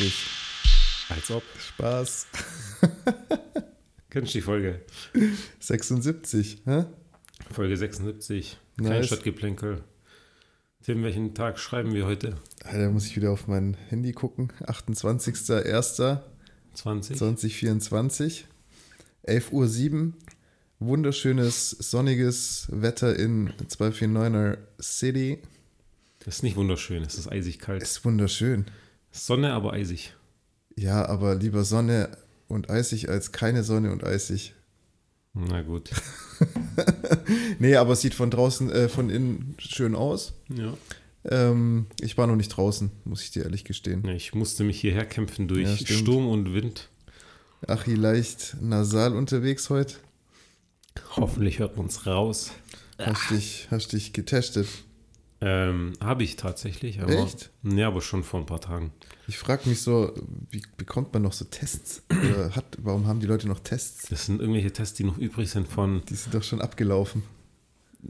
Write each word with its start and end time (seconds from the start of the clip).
78. 0.00 0.26
Als 1.10 1.30
ob. 1.30 1.42
Spaß. 1.58 2.26
Kennst 4.10 4.32
du 4.34 4.38
die 4.38 4.42
Folge? 4.42 4.80
76, 5.58 6.62
hä? 6.64 6.86
Folge 7.50 7.76
76. 7.76 8.56
Kein 8.78 8.86
Nice. 8.86 9.08
Stadtgeplänkel. 9.08 9.84
Tim, 10.82 11.02
welchen 11.02 11.34
Tag 11.34 11.58
schreiben 11.58 11.92
wir 11.92 12.06
heute? 12.06 12.38
Alter, 12.64 12.90
muss 12.90 13.06
ich 13.06 13.16
wieder 13.16 13.30
auf 13.30 13.46
mein 13.46 13.76
Handy 13.88 14.12
gucken. 14.12 14.50
28.01.2024. 14.64 16.20
20? 16.74 18.46
11.07 19.26 19.92
Uhr. 19.92 20.12
Wunderschönes, 20.78 21.70
sonniges 21.72 22.68
Wetter 22.70 23.14
in 23.16 23.52
249er 23.52 24.56
City. 24.80 25.42
Das 26.20 26.36
ist 26.36 26.42
nicht 26.42 26.56
wunderschön, 26.56 27.02
es 27.02 27.18
ist 27.18 27.30
eisig 27.30 27.58
kalt. 27.58 27.82
Ist 27.82 28.02
wunderschön. 28.06 28.64
Sonne, 29.10 29.52
aber 29.52 29.72
eisig. 29.72 30.14
Ja, 30.76 31.06
aber 31.06 31.34
lieber 31.34 31.64
Sonne 31.64 32.16
und 32.48 32.70
eisig 32.70 33.08
als 33.08 33.32
keine 33.32 33.64
Sonne 33.64 33.92
und 33.92 34.04
eisig. 34.04 34.54
Na 35.34 35.62
gut. 35.62 35.90
Nee, 37.58 37.76
aber 37.76 37.92
es 37.92 38.00
sieht 38.00 38.14
von 38.14 38.30
draußen, 38.30 38.70
äh, 38.70 38.88
von 38.88 39.10
innen 39.10 39.54
schön 39.58 39.94
aus. 39.94 40.32
Ja. 40.48 40.72
Ähm, 41.24 41.86
ich 42.00 42.16
war 42.16 42.26
noch 42.26 42.36
nicht 42.36 42.48
draußen, 42.48 42.90
muss 43.04 43.22
ich 43.22 43.30
dir 43.30 43.42
ehrlich 43.44 43.64
gestehen. 43.64 44.02
Ja, 44.06 44.12
Ich 44.14 44.34
musste 44.34 44.64
mich 44.64 44.80
hierher 44.80 45.04
kämpfen 45.04 45.46
durch 45.46 45.80
Ja. 45.82 45.86
Sturm 45.96 46.26
und 46.28 46.54
Wind. 46.54 46.88
Achi 47.66 47.94
leicht 47.94 48.56
nasal 48.62 49.14
unterwegs 49.14 49.68
heute. 49.68 49.96
Hoffentlich 51.16 51.58
hört 51.58 51.76
man 51.76 51.86
es 51.86 52.06
raus. 52.06 52.52
Hast 52.98 53.30
dich, 53.30 53.68
hast 53.70 53.92
dich 53.92 54.14
getestet. 54.14 54.66
Ähm, 55.42 55.92
Habe 56.00 56.22
ich 56.22 56.36
tatsächlich. 56.36 57.00
Aber, 57.00 57.12
Echt? 57.12 57.50
Ja, 57.62 57.88
aber 57.88 58.02
schon 58.02 58.22
vor 58.24 58.40
ein 58.40 58.46
paar 58.46 58.60
Tagen. 58.60 58.92
Ich 59.26 59.38
frage 59.38 59.68
mich 59.68 59.80
so, 59.80 60.12
wie 60.50 60.62
bekommt 60.76 61.12
man 61.14 61.22
noch 61.22 61.32
so 61.32 61.44
Tests? 61.46 62.02
Hat, 62.54 62.76
warum 62.82 63.06
haben 63.06 63.20
die 63.20 63.26
Leute 63.26 63.48
noch 63.48 63.60
Tests? 63.60 64.08
Das 64.10 64.26
sind 64.26 64.40
irgendwelche 64.40 64.72
Tests, 64.72 64.94
die 64.96 65.04
noch 65.04 65.16
übrig 65.16 65.50
sind 65.50 65.66
von 65.66 66.02
Die 66.08 66.14
sind 66.14 66.34
doch 66.34 66.42
schon 66.42 66.60
abgelaufen. 66.60 67.22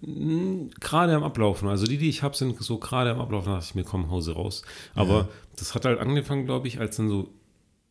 mh, 0.00 0.70
gerade 0.80 1.14
am 1.14 1.22
Ablaufen. 1.22 1.68
Also 1.68 1.86
die, 1.86 1.98
die 1.98 2.08
ich 2.08 2.22
habe, 2.22 2.36
sind 2.36 2.60
so 2.60 2.78
gerade 2.78 3.10
am 3.12 3.20
Ablaufen, 3.20 3.52
dachte 3.52 3.66
ich 3.68 3.74
mir, 3.76 3.84
komm, 3.84 4.10
Hause 4.10 4.32
raus. 4.32 4.62
Aber 4.94 5.14
Ja. 5.18 5.28
das 5.56 5.74
hat 5.74 5.84
halt 5.84 6.00
angefangen, 6.00 6.46
glaube 6.46 6.66
ich, 6.68 6.80
als 6.80 6.96
dann 6.96 7.08
so, 7.08 7.28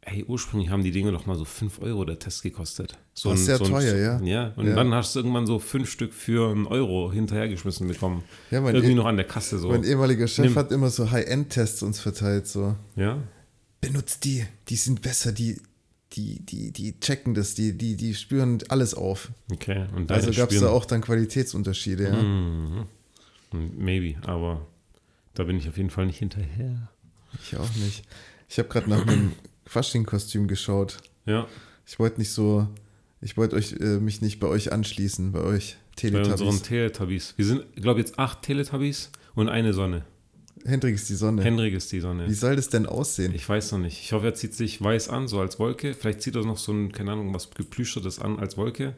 hey, 0.10 0.26
ursprünglich 0.28 0.70
haben 0.70 0.84
die 0.84 0.92
Dinge 0.92 1.12
doch 1.12 1.26
mal 1.26 1.36
so 1.38 1.46
5 1.46 1.82
Euro 1.82 2.04
der 2.06 2.20
Test 2.20 2.44
gekostet. 2.44 2.98
So 3.14 3.30
Das 3.32 3.40
ist 3.42 3.46
sehr 3.46 3.60
teuer, 3.60 3.96
ja. 3.96 4.22
Ja, 4.22 4.54
und 4.56 4.68
Ja. 4.68 4.76
dann 4.76 4.94
hast 4.94 5.16
du 5.16 5.20
irgendwann 5.20 5.46
so 5.48 5.60
fünf 5.60 5.90
Stück 5.90 6.14
für 6.14 6.52
einen 6.52 6.66
Euro 6.68 7.12
hinterhergeschmissen 7.12 7.88
bekommen. 7.88 8.24
Ja, 8.52 8.62
mein, 8.62 8.76
Irgendwie 8.76 8.94
eh- 8.94 8.96
noch 8.96 9.06
an 9.06 9.16
der 9.18 9.26
Kasse 9.28 9.60
so. 9.60 9.70
mein 9.70 9.84
ehemaliger 9.84 10.28
Chef 10.28 10.46
Nimm. 10.46 10.56
hat 10.56 10.72
immer 10.72 10.90
so 10.90 11.10
High-End-Tests 11.12 11.84
uns 11.84 12.00
verteilt. 12.00 12.48
So, 12.48 12.76
Ja, 12.96 13.18
benutzt 13.82 14.26
die, 14.26 14.46
die 14.68 14.76
sind 14.76 15.02
besser, 15.02 15.32
die, 15.32 15.62
die, 16.14 16.40
die, 16.46 16.72
die 16.72 17.00
checken 17.00 17.34
das, 17.36 17.54
die, 17.54 17.78
die, 17.78 17.96
die 17.96 18.16
spüren 18.16 18.58
alles 18.70 18.94
auf. 18.96 19.30
okay. 19.52 19.86
Und 19.96 20.12
Also 20.12 20.32
gab 20.32 20.52
es 20.52 20.60
da 20.60 20.70
auch 20.70 20.86
dann 20.86 21.02
Qualitätsunterschiede. 21.02 22.04
Ja. 22.06 22.22
Mhm. 22.22 22.86
Maybe, 23.78 24.16
aber 24.28 24.66
da 25.34 25.44
bin 25.44 25.58
ich 25.58 25.68
auf 25.70 25.78
jeden 25.78 25.90
Fall 25.90 26.06
nicht 26.06 26.20
hinterher. 26.20 26.90
Ich 27.42 27.56
auch 27.58 27.74
nicht. 27.76 28.04
Ich 28.48 28.58
habe 28.60 28.70
gerade 28.70 28.90
nach 28.90 29.06
einem 29.06 29.32
Fasching-Kostüm 29.70 30.48
geschaut. 30.48 30.98
Ja, 31.26 31.48
Ich 31.86 32.00
wollte 32.00 32.20
nicht 32.20 32.32
so, 32.32 32.68
ich 33.22 33.38
wollte 33.38 33.56
euch 33.56 33.74
äh, 33.74 34.00
mich 34.00 34.22
nicht 34.22 34.40
bei 34.40 34.48
euch 34.48 34.72
anschließen, 34.72 35.32
bei 35.32 35.42
euch 35.42 35.78
bei 36.02 36.08
unseren 36.10 36.24
Teletubbies. 36.38 36.62
Teletubbies. 36.64 37.34
Wir 37.38 37.46
sind, 37.46 37.76
glaube 37.76 38.00
ich, 38.00 38.08
jetzt 38.08 38.18
acht 38.20 38.42
Teletubbies 38.42 39.12
und 39.36 39.48
eine 39.50 39.74
Sonne. 39.74 40.06
Hendrik 40.66 40.96
ist 40.96 41.10
die 41.10 41.16
Sonne. 41.16 41.44
Henrik 41.44 41.74
ist 41.74 41.92
die 41.92 42.00
Sonne. 42.00 42.28
Wie 42.28 42.34
soll 42.34 42.56
das 42.56 42.70
denn 42.70 42.86
aussehen? 42.86 43.34
Ich 43.34 43.48
weiß 43.48 43.72
noch 43.74 43.80
nicht. 43.80 44.02
Ich 44.02 44.12
hoffe, 44.12 44.26
er 44.26 44.34
zieht 44.34 44.54
sich 44.54 44.82
weiß 44.82 45.10
an, 45.10 45.28
so 45.28 45.40
als 45.40 45.60
Wolke. 45.60 45.94
Vielleicht 45.94 46.22
zieht 46.22 46.36
er 46.36 46.44
noch 46.44 46.58
so 46.58 46.74
ein, 46.74 46.92
keine 46.92 47.12
Ahnung, 47.14 47.34
was 47.34 47.52
geplüschtertes 47.52 48.20
an 48.20 48.40
als 48.40 48.58
Wolke. 48.58 48.96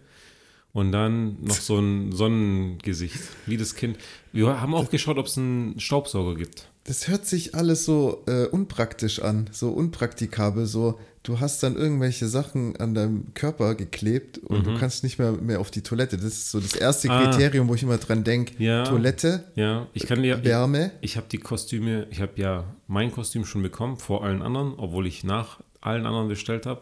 Und 0.73 0.91
dann 0.93 1.37
noch 1.43 1.55
so 1.55 1.77
ein 1.79 2.13
Sonnengesicht, 2.13 3.19
wie 3.45 3.57
das 3.57 3.75
Kind. 3.75 3.97
Wir 4.31 4.61
haben 4.61 4.73
auch 4.73 4.89
geschaut, 4.89 5.17
ob 5.17 5.25
es 5.27 5.37
einen 5.37 5.79
Staubsauger 5.79 6.35
gibt. 6.35 6.70
Das 6.83 7.07
hört 7.07 7.25
sich 7.27 7.53
alles 7.53 7.85
so 7.85 8.23
äh, 8.27 8.45
unpraktisch 8.47 9.21
an, 9.21 9.47
so 9.51 9.69
unpraktikabel, 9.71 10.65
so 10.65 10.99
du 11.21 11.39
hast 11.39 11.61
dann 11.61 11.75
irgendwelche 11.75 12.27
Sachen 12.27 12.75
an 12.77 12.95
deinem 12.95 13.33
Körper 13.35 13.75
geklebt 13.75 14.39
und 14.39 14.65
du 14.65 14.75
kannst 14.79 15.03
nicht 15.03 15.19
mehr, 15.19 15.33
mehr 15.33 15.59
auf 15.59 15.69
die 15.69 15.83
Toilette. 15.83 16.17
Das 16.17 16.25
ist 16.25 16.49
so 16.49 16.59
das 16.59 16.73
erste 16.73 17.07
Mhm. 17.07 17.13
Ah. 17.13 17.29
Kriterium, 17.29 17.67
wo 17.67 17.75
ich 17.75 17.83
immer 17.83 17.99
dran 17.99 18.23
denke. 18.23 18.55
Ja. 18.57 18.83
Toilette, 18.83 19.51
Ja, 19.55 19.87
ich 19.93 20.07
kann 20.07 20.23
dir. 20.23 20.43
Wärme. 20.43 20.91
Ich 21.01 21.17
habe 21.17 21.27
die 21.31 21.37
Kostüme, 21.37 22.07
ich 22.09 22.19
habe 22.19 22.31
ja 22.37 22.63
mein 22.87 23.11
Kostüm 23.11 23.45
schon 23.45 23.61
bekommen 23.61 23.97
vor 23.97 24.23
allen 24.23 24.41
anderen, 24.41 24.73
obwohl 24.77 25.05
ich 25.05 25.23
nach 25.23 25.61
allen 25.81 26.07
anderen 26.07 26.29
bestellt 26.29 26.65
habe. 26.65 26.81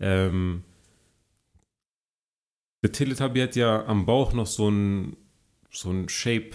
Ähm, 0.00 0.64
der 2.82 2.90
Teletubby 2.92 3.40
hat 3.40 3.54
ja 3.56 3.84
am 3.86 4.04
Bauch 4.06 4.32
noch 4.32 4.46
so 4.48 4.68
ein, 4.68 5.16
so 5.70 5.90
ein 5.90 6.08
Shape. 6.08 6.50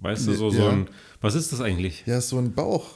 Weißt 0.00 0.26
du, 0.26 0.32
so, 0.34 0.50
so 0.50 0.62
Ja. 0.62 0.70
ein. 0.70 0.88
Was 1.22 1.34
ist 1.34 1.52
das 1.52 1.60
eigentlich? 1.60 2.04
Ja, 2.06 2.20
so 2.20 2.36
ein 2.38 2.52
Bauch. 2.52 2.90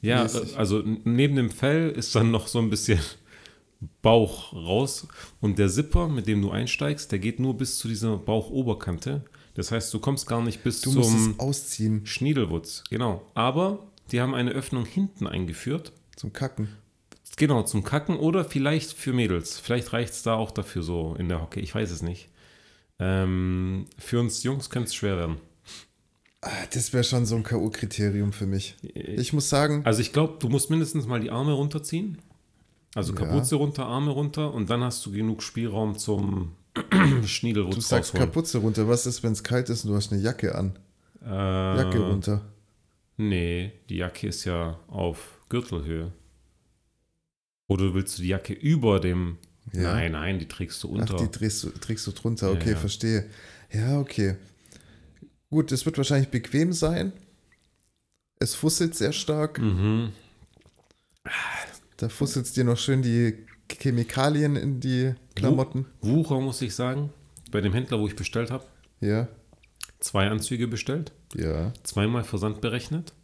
Ja, 0.00 0.22
mäßig. 0.22 0.56
also 0.56 0.82
neben 1.04 1.36
dem 1.36 1.50
Fell 1.50 1.90
ist 1.90 2.14
dann 2.14 2.30
noch 2.30 2.46
so 2.48 2.58
ein 2.60 2.70
bisschen 2.70 3.00
Bauch 4.02 4.52
raus. 4.52 5.06
Und 5.40 5.58
der 5.58 5.68
Zipper, 5.68 6.08
mit 6.08 6.26
dem 6.26 6.40
du 6.42 6.50
einsteigst, 6.50 7.12
der 7.12 7.18
geht 7.18 7.40
nur 7.40 7.56
bis 7.56 7.78
zu 7.78 7.88
dieser 7.88 8.16
Bauchoberkante. 8.16 9.24
Das 9.54 9.72
heißt, 9.72 9.92
du 9.92 9.98
kommst 9.98 10.26
gar 10.26 10.40
nicht 10.42 10.62
bis 10.62 10.80
Du 10.80 10.92
zum. 10.92 11.34
ausziehen 11.38 12.06
Schniedelwutz, 12.06 12.84
genau. 12.90 13.22
Aber 13.34 13.86
die 14.12 14.20
haben 14.20 14.34
eine 14.34 14.52
Öffnung 14.52 14.84
hinten 14.86 15.26
eingeführt. 15.26 15.92
zum 16.16 16.32
Kacken. 16.32 16.68
Genau, 17.36 17.62
zum 17.62 17.84
Kacken 17.84 18.16
oder 18.16 18.44
vielleicht 18.44 18.92
für 18.92 19.12
Mädels. 19.12 19.58
Vielleicht 19.58 19.92
reicht 19.92 20.12
es 20.12 20.22
da 20.22 20.34
auch 20.34 20.50
dafür 20.50 20.82
so 20.82 21.14
in 21.18 21.28
der 21.28 21.40
Hocke. 21.42 21.60
Ich 21.60 21.74
weiß 21.74 21.90
es 21.90 22.02
nicht. 22.02 22.28
Ähm, 23.00 23.86
für 23.96 24.18
uns 24.18 24.42
Jungs 24.42 24.70
könnte 24.70 24.88
es 24.88 24.94
schwer 24.94 25.16
werden. 25.16 25.36
Ah, 26.50 26.66
Das 26.72 26.92
wäre 26.92 27.04
schon 27.04 27.26
so 27.26 27.36
ein 27.36 27.42
K.O.-Kriterium 27.42 28.32
für 28.32 28.46
mich. 28.46 28.76
Ich 28.94 29.32
muss 29.32 29.48
sagen, 29.48 29.82
Also 29.84 30.00
ich 30.00 30.12
glaube, 30.12 30.36
du 30.38 30.48
musst 30.48 30.70
mindestens 30.70 31.06
mal 31.06 31.20
die 31.20 31.30
Arme 31.30 31.52
runterziehen. 31.52 32.18
Also 32.94 33.12
Ja. 33.12 33.20
Kapuze 33.20 33.56
runter, 33.56 33.84
Arme 33.86 34.10
runter 34.10 34.52
und 34.54 34.70
dann 34.70 34.82
hast 34.82 35.04
du 35.04 35.12
genug 35.12 35.42
Spielraum 35.42 35.98
zum 35.98 36.52
du 37.20 37.26
Schniedelwutz 37.26 37.88
sagst 37.88 38.14
rausholen. 38.14 38.26
Kapuze 38.32 38.58
runter. 38.58 38.88
Was 38.88 39.04
ist, 39.06 39.22
wenn 39.22 39.32
es 39.32 39.42
kalt 39.42 39.68
ist 39.68 39.84
und 39.84 39.90
du 39.90 39.96
hast 39.96 40.12
eine 40.12 40.20
Jacke 40.22 40.54
an? 40.54 40.78
Äh, 41.22 41.28
Jacke 41.28 41.98
runter. 41.98 42.42
Nee, 43.16 43.72
die 43.88 43.96
Jacke 43.96 44.28
ist 44.28 44.44
ja 44.44 44.78
auf 44.88 45.40
Gürtelhöhe. 45.48 46.12
Oder 47.66 47.92
willst 47.94 48.18
du 48.18 48.22
die 48.22 48.28
Jacke 48.28 48.52
über 48.54 49.00
dem... 49.00 49.36
Ja. 49.74 49.92
Nein, 49.94 50.12
nein, 50.12 50.38
die 50.38 50.48
trägst 50.48 50.82
du 50.82 50.88
unter. 50.88 51.14
Ach, 51.14 51.20
die 51.20 51.26
trägst 51.28 51.62
du, 51.64 51.70
trägst 51.70 52.06
du 52.06 52.12
drunter. 52.12 52.48
Ja, 52.48 52.54
Okay, 52.54 52.70
ja. 52.70 52.76
verstehe. 52.76 53.26
Ja, 53.70 53.98
okay. 54.00 54.36
Gut, 55.50 55.72
es 55.72 55.86
wird 55.86 55.96
wahrscheinlich 55.96 56.28
bequem 56.30 56.72
sein. 56.72 57.12
Es 58.38 58.54
fusselt 58.54 58.94
sehr 58.94 59.12
stark. 59.12 59.58
Mhm. 59.58 60.12
Da 61.96 62.08
fusselt 62.08 62.54
dir 62.56 62.64
noch 62.64 62.78
schön 62.78 63.02
die 63.02 63.34
Chemikalien 63.70 64.56
in 64.56 64.80
die 64.80 65.14
Klamotten. 65.34 65.86
Wucher, 66.00 66.40
muss 66.40 66.62
ich 66.62 66.74
sagen. 66.74 67.10
Bei 67.50 67.60
dem 67.60 67.72
Händler, 67.72 67.98
wo 67.98 68.06
ich 68.06 68.14
bestellt 68.16 68.50
habe, 68.50 68.64
Ja, 69.00 69.26
zwei 70.00 70.28
Anzüge 70.28 70.68
bestellt, 70.68 71.12
ja. 71.34 71.72
zweimal 71.82 72.22
Versand 72.24 72.60
berechnet, 72.60 73.14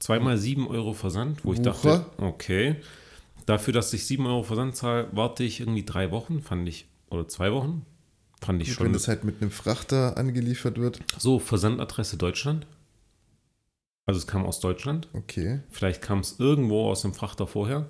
zweimal 0.00 0.38
7 0.38 0.66
Euro 0.66 0.92
Versand, 0.94 1.44
wo 1.44 1.52
ich 1.52 1.58
Wucher? 1.60 1.70
dachte, 1.70 2.06
okay, 2.16 2.76
dafür, 3.44 3.74
dass 3.74 3.92
ich 3.92 4.06
7 4.06 4.26
Euro 4.26 4.42
Versand 4.42 4.76
zahle, 4.76 5.08
warte 5.12 5.44
ich 5.44 5.60
irgendwie 5.60 5.84
drei 5.84 6.10
Wochen, 6.10 6.40
fand 6.40 6.66
ich, 6.68 6.86
oder 7.10 7.28
zwei 7.28 7.52
Wochen, 7.52 7.84
fand 8.40 8.62
ich 8.62 8.68
Gut, 8.68 8.76
schon. 8.76 8.86
wenn 8.86 8.92
das 8.92 9.08
halt 9.08 9.24
mit 9.24 9.40
einem 9.40 9.50
Frachter 9.50 10.16
angeliefert 10.16 10.78
wird. 10.78 11.00
so, 11.18 11.38
Versandadresse 11.38 12.16
Deutschland. 12.16 12.66
Also 14.06 14.18
es 14.18 14.26
kam 14.26 14.44
aus 14.46 14.60
Deutschland. 14.60 15.08
Okay. 15.14 15.60
Vielleicht 15.70 16.00
kam 16.02 16.20
es 16.20 16.36
irgendwo 16.38 16.88
aus 16.88 17.02
dem 17.02 17.12
Frachter 17.12 17.46
vorher. 17.46 17.88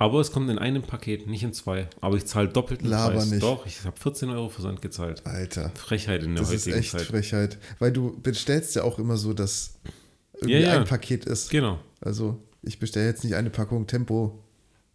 Aber 0.00 0.20
es 0.20 0.30
kommt 0.30 0.48
in 0.48 0.58
einem 0.58 0.82
Paket, 0.82 1.26
nicht 1.26 1.42
in 1.42 1.52
zwei. 1.52 1.88
Aber 2.00 2.16
ich 2.16 2.24
zahle 2.24 2.48
doppelten 2.48 2.88
Laber 2.88 3.14
Preis. 3.14 3.30
nicht. 3.30 3.42
Doch, 3.42 3.66
ich 3.66 3.84
habe 3.84 3.98
14 3.98 4.30
Euro 4.30 4.48
Versand 4.48 4.80
gezahlt. 4.80 5.26
Alter. 5.26 5.70
Frechheit 5.74 6.22
in 6.22 6.34
der 6.34 6.44
Das 6.44 6.52
ist 6.52 6.62
heutigen 6.62 6.78
echt 6.78 6.90
Zeit. 6.92 7.02
Frechheit. 7.02 7.58
Weil 7.80 7.92
du 7.92 8.18
bestellst 8.22 8.76
ja 8.76 8.84
auch 8.84 8.98
immer 9.00 9.16
so, 9.16 9.32
dass 9.34 9.74
irgendwie 10.34 10.52
Ja, 10.60 10.74
ja. 10.74 10.76
ein 10.78 10.84
Paket 10.84 11.24
ist. 11.24 11.50
Genau, 11.50 11.80
Also, 12.00 12.40
ich 12.62 12.78
bestelle 12.78 13.06
jetzt 13.06 13.24
nicht 13.24 13.34
eine 13.34 13.50
Packung 13.50 13.86
Tempo 13.88 14.44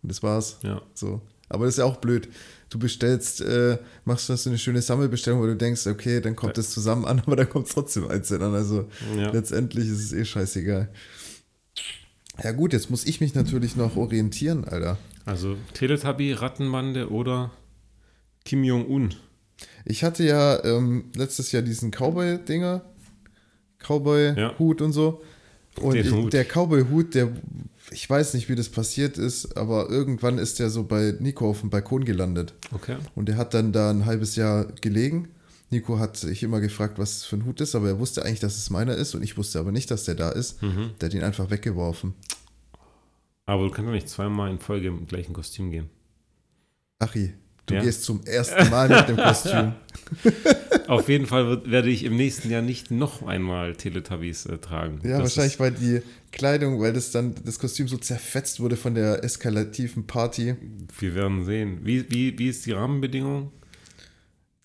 und 0.01 0.09
das 0.09 0.23
war's. 0.23 0.57
ja. 0.63 0.81
So. 0.93 1.21
Aber 1.49 1.65
das 1.65 1.75
ist 1.75 1.79
ja 1.79 1.85
auch 1.85 1.97
blöd. 1.97 2.29
Du 2.73 2.79
bestellst, 2.79 3.39
äh, 3.41 3.77
machst 4.03 4.29
du 4.29 4.33
eine 4.49 4.57
schöne 4.57 4.81
Sammelbestellung, 4.81 5.39
wo 5.39 5.45
du 5.45 5.55
denkst, 5.55 5.85
okay, 5.85 6.19
dann 6.21 6.35
kommt 6.35 6.57
das 6.57 6.71
zusammen 6.71 7.05
an, 7.05 7.19
aber 7.27 7.35
dann 7.35 7.47
kommt 7.47 7.67
es 7.67 7.73
trotzdem 7.73 8.07
einzeln 8.07 8.41
an. 8.41 8.55
Also 8.55 8.89
Ja. 9.15 9.29
letztendlich 9.29 9.87
ist 9.87 9.99
es 10.05 10.11
eh 10.11 10.25
scheißegal. 10.25 10.89
Ja 12.43 12.51
gut, 12.51 12.73
jetzt 12.73 12.89
muss 12.89 13.05
ich 13.05 13.21
mich 13.21 13.35
natürlich 13.35 13.75
noch 13.75 13.95
orientieren, 13.95 14.63
Alter. 14.65 14.97
Also 15.23 15.55
Teletubby, 15.75 16.33
Rattenbande 16.33 17.11
oder 17.11 17.51
Kim 18.43 18.63
Jong-un. 18.63 19.13
Ich 19.85 20.03
hatte 20.03 20.23
ja 20.23 20.63
ähm, 20.65 21.11
letztes 21.15 21.51
Jahr 21.51 21.61
diesen 21.61 21.91
Cowboy-Dinger, 21.91 22.81
Ja. 22.83 23.87
Cowboy-Hut 23.87 24.81
und 24.81 24.93
so. 24.93 25.21
Und 25.81 25.95
ich, 25.95 26.11
Hut. 26.11 26.33
der 26.33 26.45
Cowboy-Hut, 26.45 27.15
der 27.15 27.31
ich 27.91 28.09
weiß 28.09 28.33
nicht, 28.33 28.49
wie 28.49 28.55
das 28.55 28.69
passiert 28.69 29.17
ist, 29.17 29.57
aber 29.57 29.89
irgendwann 29.89 30.37
ist 30.37 30.59
er 30.59 30.69
so 30.69 30.83
bei 30.83 31.15
Nico 31.19 31.49
auf 31.49 31.61
dem 31.61 31.69
Balkon 31.69 32.05
gelandet. 32.05 32.53
Okay. 32.71 32.97
Und 33.15 33.29
er 33.29 33.37
hat 33.37 33.53
dann 33.53 33.71
da 33.71 33.89
ein 33.89 34.05
halbes 34.05 34.35
Jahr 34.35 34.65
gelegen. 34.81 35.29
Nico 35.69 35.99
hat 35.99 36.17
sich 36.17 36.43
immer 36.43 36.59
gefragt, 36.61 36.99
was 36.99 37.23
für 37.23 37.37
ein 37.37 37.45
Hut 37.45 37.59
ist, 37.61 37.75
aber 37.75 37.87
er 37.87 37.99
wusste 37.99 38.23
eigentlich, 38.23 38.39
dass 38.39 38.57
es 38.57 38.69
meiner 38.69 38.95
ist 38.95 39.15
und 39.15 39.23
ich 39.23 39.37
wusste 39.37 39.59
aber 39.59 39.71
nicht, 39.71 39.89
dass 39.91 40.05
der 40.05 40.15
da 40.15 40.29
ist. 40.29 40.61
Mhm. 40.61 40.91
Der 40.99 41.09
hat 41.09 41.13
ihn 41.13 41.23
einfach 41.23 41.49
weggeworfen. 41.49 42.13
Aber 43.45 43.63
du 43.63 43.71
kannst 43.71 43.87
doch 43.87 43.93
nicht 43.93 44.09
zweimal 44.09 44.51
in 44.51 44.59
Folge 44.59 44.87
im 44.87 45.07
gleichen 45.07 45.33
Kostüm 45.33 45.71
gehen. 45.71 45.89
Achi, 46.99 47.33
du 47.67 47.75
Ja. 47.75 47.81
gehst 47.81 48.03
zum 48.03 48.21
ersten 48.25 48.69
Mal 48.69 48.89
mit 48.89 49.07
dem 49.09 49.17
Kostüm. 49.17 49.73
Auf 50.87 51.07
jeden 51.09 51.25
Fall 51.25 51.47
wird, 51.47 51.71
werde 51.71 51.89
ich 51.89 52.03
im 52.03 52.15
nächsten 52.15 52.49
Jahr 52.49 52.61
nicht 52.61 52.91
noch 52.91 53.25
einmal 53.25 53.75
Teletubbies 53.75 54.45
äh, 54.45 54.57
tragen. 54.57 54.99
Ja, 55.03 55.19
Das 55.19 55.37
wahrscheinlich, 55.37 55.59
weil 55.59 55.71
die 55.71 56.01
Kleidung, 56.31 56.79
weil 56.81 56.93
das 56.93 57.11
dann 57.11 57.35
das 57.45 57.57
Kostüm 57.59 57.87
so 57.87 57.97
zerfetzt 57.97 58.59
wurde 58.59 58.75
von 58.75 58.95
der 58.95 59.23
eskalativen 59.23 60.05
Party. 60.07 60.55
wir 60.99 61.15
werden 61.15 61.45
sehen. 61.45 61.79
Wie, 61.83 62.09
wie, 62.11 62.37
wie 62.37 62.49
ist 62.49 62.65
die 62.65 62.71
Rahmenbedingung? 62.73 63.51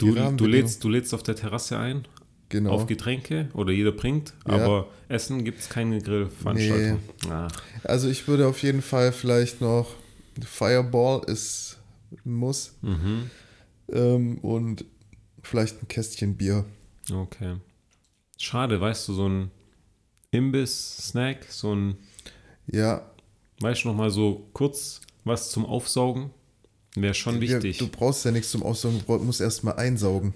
Die 0.01 0.07
Du, 0.07 0.15
du, 0.15 0.21
Rahmenbedingung. 0.21 0.53
lädst, 0.53 0.85
du 0.85 0.89
lädst 0.89 1.15
auf 1.15 1.23
der 1.23 1.37
Terrasse 1.37 1.79
ein, 1.79 2.07
Genau. 2.51 2.71
auf 2.71 2.87
Getränke 2.87 3.49
oder 3.53 3.73
jeder 3.73 3.93
bringt, 3.93 4.33
Ja. 4.47 4.55
aber 4.55 4.89
Essen 5.09 5.45
gibt 5.45 5.61
es 5.61 5.69
keine 5.69 6.01
Grillveranstaltung. 6.01 7.01
Ach, 7.31 7.51
Also 7.85 8.09
ich 8.09 8.27
würde 8.27 8.47
auf 8.47 8.63
jeden 8.63 8.81
Fall 8.83 9.13
vielleicht 9.13 9.61
noch 9.61 9.87
Fireball 10.43 11.23
ist 11.27 11.68
Muss 12.25 12.75
mhm. 12.83 13.31
ähm, 13.93 14.39
und 14.39 14.85
vielleicht 15.43 15.83
ein 15.83 15.89
Kästchen 15.89 16.37
Bier. 16.37 16.65
Okay. 17.13 17.57
Schade, 18.39 18.81
weißt 18.81 19.09
du, 19.09 19.15
so 19.15 19.29
ein 19.29 19.51
Imbiss-Snack, 20.31 21.47
so 21.51 21.75
ein, 21.75 21.97
Ja, 22.67 23.11
weißt 23.61 23.85
du, 23.85 23.89
noch 23.89 23.95
mal 23.97 24.11
so 24.11 24.49
kurz 24.53 25.01
was 25.25 25.51
zum 25.51 25.65
Aufsaugen, 25.67 26.31
wäre 26.95 27.15
schon 27.15 27.41
wir- 27.41 27.57
wichtig. 27.63 27.79
du 27.79 27.89
brauchst 27.89 28.25
ja 28.25 28.31
nichts 28.31 28.51
zum 28.51 28.63
Aussaugen, 28.63 29.03
du 29.07 29.19
musst 29.19 29.41
erst 29.41 29.65
mal 29.65 29.73
einsaugen. 29.73 30.35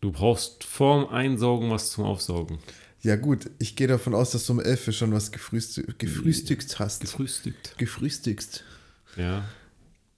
Du 0.00 0.12
brauchst 0.12 0.64
vorm 0.64 1.08
Einsaugen 1.08 1.70
was 1.70 1.90
zum 1.92 2.04
Aufsaugen. 2.04 2.58
Ja 3.02 3.16
gut, 3.16 3.50
ich 3.58 3.76
gehe 3.76 3.86
davon 3.86 4.14
aus, 4.14 4.32
dass 4.32 4.44
du 4.46 4.52
um 4.54 4.60
11 4.60 4.88
Uhr 4.88 4.92
schon 4.92 5.12
was 5.12 5.30
gefrühstü 5.32 5.84
gefrühstückt 5.98 6.78
hast. 6.78 7.00
Gefrühstückt. 7.00 7.78
Gefrühstückt. 7.78 8.64
Ja. 9.16 9.48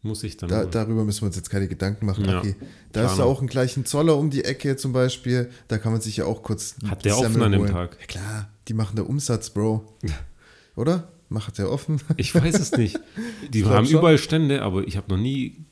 Muss 0.02 0.22
ich 0.22 0.36
dann. 0.38 0.48
Da, 0.48 0.64
darüber 0.64 1.04
müssen 1.04 1.22
wir 1.22 1.26
uns 1.26 1.36
jetzt 1.36 1.50
keine 1.50 1.68
Gedanken 1.68 2.06
machen. 2.06 2.24
Ja. 2.24 2.38
Okay. 2.38 2.56
Da 2.92 3.04
ist 3.04 3.18
ja 3.18 3.24
noch. 3.24 3.26
auch 3.26 3.42
ein 3.42 3.48
gleichen 3.48 3.84
Zoller 3.84 4.16
um 4.16 4.30
die 4.30 4.44
Ecke 4.44 4.76
zum 4.76 4.92
Beispiel. 4.92 5.50
Da 5.68 5.76
kann 5.76 5.92
man 5.92 6.00
sich 6.00 6.16
ja 6.16 6.24
auch 6.24 6.42
kurz. 6.42 6.76
Hat 6.88 7.04
der 7.04 7.14
Semmel 7.14 7.30
offen 7.30 7.42
an 7.42 7.52
dem 7.52 7.60
holen. 7.62 7.72
Tag? 7.72 7.96
Ja 8.00 8.06
klar, 8.06 8.50
die 8.68 8.74
machen 8.74 8.96
da 8.96 9.02
Umsatz, 9.02 9.50
Bro. 9.50 9.98
Oder? 10.76 11.12
Macht 11.28 11.58
der 11.58 11.70
offen? 11.70 12.00
Ich 12.16 12.34
weiß 12.34 12.58
es 12.58 12.72
nicht. 12.72 12.98
Die 13.50 13.64
haben 13.64 13.86
schon. 13.86 13.98
überall 13.98 14.18
Stände, 14.18 14.62
aber 14.62 14.82
ich 14.88 14.96
habe 14.96 15.08
noch 15.10 15.16
nie 15.16 15.64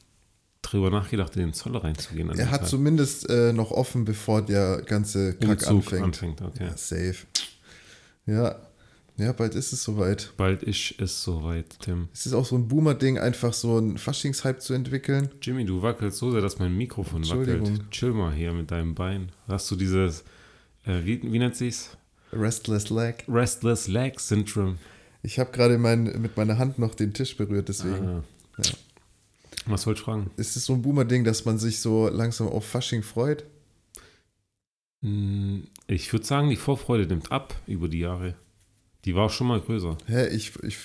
drüber 0.62 0.88
nachgedacht, 0.90 1.34
in 1.34 1.42
den 1.42 1.52
Zoller 1.52 1.82
reinzugehen. 1.82 2.30
Er 2.30 2.52
hat 2.52 2.60
Tag. 2.60 2.68
zumindest 2.68 3.28
äh, 3.28 3.52
noch 3.52 3.72
offen, 3.72 4.04
bevor 4.04 4.42
der 4.42 4.82
ganze 4.82 5.34
Kack 5.34 5.50
Umzug 5.50 5.68
anfängt. 5.70 6.02
anfängt. 6.04 6.42
Okay. 6.42 6.64
Ja, 6.64 6.76
safe. 6.76 7.26
Ja. 8.26 8.67
Ja, 9.18 9.32
bald 9.32 9.56
ist 9.56 9.72
es 9.72 9.82
soweit. 9.82 10.32
Bald 10.36 10.62
ist 10.62 10.94
es 11.00 11.22
soweit, 11.24 11.80
Tim. 11.80 12.08
Es 12.14 12.24
ist 12.24 12.34
auch 12.34 12.44
so 12.46 12.56
ein 12.56 12.68
Boomer-Ding, 12.68 13.18
einfach 13.18 13.52
so 13.52 13.76
einen 13.76 13.98
Faschingshype 13.98 14.58
zu 14.60 14.74
entwickeln. 14.74 15.28
Jimmy, 15.42 15.64
du 15.64 15.82
wackelst 15.82 16.18
so 16.18 16.30
sehr, 16.30 16.40
dass 16.40 16.60
mein 16.60 16.76
Mikrofon 16.76 17.28
wackelt. 17.28 17.90
Chill 17.90 18.12
mal 18.12 18.32
hier 18.32 18.52
mit 18.52 18.70
deinem 18.70 18.94
Bein. 18.94 19.32
Hast 19.48 19.68
du 19.72 19.76
dieses, 19.76 20.22
äh, 20.86 21.00
wie, 21.04 21.20
wie 21.32 21.38
nennt 21.40 21.56
sich's? 21.56 21.96
Restless 22.32 22.90
Leg. 22.90 23.24
Restless 23.28 23.88
Leg 23.88 24.20
Syndrome. 24.20 24.76
Ich 25.24 25.40
habe 25.40 25.50
gerade 25.50 25.78
mein, 25.78 26.04
mit 26.22 26.36
meiner 26.36 26.58
Hand 26.58 26.78
noch 26.78 26.94
den 26.94 27.12
Tisch 27.12 27.36
berührt, 27.36 27.68
deswegen. 27.68 28.06
Ah. 28.06 28.24
Ja. 28.58 28.70
Was 29.66 29.84
wollte 29.86 29.98
ich 29.98 30.04
fragen? 30.04 30.30
Ist 30.36 30.56
es 30.56 30.64
so 30.64 30.74
ein 30.74 30.82
Boomer-Ding, 30.82 31.24
dass 31.24 31.44
man 31.44 31.58
sich 31.58 31.80
so 31.80 32.08
langsam 32.08 32.46
auf 32.46 32.64
Fasching 32.64 33.02
freut? 33.02 33.44
Hm, 35.02 35.64
Ich 35.88 36.12
würde 36.12 36.24
sagen, 36.24 36.50
die 36.50 36.56
Vorfreude 36.56 37.06
nimmt 37.06 37.32
ab 37.32 37.54
über 37.66 37.88
die 37.88 37.98
Jahre. 37.98 38.34
Die 39.08 39.14
war 39.14 39.30
schon 39.30 39.46
mal 39.46 39.58
größer. 39.58 39.96
Hä, 40.04 40.26
ich, 40.26 40.52
ich, 40.62 40.76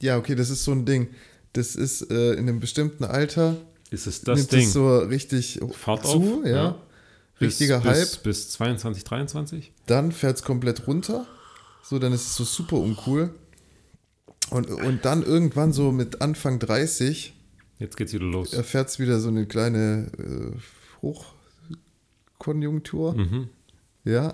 ja, 0.00 0.16
okay, 0.16 0.34
das 0.34 0.48
ist 0.48 0.64
so 0.64 0.72
ein 0.72 0.86
Ding. 0.86 1.08
Das 1.52 1.76
ist 1.76 2.10
äh, 2.10 2.32
in 2.32 2.48
einem 2.48 2.60
bestimmten 2.60 3.04
Alter, 3.04 3.58
Ist 3.90 4.06
es 4.06 4.22
das 4.22 4.38
nimmt 4.38 4.52
Ding? 4.52 4.66
es 4.66 4.72
so 4.72 5.00
richtig 5.00 5.60
Fahrt 5.72 6.06
zu, 6.06 6.40
auf? 6.40 6.46
ja. 6.46 6.78
Bis- 7.38 7.48
Richtiger 7.60 7.80
bis, 7.80 7.90
Hype. 8.16 8.22
Bis 8.22 8.48
22, 8.52 9.04
23? 9.04 9.72
Dann 9.84 10.12
fährt 10.12 10.38
es 10.38 10.42
komplett 10.42 10.86
runter. 10.86 11.26
So, 11.82 11.98
dann 11.98 12.14
ist 12.14 12.22
es 12.22 12.36
so 12.36 12.44
super 12.44 12.76
uncool. 12.78 13.34
Und, 14.48 14.70
und 14.70 15.04
dann 15.04 15.22
irgendwann 15.22 15.74
so 15.74 15.92
mit 15.92 16.22
Anfang 16.22 16.58
30 16.58 17.34
Jetzt 17.78 17.98
geht's 17.98 18.14
wieder 18.14 18.24
los. 18.24 18.54
erfährt 18.54 18.88
es 18.88 18.98
wieder 18.98 19.20
so 19.20 19.28
eine 19.28 19.44
kleine 19.44 20.10
äh, 20.18 20.56
Hochkonjunktur. 22.38 23.14
Mhm. 23.14 23.48
Ja. 24.04 24.32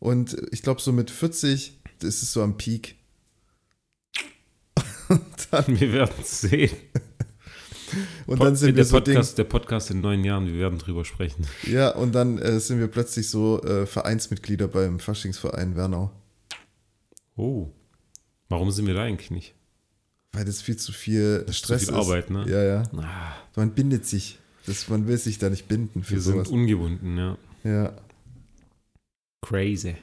Und 0.00 0.36
ich 0.52 0.62
glaube, 0.62 0.80
so 0.80 0.90
mit 0.90 1.10
40 1.10 1.80
ist 2.04 2.22
es 2.22 2.32
so 2.32 2.42
am 2.42 2.56
Peak. 2.56 2.96
dann, 5.50 5.64
Wir 5.80 5.92
werden 5.92 6.14
es 6.20 6.40
sehen. 6.42 6.70
und 8.26 8.42
dann 8.42 8.56
sind 8.56 8.68
der, 8.70 8.76
wir 8.78 8.84
so 8.84 9.00
Ding, 9.00 9.14
Podcast, 9.14 9.38
der 9.38 9.44
Podcast 9.44 9.90
in 9.90 10.00
neun 10.00 10.24
Jahren, 10.24 10.46
wir 10.46 10.58
werden 10.58 10.78
drüber 10.78 11.04
sprechen. 11.04 11.46
Ja, 11.64 11.90
und 11.90 12.14
dann 12.14 12.38
äh, 12.38 12.58
sind 12.60 12.80
wir 12.80 12.88
plötzlich 12.88 13.28
so 13.28 13.62
äh, 13.62 13.86
Vereinsmitglieder 13.86 14.68
beim 14.68 14.98
Faschingsverein 14.98 15.76
Wernau. 15.76 16.10
Oh. 17.36 17.70
Warum 18.48 18.70
sind 18.70 18.86
wir 18.86 18.94
da 18.94 19.02
eigentlich 19.02 19.30
nicht? 19.30 19.54
Weil 20.32 20.44
das 20.44 20.62
viel 20.62 20.76
zu 20.76 20.92
viel 20.92 21.40
Das 21.46 21.50
ist 21.50 21.58
Stress 21.58 21.80
zu 21.86 21.92
viel 21.92 22.00
ist. 22.00 22.06
Arbeit, 22.06 22.30
ne? 22.30 22.44
Ja, 22.48 22.62
ja. 22.62 22.82
Ah, 22.98 23.34
Man 23.56 23.70
bindet 23.72 24.06
sich. 24.06 24.38
Das, 24.66 24.88
man 24.88 25.06
will 25.06 25.18
sich 25.18 25.38
da 25.38 25.50
nicht 25.50 25.68
binden 25.68 26.02
für 26.02 26.14
wir 26.14 26.20
sind 26.20 26.34
sowas. 26.34 26.48
ungebunden, 26.48 27.16
ja. 27.18 27.38
Ja. 27.64 27.92
Crazy. 29.42 29.96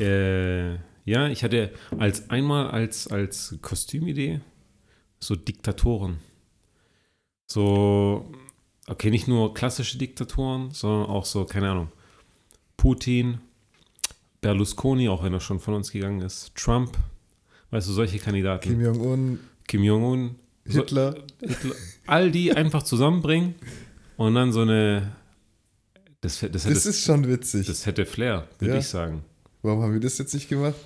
Äh, 0.00 0.74
ja, 1.04 1.28
ich 1.28 1.44
hatte 1.44 1.72
als 1.98 2.30
einmal 2.30 2.68
als, 2.70 3.06
als 3.08 3.56
Kostümidee 3.62 4.40
so 5.20 5.36
Diktatoren. 5.36 6.18
So, 7.46 8.30
okay, 8.86 9.10
nicht 9.10 9.28
nur 9.28 9.54
klassische 9.54 9.98
Diktatoren, 9.98 10.70
sondern 10.70 11.08
auch 11.10 11.24
so, 11.24 11.44
keine 11.44 11.70
Ahnung, 11.70 11.92
Putin, 12.76 13.38
Berlusconi, 14.40 15.08
auch 15.08 15.22
wenn 15.22 15.32
er 15.32 15.40
schon 15.40 15.60
von 15.60 15.74
uns 15.74 15.90
gegangen 15.92 16.20
ist, 16.20 16.54
Trump, 16.54 16.96
weißt 17.70 17.88
du, 17.88 17.92
solche 17.92 18.18
Kandidaten. 18.18 18.68
Kim 18.68 18.80
Jong-un, 18.80 19.40
Kim 19.66 19.82
Jong-un, 19.82 20.34
so- 20.64 20.80
Hitler. 20.80 21.14
Hitler, 21.40 21.74
all 22.06 22.30
die 22.30 22.52
einfach 22.54 22.82
zusammenbringen 22.82 23.54
und 24.16 24.34
dann 24.34 24.52
so 24.52 24.60
eine, 24.62 25.12
das, 26.20 26.40
das, 26.40 26.42
hätte, 26.42 26.52
Das 26.74 26.86
ist 26.86 27.04
schon 27.04 27.26
witzig. 27.28 27.66
das 27.66 27.86
hätte 27.86 28.06
Flair, 28.06 28.48
würde 28.58 28.74
Ja. 28.74 28.80
ich 28.80 28.86
sagen. 28.88 29.24
Warum 29.64 29.82
haben 29.82 29.94
wir 29.94 30.00
das 30.00 30.18
jetzt 30.18 30.34
nicht 30.34 30.48
gemacht? 30.48 30.76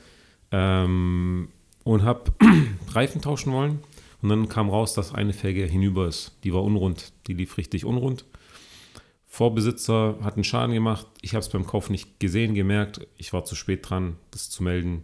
Ähm, 0.52 1.50
und 1.84 2.04
habe 2.04 2.34
Reifen 2.92 3.22
tauschen 3.22 3.54
wollen. 3.54 3.80
Und 4.22 4.30
dann 4.30 4.50
kam 4.50 4.70
raus, 4.70 4.94
dass 4.94 5.14
eine 5.14 5.34
Felge 5.34 5.66
hinüber 5.66 6.08
ist. 6.08 6.38
Die 6.44 6.54
war 6.54 6.64
unrund. 6.64 7.14
Die 7.28 7.34
lief 7.34 7.58
richtig 7.58 7.86
unrund. 7.86 8.26
Vorbesitzer 9.26 10.18
hat 10.22 10.36
einen 10.36 10.44
Schaden 10.44 10.74
gemacht. 10.74 11.08
Ich 11.22 11.34
habe 11.34 11.42
es 11.42 11.50
beim 11.50 11.68
Kauf 11.68 11.90
nicht 11.90 12.20
gesehen, 12.20 12.56
gemerkt. 12.56 13.06
Ich 13.18 13.34
war 13.34 13.46
zu 13.46 13.56
spät 13.56 13.88
dran, 13.88 14.16
das 14.32 14.50
zu 14.50 14.64
melden. 14.64 15.04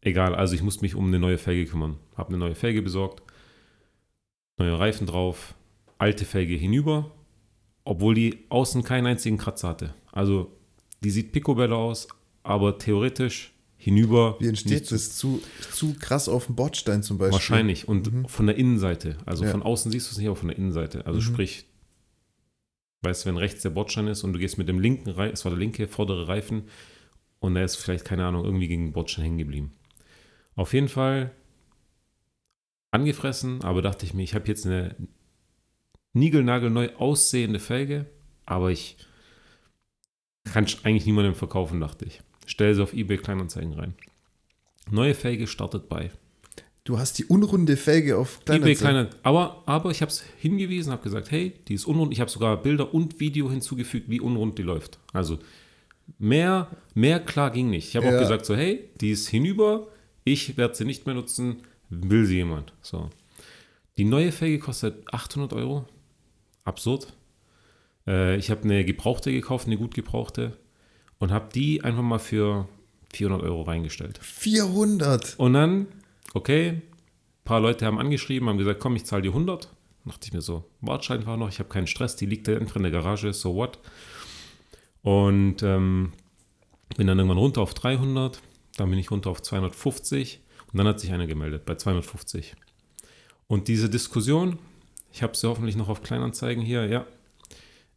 Egal, 0.00 0.34
also 0.34 0.54
ich 0.54 0.62
musste 0.62 0.82
mich 0.82 0.94
um 0.94 1.06
eine 1.06 1.18
neue 1.18 1.38
Felge 1.38 1.70
kümmern. 1.70 1.98
Habe 2.16 2.30
eine 2.30 2.38
neue 2.38 2.54
Felge 2.54 2.82
besorgt. 2.82 3.22
Neue 4.58 4.78
Reifen 4.78 5.06
drauf. 5.06 5.54
Alte 5.98 6.24
Felge 6.24 6.54
hinüber. 6.54 7.10
Obwohl 7.84 8.14
die 8.14 8.44
außen 8.48 8.82
keinen 8.82 9.06
einzigen 9.06 9.38
Kratzer 9.38 9.68
hatte. 9.68 9.94
Also 10.10 10.50
die 11.04 11.10
sieht 11.10 11.32
picobello 11.32 11.76
aus, 11.76 12.08
aber 12.42 12.78
theoretisch 12.78 13.52
hinüber. 13.76 14.36
Wie 14.40 14.48
entsteht 14.48 14.90
das? 14.90 15.16
Zu, 15.16 15.42
zu 15.72 15.94
krass 15.98 16.28
auf 16.28 16.46
dem 16.46 16.56
Bordstein 16.56 17.02
zum 17.02 17.18
Beispiel. 17.18 17.34
Wahrscheinlich. 17.34 17.86
Und 17.86 18.10
von 18.30 18.46
der 18.46 18.56
Innenseite. 18.56 19.18
Also 19.26 19.44
Ja. 19.44 19.50
von 19.50 19.62
außen 19.62 19.92
siehst 19.92 20.08
du 20.08 20.12
es 20.12 20.18
nicht, 20.18 20.26
aber 20.26 20.36
von 20.36 20.48
der 20.48 20.56
Innenseite. 20.56 21.06
Also 21.06 21.20
sprich, 21.20 21.66
weißt 23.02 23.24
du, 23.24 23.28
wenn 23.28 23.36
rechts 23.36 23.62
der 23.62 23.70
Bordstein 23.70 24.06
ist 24.08 24.24
und 24.24 24.32
du 24.32 24.38
gehst 24.38 24.56
mit 24.56 24.68
dem 24.68 24.80
linken 24.80 25.10
Reifen, 25.10 25.34
es 25.34 25.44
war 25.44 25.50
der 25.50 25.58
linke 25.58 25.86
vordere 25.86 26.26
Reifen 26.28 26.62
und 27.40 27.54
der 27.54 27.64
ist 27.64 27.76
vielleicht, 27.76 28.06
keine 28.06 28.24
Ahnung, 28.24 28.44
irgendwie 28.44 28.68
gegen 28.68 28.86
den 28.86 28.92
Bordstein 28.92 29.24
hängen 29.24 29.38
geblieben. 29.38 29.72
Auf 30.56 30.72
jeden 30.72 30.88
Fall 30.88 31.30
angefressen, 32.90 33.62
aber 33.62 33.82
dachte 33.82 34.06
ich 34.06 34.14
mir, 34.14 34.22
ich 34.22 34.34
habe 34.34 34.46
jetzt 34.48 34.64
eine 34.66 34.94
niegelnagelneu 36.12 36.90
aussehende 36.96 37.58
Felge, 37.58 38.06
aber 38.46 38.70
ich 38.70 38.96
kann 40.44 40.66
sch- 40.66 40.84
eigentlich 40.84 41.06
niemandem 41.06 41.34
verkaufen, 41.34 41.80
dachte 41.80 42.04
ich. 42.04 42.20
Stell 42.46 42.74
sie 42.74 42.82
auf 42.82 42.92
eBay 42.92 43.16
Kleinanzeigen 43.18 43.72
rein. 43.74 43.94
Neue 44.90 45.14
Felge 45.14 45.46
startet 45.46 45.88
bei. 45.88 46.10
Du 46.84 46.98
hast 46.98 47.18
die 47.18 47.24
unrunde 47.24 47.76
Felge 47.78 48.18
auf 48.18 48.40
eBay 48.46 48.74
Kleinanzeigen. 48.74 49.18
aber, 49.24 49.62
aber 49.64 49.90
ich 49.90 50.02
habe 50.02 50.10
es 50.10 50.22
hingewiesen, 50.38 50.92
habe 50.92 51.02
gesagt, 51.02 51.30
hey, 51.30 51.54
die 51.68 51.74
ist 51.74 51.86
unrund. 51.86 52.12
Ich 52.12 52.20
habe 52.20 52.30
sogar 52.30 52.60
Bilder 52.62 52.92
und 52.92 53.20
Video 53.20 53.50
hinzugefügt, 53.50 54.10
wie 54.10 54.20
unrund 54.20 54.58
die 54.58 54.62
läuft. 54.62 54.98
Also 55.14 55.38
mehr, 56.18 56.68
mehr 56.94 57.20
klar 57.20 57.50
ging 57.50 57.70
nicht. 57.70 57.88
Ich 57.88 57.96
habe 57.96 58.06
Ja. 58.06 58.16
auch 58.16 58.20
gesagt, 58.20 58.44
so, 58.44 58.54
hey, 58.54 58.90
die 59.00 59.10
ist 59.10 59.28
hinüber, 59.28 59.88
ich 60.24 60.58
werde 60.58 60.74
sie 60.74 60.84
nicht 60.84 61.06
mehr 61.06 61.14
nutzen, 61.14 61.62
will 61.88 62.26
sie 62.26 62.36
jemand. 62.36 62.74
So. 62.82 63.08
Die 63.96 64.04
neue 64.04 64.32
Felge 64.32 64.58
kostet 64.58 65.02
800 65.12 65.54
Euro. 65.54 65.86
Absurd. 66.64 67.12
Äh, 68.06 68.36
ich 68.36 68.50
habe 68.50 68.62
eine 68.64 68.84
gebrauchte 68.84 69.32
gekauft, 69.32 69.66
eine 69.66 69.76
gut 69.76 69.94
gebrauchte, 69.94 70.56
und 71.18 71.30
habe 71.30 71.48
die 71.54 71.82
einfach 71.82 72.02
mal 72.02 72.18
für 72.18 72.68
400 73.12 73.42
Euro 73.42 73.62
reingestellt. 73.62 74.18
400. 74.22 75.34
Und 75.38 75.54
dann, 75.54 75.86
okay, 76.34 76.68
ein 76.68 76.82
paar 77.44 77.60
Leute 77.60 77.86
haben 77.86 77.98
angeschrieben, 77.98 78.48
haben 78.48 78.58
gesagt, 78.58 78.80
komm, 78.80 78.96
ich 78.96 79.04
zahle 79.04 79.22
dir 79.22 79.30
100. 79.30 79.68
Dachte 80.04 80.26
ich 80.26 80.32
mir 80.34 80.42
so, 80.42 80.64
warte 80.82 81.14
einfach 81.14 81.36
noch, 81.38 81.48
ich 81.48 81.60
habe 81.60 81.70
keinen 81.70 81.86
Stress, 81.86 82.16
die 82.16 82.26
liegt 82.26 82.46
da 82.46 82.56
einfach 82.56 82.76
in 82.76 82.82
der 82.82 82.92
Garage, 82.92 83.32
so 83.32 83.54
what. 83.54 83.78
Und 85.02 85.62
ähm, 85.62 86.12
bin 86.96 87.06
dann 87.06 87.18
irgendwann 87.18 87.38
runter 87.38 87.62
auf 87.62 87.74
300, 87.74 88.40
dann 88.76 88.90
bin 88.90 88.98
ich 88.98 89.10
runter 89.10 89.30
auf 89.30 89.40
250 89.40 90.40
und 90.72 90.78
dann 90.78 90.86
hat 90.86 91.00
sich 91.00 91.12
einer 91.12 91.26
gemeldet 91.26 91.64
bei 91.64 91.76
250. 91.76 92.54
Und 93.46 93.68
diese 93.68 93.88
Diskussion, 93.88 94.58
ich 95.12 95.22
habe 95.22 95.36
sie 95.36 95.48
hoffentlich 95.48 95.76
noch 95.76 95.88
auf 95.88 96.02
Kleinanzeigen 96.02 96.62
hier, 96.62 96.86
ja. 96.86 97.06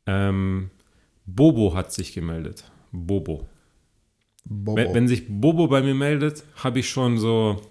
Ähm, 0.08 0.70
Bobo 1.26 1.76
hat 1.76 1.92
sich 1.94 2.14
gemeldet. 2.14 2.64
Bobo. 2.92 3.46
Bobo. 4.46 4.78
Wenn, 4.78 4.94
wenn 4.94 5.08
sich 5.08 5.26
Bobo 5.28 5.68
bei 5.68 5.82
mir 5.82 5.94
meldet, 5.94 6.44
habe 6.64 6.80
ich 6.80 6.90
schon 6.90 7.18
so 7.18 7.62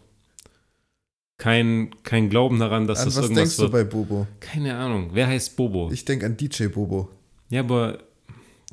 kein, 1.38 1.90
kein 2.02 2.31
Glauben 2.31 2.59
daran, 2.59 2.87
dass 2.87 3.00
An 3.00 3.05
das 3.07 3.16
was 3.16 3.23
irgendwas 3.25 3.43
denkst 3.45 3.57
du 3.57 3.62
wird. 3.64 3.73
bei 3.73 3.85
Bobo? 3.85 4.26
Keine 4.40 4.76
Ahnung. 4.76 5.11
Wer 5.12 5.26
heißt 5.26 5.57
Bobo? 5.57 5.90
Ich 5.93 6.05
denke 6.05 6.26
an 6.26 6.37
DJ 6.37 6.66
Bobo. 6.69 7.11
ja, 7.50 7.61
aber 7.61 7.99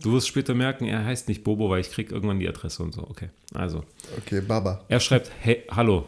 du 0.02 0.14
wirst 0.14 0.28
später 0.28 0.54
merken, 0.54 0.86
er 0.86 1.04
heißt 1.06 1.28
nicht 1.28 1.44
Bobo, 1.44 1.70
weil 1.70 1.82
ich 1.82 1.92
krieg 1.92 2.12
irgendwann 2.12 2.40
die 2.40 2.48
Adresse 2.48 2.82
und 2.84 2.94
so. 2.94 3.04
Okay. 3.10 3.30
Also, 3.54 3.84
Okay, 4.18 4.42
Baba. 4.42 4.84
er 4.88 5.00
schreibt, 5.00 5.32
hey, 5.40 5.64
hallo. 5.72 6.06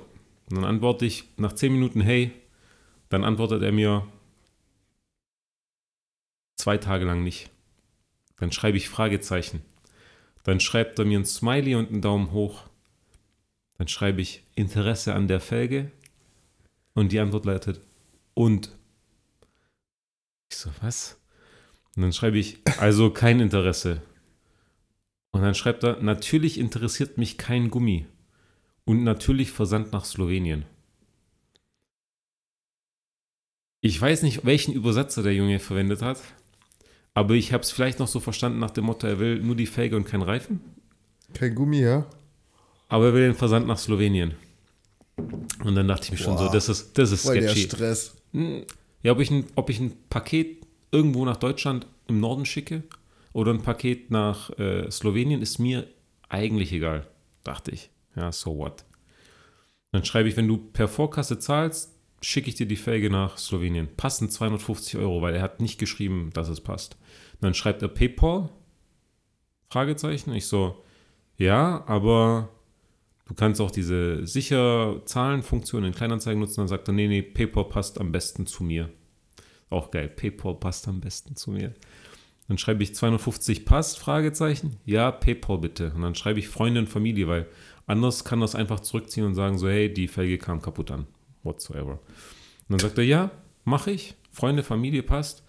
Und 0.50 0.58
dann 0.58 0.66
antworte 0.66 1.06
ich 1.06 1.26
nach 1.38 1.54
10 1.54 1.72
Minuten, 1.74 2.02
hey. 2.02 2.32
Dann 3.10 3.24
antwortet 3.24 3.62
er 3.62 3.72
mir 3.72 4.06
zwei 6.56 6.78
Tage 6.78 7.06
lang 7.06 7.24
nicht. 7.24 7.50
Dann 8.38 8.52
schreibe 8.52 8.78
ich 8.78 8.90
Fragezeichen. 8.90 9.62
Dann 10.44 10.60
schreibt 10.60 11.00
er 11.00 11.06
mir 11.06 11.20
ein 11.20 11.26
Smiley 11.26 11.76
und 11.76 11.90
einen 11.90 12.02
Daumen 12.02 12.32
hoch. 12.32 12.64
Dann 13.78 13.88
schreibe 13.88 14.22
ich 14.22 14.44
Interesse 14.56 15.14
an 15.14 15.28
der 15.28 15.40
Felge. 15.40 15.92
Und 16.94 17.12
die 17.12 17.20
Antwort 17.20 17.46
lautet 17.46 17.82
und. 18.34 18.70
Ich 20.50 20.58
so, 20.58 20.70
was? 20.82 21.20
Und 21.96 22.04
dann 22.04 22.14
schreibe 22.14 22.38
ich, 22.38 22.60
also 22.78 23.10
kein 23.10 23.40
Interesse. 23.40 24.02
Und 25.32 25.42
dann 25.42 25.56
schreibt 25.56 25.84
er, 25.84 26.02
natürlich 26.02 26.60
interessiert 26.60 27.18
mich 27.18 27.38
kein 27.38 27.70
Gummi. 27.70 28.06
Und 28.86 29.04
natürlich 29.04 29.52
Versand 29.52 29.92
nach 29.92 30.06
Slowenien. 30.06 30.66
Ich 33.82 34.00
weiß 34.00 34.22
nicht, 34.22 34.46
welchen 34.46 34.74
Übersetzer 34.74 35.24
der 35.24 35.34
Junge 35.34 35.60
verwendet 35.60 36.02
hat, 36.02 36.22
aber 37.16 37.34
ich 37.34 37.52
habe 37.52 37.64
es 37.64 37.72
vielleicht 37.72 37.98
noch 37.98 38.08
so 38.08 38.20
verstanden 38.20 38.60
nach 38.60 38.72
dem 38.72 38.86
Motto, 38.86 39.08
er 39.08 39.18
will 39.18 39.40
nur 39.40 39.56
die 39.56 39.66
Felge 39.66 39.96
und 39.96 40.06
keinen 40.06 40.22
Reifen, 40.22 40.60
Kein 41.34 41.56
Gummi, 41.56 41.80
ja? 41.80 42.06
aber 42.90 43.08
er 43.08 43.14
will 43.14 43.24
den 43.24 43.34
Versand 43.36 43.66
nach 43.66 43.80
Slowenien. 43.80 44.36
Und 45.64 45.76
dann 45.76 45.88
dachte 45.88 46.06
ich 46.06 46.12
mir 46.12 46.18
schon 46.18 46.38
so, 46.38 46.50
das 46.50 46.70
ist, 46.70 46.98
das 46.98 47.12
ist 47.12 47.26
Voll 47.26 47.40
der 47.40 47.50
sketchy. 47.50 47.70
Stress. 47.70 48.16
Ja, 49.02 49.14
ob 49.14 49.20
ich, 49.22 49.32
ein, 49.32 49.46
ob 49.56 49.70
ich 49.70 49.80
ein 49.80 49.94
Paket 50.10 50.58
irgendwo 50.92 51.24
nach 51.26 51.38
Deutschland 51.38 51.88
im 52.08 52.20
Norden 52.20 52.46
schicke 52.46 52.84
oder 53.32 53.54
ein 53.54 53.62
Paket 53.62 54.12
nach 54.12 54.50
äh, 54.60 54.92
Slowenien, 54.92 55.42
ist 55.42 55.58
mir 55.58 55.88
eigentlich 56.28 56.74
egal, 56.74 57.08
dachte 57.44 57.72
ich. 57.72 57.90
Ja, 58.16 58.32
so 58.32 58.58
what. 58.58 58.84
Dann 59.94 60.04
schreibe 60.04 60.28
ich, 60.28 60.36
wenn 60.36 60.48
du 60.48 60.58
per 60.58 60.90
Vorkasse 60.90 61.40
zahlst, 61.40 61.95
schicke 62.22 62.50
ich 62.50 62.56
dir 62.56 62.66
die 62.66 62.76
Felge 62.76 63.10
nach 63.10 63.38
Slowenien. 63.38 63.88
Passen 63.96 64.30
250 64.30 64.98
Euro, 64.98 65.22
weil 65.22 65.36
er 65.36 65.42
hat 65.42 65.62
nicht 65.62 65.80
geschrieben, 65.80 66.32
dass 66.34 66.50
es 66.50 66.62
passt. 66.62 66.98
Dann 67.42 67.54
schreibt 67.54 67.82
er 67.82 67.88
PayPal? 67.88 68.50
Fragezeichen. 69.70 70.34
Ich 70.34 70.48
so, 70.48 70.84
ja, 71.38 71.84
aber 71.88 72.50
du 73.28 73.34
kannst 73.34 73.60
auch 73.62 73.72
diese 73.72 74.26
sicher-Zahlen-Funktion 74.26 75.84
in 75.84 75.94
Kleinanzeigen 75.94 76.40
nutzen. 76.40 76.62
Dann 76.62 76.68
sagt 76.68 76.88
er, 76.88 76.94
nee, 76.94 77.08
nee, 77.08 77.22
PayPal 77.22 77.66
passt 77.66 78.00
am 78.00 78.12
besten 78.12 78.46
zu 78.46 78.64
mir. 78.64 78.90
Auch 79.70 79.92
geil, 79.92 80.08
PayPal 80.08 80.56
passt 80.56 80.88
am 80.88 81.02
besten 81.02 81.36
zu 81.36 81.52
mir. 81.52 81.74
Dann 82.48 82.58
schreibe 82.58 82.84
ich 82.84 82.94
250 82.94 83.66
passt, 83.66 84.00
Fragezeichen. 84.00 84.78
Ja, 84.86 85.12
PayPal 85.12 85.58
bitte. 85.58 85.92
Und 85.96 86.02
dann 86.02 86.16
schreibe 86.16 86.40
ich 86.40 86.48
Freunde 86.48 86.80
und 86.80 86.88
Familie, 86.88 87.28
weil 87.28 87.48
anders 87.88 88.24
kann 88.24 88.40
das 88.40 88.56
einfach 88.56 88.80
zurückziehen 88.80 89.26
und 89.26 89.36
sagen 89.36 89.58
so, 89.58 89.68
hey, 89.68 89.92
die 89.92 90.08
Felge 90.08 90.38
kam 90.38 90.62
kaputt 90.62 90.92
an. 90.92 91.08
Whatsoever. 91.46 91.94
Und 91.94 92.00
dann 92.70 92.80
sagt 92.80 92.98
er, 92.98 93.04
ja, 93.04 93.32
mache 93.64 93.92
ich. 93.92 94.16
Freunde, 94.32 94.64
Familie 94.64 95.04
passt. 95.04 95.44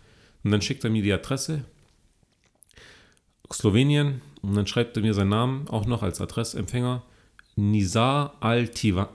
Und 0.44 0.52
dann 0.52 0.62
schickt 0.62 0.84
er 0.84 0.90
mir 0.90 1.02
die 1.02 1.12
Adresse. 1.12 1.64
Slowenien. 3.52 4.20
Und 4.42 4.54
dann 4.54 4.66
schreibt 4.66 4.96
er 4.96 5.02
mir 5.02 5.14
seinen 5.14 5.30
Namen 5.30 5.68
auch 5.68 5.86
noch 5.86 6.02
als 6.02 6.20
Adressempfänger. 6.20 7.02
Nizar 7.56 8.36
Altiva, 8.40 9.08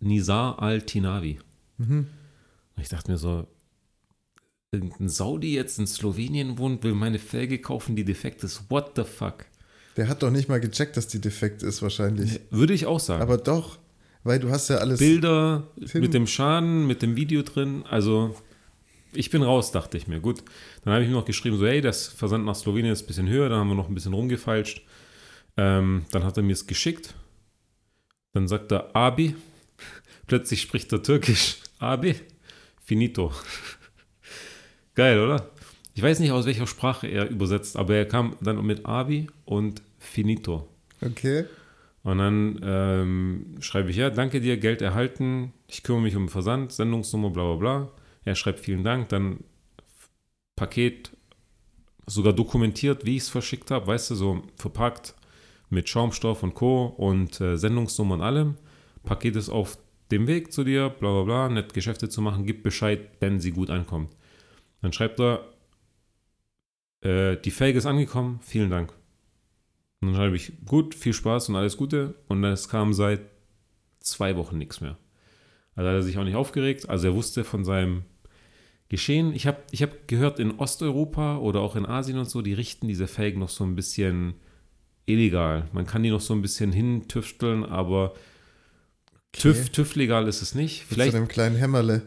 Nizar 0.00 0.60
Altinavi. 0.60 1.38
Und 1.78 2.08
ich 2.76 2.88
dachte 2.88 3.12
mir 3.12 3.18
so, 3.18 3.46
irgendein 4.72 5.08
Saudi 5.08 5.54
jetzt 5.54 5.78
in 5.78 5.86
Slowenien 5.86 6.58
wohnt, 6.58 6.82
will 6.82 6.94
meine 6.94 7.20
Felge 7.20 7.60
kaufen, 7.60 7.94
die 7.94 8.04
defekt 8.04 8.42
ist. 8.42 8.68
What 8.68 8.92
the 8.96 9.04
fuck? 9.04 9.46
Der 9.96 10.08
hat 10.08 10.24
doch 10.24 10.30
nicht 10.30 10.48
mal 10.48 10.60
gecheckt, 10.60 10.96
dass 10.96 11.06
die 11.06 11.20
defekt 11.20 11.62
ist, 11.62 11.82
wahrscheinlich. 11.82 12.40
Würde 12.50 12.74
ich 12.74 12.86
auch 12.86 12.98
sagen. 12.98 13.22
Aber 13.22 13.38
doch, 13.38 13.78
weil 14.24 14.40
du 14.40 14.50
hast 14.50 14.68
ja 14.68 14.76
alles. 14.78 14.98
Bilder 14.98 15.68
Film- 15.86 16.02
mit 16.02 16.14
dem 16.14 16.26
Schaden, 16.26 16.86
mit 16.86 17.02
dem 17.02 17.16
Video 17.16 17.42
drin. 17.42 17.84
Also, 17.88 18.34
ich 19.12 19.30
bin 19.30 19.42
raus, 19.42 19.70
dachte 19.70 19.96
ich 19.96 20.08
mir. 20.08 20.20
Gut, 20.20 20.42
dann 20.82 20.92
habe 20.94 21.04
ich 21.04 21.08
ihm 21.08 21.14
noch 21.14 21.24
geschrieben, 21.24 21.56
so, 21.58 21.66
hey, 21.66 21.80
das 21.80 22.08
Versand 22.08 22.44
nach 22.44 22.56
Slowenien 22.56 22.92
ist 22.92 23.02
ein 23.02 23.06
bisschen 23.06 23.28
höher. 23.28 23.48
Dann 23.48 23.60
haben 23.60 23.68
wir 23.68 23.74
noch 23.76 23.88
ein 23.88 23.94
bisschen 23.94 24.14
rumgefeilscht. 24.14 24.82
Ähm, 25.56 26.04
dann 26.10 26.24
hat 26.24 26.36
er 26.36 26.42
mir 26.42 26.52
es 26.54 26.66
geschickt. 26.66 27.14
Dann 28.32 28.48
sagt 28.48 28.72
er, 28.72 28.94
Abi. 28.96 29.36
Plötzlich 30.26 30.60
spricht 30.62 30.92
er 30.92 31.02
Türkisch. 31.02 31.58
Abi. 31.78 32.16
Finito. 32.84 33.32
Geil, 34.94 35.20
oder? 35.20 35.50
Ich 35.94 36.02
weiß 36.02 36.18
nicht, 36.18 36.32
aus 36.32 36.44
welcher 36.46 36.66
Sprache 36.66 37.06
er 37.06 37.30
übersetzt, 37.30 37.76
aber 37.76 37.94
er 37.94 38.06
kam 38.06 38.36
dann 38.40 38.64
mit 38.66 38.84
Abi 38.84 39.28
und 39.44 39.80
Finito. 39.98 40.68
Okay. 41.00 41.44
Und 42.04 42.18
dann 42.18 42.60
ähm, 42.62 43.56
schreibe 43.60 43.90
ich, 43.90 43.96
ja, 43.96 44.10
danke 44.10 44.40
dir, 44.40 44.58
Geld 44.58 44.82
erhalten, 44.82 45.54
ich 45.66 45.82
kümmere 45.82 46.02
mich 46.02 46.16
um 46.16 46.28
Versand, 46.28 46.70
Sendungsnummer, 46.70 47.30
bla 47.30 47.44
bla 47.44 47.56
bla. 47.56 47.90
Er 48.24 48.34
schreibt 48.34 48.60
vielen 48.60 48.84
Dank, 48.84 49.08
dann 49.08 49.42
Paket 50.54 51.10
sogar 52.06 52.34
dokumentiert, 52.34 53.06
wie 53.06 53.16
ich 53.16 53.24
es 53.24 53.28
verschickt 53.30 53.70
habe, 53.70 53.86
weißt 53.86 54.10
du, 54.10 54.14
so 54.16 54.42
verpackt 54.56 55.14
mit 55.70 55.88
Schaumstoff 55.88 56.42
und 56.42 56.54
Co. 56.54 56.86
und 56.86 57.40
äh, 57.40 57.56
Sendungsnummer 57.56 58.16
und 58.16 58.22
allem. 58.22 58.56
Paket 59.04 59.36
ist 59.36 59.48
auf 59.48 59.78
dem 60.10 60.26
Weg 60.26 60.52
zu 60.52 60.62
dir, 60.62 60.90
bla 60.90 61.10
bla 61.10 61.22
bla, 61.22 61.48
nett 61.48 61.72
Geschäfte 61.72 62.10
zu 62.10 62.20
machen, 62.20 62.44
gib 62.44 62.62
Bescheid, 62.62 63.00
wenn 63.20 63.40
sie 63.40 63.52
gut 63.52 63.70
ankommt. 63.70 64.14
Dann 64.82 64.92
schreibt 64.92 65.18
er, 65.20 65.48
äh, 67.00 67.38
die 67.38 67.50
Felge 67.50 67.78
ist 67.78 67.86
angekommen, 67.86 68.40
vielen 68.42 68.68
Dank. 68.68 68.92
Und 70.04 70.12
dann 70.12 70.16
schreibe 70.16 70.36
ich, 70.36 70.52
gut, 70.66 70.94
viel 70.94 71.14
Spaß 71.14 71.48
und 71.48 71.56
alles 71.56 71.76
Gute. 71.78 72.14
Und 72.28 72.44
es 72.44 72.68
kam 72.68 72.92
seit 72.92 73.20
zwei 74.00 74.36
Wochen 74.36 74.58
nichts 74.58 74.82
mehr. 74.82 74.98
Also 75.74 75.88
hat 75.88 75.96
er 75.96 76.02
sich 76.02 76.18
auch 76.18 76.24
nicht 76.24 76.36
aufgeregt. 76.36 76.88
Also 76.90 77.08
er 77.08 77.14
wusste 77.14 77.42
von 77.42 77.64
seinem 77.64 78.02
Geschehen. 78.90 79.32
Ich 79.32 79.46
habe 79.46 79.62
ich 79.70 79.82
hab 79.82 80.06
gehört, 80.06 80.38
in 80.38 80.58
Osteuropa 80.58 81.38
oder 81.38 81.60
auch 81.60 81.74
in 81.74 81.86
Asien 81.86 82.18
und 82.18 82.28
so, 82.28 82.42
die 82.42 82.52
richten 82.52 82.86
diese 82.86 83.06
Felgen 83.06 83.40
noch 83.40 83.48
so 83.48 83.64
ein 83.64 83.74
bisschen 83.74 84.34
illegal. 85.06 85.68
Man 85.72 85.86
kann 85.86 86.02
die 86.02 86.10
noch 86.10 86.20
so 86.20 86.34
ein 86.34 86.42
bisschen 86.42 86.70
hintüfteln, 86.70 87.64
aber 87.64 88.14
TÜV, 89.32 89.70
TÜV 89.70 89.96
legal 89.96 90.28
ist 90.28 90.42
es 90.42 90.54
nicht. 90.54 90.84
Vielleicht 90.84 91.14
einem 91.14 91.28
kleinen 91.28 91.56
Hämmerle. 91.56 92.02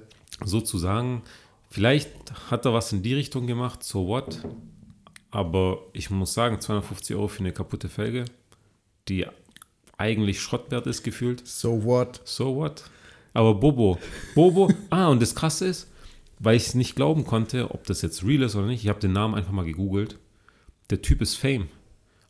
sozusagen, 0.45 1.23
vielleicht 1.69 2.11
hat 2.51 2.65
er 2.65 2.73
was 2.73 2.93
in 2.93 3.01
die 3.01 3.15
Richtung 3.15 3.47
gemacht, 3.47 3.83
so 3.83 4.07
what. 4.07 4.39
Aber 5.31 5.79
ich 5.93 6.09
muss 6.09 6.33
sagen, 6.33 6.59
250 6.59 7.15
Euro 7.15 7.27
für 7.27 7.39
eine 7.39 7.51
kaputte 7.51 7.89
Felge, 7.89 8.25
die 9.07 9.25
eigentlich 9.97 10.41
Schrott 10.41 10.71
wert 10.71 10.87
ist, 10.87 11.03
gefühlt. 11.03 11.45
So 11.45 11.83
what? 11.83 12.21
So 12.23 12.55
what? 12.55 12.83
Aber 13.33 13.55
Bobo, 13.55 13.97
Bobo, 14.35 14.71
ah, 14.89 15.09
und 15.09 15.21
das 15.21 15.35
Krasse 15.35 15.67
ist, 15.67 15.91
weil 16.39 16.55
ich 16.55 16.67
es 16.67 16.75
nicht 16.75 16.95
glauben 16.95 17.25
konnte, 17.25 17.71
ob 17.71 17.85
das 17.85 18.01
jetzt 18.01 18.23
real 18.23 18.43
ist 18.43 18.55
oder 18.55 18.67
nicht, 18.67 18.83
ich 18.83 18.89
habe 18.89 18.99
den 18.99 19.13
Namen 19.13 19.35
einfach 19.35 19.51
mal 19.51 19.65
gegoogelt. 19.65 20.17
Der 20.89 21.01
Typ 21.01 21.21
ist 21.21 21.35
Fame. 21.35 21.67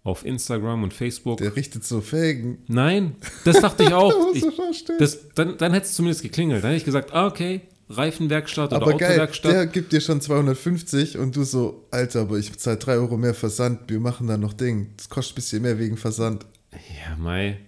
Auf 0.03 0.25
Instagram 0.25 0.83
und 0.83 0.93
Facebook. 0.93 1.37
Der 1.37 1.55
richtet 1.55 1.83
so 1.83 1.99
Felgen. 1.99 2.59
Nein, 2.67 3.15
das 3.43 3.59
dachte 3.59 3.83
ich 3.83 3.93
auch. 3.93 4.13
Ich, 4.33 4.85
das, 4.99 5.29
dann, 5.35 5.57
dann 5.57 5.73
hätte 5.73 5.85
es 5.85 5.93
zumindest 5.93 6.23
geklingelt. 6.23 6.63
Dann 6.63 6.71
hätte 6.71 6.79
ich 6.79 6.85
gesagt, 6.85 7.13
ah, 7.13 7.27
okay, 7.27 7.61
Reifenwerkstatt 7.89 8.73
oder 8.73 8.81
aber 8.81 8.97
geil, 8.97 9.11
Autowerkstatt. 9.11 9.51
der 9.51 9.67
gibt 9.67 9.93
dir 9.93 10.01
schon 10.01 10.19
250 10.19 11.17
und 11.17 11.35
du 11.35 11.43
so, 11.43 11.85
Alter, 11.91 12.21
aber 12.21 12.37
ich 12.37 12.51
bezahle 12.51 12.77
3 12.77 12.93
Euro 12.95 13.17
mehr 13.17 13.33
Versand, 13.33 13.89
wir 13.89 13.99
machen 13.99 14.27
da 14.27 14.37
noch 14.37 14.53
Ding. 14.53 14.93
Das 14.97 15.09
kostet 15.09 15.33
ein 15.33 15.35
bisschen 15.35 15.61
mehr 15.61 15.79
wegen 15.79 15.97
Versand. 15.97 16.45
Ja, 16.71 17.15
Mai. 17.15 17.59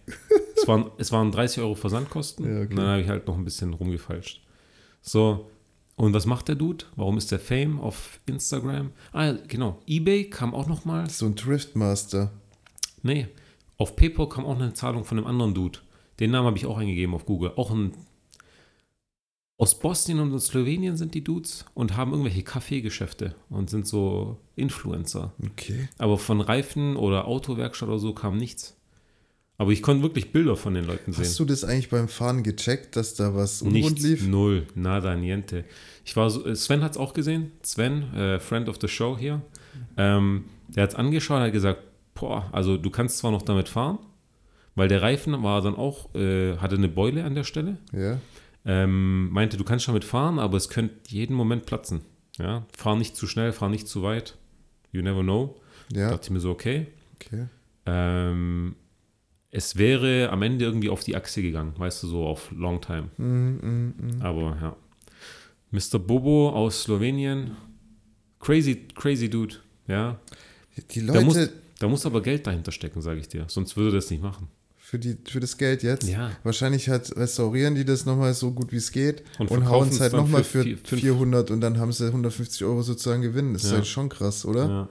es, 0.56 0.68
waren, 0.68 0.92
es 0.98 1.12
waren 1.12 1.32
30 1.32 1.64
Euro 1.64 1.76
Versandkosten. 1.76 2.46
Ja, 2.46 2.62
okay. 2.62 2.70
Und 2.72 2.76
dann 2.76 2.88
habe 2.88 3.02
ich 3.02 3.08
halt 3.08 3.28
noch 3.28 3.38
ein 3.38 3.46
bisschen 3.46 3.74
rumgefalscht. 3.74 4.42
So, 5.02 5.50
und 5.96 6.14
was 6.14 6.26
macht 6.26 6.48
der 6.48 6.56
Dude? 6.56 6.86
Warum 6.96 7.18
ist 7.18 7.32
der 7.32 7.40
Fame 7.40 7.80
auf 7.80 8.22
Instagram? 8.26 8.92
Ah, 9.12 9.34
genau. 9.48 9.82
Ebay 9.86 10.30
kam 10.30 10.54
auch 10.54 10.68
noch 10.68 10.86
mal. 10.86 11.10
So 11.10 11.26
ein 11.26 11.36
Driftmaster. 11.36 12.32
Nee, 13.04 13.28
auf 13.78 13.96
PayPal 13.96 14.30
kam 14.30 14.46
auch 14.46 14.56
eine 14.56 14.74
Zahlung 14.74 15.06
von 15.06 15.18
einem 15.18 15.28
anderen 15.28 15.54
Dude. 15.54 15.80
Den 16.20 16.32
Namen 16.32 16.48
habe 16.48 16.58
ich 16.58 16.66
auch 16.66 16.78
eingegeben 16.78 17.14
auf 17.16 17.26
Google. 17.26 17.52
Auch 17.56 17.72
ein. 17.72 17.94
Aus 19.60 19.78
Bosnien 19.78 20.22
und 20.22 20.40
Slowenien 20.40 20.96
sind 20.96 21.14
die 21.14 21.22
Dudes 21.22 21.66
und 21.74 21.98
haben 21.98 22.12
irgendwelche 22.12 22.44
Kaffeegeschäfte 22.44 23.36
und 23.50 23.70
sind 23.70 23.86
so 23.86 24.38
Influencer. 24.56 25.34
Okay. 25.46 25.90
Aber 25.98 26.18
von 26.18 26.40
Reifen 26.40 26.96
oder 26.96 27.28
Autowerkstatt 27.28 27.90
oder 27.90 28.00
so 28.00 28.14
kam 28.14 28.38
nichts. 28.38 28.78
Aber 29.58 29.72
ich 29.72 29.82
konnte 29.82 30.02
wirklich 30.02 30.32
Bilder 30.32 30.56
von 30.56 30.76
den 30.76 30.86
Leuten 30.86 31.12
sehen. 31.12 31.26
Hast 31.26 31.38
du 31.38 31.44
das 31.44 31.66
eigentlich 31.66 31.90
beim 31.90 32.08
Fahren 32.08 32.44
gecheckt, 32.44 32.96
dass 32.96 33.16
da 33.16 33.36
was 33.36 33.62
unrund 33.62 34.02
lief? 34.02 34.26
null, 34.26 34.66
nada, 34.76 35.18
niente. 35.18 35.66
Ich 36.06 36.16
war 36.16 36.30
so, 36.30 36.56
Sven 36.56 36.82
hat 36.82 36.94
es 36.94 36.98
auch 36.98 37.14
gesehen. 37.14 37.52
Sven, 37.62 38.14
äh, 38.14 38.40
Friend 38.40 38.70
of 38.70 38.78
the 38.80 38.88
Show 38.88 39.18
hier. 39.18 39.42
Ähm, 39.98 40.46
der 40.70 40.84
hat 40.84 40.92
es 40.92 40.96
angeschaut 40.96 41.40
und 41.40 41.44
hat 41.44 41.52
gesagt, 41.52 41.84
boah, 42.14 42.48
also 42.54 42.78
du 42.78 42.90
kannst 42.90 43.18
zwar 43.18 43.32
noch 43.32 43.42
damit 43.42 43.68
fahren, 43.68 44.00
weil 44.76 44.88
der 44.88 45.02
Reifen 45.02 45.44
war 45.44 45.62
dann 45.62 45.76
auch, 45.76 46.16
äh, 46.16 46.56
hatte 46.56 46.78
eine 46.78 46.88
Beule 46.88 47.26
an 47.26 47.36
der 47.36 47.44
Stelle. 47.44 47.78
Ja. 47.92 48.20
Ähm, 48.72 49.32
meinte, 49.32 49.58
du 49.58 49.64
kannst 49.64 49.88
damit 49.88 50.04
fahren, 50.04 50.38
aber 50.38 50.56
es 50.56 50.70
könnte 50.70 50.96
jeden 51.08 51.36
Moment 51.36 51.66
platzen. 51.66 52.02
Ja, 52.38 52.68
fahr 52.78 52.96
nicht 52.96 53.16
zu 53.16 53.26
schnell, 53.26 53.52
fahr 53.52 53.68
nicht 53.70 53.88
zu 53.88 54.04
weit. 54.04 54.38
You 54.92 55.02
never 55.02 55.24
know. 55.24 55.60
Ja. 55.92 56.12
Dachte 56.12 56.26
ich 56.26 56.30
mir 56.30 56.40
so, 56.40 56.52
okay. 56.52 56.86
Okay. 57.16 57.48
Ähm, 57.88 58.76
es 59.50 59.76
wäre 59.76 60.30
am 60.30 60.44
Ende 60.44 60.66
irgendwie 60.66 60.90
auf 60.90 61.04
die 61.04 61.16
Achse 61.16 61.42
gegangen, 61.42 61.74
weißt 61.78 62.04
du, 62.04 62.08
so 62.08 62.28
auf 62.28 62.52
Long 62.52 62.80
Time. 62.80 63.10
Mm, 63.18 63.24
mm, 63.24 63.94
mm. 63.98 64.22
Aber 64.22 64.58
ja. 64.62 64.76
Mr. 65.72 65.98
Bobo 65.98 66.52
aus 66.52 66.84
Slowenien. 66.84 67.58
Crazy, 68.40 68.88
crazy 68.94 69.32
Dude. 69.32 69.56
Ja. 69.88 70.20
Die 70.92 71.08
Da 71.08 71.22
muss, 71.22 71.36
Leute 71.36 71.54
da 71.80 71.88
muss 71.88 72.06
aber 72.06 72.22
Geld 72.22 72.46
dahinter 72.46 72.72
stecken, 72.72 73.02
sage 73.02 73.20
ich 73.20 73.30
dir. 73.30 73.46
Sonst 73.48 73.76
würde 73.78 73.96
das 73.96 74.12
nicht 74.12 74.22
machen. 74.22 74.48
Für, 74.90 74.98
die, 75.00 75.18
für 75.30 75.40
das 75.40 75.58
Geld 75.58 75.84
jetzt, 75.84 76.08
Ja. 76.08 76.32
wahrscheinlich 76.44 76.90
halt 76.90 77.16
restaurieren 77.16 77.76
die 77.76 77.86
das 77.86 78.06
nochmal 78.06 78.34
so 78.34 78.52
gut 78.52 78.72
wie 78.72 78.78
es 78.78 78.92
geht 78.92 79.24
Und 79.38 79.52
und, 79.52 79.70
hauen 79.70 79.90
es 79.90 80.00
halt 80.00 80.14
nochmal 80.14 80.44
für 80.44 80.60
für, 80.60 80.64
vier- 80.64 80.78
fünf- 80.84 81.02
400 81.02 81.52
und 81.52 81.62
dann 81.62 81.78
haben 81.80 81.92
sie 81.92 82.08
150 82.12 82.64
Euro 82.66 82.82
sozusagen 82.82 83.22
Gewinn. 83.22 83.54
Das 83.54 83.64
ist 83.66 83.70
Ja. 83.70 83.78
halt 83.78 83.88
schon 83.88 84.10
krass, 84.10 84.46
oder? 84.46 84.68
Ja. 84.68 84.90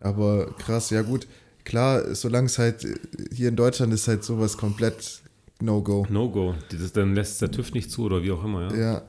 Aber 0.00 0.52
krass, 0.58 0.90
ja 0.90 1.02
gut. 1.02 1.26
Klar, 1.64 2.14
solange 2.14 2.46
es 2.46 2.58
halt 2.58 2.86
hier 3.32 3.48
in 3.48 3.56
Deutschland 3.56 3.92
ist 3.94 4.08
halt 4.08 4.24
sowas 4.24 4.56
komplett 4.56 5.20
No-Go. 5.60 6.06
No-Go. 6.10 6.54
Das- 6.70 6.92
Dann 6.92 7.14
lässt 7.14 7.40
der 7.42 7.50
TÜV 7.50 7.72
nicht 7.72 7.90
zu 7.90 8.02
oder 8.04 8.22
wie 8.22 8.30
auch 8.30 8.44
immer. 8.44 8.72
Ja. 8.74 8.78
Ja. 8.78 9.02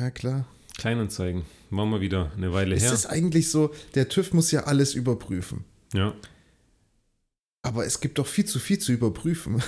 Ja, 0.00 0.10
klar. 0.10 0.44
Kleinanzeigen. 0.76 1.42
War 1.70 1.86
mal 1.86 2.00
wieder 2.00 2.32
eine 2.36 2.52
Weile 2.52 2.74
Ist 2.74 2.82
her. 2.84 2.92
es 2.92 3.06
eigentlich 3.06 3.50
so, 3.50 3.70
der 3.94 4.08
TÜV 4.08 4.32
muss 4.34 4.50
ja 4.50 4.64
alles 4.64 4.94
überprüfen. 4.94 5.64
Ja. 5.94 6.14
Aber 7.62 7.86
es 7.86 8.00
gibt 8.00 8.18
doch 8.18 8.26
viel 8.26 8.44
zu 8.44 8.58
viel 8.58 8.78
zu 8.78 8.92
überprüfen. 8.92 9.62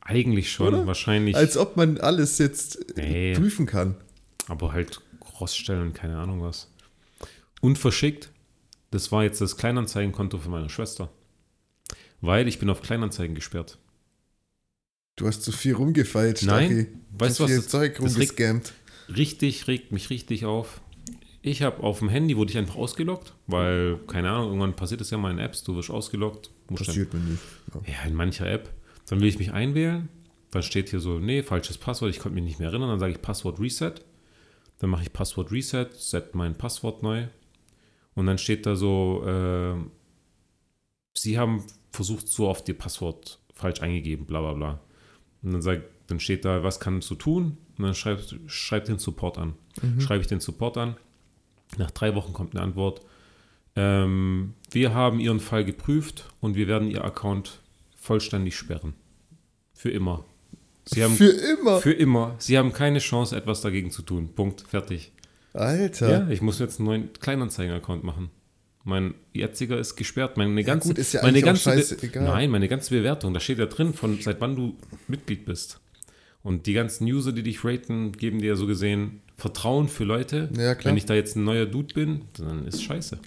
Eigentlich 0.00 0.50
schon. 0.50 0.68
Oder? 0.68 0.86
Wahrscheinlich. 0.86 1.36
Als 1.36 1.56
ob 1.56 1.76
man 1.76 1.98
alles 1.98 2.38
jetzt 2.38 2.96
Nee. 2.96 3.34
prüfen 3.34 3.66
kann. 3.66 3.96
aber 4.48 4.72
halt 4.72 5.00
Crossstellen 5.20 5.92
keine 5.92 6.18
Ahnung 6.18 6.42
was. 6.42 6.68
Und 7.60 7.78
verschickt. 7.78 8.30
Das 8.90 9.12
war 9.12 9.22
jetzt 9.22 9.40
das 9.40 9.56
Kleinanzeigenkonto 9.56 10.38
für 10.38 10.48
meine 10.48 10.68
Schwester. 10.68 11.10
Weil 12.20 12.48
ich 12.48 12.58
bin 12.58 12.68
auf 12.70 12.82
Kleinanzeigen 12.82 13.34
gesperrt. 13.36 13.78
Du 15.16 15.26
hast 15.28 15.42
zu 15.42 15.52
viel 15.52 15.74
rumgefeilt, 15.74 16.42
Nein. 16.42 16.66
Stachy. 16.66 16.86
Weißt 17.18 17.38
du 17.38 17.44
was? 17.44 17.50
viel 17.50 17.60
Das, 17.60 17.68
Zeug 17.68 17.98
das 18.00 18.18
regt, 18.18 18.72
richtig, 19.14 19.68
regt 19.68 19.92
mich 19.92 20.10
richtig 20.10 20.44
auf. 20.46 20.80
Ich 21.42 21.62
habe 21.62 21.82
auf 21.82 22.00
dem 22.00 22.08
Handy, 22.10 22.36
wurde 22.36 22.50
ich 22.50 22.58
einfach 22.58 22.76
ausgeloggt, 22.76 23.32
weil, 23.46 23.98
keine 24.06 24.30
Ahnung, 24.30 24.48
irgendwann 24.48 24.76
passiert 24.76 25.00
es 25.00 25.10
ja 25.10 25.16
mal 25.18 25.30
in 25.30 25.38
Apps, 25.38 25.62
du 25.64 25.74
wirst 25.76 25.90
dann- 26.76 26.86
Passiert 26.86 27.14
mir 27.14 27.20
nicht. 27.20 27.42
Ja. 27.86 27.92
Ja, 27.94 28.08
in 28.08 28.14
mancher 28.14 28.46
App. 28.50 28.70
Dann 29.08 29.20
will 29.20 29.28
ich 29.28 29.38
mich 29.38 29.52
einwählen. 29.52 30.08
Dann 30.50 30.62
steht 30.62 30.90
hier 30.90 31.00
so, 31.00 31.18
nee, 31.18 31.42
falsches 31.42 31.78
Passwort, 31.78 32.10
ich 32.10 32.18
konnte 32.18 32.34
mich 32.34 32.44
nicht 32.44 32.58
mehr 32.58 32.68
erinnern. 32.68 32.88
Dann 32.90 32.98
sage 32.98 33.12
ich 33.12 33.22
Passwort 33.22 33.58
Reset. 33.60 33.94
Dann 34.78 34.90
mache 34.90 35.02
ich 35.04 35.12
Passwort 35.12 35.50
Reset, 35.52 35.86
set 35.96 36.34
mein 36.34 36.56
Passwort 36.56 37.02
neu. 37.02 37.26
Und 38.14 38.26
dann 38.26 38.36
steht 38.38 38.66
da 38.66 38.76
so, 38.76 39.22
äh, 39.26 39.74
Sie 41.16 41.38
haben 41.38 41.64
versucht, 41.90 42.28
so 42.28 42.48
oft 42.48 42.68
Ihr 42.68 42.76
Passwort 42.78 43.38
falsch 43.54 43.80
eingegeben, 43.80 44.26
bla 44.26 44.40
bla 44.40 44.52
bla. 44.54 44.80
Und 45.42 45.52
dann, 45.52 45.62
sag, 45.62 45.82
dann 46.06 46.20
steht 46.20 46.44
da, 46.44 46.62
was 46.62 46.80
kannst 46.80 47.10
du 47.10 47.14
tun? 47.14 47.56
Und 47.78 47.84
dann 47.84 47.94
schreibt, 47.94 48.36
schreibt 48.46 48.88
den 48.88 48.98
Support 48.98 49.38
an. 49.38 49.54
Schreibe 50.00 50.20
ich 50.22 50.26
den 50.28 50.40
Support 50.40 50.76
an. 50.76 50.96
Nach 51.78 51.90
drei 51.90 52.14
Wochen 52.14 52.32
kommt 52.32 52.54
eine 52.54 52.62
Antwort. 52.64 53.02
Ähm, 53.76 54.54
wir 54.70 54.94
haben 54.94 55.20
Ihren 55.20 55.40
Fall 55.40 55.64
geprüft 55.64 56.24
und 56.40 56.54
wir 56.56 56.66
werden 56.68 56.90
Ihr 56.90 57.04
Account 57.04 57.60
vollständig 57.96 58.56
sperren. 58.56 58.94
Für 59.72 59.90
immer. 59.90 60.24
Sie 60.84 61.04
haben 61.04 61.14
Für 61.14 61.30
immer. 61.30 61.80
für 61.80 61.92
immer. 61.92 62.34
Sie 62.38 62.58
haben 62.58 62.72
keine 62.72 62.98
Chance, 62.98 63.36
etwas 63.36 63.60
dagegen 63.60 63.90
zu 63.90 64.02
tun. 64.02 64.30
Punkt. 64.34 64.62
Fertig. 64.62 65.12
Alter. 65.52 66.10
Ja, 66.10 66.28
ich 66.28 66.42
muss 66.42 66.58
jetzt 66.58 66.78
einen 66.78 66.86
neuen 66.86 67.12
Kleinanzeigen-Account 67.12 68.02
machen. 68.04 68.30
Mein 68.84 69.14
jetziger 69.32 69.78
ist 69.78 69.96
gesperrt. 69.96 70.36
Meine 70.36 70.64
ganze, 70.64 70.88
gut, 70.88 70.98
ist 70.98 71.12
ja 71.12 71.22
meine 71.22 71.42
ganze 71.42 71.62
scheißegal. 71.62 72.24
Nein, 72.24 72.50
meine 72.50 72.66
ganze 72.66 72.94
Bewertung, 72.94 73.34
da 73.34 73.40
steht 73.40 73.58
ja 73.58 73.66
drin, 73.66 73.92
von 73.92 74.18
seit 74.20 74.40
wann 74.40 74.56
du 74.56 74.76
Mitglied 75.06 75.44
bist. 75.44 75.80
Und 76.42 76.66
die 76.66 76.72
ganzen 76.72 77.04
User, 77.04 77.32
die 77.32 77.42
dich 77.42 77.64
raten, 77.64 78.12
geben 78.12 78.40
dir 78.40 78.56
so 78.56 78.66
gesehen 78.66 79.20
Vertrauen 79.40 79.88
für 79.88 80.04
Leute. 80.04 80.48
Ja, 80.56 80.74
klar. 80.74 80.90
Wenn 80.92 80.98
ich 80.98 81.06
da 81.06 81.14
jetzt 81.14 81.34
ein 81.36 81.44
neuer 81.44 81.66
Dude 81.66 81.94
bin, 81.94 82.22
dann 82.38 82.66
ist 82.66 82.82
scheiße. 82.82 83.18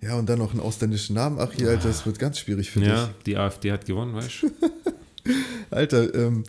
Ja, 0.00 0.16
und 0.18 0.28
dann 0.28 0.38
noch 0.38 0.52
einen 0.52 0.60
ausländischen 0.60 1.14
Namen. 1.14 1.38
Ach 1.38 1.52
hier, 1.52 1.68
Alter, 1.70 1.88
das 1.88 2.04
wird 2.06 2.18
ganz 2.18 2.38
schwierig 2.38 2.70
für 2.70 2.80
Ja, 2.84 3.10
die 3.26 3.36
AfD 3.36 3.72
hat 3.72 3.86
gewonnen, 3.86 4.14
weißt 4.14 4.42
du? 4.42 4.48
dich. 4.48 5.34
Alter, 5.70 6.14
ähm, 6.14 6.44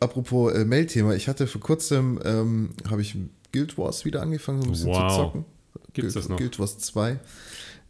apropos 0.00 0.52
äh, 0.52 0.64
Mail-Thema. 0.64 1.14
Ich 1.14 1.28
hatte 1.28 1.46
vor 1.46 1.60
kurzem, 1.60 2.20
ähm, 2.24 2.70
habe 2.90 3.00
ich 3.02 3.16
Guild 3.52 3.78
Wars 3.78 4.04
wieder 4.04 4.20
angefangen, 4.22 4.60
so 4.60 4.66
ein 4.68 4.72
bisschen 4.72 4.88
Wow. 4.88 5.10
zu 5.12 5.16
zocken. 5.18 5.44
Gibt's 5.94 6.12
Guild, 6.12 6.16
das 6.16 6.28
noch? 6.28 6.36
Guild 6.38 6.58
Wars 6.58 6.78
2. 6.78 7.18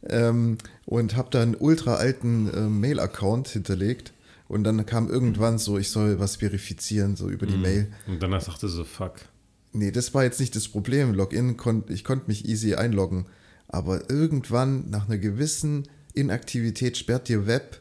Ähm, 0.08 0.58
und 0.84 1.16
habe 1.16 1.28
da 1.30 1.42
einen 1.42 1.56
ultra 1.56 1.94
alten 1.96 2.48
äh, 2.52 2.60
Mail-Account 2.68 3.48
hinterlegt. 3.48 4.12
Und 4.48 4.62
dann 4.62 4.86
kam 4.86 5.08
irgendwann 5.10 5.58
so, 5.58 5.76
ich 5.78 5.90
soll 5.90 6.20
was 6.20 6.36
verifizieren, 6.36 7.16
so 7.16 7.28
über 7.28 7.46
die 7.46 7.56
Mail. 7.56 7.88
Und 8.06 8.22
danach 8.22 8.40
sagte 8.42 8.68
so, 8.68 8.84
fuck. 8.84 9.14
Nee, 9.72 9.90
das 9.90 10.14
war 10.14 10.24
jetzt 10.24 10.40
nicht 10.40 10.56
das 10.56 10.68
Problem. 10.68 11.12
Login, 11.14 11.56
kon 11.56 11.84
ich 11.88 12.04
konnte 12.04 12.26
mich 12.28 12.48
easy 12.48 12.74
einloggen. 12.74 13.26
Aber 13.68 14.08
irgendwann, 14.10 14.88
nach 14.90 15.06
einer 15.06 15.18
gewissen 15.18 15.88
Inaktivität, 16.14 16.96
sperrt 16.96 17.28
dir 17.28 17.46
Web, 17.46 17.80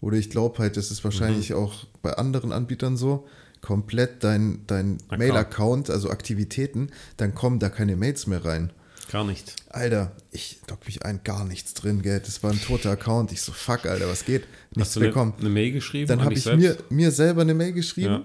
oder 0.00 0.16
ich 0.16 0.30
glaube 0.30 0.58
halt, 0.58 0.76
das 0.76 0.90
ist 0.90 1.04
wahrscheinlich 1.04 1.54
auch 1.54 1.86
bei 2.02 2.12
anderen 2.14 2.52
Anbietern 2.52 2.96
so, 2.96 3.26
komplett 3.60 4.22
dein, 4.24 4.60
dein 4.66 4.94
Account. 5.08 5.18
Mail-Account, 5.18 5.90
also 5.90 6.10
Aktivitäten, 6.10 6.90
dann 7.16 7.34
kommen 7.34 7.58
da 7.58 7.68
keine 7.68 7.96
Mails 7.96 8.26
mehr 8.26 8.44
rein. 8.44 8.72
Gar 9.10 9.24
nicht. 9.24 9.54
Alter, 9.70 10.16
ich 10.32 10.58
log 10.68 10.84
mich 10.86 11.04
ein, 11.04 11.20
gar 11.22 11.44
nichts 11.44 11.74
drin, 11.74 12.02
gell. 12.02 12.20
Das 12.20 12.42
war 12.42 12.50
ein 12.50 12.60
toter 12.60 12.90
Account. 12.90 13.30
Ich 13.30 13.40
so, 13.40 13.52
fuck, 13.52 13.86
Alter, 13.86 14.08
was 14.08 14.24
geht? 14.24 14.42
Nichts 14.74 14.88
Hast 14.90 14.96
du 14.96 15.00
eine, 15.00 15.08
bekommen. 15.10 15.34
eine 15.38 15.48
Mail 15.48 15.70
geschrieben? 15.72 16.08
Dann 16.08 16.18
an 16.18 16.24
habe 16.24 16.34
ich 16.34 16.42
selbst? 16.42 16.60
mir, 16.60 16.76
mir 16.96 17.10
selber 17.12 17.42
eine 17.42 17.54
Mail 17.54 17.72
geschrieben 17.72 18.10
Ja. 18.14 18.22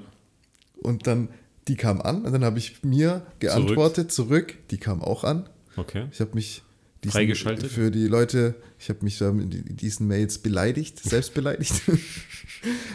und 0.82 1.06
dann, 1.08 1.30
die 1.68 1.76
kam 1.76 2.02
an 2.02 2.26
und 2.26 2.32
dann 2.32 2.44
habe 2.44 2.58
ich 2.58 2.84
mir 2.84 3.26
geantwortet, 3.40 4.12
zurück. 4.12 4.56
die 4.72 4.78
kam 4.78 5.02
auch 5.02 5.24
an. 5.24 5.48
Okay. 5.78 6.08
Ich 6.12 6.20
habe 6.20 6.32
mich 6.34 6.64
diesen, 7.04 7.14
Freigeschaltet? 7.14 7.72
für 7.72 7.90
die 7.90 8.08
Leute, 8.08 8.56
ich 8.80 8.90
habe 8.90 9.00
mich 9.04 9.18
da 9.18 9.32
mit 9.32 9.82
diesen 9.82 10.08
Mails 10.08 10.38
beleidigt, 10.38 11.00
selbst 11.04 11.34
beleidigt. 11.34 11.74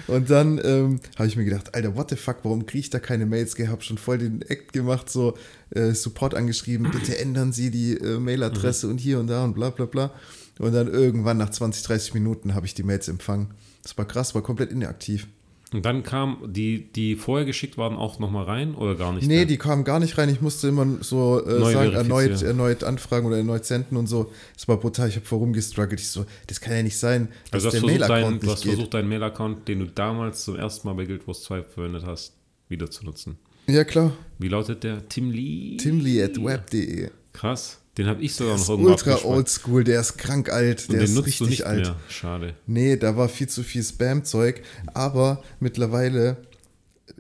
und 0.07 0.31
dann 0.31 0.61
ähm, 0.63 1.01
habe 1.17 1.29
ich 1.29 1.37
mir 1.37 1.45
gedacht, 1.45 1.75
Alter, 1.75 1.97
what 1.97 2.11
the 2.11 2.17
fuck, 2.17 2.39
warum 2.43 2.67
kriege 2.67 2.81
ich 2.81 2.91
da 2.91 3.01
keine 3.01 3.27
Mails? 3.27 3.59
Ich 3.59 3.67
habe 3.67 3.83
schon 3.83 3.99
voll 3.99 4.19
den 4.19 4.43
Act 4.43 4.73
gemacht, 4.73 5.11
so 5.11 5.37
äh, 5.71 5.93
Support 5.93 6.35
angeschrieben, 6.35 6.91
bitte 6.93 7.19
ändern 7.19 7.53
Sie 7.53 7.71
die 7.71 7.95
äh, 7.95 8.19
Mailadresse 8.19 8.89
und 8.89 8.99
hier 8.99 9.19
und 9.19 9.27
da 9.27 9.45
und 9.45 9.55
bla 9.55 9.71
bla 9.71 9.87
bla. 9.87 10.13
Und 10.59 10.73
dann 10.73 10.89
irgendwann 10.89 11.37
nach 11.37 11.51
20, 11.51 11.83
30 11.83 12.15
Minuten 12.15 12.55
habe 12.55 12.65
ich 12.65 12.75
die 12.75 12.83
Mails 12.83 13.09
empfangen. 13.09 13.55
Das 13.83 13.99
war 13.99 14.07
krass, 14.07 14.35
war 14.35 14.43
komplett 14.43 14.73
inaktiv. 14.73 15.27
Und 15.73 15.85
dann 15.85 16.05
kam 16.05 16.39
die, 16.47 16.93
die 16.93 17.17
vorher 17.17 17.45
geschickt 17.45 17.77
waren, 17.77 17.97
auch 17.97 18.21
nochmal 18.21 18.45
rein 18.45 18.77
oder 18.77 18.95
gar 18.95 19.13
nicht? 19.13 19.27
Nee, 19.27 19.39
mehr? 19.39 19.45
die 19.47 19.57
kamen 19.57 19.83
gar 19.83 19.99
nicht 19.99 20.17
rein. 20.17 20.29
Ich 20.29 20.41
musste 20.41 20.69
immer 20.69 20.87
so 21.01 21.45
äh, 21.45 21.73
sagen, 21.73 21.93
erneut, 21.93 22.41
erneut 22.41 22.85
anfragen 22.85 23.27
oder 23.27 23.39
erneut 23.39 23.65
senden 23.65 23.97
und 23.97 24.07
so. 24.07 24.31
Das 24.55 24.69
war 24.69 24.77
brutal. 24.77 25.09
Ich 25.09 25.17
habe 25.17 25.27
vorum 25.27 25.53
gestruggelt. 25.53 25.99
Ich 26.01 26.09
so, 26.09 26.25
das 26.47 26.61
kann 26.61 26.73
ja 26.73 26.83
nicht 26.85 26.97
sein, 26.97 27.29
dass 27.51 27.65
Also 27.65 27.71
du 27.81 27.89
hast, 27.89 27.93
versucht, 27.93 28.11
dein, 28.11 28.41
du 28.41 28.51
hast 28.51 28.63
versucht, 28.65 28.95
deinen 28.95 29.09
Mail-Account, 29.09 29.67
den 29.67 29.81
du 29.81 29.87
damals 29.87 30.45
zum 30.45 30.55
ersten 30.55 30.87
Mal 30.87 30.95
bei 30.95 31.05
Guild 31.05 31.27
Wars 31.27 31.43
2 31.43 31.65
verwendet 31.65 32.05
hast, 32.07 32.35
wieder 32.69 32.89
zu 32.89 33.05
nutzen. 33.05 33.37
Ja, 33.67 33.83
klar. 33.83 34.13
Wie 34.39 34.49
lautet 34.49 34.85
der? 34.85 35.09
Tim 35.09 35.33
Lee? 35.33 35.77
Timly 35.79 36.23
at 36.23 36.43
web.de. 36.43 37.11
Krass. 37.33 37.81
Den 37.99 38.07
habe 38.07 38.23
ich 38.23 38.35
sogar 38.35 38.55
Der 38.57 38.61
noch 38.63 38.69
irgendwo 38.69 38.91
ultra 38.91 39.11
abgespeichert. 39.13 39.37
oldschool. 39.37 39.85
Der 39.85 40.01
ist 40.01 40.19
krank 40.19 40.51
alt. 40.51 40.89
Der 40.91 40.97
den 40.99 41.05
ist 41.05 41.15
nutzt 41.15 41.27
richtig 41.29 41.39
du 41.39 41.51
nicht 41.51 41.67
alt. 41.67 41.83
mehr. 41.87 41.97
Schade. 42.09 42.55
Nee, 42.67 42.97
da 42.97 43.17
war 43.17 43.29
viel 43.29 43.49
zu 43.49 43.63
viel 43.63 43.83
Spam-Zeug. 43.83 44.63
Aber 44.95 45.43
mittlerweile 45.61 46.37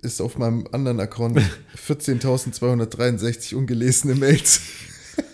ist 0.02 0.20
auf 0.20 0.36
meinem 0.36 0.68
anderen 0.72 1.00
Account 1.00 1.40
14.263 1.88 3.54
ungelesene 3.54 4.14
Mails. 4.14 4.60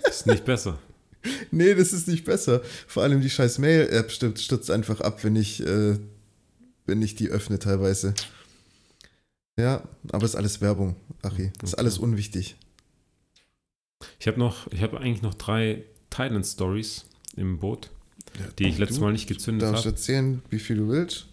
Ist 0.08 0.26
nicht 0.26 0.44
besser. 0.44 0.78
Nee, 1.52 1.74
das 1.76 1.92
ist 1.92 2.08
nicht 2.08 2.24
besser. 2.24 2.62
Vor 2.88 3.04
allem 3.04 3.20
die 3.20 3.30
scheiß 3.30 3.58
Mail-App 3.58 4.10
stürzt, 4.10 4.42
stürzt 4.42 4.72
einfach 4.72 5.00
ab, 5.00 5.22
wenn 5.22 5.36
ich, 5.36 5.64
äh, 5.64 5.96
wenn 6.84 7.00
ich 7.00 7.14
die 7.14 7.28
öffne 7.28 7.60
teilweise. 7.60 8.12
Ja, 9.56 9.84
aber 10.10 10.24
ist 10.24 10.34
alles 10.34 10.60
Werbung, 10.60 10.96
Achi. 11.22 11.52
Ist 11.62 11.74
Okay. 11.74 11.74
alles 11.78 11.98
unwichtig. 11.98 12.56
Ich 14.18 14.26
habe 14.26 14.38
noch, 14.38 14.70
ich 14.72 14.82
habe 14.82 14.98
eigentlich 15.00 15.22
noch 15.22 15.34
drei 15.34 15.84
Thailand 16.10 16.46
Stories 16.46 17.06
im 17.36 17.58
Boot, 17.58 17.90
die 18.58 18.68
ich 18.68 18.78
letztes 18.78 19.00
Mal 19.00 19.12
nicht 19.12 19.26
gezündet 19.26 19.68
Darfst 19.68 19.84
habe. 19.84 19.94
erzählen, 19.94 20.42
wie 20.50 20.58
viel 20.58 20.76
du 20.76 20.88
willst? 20.88 21.26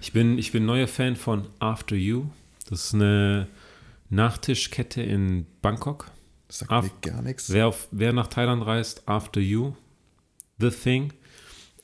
Ich 0.00 0.12
bin, 0.12 0.38
ich 0.38 0.52
bin 0.52 0.64
neuer 0.66 0.88
Fan 0.88 1.16
von 1.16 1.46
After 1.58 1.96
You. 1.96 2.26
Das 2.68 2.86
ist 2.86 2.94
eine 2.94 3.46
Nachtischkette 4.10 5.02
in 5.02 5.46
Bangkok. 5.62 6.10
Sagt 6.48 6.70
Ah, 6.70 6.82
mir 6.82 6.90
gar 7.02 7.22
nichts. 7.22 7.52
Wer, 7.52 7.66
auf, 7.68 7.88
wer 7.90 8.12
nach 8.12 8.28
Thailand 8.28 8.64
reist, 8.64 9.08
After 9.08 9.40
You, 9.40 9.74
The 10.58 10.70
Thing, 10.70 11.12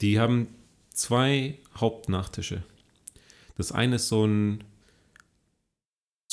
die 0.00 0.18
haben 0.20 0.48
zwei 0.90 1.58
Hauptnachtische. 1.76 2.62
Das 3.56 3.72
eine 3.72 3.96
ist 3.96 4.08
so 4.08 4.24
ein, 4.26 4.64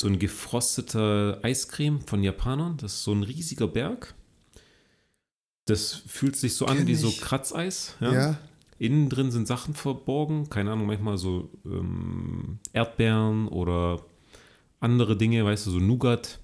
so 0.00 0.08
ein 0.08 0.18
gefrosteter 0.18 1.38
Eiscreme 1.42 2.00
von 2.00 2.22
Japanern. 2.22 2.76
Das 2.78 2.94
ist 2.94 3.04
so 3.04 3.12
ein 3.12 3.22
riesiger 3.22 3.68
Berg. 3.68 4.14
Das 5.66 5.92
fühlt 6.06 6.36
sich 6.36 6.54
so 6.54 6.66
an 6.66 6.78
Kenn 6.78 6.86
wie 6.86 6.94
so 6.96 7.08
ich. 7.08 7.20
Kratzeis. 7.20 7.94
Ja, 8.00 8.38
Innen 8.80 9.10
drin 9.10 9.30
sind 9.30 9.46
Sachen 9.46 9.74
verborgen, 9.74 10.48
keine 10.48 10.72
Ahnung, 10.72 10.86
manchmal 10.86 11.18
so 11.18 11.50
ähm, 11.66 12.60
Erdbeeren 12.72 13.46
oder 13.46 14.00
andere 14.80 15.18
Dinge, 15.18 15.44
weißt 15.44 15.66
du, 15.66 15.70
so 15.72 15.78
Nougat. 15.78 16.38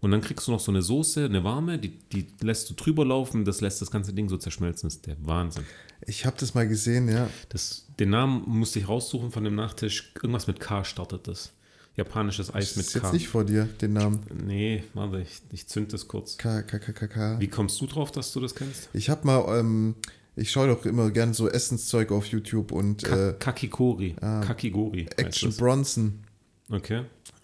Und 0.00 0.10
dann 0.10 0.22
kriegst 0.22 0.48
du 0.48 0.52
noch 0.52 0.60
so 0.60 0.72
eine 0.72 0.80
Soße, 0.80 1.26
eine 1.26 1.44
warme, 1.44 1.78
die, 1.78 1.90
die 1.90 2.26
lässt 2.40 2.70
du 2.70 2.74
drüber 2.74 3.04
laufen, 3.04 3.44
das 3.44 3.60
lässt 3.60 3.82
das 3.82 3.90
ganze 3.90 4.14
Ding 4.14 4.30
so 4.30 4.38
zerschmelzen. 4.38 4.86
Das 4.86 4.96
ist 4.96 5.06
der 5.06 5.16
Wahnsinn. 5.20 5.64
ich 6.06 6.24
habe 6.24 6.36
das 6.40 6.54
mal 6.54 6.66
gesehen, 6.66 7.10
ja. 7.10 7.28
Das, 7.50 7.86
den 8.00 8.08
Namen 8.08 8.44
musste 8.46 8.78
ich 8.78 8.88
raussuchen 8.88 9.30
von 9.30 9.44
dem 9.44 9.54
Nachtisch. 9.54 10.10
Irgendwas 10.14 10.46
mit 10.46 10.60
K 10.60 10.84
startet 10.84 11.28
das. 11.28 11.52
Japanisches 11.96 12.52
Eis 12.52 12.76
mit 12.76 12.86
ist 12.86 12.94
jetzt 12.94 13.04
K. 13.04 13.12
nicht 13.12 13.28
vor 13.28 13.44
dir, 13.44 13.64
den 13.80 13.92
Namen. 13.92 14.20
Nee, 14.46 14.82
warte, 14.94 15.20
ich, 15.20 15.42
ich 15.52 15.66
zünd 15.68 15.92
das 15.92 16.08
kurz. 16.08 16.36
K, 16.36 16.62
K, 16.62 16.78
K, 16.78 16.92
K, 16.92 17.06
K. 17.06 17.40
Wie 17.40 17.46
kommst 17.48 17.80
du 17.80 17.86
drauf, 17.86 18.10
dass 18.10 18.32
du 18.32 18.40
das 18.40 18.54
kennst? 18.54 18.88
Ich 18.92 19.08
habe 19.10 19.24
mal, 19.26 19.60
ähm, 19.60 19.94
ich 20.34 20.50
schaue 20.50 20.66
doch 20.66 20.84
immer 20.86 21.10
gern 21.12 21.34
so 21.34 21.48
Essenszeug 21.48 22.10
auf 22.10 22.26
YouTube 22.26 22.72
und 22.72 23.04
Ka 23.04 23.30
äh, 23.30 23.32
Kakikori. 23.34 24.16
Kakigori. 24.20 25.04
heißt 25.04 25.18
Action. 25.20 25.56
Bronson 25.56 26.24
Okay. 26.70 27.02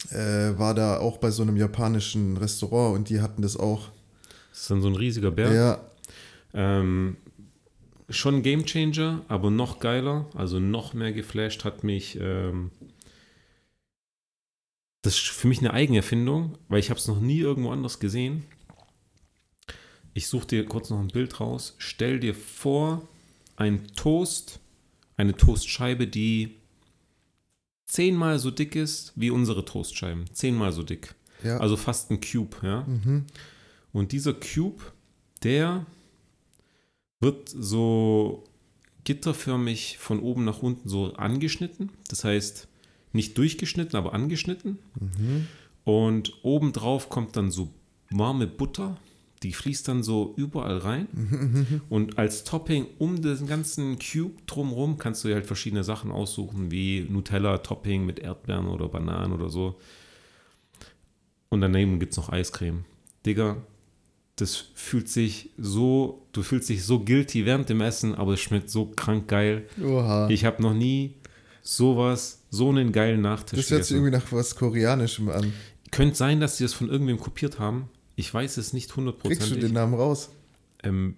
äh, 0.09 0.57
war 0.59 0.73
da 0.73 0.97
auch 0.99 1.17
bei 1.17 1.31
so 1.31 1.43
einem 1.43 1.55
japanischen 1.55 2.35
Restaurant 2.35 2.95
und 2.97 3.09
die 3.09 3.21
hatten 3.21 3.41
das 3.41 3.55
auch. 3.55 3.89
Das 4.51 4.61
ist 4.63 4.71
dann 4.71 4.81
so 4.81 4.89
ein 4.89 4.95
riesiger 4.95 5.31
Berg. 5.31 5.53
Ja, 5.53 5.79
Ähm, 6.53 7.15
schon 8.09 8.41
Game 8.43 8.65
Changer, 8.65 9.21
aber 9.29 9.49
noch 9.51 9.79
geiler, 9.79 10.25
also 10.35 10.59
noch 10.59 10.93
mehr 10.93 11.13
geflasht 11.13 11.63
hat 11.63 11.85
mich. 11.85 12.17
Ähm, 12.19 12.71
das 15.01 15.15
ist 15.15 15.29
für 15.29 15.47
mich 15.47 15.59
eine 15.59 15.73
Eigenerfindung, 15.73 16.57
weil 16.67 16.79
ich 16.79 16.89
habe 16.89 16.99
es 16.99 17.07
noch 17.07 17.19
nie 17.19 17.39
irgendwo 17.39 17.71
anders 17.71 17.99
gesehen. 17.99 18.43
Ich 20.13 20.27
suche 20.27 20.47
dir 20.47 20.65
kurz 20.65 20.89
noch 20.89 20.99
ein 20.99 21.07
Bild 21.07 21.39
raus. 21.39 21.75
Stell 21.77 22.19
dir 22.19 22.35
vor, 22.35 23.07
ein 23.55 23.87
Toast, 23.95 24.59
eine 25.17 25.35
Toastscheibe, 25.35 26.07
die 26.07 26.57
zehnmal 27.85 28.39
so 28.39 28.51
dick 28.51 28.75
ist 28.75 29.13
wie 29.15 29.31
unsere 29.31 29.65
Toastscheiben. 29.65 30.25
Zehnmal 30.33 30.71
so 30.71 30.83
dick. 30.83 31.15
ja. 31.43 31.57
Also 31.57 31.77
fast 31.77 32.11
ein 32.11 32.21
Cube, 32.21 32.57
ja. 32.61 32.81
mhm. 32.81 33.25
Und 33.93 34.11
dieser 34.13 34.33
Cube, 34.33 34.81
der 35.43 35.85
wird 37.19 37.49
so 37.49 38.45
gitterförmig 39.03 39.97
von 39.97 40.19
oben 40.19 40.45
nach 40.45 40.61
unten 40.61 40.87
so 40.87 41.13
angeschnitten. 41.13 41.91
Das 42.07 42.23
heißt, 42.23 42.67
nicht 43.13 43.37
durchgeschnitten, 43.37 43.97
aber 43.97 44.13
angeschnitten. 44.13 44.79
Mhm. 44.99 45.47
Und 45.83 46.33
obendrauf 46.43 47.09
kommt 47.09 47.35
dann 47.35 47.51
so 47.51 47.73
warme 48.09 48.47
Butter. 48.47 48.97
Die 49.43 49.53
fließt 49.53 49.87
dann 49.87 50.03
so 50.03 50.35
überall 50.37 50.77
rein. 50.77 51.07
Und 51.89 52.19
als 52.19 52.43
Topping 52.43 52.85
um 52.99 53.23
den 53.23 53.47
ganzen 53.47 53.97
Cube 53.97 54.35
drumherum 54.45 54.99
kannst 54.99 55.23
du 55.23 55.29
dir 55.29 55.33
halt 55.33 55.47
verschiedene 55.47 55.83
Sachen 55.83 56.11
aussuchen, 56.11 56.69
wie 56.69 57.07
Nutella-Topping 57.09 58.05
mit 58.05 58.19
Erdbeeren 58.19 58.67
oder 58.67 58.87
Bananen 58.87 59.33
oder 59.33 59.49
so. 59.49 59.79
Und 61.49 61.61
daneben 61.61 61.99
gibt 61.99 62.11
es 62.11 62.17
noch 62.17 62.29
Eiscreme. 62.29 62.85
Digga, 63.25 63.57
das 64.35 64.55
fühlt 64.75 65.09
sich 65.09 65.49
so, 65.57 66.27
du 66.33 66.43
fühlst 66.43 66.69
dich 66.69 66.83
so 66.83 66.99
guilty 66.99 67.45
während 67.45 67.67
dem 67.69 67.81
Essen, 67.81 68.13
aber 68.13 68.33
es 68.33 68.39
schmeckt 68.41 68.69
so 68.69 68.91
krank 68.95 69.27
geil. 69.27 69.67
Oha. 69.83 70.29
Ich 70.29 70.45
habe 70.45 70.61
noch 70.61 70.73
nie 70.73 71.15
sowas, 71.61 72.43
so 72.49 72.69
einen 72.69 72.91
geilen 72.91 73.21
Nachtisch 73.21 73.59
das 73.59 73.71
hört 73.71 73.85
sich 73.85 73.95
irgendwie 73.95 74.11
nach 74.11 74.31
was 74.31 74.55
Koreanischem 74.55 75.29
an. 75.29 75.53
Könnte 75.91 76.15
sein, 76.15 76.39
dass 76.39 76.57
sie 76.57 76.63
das 76.63 76.73
von 76.73 76.89
irgendwem 76.89 77.19
kopiert 77.19 77.59
haben. 77.59 77.89
Ich 78.15 78.33
weiß 78.33 78.57
es 78.57 78.73
nicht 78.73 78.89
Kriegst 78.89 78.97
du 78.97 79.01
den 79.01 79.07
hundertprozentig. 79.07 79.71
Namen 79.71 79.93
raus? 79.93 80.29
Ähm, 80.83 81.15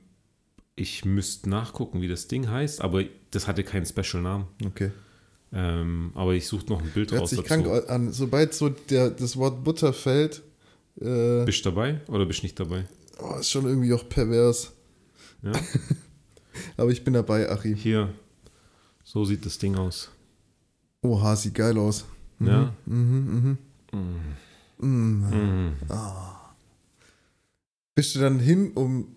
ich 0.75 1.06
müsste 1.06 1.49
nachgucken, 1.49 2.01
wie 2.01 2.08
das 2.08 2.27
Ding 2.27 2.49
heißt, 2.49 2.82
aber 2.82 3.03
das 3.32 3.47
hatte 3.47 3.63
keinen 3.63 3.86
Special-Namen. 3.86 4.47
Okay. 4.65 4.91
Ähm, 5.51 6.12
aber 6.15 6.34
ich 6.34 6.47
suche 6.47 6.65
noch 6.67 6.82
ein 6.82 6.89
Bild 6.89 7.12
Hört 7.12 7.21
raus 7.21 7.29
sich 7.29 7.39
dazu. 7.39 7.63
krank 7.63 7.89
an. 7.89 8.12
Sobald 8.12 8.53
so 8.56 8.69
der, 8.69 9.12
das 9.12 9.38
Wort 9.38 9.63
Butter 9.63 9.93
fällt, 9.93 10.41
äh, 10.99 11.45
Bist 11.45 11.63
du 11.65 11.69
dabei 11.69 12.01
oder 12.08 12.25
bist 12.25 12.41
du 12.41 12.45
nicht 12.45 12.60
dabei? 12.60 12.86
oh, 13.19 13.36
ist 13.39 13.51
schon 13.51 13.65
irgendwie 13.65 13.93
auch 13.93 14.08
pervers. 14.10 14.73
Ja? 15.43 15.51
Aber 16.77 16.89
ich 16.91 17.03
bin 17.03 17.13
dabei, 17.13 17.49
Achi. 17.49 17.75
Hier, 17.75 18.13
so 19.03 19.25
sieht 19.25 19.45
das 19.45 19.58
Ding 19.60 19.75
aus. 19.75 20.10
Oha, 21.03 21.35
sieht 21.35 21.53
geil 21.55 21.77
aus. 21.77 22.05
Mhm. 22.39 22.47
Ja? 22.47 22.73
Mhm, 22.85 23.57
mhm. 23.91 24.07
Mm. 24.79 25.23
Mhm. 25.29 25.71
Bist 27.95 28.15
du 28.15 28.19
dann 28.19 28.39
hin, 28.39 28.71
um 28.73 29.07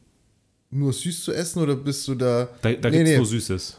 nur 0.70 0.92
süß 0.92 1.24
zu 1.24 1.32
essen 1.32 1.62
oder 1.62 1.74
bist 1.76 2.06
du 2.08 2.14
da. 2.14 2.48
Da, 2.62 2.72
da 2.72 2.90
Nee, 2.90 2.98
gibt 2.98 3.04
es 3.06 3.10
nee. 3.10 3.16
nur 3.16 3.26
Süßes. 3.26 3.76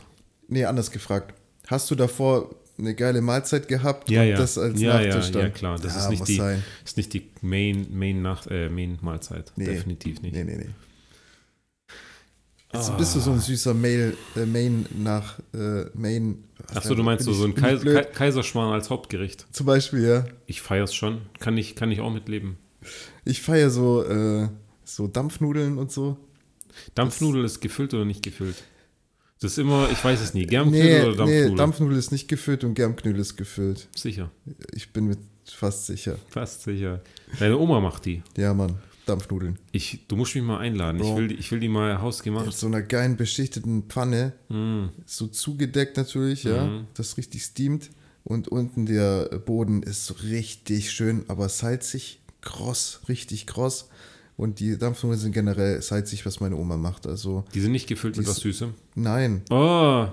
Nee, 0.47 0.65
anders 0.65 0.89
gefragt. 0.89 1.33
Hast 1.67 1.91
du 1.91 1.95
davor 1.95 2.49
eine 2.79 2.95
geile 2.95 3.21
Mahlzeit 3.21 3.67
gehabt 3.67 4.09
Ja, 4.09 4.21
und 4.21 4.27
ja. 4.29 4.37
das 4.37 4.57
als 4.57 4.79
ja, 4.79 5.01
ja, 5.01 5.07
Nachtisch 5.09 5.31
dann. 5.31 5.41
ja, 5.43 5.49
klar. 5.49 5.77
Das 5.79 5.95
Ja, 5.95 6.03
ist, 6.03 6.09
nicht 6.09 6.27
die, 6.27 6.35
sein. 6.37 6.63
ist 6.85 6.97
nicht 6.97 7.13
die 7.13 7.27
Main, 7.41 7.87
Main, 7.91 8.21
Nacht, 8.21 8.47
äh, 8.49 8.69
Main 8.69 8.97
Mahlzeit. 9.01 9.51
Nee. 9.55 9.65
Definitiv 9.65 10.21
nicht. 10.21 10.33
Nee, 10.33 10.43
nee, 10.43 10.57
nee. 10.57 10.69
Jetzt 12.77 12.97
bist 12.97 13.15
du 13.15 13.19
so 13.19 13.31
ein 13.31 13.39
süßer 13.39 13.73
Mail, 13.73 14.15
äh, 14.35 14.45
Main 14.45 14.85
nach 14.97 15.39
äh, 15.53 15.85
Main. 15.93 16.43
Achso, 16.73 16.95
du 16.95 17.03
meinst 17.03 17.25
so, 17.25 17.33
so 17.33 17.45
ein 17.45 17.55
Kais 17.55 17.81
blöd? 17.81 17.95
Kai- 17.95 18.03
Kaiserschmarrn 18.11 18.73
als 18.73 18.89
Hauptgericht. 18.89 19.45
Zum 19.51 19.65
Beispiel, 19.65 20.03
ja. 20.03 20.25
Ich 20.45 20.61
feier's 20.61 20.93
schon. 20.93 21.21
Kann 21.39 21.57
ich, 21.57 21.75
kann 21.75 21.91
ich 21.91 21.99
auch 22.01 22.11
mitleben. 22.11 22.57
Ich 23.25 23.41
feiere 23.41 23.69
so, 23.69 24.03
äh, 24.03 24.47
so 24.83 25.07
Dampfnudeln 25.07 25.77
und 25.77 25.91
so. 25.91 26.17
Dampfnudel 26.95 27.43
ist 27.43 27.59
gefüllt 27.61 27.93
oder 27.93 28.05
nicht 28.05 28.23
gefüllt? 28.23 28.55
Das 29.39 29.51
ist 29.51 29.57
immer, 29.59 29.87
ich 29.91 30.03
weiß 30.03 30.19
es 30.21 30.33
nie. 30.33 30.45
Germknödel 30.45 30.83
Nee, 30.83 31.01
oder 31.07 31.15
Dampfnudel? 31.15 31.49
nee, 31.51 31.55
Dampfnudel 31.55 31.97
ist 31.97 32.11
nicht 32.11 32.27
gefüllt 32.27 32.63
und 32.63 32.73
Germknödel 32.73 33.21
ist 33.21 33.35
gefüllt. 33.37 33.87
Sicher. 33.95 34.31
Ich 34.73 34.91
bin 34.93 35.05
mir 35.07 35.17
fast 35.45 35.85
sicher. 35.85 36.17
Fast 36.29 36.63
sicher. 36.63 37.01
Deine 37.39 37.57
Oma 37.57 37.79
macht 37.79 38.05
die. 38.05 38.23
Ja, 38.35 38.53
Mann, 38.53 38.77
Dampfnudeln. 39.09 39.57
Ich, 39.71 40.05
du 40.07 40.15
musst 40.15 40.35
mich 40.35 40.43
mal 40.43 40.57
einladen. 40.59 41.01
Ich 41.01 41.15
will, 41.15 41.27
die- 41.29 41.35
ich 41.35 41.51
will 41.51 41.59
die 41.59 41.67
mal 41.69 41.93
Mit 41.93 42.01
hausgemacht. 42.01 42.51
so 42.53 42.67
einer 42.67 42.81
geilen 42.81 43.17
beschichteten 43.17 43.83
Pfanne, 43.83 44.33
Mm. 44.49 44.85
so 45.05 45.27
zugedeckt 45.27 45.97
natürlich, 45.97 46.43
ja, 46.43 46.65
Mhm. 46.65 46.87
das 46.93 47.17
richtig 47.17 47.43
steamt. 47.43 47.89
Und 48.23 48.47
unten 48.49 48.85
der 48.85 49.25
Boden 49.45 49.83
ist 49.83 50.23
richtig 50.23 50.91
schön, 50.91 51.23
aber 51.29 51.47
salzig, 51.49 52.19
kross, 52.41 52.99
richtig 53.07 53.47
kross. 53.47 53.89
Und 54.35 54.59
die 54.59 54.77
Dampfnudeln 54.77 55.19
sind 55.19 55.31
generell 55.31 55.81
salzig, 55.81 56.25
was 56.25 56.39
meine 56.41 56.57
Oma 56.57 56.77
macht. 56.77 57.07
Also, 57.07 57.45
Die 57.53 57.61
sind 57.61 57.71
nicht 57.71 57.87
gefüllt 57.87 58.17
mit 58.17 58.25
Die 58.25 58.29
was 58.29 58.37
Süßem. 58.37 58.73
nein. 58.95 59.41
Oh, 59.49 60.07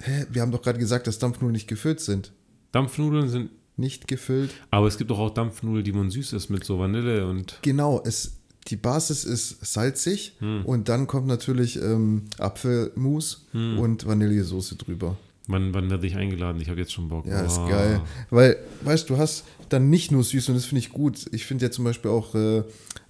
Hä? 0.00 0.26
Wir 0.30 0.42
haben 0.42 0.52
doch 0.52 0.62
gerade 0.62 0.78
gesagt, 0.78 1.06
dass 1.08 1.18
Dampfnudeln 1.18 1.52
nicht 1.52 1.66
gefüllt 1.68 2.00
sind. 2.00 2.32
Dampfnudeln 2.72 3.28
sind. 3.28 3.50
Nicht 3.76 4.08
gefüllt. 4.08 4.50
Aber 4.70 4.86
es 4.88 4.96
gibt 4.98 5.10
doch 5.10 5.18
auch 5.20 5.30
Dampfnudeln, 5.30 5.84
die 5.84 5.92
man 5.92 6.10
süß 6.10 6.32
ist 6.32 6.48
mit 6.50 6.64
so 6.64 6.78
Vanille 6.80 7.26
und. 7.28 7.58
Genau, 7.62 8.02
es, 8.04 8.37
die 8.68 8.76
Basis 8.76 9.24
ist 9.24 9.64
salzig 9.64 10.34
Hm. 10.40 10.64
und 10.64 10.88
dann 10.88 11.06
kommt 11.06 11.26
natürlich 11.26 11.76
ähm, 11.76 12.24
Apfelmus 12.38 13.46
Hm. 13.52 13.78
und 13.78 14.06
Vanillesoße 14.06 14.76
drüber. 14.76 15.16
Wann, 15.46 15.72
wann 15.72 15.88
werde 15.88 16.06
ich 16.06 16.14
eingeladen? 16.16 16.60
Ich 16.60 16.68
habe 16.68 16.78
jetzt 16.80 16.92
schon 16.92 17.08
Bock. 17.08 17.24
Ja, 17.26 17.40
ist 17.40 17.56
Oh. 17.58 17.66
geil. 17.68 18.02
Weil, 18.28 18.58
weißt 18.82 19.08
du, 19.08 19.14
du 19.14 19.20
hast 19.20 19.44
dann 19.70 19.88
nicht 19.88 20.10
nur 20.12 20.22
süß 20.22 20.50
und 20.50 20.56
das 20.56 20.66
finde 20.66 20.80
ich 20.80 20.90
gut. 20.90 21.24
Ich 21.32 21.46
finde 21.46 21.64
ja 21.66 21.70
zum 21.70 21.84
Beispiel 21.84 22.10
auch 22.10 22.34
äh, 22.34 22.62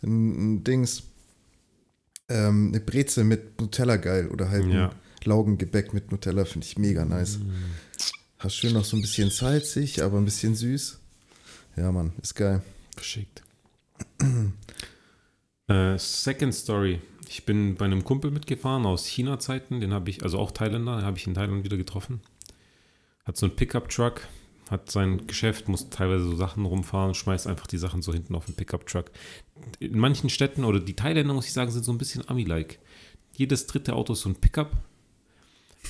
ein, 0.03 0.55
ein 0.59 0.65
Dings, 0.65 1.03
ähm, 2.29 2.69
eine 2.69 2.81
Brezel 2.81 3.25
mit 3.25 3.61
Nutella 3.61 3.97
geil 3.97 4.29
oder 4.29 4.51
halt 4.51 4.67
Ja. 4.67 4.91
ein 4.91 4.95
Laugengebäck 5.25 5.93
mit 5.95 6.13
Nutella 6.13 6.45
finde 6.45 6.67
ich 6.67 6.79
mega 6.79 7.05
nice. 7.05 7.41
Hast 8.39 8.55
schön 8.55 8.73
noch 8.75 8.85
so 8.85 8.97
ein 8.97 9.01
bisschen 9.03 9.31
salzig, 9.31 10.01
aber 10.03 10.19
ein 10.19 10.25
bisschen 10.25 10.55
süß. 10.55 10.99
Ja, 11.77 11.91
Mann, 11.91 12.13
ist 12.23 12.37
geil. 12.37 12.63
Verschickt. 12.95 13.43
äh, 15.69 15.99
second 15.99 16.55
Story. 16.55 17.01
Ich 17.29 17.45
bin 17.45 17.75
bei 17.75 17.85
einem 17.85 18.05
Kumpel 18.05 18.31
mitgefahren 18.31 18.87
aus 18.87 19.07
China-Zeiten, 19.07 19.81
den 19.81 19.93
habe 19.93 20.11
ich, 20.11 20.23
also 20.23 20.39
auch 20.39 20.51
Thailänder, 20.51 20.97
den 20.97 21.05
habe 21.05 21.19
ich 21.19 21.27
in 21.27 21.35
Thailand 21.35 21.65
wieder 21.65 21.77
getroffen. 21.77 22.21
Hat 23.25 23.37
so 23.37 23.47
einen 23.47 23.55
Pickup-Truck, 23.55 24.23
hat 24.71 24.91
sein 24.91 25.27
Geschäft, 25.27 25.69
muss 25.69 25.91
teilweise 25.91 26.25
so 26.25 26.37
Sachen 26.37 26.65
rumfahren, 26.65 27.15
schmeißt 27.15 27.47
einfach 27.47 27.67
die 27.67 27.77
Sachen 27.77 28.01
so 28.01 28.13
hinten 28.13 28.35
auf 28.35 28.47
den 28.47 28.55
Pickup-Truck. 28.55 29.11
In 29.79 29.99
manchen 29.99 30.31
Städten, 30.31 30.65
oder 30.65 30.81
die 30.81 30.97
Thailänder, 30.97 31.35
muss 31.35 31.47
ich 31.47 31.53
sagen, 31.53 31.71
sind 31.71 31.85
so 31.85 31.93
ein 31.93 31.99
bisschen 31.99 32.27
Ami-like. 32.29 32.79
Jedes 33.35 33.67
dritte 33.67 33.93
Auto 33.93 34.15
ist 34.15 34.23
so 34.23 34.31
ein 34.31 34.37
Pickup. 34.37 34.73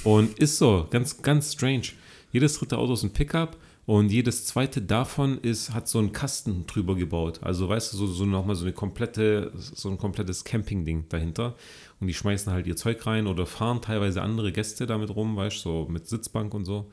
Und 0.04 0.38
ist 0.38 0.58
so, 0.58 0.86
ganz, 0.90 1.22
ganz 1.22 1.52
strange. 1.52 1.88
Jedes 2.32 2.58
dritte 2.58 2.78
Auto 2.78 2.94
ist 2.94 3.04
ein 3.04 3.12
Pickup 3.12 3.56
und 3.88 4.12
jedes 4.12 4.44
zweite 4.44 4.82
davon 4.82 5.38
ist, 5.38 5.72
hat 5.72 5.88
so 5.88 5.98
einen 5.98 6.12
Kasten 6.12 6.66
drüber 6.66 6.94
gebaut. 6.94 7.40
Also 7.42 7.70
weißt 7.70 7.90
du, 7.90 7.96
so, 7.96 8.06
so 8.06 8.26
nochmal 8.26 8.54
so 8.54 8.66
eine 8.66 8.74
komplette, 8.74 9.50
so 9.56 9.88
ein 9.88 9.96
komplettes 9.96 10.44
Camping-Ding 10.44 11.06
dahinter. 11.08 11.54
Und 11.98 12.06
die 12.06 12.12
schmeißen 12.12 12.52
halt 12.52 12.66
ihr 12.66 12.76
Zeug 12.76 13.06
rein 13.06 13.26
oder 13.26 13.46
fahren 13.46 13.80
teilweise 13.80 14.20
andere 14.20 14.52
Gäste 14.52 14.84
damit 14.84 15.08
rum, 15.16 15.36
weißt 15.36 15.64
du, 15.64 15.70
so 15.70 15.86
mit 15.88 16.06
Sitzbank 16.06 16.52
und 16.52 16.66
so. 16.66 16.90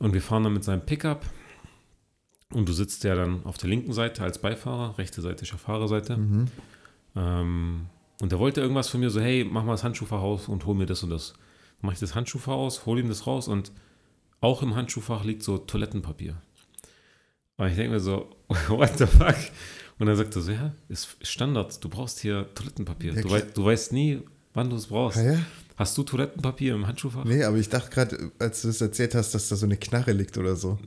Und 0.00 0.12
wir 0.12 0.20
fahren 0.20 0.42
dann 0.42 0.52
mit 0.52 0.64
seinem 0.64 0.82
Pickup. 0.84 1.24
Und 2.50 2.68
du 2.68 2.74
sitzt 2.74 3.02
ja 3.04 3.14
dann 3.14 3.46
auf 3.46 3.56
der 3.56 3.70
linken 3.70 3.94
Seite 3.94 4.22
als 4.22 4.42
Beifahrer, 4.42 4.98
rechte 4.98 5.22
Seite 5.22 5.44
ist 5.44 5.52
ja 5.52 5.56
Fahrerseite. 5.56 6.12
Ähm, 7.16 7.86
und 8.20 8.32
da 8.32 8.38
wollte 8.38 8.60
irgendwas 8.60 8.90
von 8.90 9.00
mir 9.00 9.08
so, 9.08 9.18
hey, 9.18 9.48
mach 9.50 9.64
mal 9.64 9.72
das 9.72 9.82
Handschuhfach 9.82 10.20
aus 10.20 10.46
und 10.46 10.66
hol 10.66 10.74
mir 10.74 10.84
das 10.84 11.02
und 11.02 11.08
das. 11.08 11.32
Dann 11.80 11.86
mache 11.86 11.94
ich 11.94 12.00
das 12.00 12.14
Handschuhfach 12.14 12.52
aus, 12.52 12.84
hol 12.84 12.98
ihm 12.98 13.08
das 13.08 13.26
raus 13.26 13.48
und 13.48 13.72
auch 14.44 14.62
im 14.62 14.74
Handschuhfach 14.76 15.24
liegt 15.24 15.42
so 15.42 15.58
Toilettenpapier. 15.58 16.36
Aber 17.56 17.68
ich 17.68 17.76
denke 17.76 17.92
mir 17.92 18.00
so, 18.00 18.28
what 18.68 18.96
the 18.98 19.06
fuck? 19.06 19.36
Und 19.98 20.06
dann 20.06 20.16
sagt 20.16 20.34
er 20.36 20.42
so, 20.42 20.50
ja, 20.52 20.74
ist 20.88 21.16
Standard, 21.22 21.82
du 21.82 21.88
brauchst 21.88 22.20
hier 22.20 22.48
Toilettenpapier. 22.54 23.14
Ja, 23.14 23.22
du, 23.22 23.28
klar. 23.28 23.40
wei 23.40 23.46
du 23.54 23.64
weißt 23.64 23.92
nie, 23.92 24.20
wann 24.52 24.70
du 24.70 24.76
es 24.76 24.86
brauchst. 24.86 25.18
Ah, 25.18 25.22
ja? 25.34 25.38
Hast 25.76 25.96
du 25.98 26.02
Toilettenpapier 26.04 26.74
im 26.74 26.86
Handschuhfach? 26.86 27.24
Nee, 27.24 27.42
aber 27.42 27.56
ich 27.56 27.68
dachte 27.68 27.90
gerade, 27.90 28.30
als 28.38 28.62
du 28.62 28.68
das 28.68 28.80
erzählt 28.80 29.14
hast, 29.14 29.34
dass 29.34 29.48
da 29.48 29.56
so 29.56 29.66
eine 29.66 29.76
Knarre 29.76 30.12
liegt 30.12 30.36
oder 30.38 30.54
so. 30.56 30.78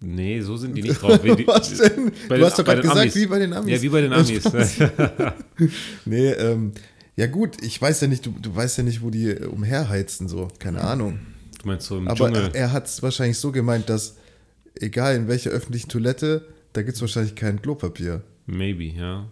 Nee, 0.00 0.40
so 0.40 0.56
sind 0.56 0.74
die 0.76 0.82
nicht 0.82 1.00
drauf. 1.00 1.18
Die, 1.22 1.46
Was 1.46 1.76
denn? 1.78 2.06
Du 2.28 2.34
den- 2.34 2.44
hast 2.44 2.58
doch 2.58 2.64
gerade 2.64 2.80
gesagt, 2.82 2.98
Amis. 3.00 3.14
wie 3.14 3.26
bei 3.26 3.38
den 3.38 3.52
Amis. 3.52 3.70
Ja, 3.70 3.82
wie 3.82 3.88
bei 3.88 4.00
den 4.00 4.10
Ja, 4.12 4.18
Amis. 4.18 4.44
Nee, 6.04 6.30
ähm, 6.32 6.72
ja 7.16 7.26
gut, 7.28 7.62
ich 7.62 7.80
weiß 7.80 8.00
ja 8.02 8.08
nicht, 8.08 8.26
du, 8.26 8.32
du 8.40 8.54
weißt 8.54 8.78
ja 8.78 8.84
nicht, 8.84 9.02
wo 9.02 9.10
die 9.10 9.30
äh, 9.30 9.46
umherheizen, 9.46 10.28
so, 10.28 10.48
keine 10.58 10.80
Ahnung. 10.82 11.20
Du 11.64 11.68
meinst 11.68 11.86
so 11.86 11.96
im 11.96 12.08
Aber 12.08 12.30
Dschungel. 12.30 12.50
er 12.52 12.72
hat 12.72 12.86
es 12.86 13.02
wahrscheinlich 13.02 13.38
so 13.38 13.50
gemeint, 13.50 13.88
dass 13.88 14.16
egal 14.80 15.16
in 15.16 15.28
welcher 15.28 15.50
öffentlichen 15.50 15.88
Toilette, 15.88 16.46
da 16.74 16.82
gibt 16.82 16.96
es 16.96 17.00
wahrscheinlich 17.00 17.34
kein 17.34 17.60
Klopapier. 17.62 18.22
Maybe, 18.46 18.84
ja. 18.84 19.26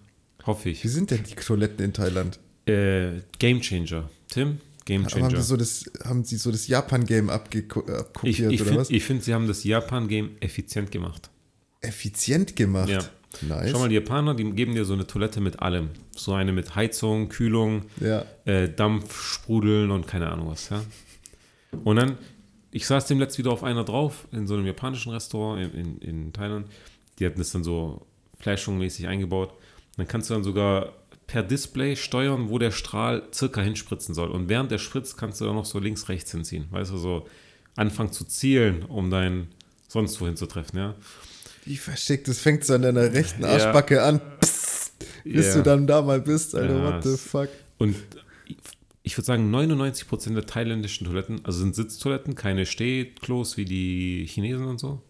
Hoffe 0.47 0.71
ich. 0.71 0.83
Wie 0.83 0.89
sind 0.89 1.11
denn 1.11 1.23
die 1.23 1.35
Toiletten 1.35 1.85
in 1.85 1.93
Thailand? 1.93 2.39
Äh, 2.67 3.21
Game 3.39 3.61
Changer. 3.61 4.09
Tim? 4.29 4.59
Game 4.85 5.03
Aber 5.05 5.11
haben, 5.13 5.21
Changer. 5.21 5.37
sie 5.37 5.47
so 5.47 5.57
das, 5.57 5.85
haben 6.05 6.25
sie 6.25 6.37
so 6.37 6.51
das 6.51 6.67
Japan-Game 6.67 7.29
äh, 7.29 7.33
Ich, 7.51 7.65
abkopiert 7.71 8.25
ich 8.25 8.43
oder 8.63 8.65
finde, 8.65 8.81
was? 8.81 8.89
find, 8.89 9.23
sie 9.23 9.35
haben 9.35 9.47
das 9.47 9.63
Japan-Game 9.63 10.31
effizient 10.41 10.91
gemacht. 10.91 11.29
Effizient 11.83 12.57
gemacht. 12.57 12.89
Ja. 12.89 13.01
Nice. 13.43 13.71
Schau 13.71 13.79
mal, 13.79 13.89
die 13.89 13.95
Japaner, 13.95 14.35
die 14.35 14.51
geben 14.53 14.75
dir 14.75 14.85
so 14.85 14.93
eine 14.95 15.07
Toilette 15.07 15.41
mit 15.41 15.61
allem. 15.61 15.91
So 16.17 16.33
eine 16.33 16.53
mit 16.53 16.75
Heizung, 16.75 17.29
Kühlung, 17.29 17.85
ja. 18.01 18.25
äh, 18.45 18.69
Dampf, 18.69 19.21
Sprudeln 19.23 19.91
und 19.91 20.07
keine 20.07 20.31
Ahnung 20.31 20.49
was, 20.51 20.69
ja. 20.71 20.83
Und 21.85 21.97
dann, 21.97 22.19
ich 22.71 22.87
saß 22.87 23.07
dem 23.07 23.19
letzt 23.19 23.39
wieder 23.39 23.51
auf 23.51 23.65
einer 23.65 23.85
drauf, 23.85 24.27
in 24.33 24.47
so 24.47 24.55
einem 24.55 24.67
japanischen 24.67 25.13
Restaurant 25.13 25.75
in, 25.75 25.81
in, 25.81 25.99
in 25.99 26.33
Thailand. 26.33 26.67
Die 27.19 27.27
hatten 27.27 27.39
das 27.39 27.51
dann 27.51 27.65
so 27.65 28.07
flashungmäßig 28.39 29.07
eingebaut. 29.07 29.53
dann 29.97 30.09
kannst 30.09 30.31
du 30.31 30.35
dann 30.35 30.45
sogar 30.45 30.93
per 31.27 31.43
Display 31.43 31.97
steuern, 31.97 32.49
wo 32.51 32.59
der 32.59 32.71
Strahl 32.73 33.23
circa 33.33 33.61
hinspritzen 33.63 34.15
soll. 34.15 34.31
Und 34.31 34.49
während 34.49 34.71
der 34.71 34.79
spritzt, 34.79 35.17
kannst 35.17 35.41
du 35.41 35.45
dann 35.47 35.55
noch 35.55 35.65
so 35.65 35.79
links, 35.79 36.09
rechts 36.09 36.31
hinziehen. 36.33 36.67
Weißt 36.71 36.91
du, 36.93 36.99
so 36.99 37.27
anfangen 37.77 38.13
zu 38.13 38.25
zielen, 38.25 38.83
um 38.83 39.11
dein 39.11 39.49
sonst 39.89 40.21
wohin 40.21 40.37
zu 40.37 40.47
treffen, 40.47 40.77
ja. 40.79 40.95
Wie 41.65 41.77
verschickt, 41.77 42.27
das 42.29 42.41
fängt 42.41 42.65
so 42.65 42.75
an 42.75 42.83
deiner 42.83 43.13
rechten 43.13 43.43
Ja. 43.43 43.51
Arschbacke 43.51 44.03
an, 44.03 44.21
Psst, 44.41 44.93
bis 45.25 45.47
Ja. 45.49 45.55
du 45.55 45.63
dann 45.63 45.87
da 45.87 46.03
mal 46.03 46.21
bist, 46.21 46.55
Alter, 46.55 46.75
Ja, 46.77 46.85
what 46.97 47.05
the 47.05 47.17
fuck. 47.17 47.49
Und 47.79 47.95
ich 49.03 49.17
würde 49.17 49.27
sagen, 49.27 49.53
99% 49.55 50.35
der 50.35 50.47
thailändischen 50.47 51.07
Toiletten, 51.07 51.45
also 51.45 51.59
sind 51.59 51.75
Sitztoiletten, 51.75 52.35
keine 52.35 52.67
Stehklos 52.67 53.57
wie 53.57 53.65
die 53.65 54.27
Chinesen 54.27 54.67
und 54.67 54.79
so, 54.79 55.03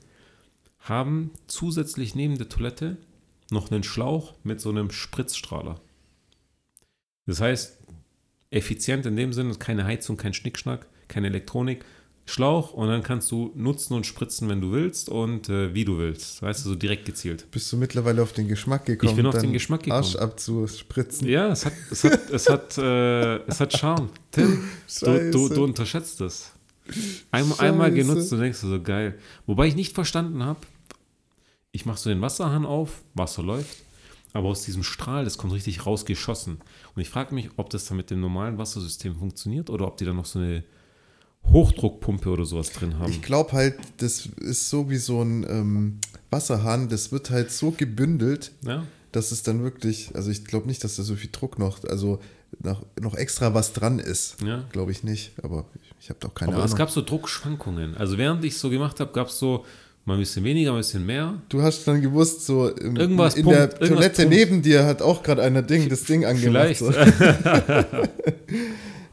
haben 0.79 1.31
zusätzlich 1.47 2.15
neben 2.15 2.39
der 2.39 2.49
Toilette 2.49 2.97
noch 3.51 3.71
einen 3.71 3.83
Schlauch 3.83 4.35
mit 4.45 4.61
so 4.61 4.71
einem 4.71 4.91
Spritzstrahler. 4.91 5.81
Das 7.27 7.41
heißt, 7.41 7.79
effizient 8.51 9.07
in 9.07 9.17
dem 9.17 9.33
Sinne, 9.33 9.55
keine 9.57 9.85
Heizung, 9.85 10.17
kein 10.17 10.35
Schnickschnack, 10.35 10.87
keine 11.09 11.29
Elektronik, 11.29 11.85
Schlauch 12.25 12.73
und 12.73 12.89
dann 12.89 13.03
kannst 13.03 13.31
du 13.33 13.51
nutzen 13.57 13.95
und 13.95 14.07
spritzen, 14.07 14.49
wenn 14.49 14.61
du 14.61 14.71
willst 14.71 15.09
und 15.09 15.49
äh, 15.49 15.75
wie 15.75 15.85
du 15.85 15.99
willst. 15.99 16.41
Weißt 16.41 16.65
du, 16.65 16.71
so 16.71 16.75
direkt 16.77 17.05
gezielt. 17.05 17.51
Bist 17.51 17.73
du 17.73 17.77
mittlerweile 17.77 18.23
auf 18.23 18.33
den 18.33 18.47
Geschmack 18.47 18.87
gekommen? 18.87 19.11
Ich 19.11 19.17
bin 19.17 19.27
auf 19.27 19.39
den 19.39 19.53
Geschmack 19.53 19.83
gekommen. 19.83 20.03
Arsch 20.03 20.17
abzuspritzen. 20.17 21.29
Ja, 21.29 21.49
es 21.49 21.67
hat, 21.67 21.73
es 21.91 22.05
hat, 22.05 22.31
es 22.31 22.49
hat, 22.49 22.79
äh, 22.79 23.37
es 23.47 23.59
hat 23.59 23.77
Charme. 23.77 24.09
Tim, 24.31 24.65
du, 25.01 25.31
du, 25.31 25.49
du 25.49 25.65
unterschätzt 25.65 26.21
das. 26.21 26.53
Einmal, 27.31 27.59
einmal 27.61 27.93
genutzt 27.93 28.33
und 28.33 28.41
denkst 28.41 28.61
du 28.61 28.69
so, 28.69 28.81
geil. 28.81 29.19
Wobei 29.47 29.67
ich 29.67 29.75
nicht 29.75 29.95
verstanden 29.95 30.45
habe, 30.45 30.61
ich 31.73 31.87
mache 31.87 31.99
so 31.99 32.11
den 32.11 32.21
Wasserhahn 32.21 32.67
auf, 32.67 33.03
Wasser 33.15 33.43
läuft, 33.43 33.79
aber 34.33 34.49
aus 34.49 34.63
diesem 34.63 34.83
Strahl, 34.83 35.25
das 35.25 35.39
kommt 35.39 35.53
richtig 35.53 35.87
rausgeschossen. 35.87 36.61
Und 36.95 37.03
ich 37.03 37.09
frage 37.09 37.35
mich, 37.35 37.51
ob 37.57 37.71
das 37.71 37.87
dann 37.87 37.97
mit 37.97 38.11
dem 38.11 38.21
normalen 38.21 38.59
Wassersystem 38.59 39.17
funktioniert 39.17 39.71
oder 39.71 39.87
ob 39.87 39.97
die 39.97 40.05
da 40.05 40.13
noch 40.13 40.27
so 40.27 40.39
eine 40.39 40.65
Hochdruckpumpe 41.51 42.29
oder 42.31 42.45
sowas 42.45 42.71
drin 42.73 42.99
haben. 42.99 43.11
Ich 43.11 43.23
glaube 43.23 43.53
halt, 43.53 43.75
das 43.99 44.27
ist 44.41 44.71
so 44.71 44.89
wie 44.91 44.97
so 44.97 45.23
ein 45.23 45.45
ähm, 45.49 45.99
Wasserhahn, 46.31 46.89
das 46.89 47.13
wird 47.13 47.31
halt 47.31 47.51
so 47.51 47.73
gebündelt, 47.73 48.53
ja? 48.65 48.85
dass 49.13 49.33
es 49.33 49.43
dann 49.43 49.63
wirklich, 49.63 50.11
also 50.15 50.31
ich 50.31 50.45
glaube 50.45 50.67
nicht, 50.67 50.83
dass 50.85 50.97
da 50.97 51.03
so 51.03 51.15
viel 51.15 51.31
Druck 51.31 51.59
noch, 51.59 51.85
also 51.85 52.21
noch, 52.63 52.85
noch 53.01 53.15
extra 53.15 53.55
was 53.55 53.73
dran 53.73 53.99
ist. 53.99 54.37
Ja. 54.45 54.65
Glaube 54.73 54.93
ich 54.93 55.05
nicht, 55.05 55.33
aber 55.43 55.67
ich, 55.75 55.91
ich 56.01 56.09
habe 56.11 56.21
doch 56.21 56.35
keine 56.35 56.53
Aber 56.53 56.63
Ahnung. 56.63 56.73
es 56.73 56.77
gab 56.77 56.91
so 56.91 57.03
Druckschwankungen. 57.03 57.97
Also 57.97 58.17
während 58.19 58.45
ich 58.45 58.57
so 58.57 58.71
gemacht 58.71 59.01
habe, 59.01 59.13
gab 59.13 59.29
es 59.29 59.39
so 59.39 59.65
mal 60.05 60.15
ein 60.15 60.21
bisschen 60.21 60.45
weniger, 60.45 60.73
ein 60.73 60.79
bisschen 60.79 61.05
mehr. 61.07 61.41
du 61.49 61.63
hast 61.63 61.85
dann 61.87 62.01
gewusst, 62.03 62.45
so 62.47 62.69
im, 62.69 62.97
Irgendwas 62.97 63.35
in 63.37 63.45
pumpt, 63.45 63.59
der 63.59 63.65
irgendwas 63.83 63.89
Toilette 63.89 64.23
pumpt. 64.23 64.37
neben 64.37 64.63
dir 64.63 64.85
hat 64.85 65.01
auch 65.03 65.23
gerade 65.23 65.43
einer 65.43 65.63
Ding, 65.63 65.89
das 65.89 66.05
Ding 66.05 66.25
angemacht. 66.27 66.77
Vielleicht. 66.77 67.17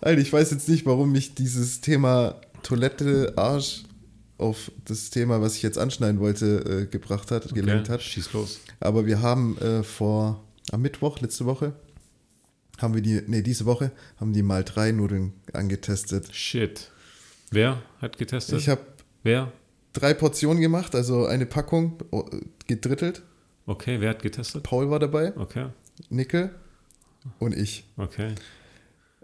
Alter, 0.02 0.22
ich 0.22 0.32
weiß 0.32 0.52
jetzt 0.52 0.70
nicht, 0.70 0.86
warum 0.86 1.12
mich 1.12 1.36
dieses 1.36 1.82
Thema 1.82 2.40
Toilette, 2.64 3.34
Arsch 3.36 3.84
auf 4.38 4.72
das 4.86 5.10
Thema, 5.10 5.42
was 5.42 5.56
ich 5.56 5.62
jetzt 5.64 5.78
anschneiden 5.78 6.20
wollte, 6.20 6.84
äh, 6.84 6.86
gebracht 6.86 7.30
hat, 7.32 7.54
gelenkt 7.54 7.86
Okay, 7.86 7.94
hat. 7.94 8.02
Schieß 8.02 8.32
los. 8.34 8.60
Aber 8.80 9.06
wir 9.06 9.22
haben 9.22 9.58
äh, 9.58 9.84
vor, 9.84 10.44
am 10.72 10.82
Mittwoch, 10.82 11.20
letzte 11.20 11.46
Woche, 11.46 11.74
haben 12.78 12.94
wir 12.94 13.02
die, 13.02 13.22
nee, 13.28 13.42
diese 13.42 13.66
Woche, 13.66 13.92
haben 14.18 14.32
die 14.32 14.42
mal 14.44 14.64
drei 14.64 14.92
Nudeln 14.94 15.34
angetestet. 15.52 16.34
Shit. 16.34 16.90
Wer 17.52 17.82
hat 18.00 18.18
getestet? 18.18 18.60
Ich 18.60 18.70
habe 18.70 18.82
wer? 19.24 19.52
drei 19.92 20.14
Portionen 20.14 20.62
gemacht, 20.62 20.96
also 20.96 21.26
eine 21.26 21.46
Packung 21.46 21.98
oh, 22.12 22.24
gedrittelt. 22.68 23.24
Okay, 23.66 24.00
wer 24.00 24.12
hat 24.12 24.22
getestet? 24.22 24.64
Paul 24.64 24.90
war 24.90 25.00
dabei, 25.00 25.36
Okay, 25.36 25.68
Nickel 26.10 26.52
und 27.40 27.56
ich. 27.58 27.84
okay. 27.98 28.34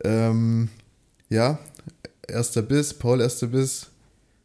Ähm, 0.04 0.70
ja, 1.30 1.60
erster 2.28 2.62
Biss, 2.62 2.94
Paul 2.94 3.22
erster 3.22 3.48
Biss, 3.48 3.88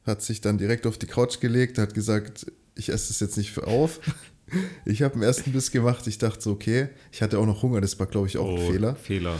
hat 0.04 0.22
sich 0.22 0.40
dann 0.40 0.58
direkt 0.58 0.86
auf 0.86 0.98
die 0.98 1.06
Couch 1.06 1.40
gelegt, 1.40 1.78
hat 1.78 1.94
gesagt, 1.94 2.46
ich 2.74 2.88
esse 2.88 3.12
es 3.12 3.20
jetzt 3.20 3.36
nicht 3.36 3.52
für 3.52 3.66
auf. 3.66 4.00
Ich 4.84 5.02
habe 5.02 5.14
den 5.14 5.22
ersten 5.22 5.52
Biss 5.52 5.70
gemacht, 5.70 6.08
ich 6.08 6.18
dachte 6.18 6.42
so, 6.42 6.50
okay, 6.50 6.88
ich 7.12 7.22
hatte 7.22 7.38
auch 7.38 7.46
noch 7.46 7.62
Hunger, 7.62 7.80
das 7.80 8.00
war 8.00 8.08
glaube 8.08 8.26
ich 8.26 8.36
auch 8.36 8.48
Oh, 8.48 8.56
ein 8.56 8.72
Fehler. 8.72 8.96
Fehler. 8.96 9.38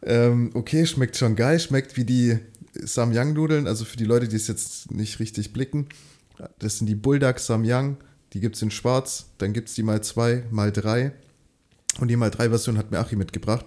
Ähm, 0.00 0.52
okay, 0.54 0.86
schmeckt 0.86 1.18
schon 1.18 1.36
geil, 1.36 1.60
schmeckt 1.60 1.98
wie 1.98 2.04
die 2.04 2.38
Samyang-Nudeln, 2.72 3.66
also 3.66 3.84
für 3.84 3.98
die 3.98 4.06
Leute, 4.06 4.26
die 4.26 4.36
es 4.36 4.48
jetzt 4.48 4.90
nicht 4.90 5.20
richtig 5.20 5.52
blicken, 5.52 5.86
das 6.60 6.78
sind 6.78 6.86
die 6.86 6.94
Bulldog 6.94 7.38
Samyang, 7.40 7.98
die 8.32 8.40
gibt 8.40 8.56
es 8.56 8.62
in 8.62 8.70
schwarz, 8.70 9.26
dann 9.36 9.52
gibt 9.52 9.68
es 9.68 9.74
die 9.74 9.82
mal 9.82 10.02
zwei, 10.02 10.44
mal 10.50 10.72
drei 10.72 11.12
und 12.00 12.08
die 12.08 12.16
mal 12.16 12.30
drei 12.30 12.48
Version 12.48 12.78
hat 12.78 12.90
mir 12.90 13.00
Achi 13.00 13.16
mitgebracht 13.16 13.66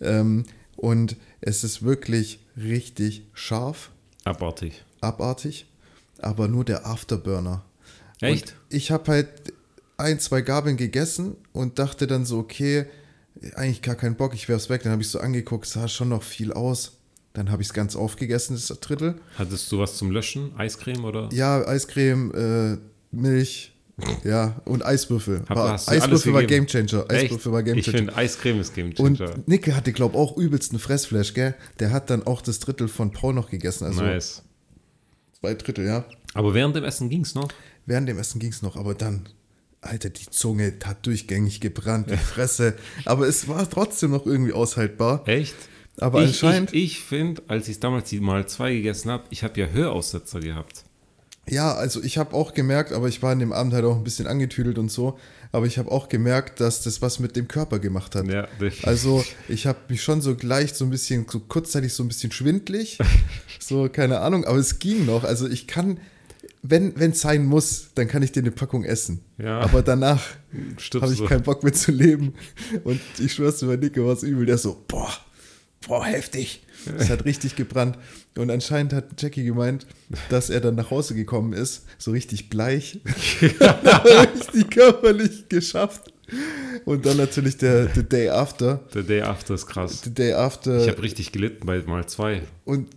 ähm, 0.00 0.44
und 0.82 1.16
es 1.40 1.62
ist 1.62 1.82
wirklich 1.84 2.40
richtig 2.56 3.24
scharf, 3.32 3.90
Abartig. 4.24 4.84
abartig, 5.00 5.66
aber 6.18 6.48
nur 6.48 6.64
der 6.64 6.86
Afterburner. 6.86 7.64
Echt? 8.20 8.48
Und 8.48 8.54
ich 8.76 8.90
habe 8.90 9.12
halt 9.12 9.28
ein, 9.96 10.18
zwei 10.18 10.42
Gabeln 10.42 10.76
gegessen 10.76 11.36
und 11.52 11.78
dachte 11.78 12.06
dann 12.08 12.26
so, 12.26 12.38
okay, 12.38 12.86
eigentlich 13.54 13.82
gar 13.82 13.94
keinen 13.94 14.16
Bock, 14.16 14.34
ich 14.34 14.48
werf's 14.48 14.68
weg. 14.70 14.82
Dann 14.82 14.92
habe 14.92 15.02
ich 15.02 15.08
so 15.08 15.20
angeguckt, 15.20 15.66
sah 15.66 15.86
schon 15.88 16.08
noch 16.08 16.22
viel 16.24 16.52
aus. 16.52 16.98
Dann 17.32 17.50
habe 17.50 17.62
ich 17.62 17.68
es 17.68 17.74
ganz 17.74 17.94
aufgegessen, 17.96 18.56
das 18.56 18.66
Drittel. 18.80 19.14
Hattest 19.38 19.70
du 19.70 19.78
was 19.78 19.96
zum 19.96 20.10
Löschen? 20.10 20.52
Eiscreme 20.58 21.04
oder? 21.04 21.28
Ja, 21.32 21.64
Eiscreme, 21.66 22.32
äh, 22.34 22.78
Milch, 23.16 23.71
ja, 24.24 24.60
und 24.64 24.84
Eiswürfel. 24.84 25.42
War, 25.48 25.74
Eiswürfel 25.74 26.32
war? 26.32 26.42
Gamechanger. 26.44 27.04
Eiswürfel 27.10 27.52
war 27.52 27.60
Ich 27.60 27.66
Gamechanger. 27.66 27.98
finde, 27.98 28.16
Eiscreme 28.16 28.60
ist 28.60 28.74
Game 28.74 28.92
Und. 28.98 29.22
Nicke 29.48 29.76
hatte, 29.76 29.92
glaube 29.92 30.14
ich, 30.14 30.20
auch 30.20 30.36
übelsten 30.36 30.78
Fressflash, 30.78 31.34
gell? 31.34 31.54
Der 31.78 31.90
hat 31.92 32.10
dann 32.10 32.24
auch 32.26 32.40
das 32.42 32.58
Drittel 32.58 32.88
von 32.88 33.12
Paul 33.12 33.34
noch 33.34 33.50
gegessen. 33.50 33.84
Also 33.84 34.02
nice. 34.02 34.42
zwei 35.38 35.54
Drittel, 35.54 35.86
ja. 35.86 36.04
Aber 36.34 36.54
während 36.54 36.74
dem 36.76 36.84
Essen 36.84 37.08
ging 37.10 37.22
es 37.22 37.34
noch. 37.34 37.48
Während 37.86 38.08
dem 38.08 38.18
Essen 38.18 38.38
ging 38.38 38.50
es 38.50 38.62
noch, 38.62 38.76
aber 38.76 38.94
dann, 38.94 39.28
Alter, 39.80 40.08
die 40.10 40.26
Zunge 40.30 40.72
hat 40.84 41.04
durchgängig 41.04 41.60
gebrannt, 41.60 42.10
die 42.10 42.16
Fresse. 42.16 42.74
aber 43.04 43.26
es 43.26 43.48
war 43.48 43.68
trotzdem 43.68 44.12
noch 44.12 44.24
irgendwie 44.24 44.52
aushaltbar. 44.52 45.22
Echt? 45.26 45.54
Aber 45.98 46.20
ich, 46.22 46.28
anscheinend, 46.28 46.72
Ich, 46.72 46.84
ich 46.84 47.00
finde, 47.00 47.42
als 47.48 47.68
ich 47.68 47.78
damals 47.80 48.08
die 48.08 48.20
mal 48.20 48.46
zwei 48.48 48.72
gegessen 48.72 49.10
habe, 49.10 49.24
ich 49.30 49.42
habe 49.44 49.60
ja 49.60 49.66
Höraussetzer 49.66 50.40
gehabt. 50.40 50.84
Ja, 51.48 51.74
also 51.74 52.02
ich 52.02 52.18
habe 52.18 52.34
auch 52.34 52.54
gemerkt, 52.54 52.92
aber 52.92 53.08
ich 53.08 53.22
war 53.22 53.32
in 53.32 53.40
dem 53.40 53.52
Abend 53.52 53.74
halt 53.74 53.84
auch 53.84 53.96
ein 53.96 54.04
bisschen 54.04 54.26
angetüdelt 54.26 54.78
und 54.78 54.90
so, 54.90 55.18
aber 55.50 55.66
ich 55.66 55.76
habe 55.76 55.90
auch 55.90 56.08
gemerkt, 56.08 56.60
dass 56.60 56.82
das 56.82 57.02
was 57.02 57.18
mit 57.18 57.34
dem 57.34 57.48
Körper 57.48 57.80
gemacht 57.80 58.14
hat. 58.14 58.26
Ja, 58.28 58.42
definitiv. 58.60 58.86
Also 58.86 59.24
ich 59.48 59.66
habe 59.66 59.78
mich 59.88 60.02
schon 60.02 60.20
so 60.20 60.36
gleich 60.36 60.72
so 60.74 60.84
ein 60.84 60.90
bisschen, 60.90 61.26
so 61.28 61.40
kurzzeitig 61.40 61.92
so 61.92 62.04
ein 62.04 62.08
bisschen 62.08 62.30
schwindlig, 62.30 62.98
so 63.60 63.88
keine 63.88 64.20
Ahnung, 64.20 64.44
aber 64.44 64.58
es 64.58 64.78
ging 64.78 65.04
noch. 65.04 65.24
Also 65.24 65.48
ich 65.48 65.66
kann, 65.66 65.98
wenn 66.62 66.94
es 66.96 67.20
sein 67.20 67.44
muss, 67.44 67.88
dann 67.96 68.06
kann 68.06 68.22
ich 68.22 68.30
dir 68.30 68.40
eine 68.40 68.52
Packung 68.52 68.84
essen. 68.84 69.20
Ja. 69.36 69.60
Aber 69.60 69.82
danach 69.82 70.22
habe 70.94 71.12
ich 71.12 71.26
keinen 71.26 71.42
Bock 71.42 71.64
mehr 71.64 71.72
zu 71.72 71.90
leben. 71.90 72.34
Und 72.84 73.00
ich 73.18 73.32
schwör's 73.32 73.58
dir, 73.58 73.66
bei 73.66 73.76
Nico 73.76 74.06
war 74.06 74.12
es 74.12 74.22
übel. 74.22 74.46
Der 74.46 74.58
so, 74.58 74.84
boah, 74.86 75.10
boah, 75.86 76.04
heftig. 76.06 76.64
Es 76.98 77.10
hat 77.10 77.24
richtig 77.24 77.56
gebrannt. 77.56 77.98
Und 78.36 78.50
anscheinend 78.50 78.94
hat 78.94 79.20
Jackie 79.20 79.44
gemeint, 79.44 79.86
dass 80.30 80.48
er 80.48 80.60
dann 80.60 80.74
nach 80.74 80.90
Hause 80.90 81.14
gekommen 81.14 81.52
ist, 81.52 81.84
so 81.98 82.12
richtig 82.12 82.48
bleich. 82.48 83.00
richtig 83.44 84.70
körperlich 84.70 85.48
geschafft. 85.48 86.12
Und 86.86 87.04
dann 87.04 87.18
natürlich 87.18 87.58
der 87.58 87.88
the 87.94 88.02
Day 88.02 88.30
After. 88.30 88.80
Der 88.94 89.02
Day 89.02 89.20
After 89.20 89.54
ist 89.54 89.66
krass. 89.66 90.00
The 90.02 90.14
Day 90.14 90.32
After. 90.32 90.80
Ich 90.80 90.88
habe 90.88 91.02
richtig 91.02 91.32
gelitten 91.32 91.66
bei 91.66 91.82
mal 91.82 92.06
zwei. 92.06 92.42
Und 92.64 92.88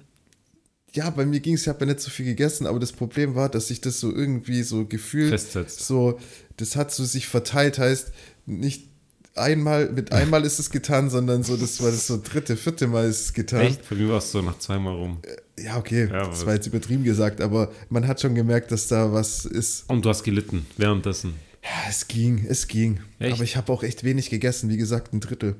ja, 0.93 1.09
bei 1.09 1.25
mir 1.25 1.41
ging 1.41 1.55
es, 1.55 1.63
ich 1.63 1.67
habe 1.67 1.81
ja 1.81 1.87
nicht 1.87 1.99
so 1.99 2.09
viel 2.09 2.25
gegessen, 2.25 2.65
aber 2.65 2.79
das 2.79 2.93
Problem 2.93 3.35
war, 3.35 3.49
dass 3.49 3.67
sich 3.67 3.81
das 3.81 3.99
so 3.99 4.11
irgendwie 4.13 4.63
so 4.63 4.85
gefühlt, 4.85 5.31
Festsetzt. 5.31 5.85
so, 5.85 6.17
das 6.55 6.77
hat 6.77 6.93
so 6.93 7.03
sich 7.03 7.27
verteilt, 7.27 7.77
heißt 7.77 8.13
nicht 8.45 8.87
einmal, 9.35 9.91
mit 9.91 10.11
einmal 10.11 10.43
ist 10.45 10.59
es 10.59 10.69
getan, 10.69 11.09
sondern 11.09 11.43
so, 11.43 11.55
das 11.57 11.81
war 11.83 11.91
das 11.91 12.07
so 12.07 12.19
dritte, 12.21 12.55
vierte 12.57 12.87
Mal 12.87 13.07
ist 13.07 13.21
es 13.21 13.33
getan. 13.33 13.61
Echt? 13.61 13.87
Bei 13.89 13.95
mir 13.95 14.09
war 14.09 14.17
es 14.17 14.31
so 14.31 14.41
nach 14.41 14.57
zweimal 14.59 14.95
rum. 14.95 15.19
Ja, 15.59 15.77
okay, 15.77 16.07
Ja, 16.11 16.27
das 16.27 16.45
war 16.45 16.53
jetzt 16.53 16.67
übertrieben 16.67 17.03
gesagt, 17.03 17.41
aber 17.41 17.71
man 17.89 18.07
hat 18.07 18.21
schon 18.21 18.35
gemerkt, 18.35 18.71
dass 18.71 18.87
da 18.87 19.11
was 19.13 19.45
ist. 19.45 19.83
Und 19.89 20.03
du 20.05 20.09
hast 20.09 20.23
gelitten 20.23 20.65
währenddessen. 20.77 21.33
Ja, 21.63 21.89
es 21.89 22.07
ging, 22.07 22.45
es 22.47 22.67
ging. 22.67 22.99
Echt? 23.19 23.33
Aber 23.33 23.43
ich 23.43 23.57
habe 23.57 23.71
auch 23.71 23.83
echt 23.83 24.03
wenig 24.03 24.29
gegessen, 24.29 24.69
wie 24.69 24.77
gesagt, 24.77 25.13
ein 25.13 25.19
Drittel. 25.19 25.55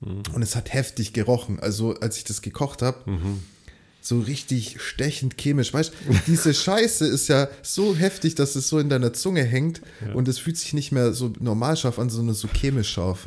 Mhm. 0.00 0.22
Und 0.34 0.42
es 0.42 0.54
hat 0.56 0.72
heftig 0.72 1.12
gerochen. 1.12 1.58
Also, 1.60 1.94
als 1.94 2.16
ich 2.18 2.24
das 2.24 2.42
gekocht 2.42 2.82
habe, 2.82 3.10
Mhm. 3.10 3.42
So 4.00 4.20
richtig 4.20 4.80
stechend 4.80 5.36
chemisch. 5.38 5.72
Weißt 5.74 5.92
du, 6.08 6.14
diese 6.26 6.54
Scheiße 6.54 7.06
ist 7.06 7.28
ja 7.28 7.48
so 7.62 7.94
heftig, 7.96 8.34
dass 8.34 8.56
es 8.56 8.68
so 8.68 8.78
in 8.78 8.88
deiner 8.88 9.12
Zunge 9.12 9.44
hängt 9.44 9.80
und 10.14 10.28
es 10.28 10.38
fühlt 10.38 10.56
sich 10.56 10.72
nicht 10.72 10.92
mehr 10.92 11.12
so 11.12 11.32
normal 11.40 11.76
scharf 11.76 11.98
an, 11.98 12.08
sondern 12.10 12.34
so 12.34 12.48
chemisch 12.48 12.90
scharf. 12.90 13.26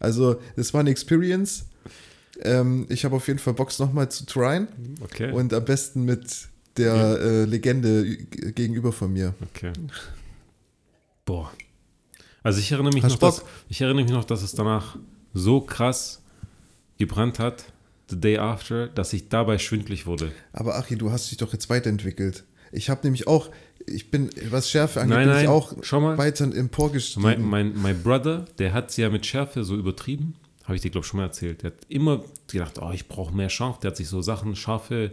Also, 0.00 0.40
das 0.56 0.74
war 0.74 0.80
eine 0.80 0.90
Experience. 0.90 1.64
Ähm, 2.40 2.86
ich 2.88 3.04
habe 3.04 3.14
auf 3.16 3.26
jeden 3.28 3.38
Fall 3.38 3.54
Box 3.54 3.78
nochmal 3.78 4.10
zu 4.10 4.26
tryen 4.26 4.66
Okay. 5.02 5.30
und 5.30 5.52
am 5.54 5.64
besten 5.64 6.02
mit 6.04 6.26
der 6.76 6.94
äh, 7.20 7.44
Legende 7.44 8.16
gegenüber 8.16 8.92
von 8.92 9.12
mir. 9.12 9.34
okay. 9.42 9.72
Boah. 11.24 11.52
Also 12.42 12.58
ich 12.58 12.72
erinnere 12.72 12.92
mich 12.92 13.04
Hast 13.04 13.12
noch, 13.12 13.18
dass, 13.20 13.44
ich 13.68 13.80
erinnere 13.80 14.02
mich 14.02 14.12
noch, 14.12 14.24
dass 14.24 14.42
es 14.42 14.52
danach 14.52 14.96
so 15.34 15.60
krass 15.60 16.20
gebrannt 16.98 17.38
hat, 17.38 17.64
the 18.12 18.20
day 18.20 18.38
after, 18.38 18.88
dass 18.88 19.12
ich 19.12 19.28
dabei 19.28 19.58
schwindlig 19.58 20.06
wurde. 20.06 20.32
Aber 20.52 20.76
Achi, 20.76 20.96
du 20.96 21.10
hast 21.10 21.30
dich 21.30 21.38
doch 21.38 21.52
jetzt 21.52 21.70
weiterentwickelt. 21.70 22.44
Ich 22.70 22.88
habe 22.88 23.00
nämlich 23.04 23.26
auch, 23.26 23.50
ich 23.86 24.10
bin, 24.10 24.30
was 24.50 24.70
Schärfe 24.70 25.00
angeht, 25.00 25.16
Nein, 25.16 25.28
nein, 25.28 25.46
auch 25.46 25.74
schau 25.82 26.00
mal. 26.00 26.16
weiter 26.18 26.44
emporgestiegen. 26.54 27.22
Mein, 27.22 27.42
mein, 27.42 27.72
mein 27.76 28.02
Brother, 28.02 28.44
der 28.58 28.72
hat 28.72 28.90
es 28.90 28.96
ja 28.96 29.10
mit 29.10 29.26
Schärfe 29.26 29.64
so 29.64 29.76
übertrieben. 29.76 30.34
Habe 30.64 30.76
ich 30.76 30.82
dir, 30.82 30.90
glaube 30.90 31.04
ich, 31.04 31.08
schon 31.10 31.18
mal 31.18 31.26
erzählt. 31.26 31.62
Der 31.62 31.72
hat 31.72 31.78
immer 31.88 32.22
gedacht, 32.50 32.78
oh, 32.80 32.90
ich 32.92 33.08
brauche 33.08 33.34
mehr 33.34 33.48
scharf. 33.48 33.80
Der 33.80 33.90
hat 33.90 33.96
sich 33.96 34.08
so 34.08 34.22
Sachen, 34.22 34.54
scharfe 34.54 35.10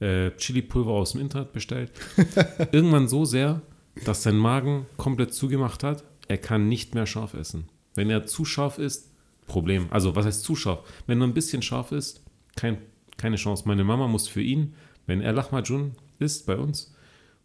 äh, 0.00 0.30
Chili-Pulver 0.32 0.90
aus 0.90 1.12
dem 1.12 1.22
Internet 1.22 1.52
bestellt. 1.52 1.92
Irgendwann 2.72 3.08
so 3.08 3.24
sehr, 3.24 3.62
dass 4.04 4.22
sein 4.22 4.36
Magen 4.36 4.86
komplett 4.96 5.32
zugemacht 5.32 5.82
hat. 5.82 6.04
Er 6.28 6.38
kann 6.38 6.68
nicht 6.68 6.94
mehr 6.94 7.06
scharf 7.06 7.34
essen. 7.34 7.68
Wenn 7.94 8.10
er 8.10 8.26
zu 8.26 8.44
scharf 8.44 8.78
ist, 8.78 9.08
Problem. 9.46 9.86
Also, 9.90 10.14
was 10.16 10.24
heißt 10.24 10.44
zu 10.44 10.56
scharf? 10.56 10.80
Wenn 11.06 11.20
er 11.20 11.26
ein 11.26 11.34
bisschen 11.34 11.62
scharf 11.62 11.92
ist, 11.92 12.21
kein, 12.56 12.78
keine 13.16 13.36
Chance. 13.36 13.64
Meine 13.66 13.84
Mama 13.84 14.08
muss 14.08 14.28
für 14.28 14.42
ihn, 14.42 14.74
wenn 15.06 15.20
er 15.20 15.32
Lahmacun 15.32 15.92
isst 16.18 16.46
bei 16.46 16.56
uns, 16.56 16.94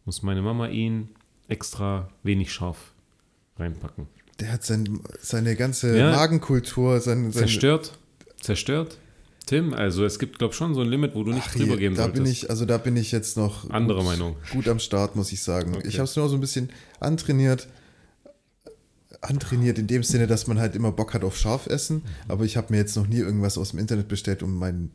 muss 0.05 0.21
meine 0.23 0.41
Mama 0.41 0.67
ihn 0.67 1.09
extra 1.47 2.09
wenig 2.23 2.51
scharf 2.51 2.93
reinpacken. 3.57 4.07
Der 4.39 4.51
hat 4.53 4.63
sein, 4.63 4.99
seine 5.19 5.55
ganze 5.55 5.97
Ja. 5.97 6.11
Magenkultur, 6.11 6.99
sein, 6.99 7.31
seine, 7.31 7.47
Zerstört? 7.47 7.97
Zerstört? 8.39 8.97
Tim, 9.47 9.73
also 9.73 10.03
es 10.05 10.19
gibt, 10.19 10.37
glaube 10.39 10.51
ich, 10.51 10.57
schon 10.57 10.75
so 10.75 10.81
ein 10.81 10.89
Limit, 10.89 11.15
wo 11.15 11.23
du 11.23 11.31
nicht 11.31 11.45
Ach, 11.47 11.53
drüber 11.53 11.65
hier, 11.69 11.77
gehen 11.77 11.95
da 11.95 12.03
solltest. 12.03 12.23
bin 12.23 12.31
ich, 12.31 12.49
also 12.49 12.65
da 12.65 12.77
bin 12.77 12.97
ich 12.97 13.11
jetzt 13.13 13.37
noch 13.37 13.69
Andere 13.69 13.99
gut, 13.99 14.07
Meinung. 14.07 14.35
gut 14.51 14.67
am 14.67 14.77
Start, 14.79 15.15
muss 15.15 15.31
ich 15.31 15.41
sagen. 15.41 15.73
Okay. 15.75 15.87
Ich 15.87 15.95
habe 15.95 16.03
es 16.03 16.15
nur 16.17 16.27
so 16.27 16.35
ein 16.35 16.41
bisschen 16.41 16.69
antrainiert. 16.99 17.67
Antrainiert 19.21 19.79
in 19.79 19.87
dem 19.87 20.03
Sinne, 20.03 20.27
dass 20.27 20.47
man 20.47 20.59
halt 20.59 20.75
immer 20.75 20.91
Bock 20.91 21.13
hat 21.13 21.23
auf 21.23 21.35
Scharfessen, 21.37 21.97
Mhm. 21.97 22.01
aber 22.27 22.45
ich 22.45 22.55
habe 22.57 22.67
mir 22.71 22.77
jetzt 22.77 22.95
noch 22.95 23.07
nie 23.07 23.17
irgendwas 23.17 23.57
aus 23.57 23.71
dem 23.71 23.79
Internet 23.79 24.07
bestellt, 24.07 24.43
um 24.43 24.57
mein, 24.59 24.91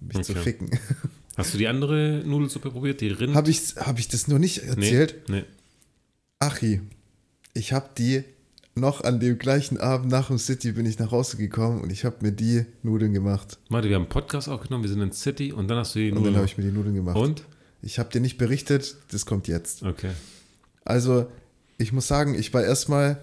mich 0.00 0.22
zu 0.24 0.32
Okay. 0.32 0.42
ficken. 0.42 0.70
Hast 1.36 1.54
du 1.54 1.58
die 1.58 1.68
andere 1.68 2.22
Nudelsuppe 2.26 2.70
probiert, 2.70 3.00
die 3.00 3.08
Rind? 3.08 3.34
habe 3.34 3.50
ich, 3.50 3.76
hab 3.76 3.98
ich 3.98 4.08
das 4.08 4.28
noch 4.28 4.38
nicht 4.38 4.62
nee, 4.62 4.68
erzählt? 4.68 5.28
Nee. 5.28 5.44
Achi, 6.38 6.80
ich 7.54 7.72
habe 7.72 7.90
die 7.96 8.24
noch 8.74 9.02
an 9.02 9.20
dem 9.20 9.38
gleichen 9.38 9.78
Abend 9.78 10.10
nach 10.10 10.28
dem 10.28 10.38
City 10.38 10.72
bin 10.72 10.86
ich 10.86 10.98
nach 10.98 11.10
Hause 11.10 11.36
gekommen 11.36 11.80
und 11.82 11.90
ich 11.90 12.04
habe 12.04 12.16
mir 12.22 12.32
die 12.32 12.64
Nudeln 12.82 13.12
gemacht. 13.12 13.58
Warte, 13.68 13.88
wir 13.88 13.96
haben 13.96 14.02
einen 14.04 14.08
Podcast 14.10 14.48
aufgenommen, 14.48 14.84
wir 14.84 14.88
sind 14.90 15.00
in 15.02 15.12
City 15.12 15.52
und 15.52 15.68
dann 15.68 15.78
hast 15.78 15.94
du 15.94 15.98
die 15.98 16.08
Und 16.10 16.14
Nudeln. 16.18 16.34
dann 16.34 16.42
habe 16.42 16.46
ich 16.46 16.56
mir 16.56 16.64
die 16.64 16.70
Nudeln 16.72 16.94
gemacht. 16.94 17.16
und? 17.16 17.44
Ich 17.82 17.98
habe 17.98 18.10
dir 18.10 18.20
nicht 18.20 18.38
berichtet, 18.38 18.96
das 19.10 19.24
kommt 19.26 19.48
jetzt. 19.48 19.82
Okay. 19.82 20.10
Also, 20.84 21.26
ich 21.78 21.92
muss 21.92 22.06
sagen, 22.08 22.34
ich 22.34 22.52
war 22.54 22.62
erstmal, 22.62 23.18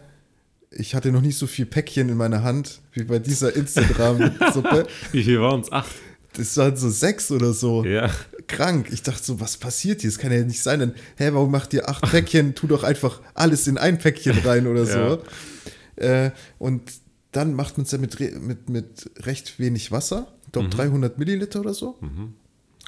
ich 0.79 0.95
hatte 0.95 1.11
noch 1.11 1.21
nicht 1.21 1.37
so 1.37 1.47
viel 1.47 1.65
Päckchen 1.65 2.09
in 2.09 2.17
meiner 2.17 2.43
Hand 2.43 2.81
wie 2.93 3.03
bei 3.03 3.19
dieser 3.19 3.55
Instagram-Suppe. 3.55 4.87
Wie 5.11 5.23
viel 5.23 5.41
waren 5.41 5.61
es? 5.61 5.71
Acht. 5.71 5.95
Das 6.33 6.55
waren 6.57 6.77
so 6.77 6.89
sechs 6.89 7.31
oder 7.31 7.51
so. 7.53 7.83
Ja. 7.83 8.11
Krank. 8.47 8.89
Ich 8.91 9.01
dachte 9.01 9.23
so, 9.23 9.39
was 9.39 9.57
passiert 9.57 10.01
hier? 10.01 10.09
Das 10.11 10.19
kann 10.19 10.31
ja 10.31 10.43
nicht 10.43 10.61
sein. 10.61 10.79
Dann, 10.79 10.93
hä, 11.15 11.29
warum 11.33 11.49
macht 11.49 11.73
ihr 11.73 11.89
acht 11.89 12.03
Päckchen? 12.03 12.53
Tu 12.53 12.67
doch 12.67 12.83
einfach 12.83 13.21
alles 13.33 13.67
in 13.67 13.77
ein 13.79 13.97
Päckchen 13.97 14.37
rein 14.39 14.67
oder 14.67 14.85
so. 14.85 15.23
Äh, 15.95 16.31
und 16.59 16.83
dann 17.31 17.53
macht 17.53 17.77
man 17.77 17.85
es 17.85 17.91
ja 17.91 17.97
mit, 17.97 18.19
mit, 18.19 18.69
mit 18.69 19.09
recht 19.21 19.57
wenig 19.57 19.91
Wasser. 19.91 20.27
Ich 20.45 20.51
glaube 20.51 20.69
300 20.69 21.17
Milliliter 21.17 21.59
oder 21.59 21.73
so. 21.73 21.97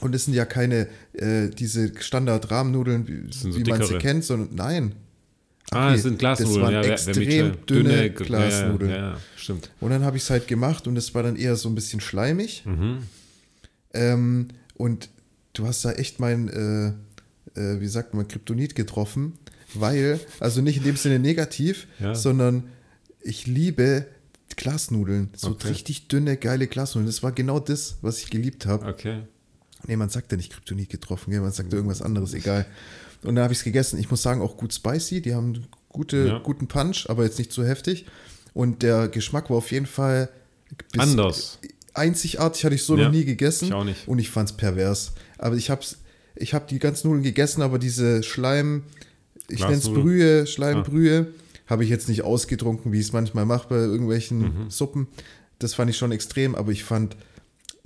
Und 0.01 0.15
es 0.15 0.25
sind 0.25 0.33
ja 0.35 0.45
keine, 0.45 0.87
äh, 1.13 1.49
diese 1.49 1.91
Standard-Rahmennudeln, 1.99 3.07
wie, 3.07 3.33
so 3.33 3.55
wie 3.55 3.63
man 3.63 3.83
sie 3.83 3.97
kennt, 3.97 4.23
sondern 4.23 4.55
nein. 4.55 4.95
Ah, 5.71 5.87
Okay, 5.87 5.95
es 5.95 6.03
sind 6.03 6.19
Glasnudeln. 6.19 6.61
Das 6.61 6.63
waren 6.73 6.83
ja, 6.83 6.91
extrem 6.93 7.65
dünne, 7.65 8.01
ja, 8.03 8.07
Glasnudeln. 8.09 8.91
Ja, 8.91 8.97
ja, 8.97 9.17
stimmt. 9.35 9.69
Und 9.79 9.91
dann 9.91 10.03
habe 10.03 10.17
ich 10.17 10.23
es 10.23 10.29
halt 10.29 10.47
gemacht 10.47 10.87
und 10.87 10.97
es 10.97 11.13
war 11.13 11.23
dann 11.23 11.35
eher 11.35 11.55
so 11.55 11.69
ein 11.69 11.75
bisschen 11.75 12.01
schleimig. 12.01 12.63
Ähm, 13.93 14.47
und 14.75 15.09
du 15.53 15.65
hast 15.67 15.83
da 15.85 15.91
echt 15.93 16.19
mein, 16.19 16.47
äh, 16.49 17.59
äh, 17.59 17.81
wie 17.81 17.87
sagt 17.87 18.13
man, 18.13 18.27
Kryptonit 18.27 18.75
getroffen, 18.75 19.33
weil, 19.73 20.19
also 20.39 20.61
nicht 20.61 20.77
in 20.77 20.83
dem 20.83 20.95
Sinne 20.95 21.19
negativ, 21.19 21.87
sondern 22.13 22.63
ich 23.21 23.47
liebe 23.47 24.05
Glasnudeln. 24.55 25.29
So 25.35 25.49
Okay. 25.51 25.69
richtig 25.69 26.07
dünne, 26.07 26.37
geile 26.37 26.67
Glasnudeln. 26.67 27.07
Das 27.07 27.23
war 27.23 27.31
genau 27.31 27.59
das, 27.59 27.97
was 28.01 28.19
ich 28.19 28.29
geliebt 28.29 28.65
habe. 28.65 28.85
Okay. 28.87 29.21
Nee, 29.87 29.95
man 29.95 30.09
sagt 30.09 30.31
ja 30.31 30.37
nicht 30.37 30.51
Kryptonit 30.51 30.89
getroffen, 30.89 31.31
gell? 31.31 31.39
man 31.41 31.51
sagt 31.51 31.71
ja 31.71 31.77
irgendwas 31.77 32.01
anderes, 32.01 32.33
egal. 32.33 32.65
Und 33.23 33.35
dann 33.35 33.43
habe 33.43 33.53
ich 33.53 33.59
es 33.59 33.63
gegessen. 33.65 33.99
Ich 33.99 34.09
muss 34.09 34.21
sagen, 34.21 34.41
auch 34.41 34.55
gut 34.57 34.73
spicy. 34.73 35.21
Die 35.21 35.33
haben 35.35 35.65
gute, 35.89 36.27
Ja. 36.27 36.39
guten 36.39 36.67
Punch, 36.67 37.05
aber 37.09 37.23
jetzt 37.23 37.37
nicht 37.37 37.51
zu 37.51 37.65
heftig. 37.65 38.05
Und 38.53 38.81
der 38.83 39.07
Geschmack 39.09 39.49
war 39.49 39.57
auf 39.57 39.71
jeden 39.71 39.85
Fall 39.85 40.29
Anders. 40.97 41.59
Einzigartig 41.93 42.63
hatte 42.63 42.75
ich 42.75 42.83
so 42.83 42.95
Ja, 42.95 43.05
noch 43.05 43.11
nie 43.11 43.25
gegessen. 43.25 43.65
ich 43.65 43.73
auch 43.73 43.83
nicht. 43.83 44.07
Und 44.07 44.19
ich 44.19 44.29
fand 44.29 44.49
es 44.51 44.55
pervers. 44.57 45.13
Aber 45.37 45.55
ich 45.55 45.69
habe 45.69 45.81
ich 46.35 46.53
hab 46.53 46.67
die 46.67 46.79
ganzen 46.79 47.07
Nudeln 47.07 47.23
gegessen, 47.23 47.61
aber 47.61 47.79
diese 47.79 48.23
Schleim, 48.23 48.83
ich 49.49 49.59
nenne 49.61 49.73
es. 49.75 49.89
Brühe, 49.89 50.45
Schleimbrühe, 50.47 51.27
habe 51.67 51.83
ich 51.83 51.89
jetzt 51.89 52.07
nicht 52.07 52.21
ausgetrunken, 52.23 52.91
wie 52.91 52.99
ich 52.99 53.07
es 53.07 53.13
manchmal 53.13 53.45
mache 53.45 53.67
bei 53.69 53.75
irgendwelchen 53.77 54.39
Mhm. 54.65 54.69
Suppen. 54.69 55.07
Das 55.57 55.73
fand 55.73 55.89
ich 55.89 55.97
schon 55.97 56.11
extrem, 56.11 56.55
aber 56.55 56.71
ich 56.71 56.83
fand 56.83 57.17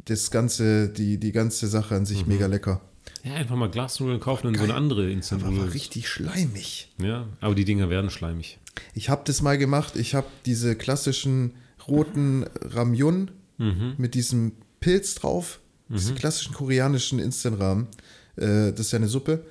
das 0.05 0.29
ganze, 0.29 0.89
die, 0.89 1.17
die 1.17 1.31
ganze 1.31 1.67
Sache 1.67 1.95
an 1.95 2.01
Mhm. 2.01 2.05
sich 2.05 2.25
mega 2.27 2.45
lecker. 2.47 2.81
Ja, 3.23 3.33
einfach 3.35 3.55
mal 3.55 3.69
Glasnudeln 3.69 4.19
kaufen 4.19 4.47
und 4.47 4.57
so 4.57 4.63
eine 4.63 4.73
andere 4.75 5.01
Aber 5.01 5.07
war 5.07 5.13
Instant-Nudel. 5.13 5.69
richtig 5.69 6.07
schleimig. 6.09 6.89
Ja, 7.01 7.27
aber 7.41 7.55
die 7.55 7.65
Dinger 7.65 7.89
werden 7.89 8.09
schleimig. 8.09 8.59
Ich 8.93 9.09
habe 9.09 9.21
das 9.25 9.41
mal 9.41 9.57
gemacht. 9.57 9.95
Ich 9.95 10.13
habe 10.15 10.27
diese 10.45 10.75
klassischen 10.75 11.53
roten 11.87 12.45
Ramyun 12.61 13.31
Mhm. 13.57 13.93
mit 13.97 14.13
diesem 14.15 14.53
Pilz 14.79 15.15
drauf. 15.15 15.59
Diese 15.89 16.15
klassischen 16.15 16.53
koreanischen 16.55 17.19
Instant-Ramen. 17.19 17.87
Äh, 18.35 18.71
das 18.71 18.79
ist 18.87 18.91
ja 18.93 18.97
eine 18.97 19.07
Suppe. 19.07 19.45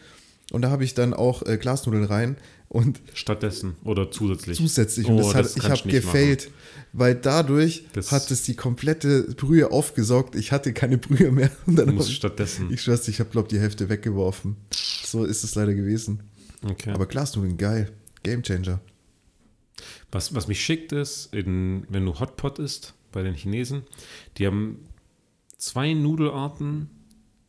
Und 0.52 0.62
da 0.62 0.70
habe 0.70 0.84
ich 0.84 0.94
dann 0.94 1.14
auch 1.14 1.42
äh, 1.46 1.56
Glasnudeln 1.56 2.04
rein 2.04 2.36
und 2.68 3.00
Stattdessen 3.14 3.76
oder 3.84 4.10
zusätzlich. 4.10 4.58
zusätzlich. 4.58 5.06
Oh, 5.06 5.12
Und 5.12 5.18
das 5.18 5.34
hat, 5.34 5.44
das 5.46 5.56
ich 5.56 5.64
habe 5.68 5.88
gefailt, 5.90 6.50
weil 6.92 7.14
dadurch 7.14 7.86
Das- 7.94 8.12
hat 8.12 8.30
es 8.30 8.42
die 8.42 8.54
komplette 8.54 9.22
Brühe 9.34 9.70
aufgesaugt. 9.72 10.34
Ich 10.34 10.52
hatte 10.52 10.72
keine 10.72 10.98
Brühe 10.98 11.32
mehr. 11.32 11.50
Und 11.66 11.76
dann 11.76 11.96
ich, 11.98 12.14
stattdessen. 12.14 12.70
ich 12.72 12.82
schwör's, 12.82 13.08
ich 13.08 13.18
habe, 13.20 13.30
glaube 13.30 13.48
die 13.48 13.58
Hälfte 13.58 13.88
weggeworfen. 13.88 14.56
So 15.04 15.24
ist 15.24 15.42
es 15.42 15.54
leider 15.54 15.74
gewesen. 15.74 16.22
Okay. 16.62 16.90
Aber 16.90 17.06
Glasnudeln, 17.06 17.56
geil. 17.56 17.90
Gamechanger. 18.22 18.80
Was, 20.10 20.34
was 20.34 20.48
mich 20.48 20.62
schickt 20.62 20.92
ist, 20.92 21.34
in, 21.34 21.86
wenn 21.88 22.04
du 22.04 22.20
Hotpot 22.20 22.58
isst 22.58 22.94
bei 23.10 23.22
den 23.22 23.34
Chinesen, 23.34 23.82
die 24.36 24.46
haben 24.46 24.80
zwei 25.56 25.94
Nudelarten, 25.94 26.90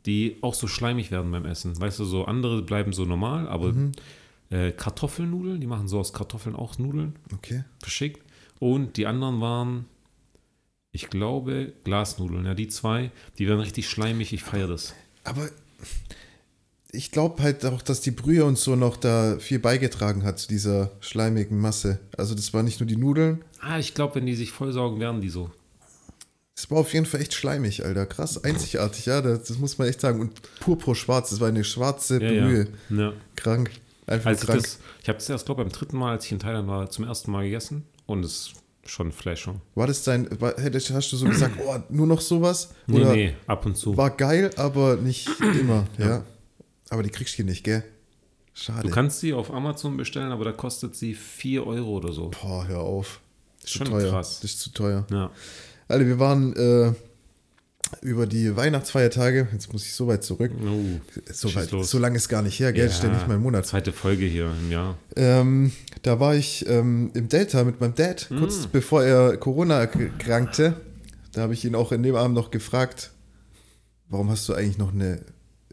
die 0.06 0.38
auch 0.42 0.54
so 0.54 0.68
schleimig 0.68 1.12
werden 1.12 1.32
beim 1.32 1.46
Essen. 1.46 1.80
Weißt 1.80 2.00
du, 2.00 2.06
so 2.06 2.26
andere 2.26 2.62
bleiben 2.62 2.92
so 2.94 3.06
normal, 3.06 3.48
aber 3.48 3.72
Mhm. 3.74 3.92
äh, 4.50 4.72
Kartoffelnudeln, 4.72 5.60
die 5.62 5.68
machen 5.68 5.88
so 5.88 6.00
aus 6.00 6.14
Kartoffeln 6.14 6.56
auch 6.56 6.78
Nudeln, 6.78 7.16
Okay. 7.34 7.64
verschickt. 7.80 8.22
Und 8.60 8.98
die 8.98 9.08
anderen 9.08 9.42
waren, 9.42 9.86
ich 10.92 11.10
glaube, 11.10 11.74
Glasnudeln. 11.84 12.46
Ja, 12.46 12.54
die 12.54 12.68
zwei, 12.68 13.12
die 13.40 13.48
werden 13.48 13.62
richtig 13.62 13.90
schleimig. 13.90 14.32
Ich 14.34 14.44
feiere 14.44 14.68
das. 14.68 14.94
Aber 15.24 15.50
ich 16.92 17.10
glaube 17.12 17.42
halt 17.42 17.66
auch, 17.66 17.82
dass 17.82 18.02
die 18.02 18.12
Brühe 18.12 18.46
uns 18.46 18.64
so 18.64 18.76
noch 18.76 18.98
da 18.98 19.38
viel 19.40 19.58
beigetragen 19.60 20.24
hat 20.24 20.38
zu 20.38 20.48
dieser 20.48 20.92
schleimigen 21.00 21.60
Masse. 21.60 22.00
Also 22.18 22.36
das 22.36 22.54
war 22.54 22.62
nicht 22.62 22.80
nur 22.80 22.88
die 22.88 22.98
Nudeln, 22.98 23.44
Ah, 23.66 23.80
ich 23.80 23.94
glaube, 23.96 24.16
wenn 24.16 24.26
die 24.26 24.36
sich 24.36 24.52
vollsaugen, 24.52 25.00
werden 25.00 25.22
die 25.22 25.30
so. 25.30 25.50
Es 26.56 26.70
war 26.70 26.80
auf 26.80 26.94
jeden 26.94 27.06
Fall 27.06 27.22
echt 27.22 27.34
schleimig, 27.34 27.84
Alter. 27.84 28.06
Krass, 28.06 28.44
einzigartig, 28.44 29.06
ja, 29.08 29.22
das, 29.22 29.44
das 29.44 29.58
muss 29.58 29.78
man 29.78 29.88
echt 29.88 30.02
sagen. 30.02 30.20
Und 30.22 30.42
purpur-schwarz, 30.60 31.32
das 31.32 31.40
war 31.40 31.48
eine 31.48 31.64
schwarze 31.64 32.22
Ja, 32.22 32.30
Brühe. 32.30 32.68
ja. 32.90 32.96
ja. 32.98 33.14
Krank. 33.36 33.72
Einfach 34.06 34.28
Als 34.32 34.42
ich 34.42 34.48
krank. 34.48 34.62
das, 34.62 34.80
ich 35.02 35.08
habe 35.10 35.18
das 35.18 35.30
erst, 35.30 35.46
glaube 35.46 35.62
ich, 35.62 35.68
beim 35.68 35.72
dritten 35.80 35.98
Mal, 35.98 36.12
als 36.12 36.26
ich 36.26 36.32
in 36.32 36.40
Thailand 36.40 36.68
war, 36.68 36.90
zum 36.90 37.06
ersten 37.06 37.32
Mal 37.32 37.44
gegessen 37.46 37.86
und 38.06 38.24
es 38.24 38.32
ist 38.34 38.54
schon 38.86 39.12
Flashung. 39.14 39.62
war 39.76 39.88
das 39.88 40.04
dein, 40.04 40.28
war, 40.42 40.54
hast 40.58 41.12
du 41.12 41.16
so 41.18 41.26
gesagt, 41.26 41.56
oh, 41.66 41.78
nur 41.90 42.06
noch 42.06 42.20
sowas? 42.22 42.74
Nee, 42.86 43.00
Oder 43.00 43.14
nee, 43.14 43.34
ab 43.48 43.66
und 43.66 43.78
zu. 43.78 43.96
war 43.96 44.10
geil, 44.12 44.52
aber 44.58 44.98
nicht 44.98 45.30
immer, 45.40 45.88
ja. 45.98 46.24
Aber 46.90 47.02
die 47.02 47.10
kriegst 47.10 47.40
du 47.40 47.44
nicht, 47.44 47.64
gell? 47.64 47.84
Schade. 48.54 48.88
Du 48.88 48.94
kannst 48.94 49.22
sie 49.22 49.34
auf 49.34 49.52
Amazon 49.52 49.96
bestellen, 49.98 50.32
aber 50.34 50.44
da 50.46 50.52
kostet 50.52 50.96
sie 50.96 51.16
4 51.16 51.66
Euro 51.66 51.92
oder 51.98 52.12
so. 52.14 52.30
Boah, 52.30 52.68
hör 52.68 52.82
auf. 52.82 53.22
Das 53.62 53.72
ist 53.72 53.78
Schon 53.78 53.88
zu 53.88 53.92
teuer. 53.94 54.12
krass. 54.12 54.40
Das 54.42 54.52
ist 54.52 54.60
zu 54.60 54.70
teuer. 54.74 55.08
Ja. 55.10 55.32
Alter, 55.88 56.06
wir 56.08 56.20
waren 56.20 56.56
äh, 56.56 56.94
über 58.02 58.26
die 58.26 58.56
Weihnachtsfeiertage, 58.56 59.48
jetzt 59.52 59.72
muss 59.72 59.86
ich 59.86 59.94
so 59.94 60.08
weit 60.08 60.24
zurück. 60.24 60.52
Oh, 60.66 61.00
So, 61.32 61.54
weit, 61.56 61.70
so 61.70 62.00
lange 62.00 62.18
ist 62.18 62.28
gar 62.30 62.42
nicht 62.42 62.60
her, 62.60 62.74
gell? 62.74 62.88
Ja. 62.88 62.92
Ständig 62.92 63.28
mein 63.28 63.40
Monat. 63.42 63.66
Zweite 63.68 63.92
Folge 63.92 64.26
hier 64.26 64.52
im 64.64 64.72
Jahr. 64.72 64.98
Ähm, 65.16 65.72
da 66.02 66.20
war 66.20 66.36
ich 66.36 66.68
ähm, 66.68 67.12
im 67.14 67.28
Delta 67.30 67.64
mit 67.64 67.80
meinem 67.82 67.96
Dad, 67.96 68.28
Mm. 68.32 68.40
kurz 68.40 68.66
bevor 68.68 69.04
er 69.04 69.38
Corona 69.38 69.80
erkrankte. 69.80 70.76
Da 71.34 71.42
habe 71.42 71.54
ich 71.54 71.66
ihn 71.66 71.76
auch 71.76 71.92
in 71.92 72.04
dem 72.04 72.16
Abend 72.16 72.36
noch 72.36 72.52
gefragt, 72.52 73.12
warum 74.10 74.30
hast 74.30 74.48
du 74.50 74.54
eigentlich 74.54 74.78
noch 74.78 74.94
eine 74.94 75.22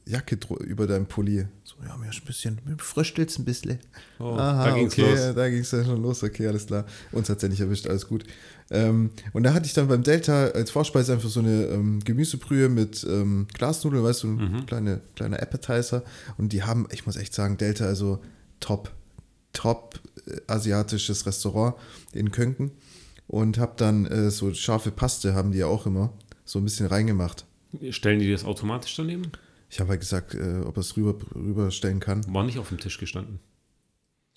Jacke 0.07 0.39
über 0.65 0.87
deinem 0.87 1.07
Pulli? 1.07 1.47
So, 1.65 1.77
ja, 1.87 1.97
mir 1.97 2.09
ist 2.11 2.23
ein 2.23 2.27
bisschen, 2.27 2.59
mir 2.65 2.77
fröstelt's 2.79 3.39
ein 3.39 3.45
bisschen. 3.45 3.79
Oh, 4.19 4.35
da 4.37 4.73
ging's 4.75 4.93
okay, 4.95 5.11
los. 5.11 5.35
da 5.35 5.49
ging 5.49 5.61
es 5.61 5.71
ja 5.71 5.85
schon 5.85 6.03
los, 6.03 6.23
okay, 6.23 6.47
alles 6.49 6.67
klar. 6.67 6.85
Uns 7.13 7.29
hat 7.29 7.37
es 7.37 7.43
ja 7.43 7.49
nicht 7.49 7.61
erwischt, 7.61 7.87
alles 7.87 8.07
gut. 8.07 8.25
Ähm, 8.71 9.11
und 9.33 9.43
da 9.43 9.53
hatte 9.53 9.67
ich 9.67 9.73
dann 9.75 9.89
beim 9.89 10.03
Delta 10.03 10.47
als 10.49 10.71
Vorspeise 10.71 11.13
einfach 11.13 11.29
so 11.29 11.41
eine 11.41 11.65
ähm, 11.67 12.01
Gemüsebrühe 12.05 12.69
mit 12.69 13.05
ähm, 13.09 13.47
Glasnudeln, 13.53 14.05
weißt 14.05 14.23
du, 14.23 14.29
ein 14.29 14.37
Mhm. 14.53 14.67
kleine, 14.67 15.01
kleiner 15.17 15.43
Appetizer. 15.43 16.05
Und 16.39 16.53
die 16.53 16.63
haben, 16.63 16.87
ich 16.93 17.05
muss 17.07 17.17
echt 17.17 17.35
sagen, 17.35 17.57
Delta, 17.57 17.85
also 17.87 18.21
top, 18.61 18.93
top 19.53 19.99
äh, 20.27 20.37
asiatisches 20.47 21.27
Restaurant 21.27 21.75
in 22.13 22.31
Könken. 22.31 22.71
Und 23.27 23.59
habe 23.59 23.75
dann 23.77 24.07
äh, 24.07 24.31
so 24.31 24.53
scharfe 24.55 24.91
Paste, 24.91 25.35
haben 25.35 25.53
die 25.53 25.59
ja 25.59 25.67
auch 25.67 25.87
immer, 25.87 26.13
so 26.45 26.59
ein 26.59 26.65
bisschen 26.65 26.87
reingemacht. 26.87 27.45
Stellen 27.91 28.19
die 28.19 28.31
das 28.31 28.45
automatisch 28.45 28.97
daneben? 28.97 29.31
Ich 29.69 29.79
habe 29.79 29.91
halt 29.91 30.01
gesagt, 30.01 30.35
äh, 30.35 30.61
ob 30.65 30.77
er 30.77 30.81
es 30.81 30.97
rüber, 30.97 31.15
rüberstellen 31.35 32.01
kann. 32.01 32.23
War 32.35 32.43
nicht 32.45 32.59
auf 32.59 32.69
dem 32.71 32.79
Tisch 32.79 32.99
gestanden. 32.99 33.39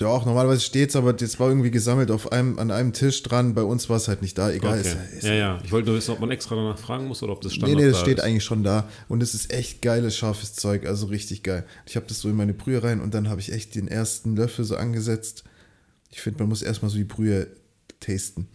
Ja, 0.02 0.08
auch 0.08 0.26
normalerweise 0.26 0.62
steht's, 0.62 0.96
aber 0.96 1.14
das 1.14 1.40
war 1.40 1.50
irgendwie 1.50 1.70
gesammelt 1.70 2.10
auf 2.10 2.32
einem, 2.32 2.58
an 2.58 2.72
einem 2.72 2.94
Tisch 2.94 3.22
dran. 3.22 3.54
Bei 3.54 3.62
uns 3.62 3.90
war 3.90 3.98
es 3.98 4.08
halt 4.08 4.22
nicht 4.24 4.38
da. 4.38 4.50
Egal. 4.52 4.80
Okay. 4.80 4.88
Ist, 4.90 4.96
ja- 4.96 5.18
ist, 5.18 5.24
ja, 5.24 5.34
ja. 5.34 5.60
Ich 5.64 5.72
wollte 5.72 5.88
nur 5.90 5.98
wissen, 5.98 6.12
ob 6.12 6.20
man 6.20 6.32
extra 6.32 6.56
danach 6.56 6.80
fragen 6.80 7.08
muss 7.08 7.22
oder 7.22 7.32
ob 7.34 7.42
das 7.42 7.52
nee, 7.52 7.58
Standard 7.60 7.80
nee, 7.80 7.86
das 7.88 7.98
da 7.98 8.02
steht 8.04 8.18
ist. 8.18 8.24
eigentlich 8.24 8.44
schon 8.44 8.64
da. 8.64 8.90
Und 9.08 9.22
es 9.22 9.34
ist 9.36 9.54
echt 9.54 9.82
geiles, 9.84 10.18
scharfes 10.18 10.54
Zeug. 10.56 10.88
Also 10.88 11.06
richtig 11.06 11.44
geil. 11.44 11.66
Ich 11.86 11.96
habe 11.96 12.08
das 12.08 12.20
so 12.20 12.28
in 12.30 12.36
meine 12.36 12.54
Brühe 12.56 12.82
rein 12.84 13.02
und 13.02 13.14
dann 13.14 13.30
habe 13.30 13.40
ich 13.40 13.54
echt 13.54 13.76
den 13.76 13.88
ersten 13.88 14.36
Löffel 14.36 14.66
so 14.66 14.76
angesetzt. 14.76 15.44
Ich 16.10 16.22
finde, 16.22 16.40
man 16.40 16.50
muss 16.50 16.64
erstmal 16.64 16.90
so 16.90 16.98
die 16.98 17.04
Brühe 17.04 17.48
tasten. 18.00 18.48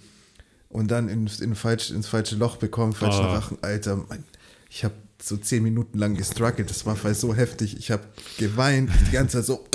Und 0.69 0.91
dann 0.91 1.09
in, 1.09 1.31
in 1.41 1.55
falsch, 1.55 1.91
ins 1.93 2.09
falsche 2.09 2.35
Loch 2.37 2.57
bekommen, 2.57 2.93
falschen 2.93 3.25
Ah. 3.25 3.35
Rachen. 3.37 3.59
Alter, 3.63 3.97
mein, 4.09 4.25
ich 4.69 4.85
habe 4.85 4.95
so 5.21 5.37
zehn 5.37 5.63
Minuten 5.63 5.99
lang 5.99 6.15
gestruggelt. 6.17 6.71
Das 6.71 6.87
war 6.87 6.97
so 7.15 7.35
heftig. 7.35 7.77
Ich 7.79 7.91
habe 7.91 8.05
geweint, 8.39 8.91
die 9.09 9.13
ganze 9.13 9.39
Zeit 9.39 9.47
so. 9.47 9.67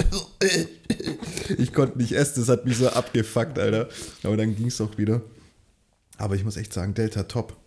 ich 1.57 1.73
konnte 1.73 1.97
nicht 1.97 2.13
essen, 2.13 2.39
das 2.41 2.49
hat 2.49 2.65
mich 2.65 2.77
so 2.77 2.89
abgefuckt, 2.89 3.59
Alter. 3.59 3.89
Aber 4.23 4.37
dann 4.37 4.55
ging 4.55 4.67
es 4.67 4.79
auch 4.81 4.97
wieder. 4.97 5.21
Aber 6.17 6.35
ich 6.35 6.43
muss 6.43 6.57
echt 6.57 6.73
sagen, 6.73 6.93
Delta 6.93 7.23
top. 7.23 7.57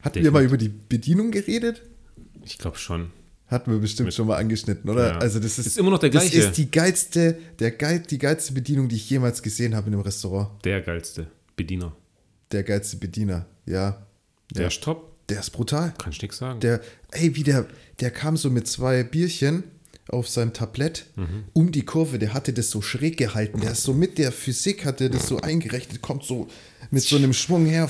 Hatten 0.00 0.16
wir 0.16 0.22
Definitiv. 0.22 0.32
mal 0.32 0.44
über 0.44 0.56
die 0.56 0.68
Bedienung 0.68 1.30
geredet? 1.30 1.82
Ich 2.44 2.58
glaube 2.58 2.78
schon. 2.78 3.10
Hatten 3.48 3.70
wir 3.70 3.78
bestimmt 3.78 4.12
schon 4.14 4.26
mal 4.26 4.36
angeschnitten, 4.36 4.88
oder? 4.88 5.08
Ja. 5.12 5.18
Also 5.18 5.38
das 5.38 5.58
ist, 5.58 5.66
Ist 5.66 5.78
immer 5.78 5.90
noch 5.90 5.98
der 5.98 6.10
das 6.10 6.30
gleiche. 6.30 6.48
ist 6.48 6.56
die 6.56 6.70
geilste, 6.70 7.38
der 7.58 7.72
geil, 7.72 8.02
die 8.08 8.18
geilste 8.18 8.52
Bedienung, 8.54 8.88
die 8.88 8.96
ich 8.96 9.08
jemals 9.10 9.42
gesehen 9.42 9.74
habe 9.74 9.88
in 9.88 9.94
einem 9.94 10.02
Restaurant. 10.02 10.64
Der 10.64 10.80
geilste 10.80 11.26
Bediener. 11.56 11.94
Der 12.52 12.62
geilste 12.64 12.96
Bediener, 12.96 13.46
ja. 13.66 14.06
Der 14.54 14.62
Ja. 14.62 14.68
ist 14.68 14.82
top. 14.82 15.13
Der 15.28 15.40
ist 15.40 15.50
brutal. 15.50 15.94
Kann 15.98 16.12
ich 16.12 16.20
nichts 16.22 16.38
sagen. 16.38 16.60
Der, 16.60 16.80
ey, 17.12 17.34
wie 17.36 17.42
der, 17.42 17.66
der 18.00 18.10
kam 18.10 18.36
so 18.36 18.50
mit 18.50 18.66
zwei 18.68 19.02
Bierchen 19.04 19.64
auf 20.10 20.28
seinem 20.28 20.52
Tablett 20.52 21.06
Mhm. 21.16 21.44
um 21.54 21.72
die 21.72 21.84
Kurve, 21.86 22.18
der 22.18 22.34
hatte 22.34 22.52
das 22.52 22.68
so 22.70 22.82
schräg 22.82 23.16
gehalten. 23.16 23.60
Der 23.62 23.70
ist 23.72 23.84
so 23.84 23.94
mit 23.94 24.18
der 24.18 24.32
Physik, 24.32 24.84
hat 24.84 25.00
er 25.00 25.08
das 25.08 25.26
so 25.28 25.40
eingerechnet, 25.40 26.02
kommt 26.02 26.24
so 26.24 26.46
mit 26.90 27.02
so 27.02 27.16
einem 27.16 27.32
Schwung 27.32 27.64
her, 27.64 27.88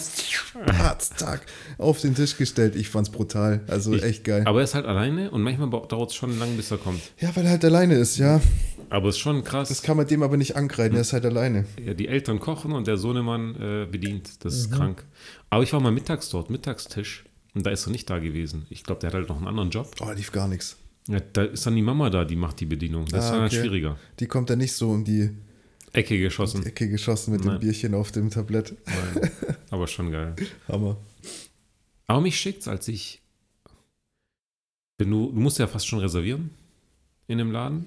zack, 0.99 1.43
auf 1.78 2.01
den 2.01 2.14
Tisch 2.14 2.37
gestellt. 2.37 2.76
Ich 2.76 2.89
fand's 2.89 3.11
brutal. 3.11 3.62
Also 3.66 3.95
echt 3.97 4.22
geil. 4.22 4.45
Aber 4.47 4.61
er 4.61 4.64
ist 4.64 4.74
halt 4.74 4.87
alleine 4.87 5.30
und 5.32 5.43
manchmal 5.43 5.68
dauert 5.70 6.11
es 6.11 6.14
schon 6.16 6.39
lang, 6.39 6.57
bis 6.57 6.70
er 6.70 6.78
kommt. 6.78 7.01
Ja, 7.18 7.35
weil 7.35 7.45
er 7.47 7.51
halt 7.53 7.64
alleine 7.64 7.95
ist, 7.95 8.16
ja. 8.18 8.41
Aber 8.91 9.09
es 9.09 9.16
ist 9.16 9.20
schon 9.20 9.45
krass. 9.45 9.68
Das 9.68 9.82
kann 9.82 9.97
man 9.97 10.07
dem 10.07 10.22
aber 10.22 10.37
nicht 10.37 10.57
ankreiden, 10.57 10.97
er 10.97 11.03
ist 11.03 11.12
halt 11.12 11.24
alleine. 11.24 11.66
ja, 11.85 11.95
die 11.95 12.09
Eltern 12.09 12.39
kochen 12.41 12.72
und 12.72 12.87
der 12.87 12.97
Sohnemann 12.97 13.55
äh, 13.57 13.87
bedient. 13.91 14.45
Das 14.45 14.55
ist 14.57 14.70
Mhm. 14.70 14.74
krank. 14.74 15.05
Aber 15.51 15.62
ich 15.62 15.72
war 15.72 15.80
mal 15.80 15.93
mittags 15.93 16.28
dort, 16.30 16.51
Mittagstisch. 16.51 17.24
Und 17.55 17.64
da 17.66 17.70
ist 17.70 17.87
er 17.87 17.93
nicht 17.93 18.11
da 18.11 18.18
gewesen. 18.18 18.66
Ich 18.70 18.82
glaube, 18.82 19.01
der 19.01 19.09
hat 19.11 19.14
halt 19.14 19.28
noch 19.28 19.37
einen 19.37 19.47
anderen 19.47 19.70
Job. 19.70 19.89
Oh, 20.01 20.11
lief 20.11 20.32
gar 20.32 20.49
nichts. 20.49 20.76
Ja, 21.09 21.20
da 21.20 21.45
ist 21.45 21.64
dann 21.66 21.76
die 21.76 21.82
Mama 21.82 22.11
da, 22.11 22.24
die 22.24 22.35
macht 22.37 22.59
die 22.61 22.66
Bedienung. 22.66 23.05
Das 23.07 23.26
ist 23.26 23.30
Ah, 23.30 23.37
dann 23.37 23.47
okay. 23.47 23.61
schwieriger. 23.61 23.99
Die 24.18 24.26
kommt 24.26 24.51
dann 24.51 24.59
nicht 24.59 24.72
so 24.72 24.91
um 24.91 25.05
die 25.05 25.30
Ecke 25.93 26.18
geschossen. 26.18 26.64
Ecke 26.66 26.89
geschossen 26.89 27.32
mit 27.32 27.45
Nein. 27.45 27.57
dem 27.57 27.61
Bierchen 27.61 27.95
auf 27.95 28.11
dem 28.11 28.30
Tablett. 28.30 28.74
Nein. 28.87 29.30
Aber 29.70 29.87
schon 29.87 30.11
geil. 30.11 30.35
Hammer. 30.68 30.97
Aber 32.09 32.20
mich 32.20 32.37
schickt's, 32.41 32.66
als 32.66 32.89
ich. 32.89 33.20
Wenn 34.99 35.11
du, 35.11 35.30
du 35.32 35.41
musst 35.41 35.59
ja 35.59 35.66
fast 35.66 35.87
schon 35.87 35.99
reservieren 36.01 36.51
in 37.26 37.39
dem 37.39 37.51
Laden, 37.53 37.87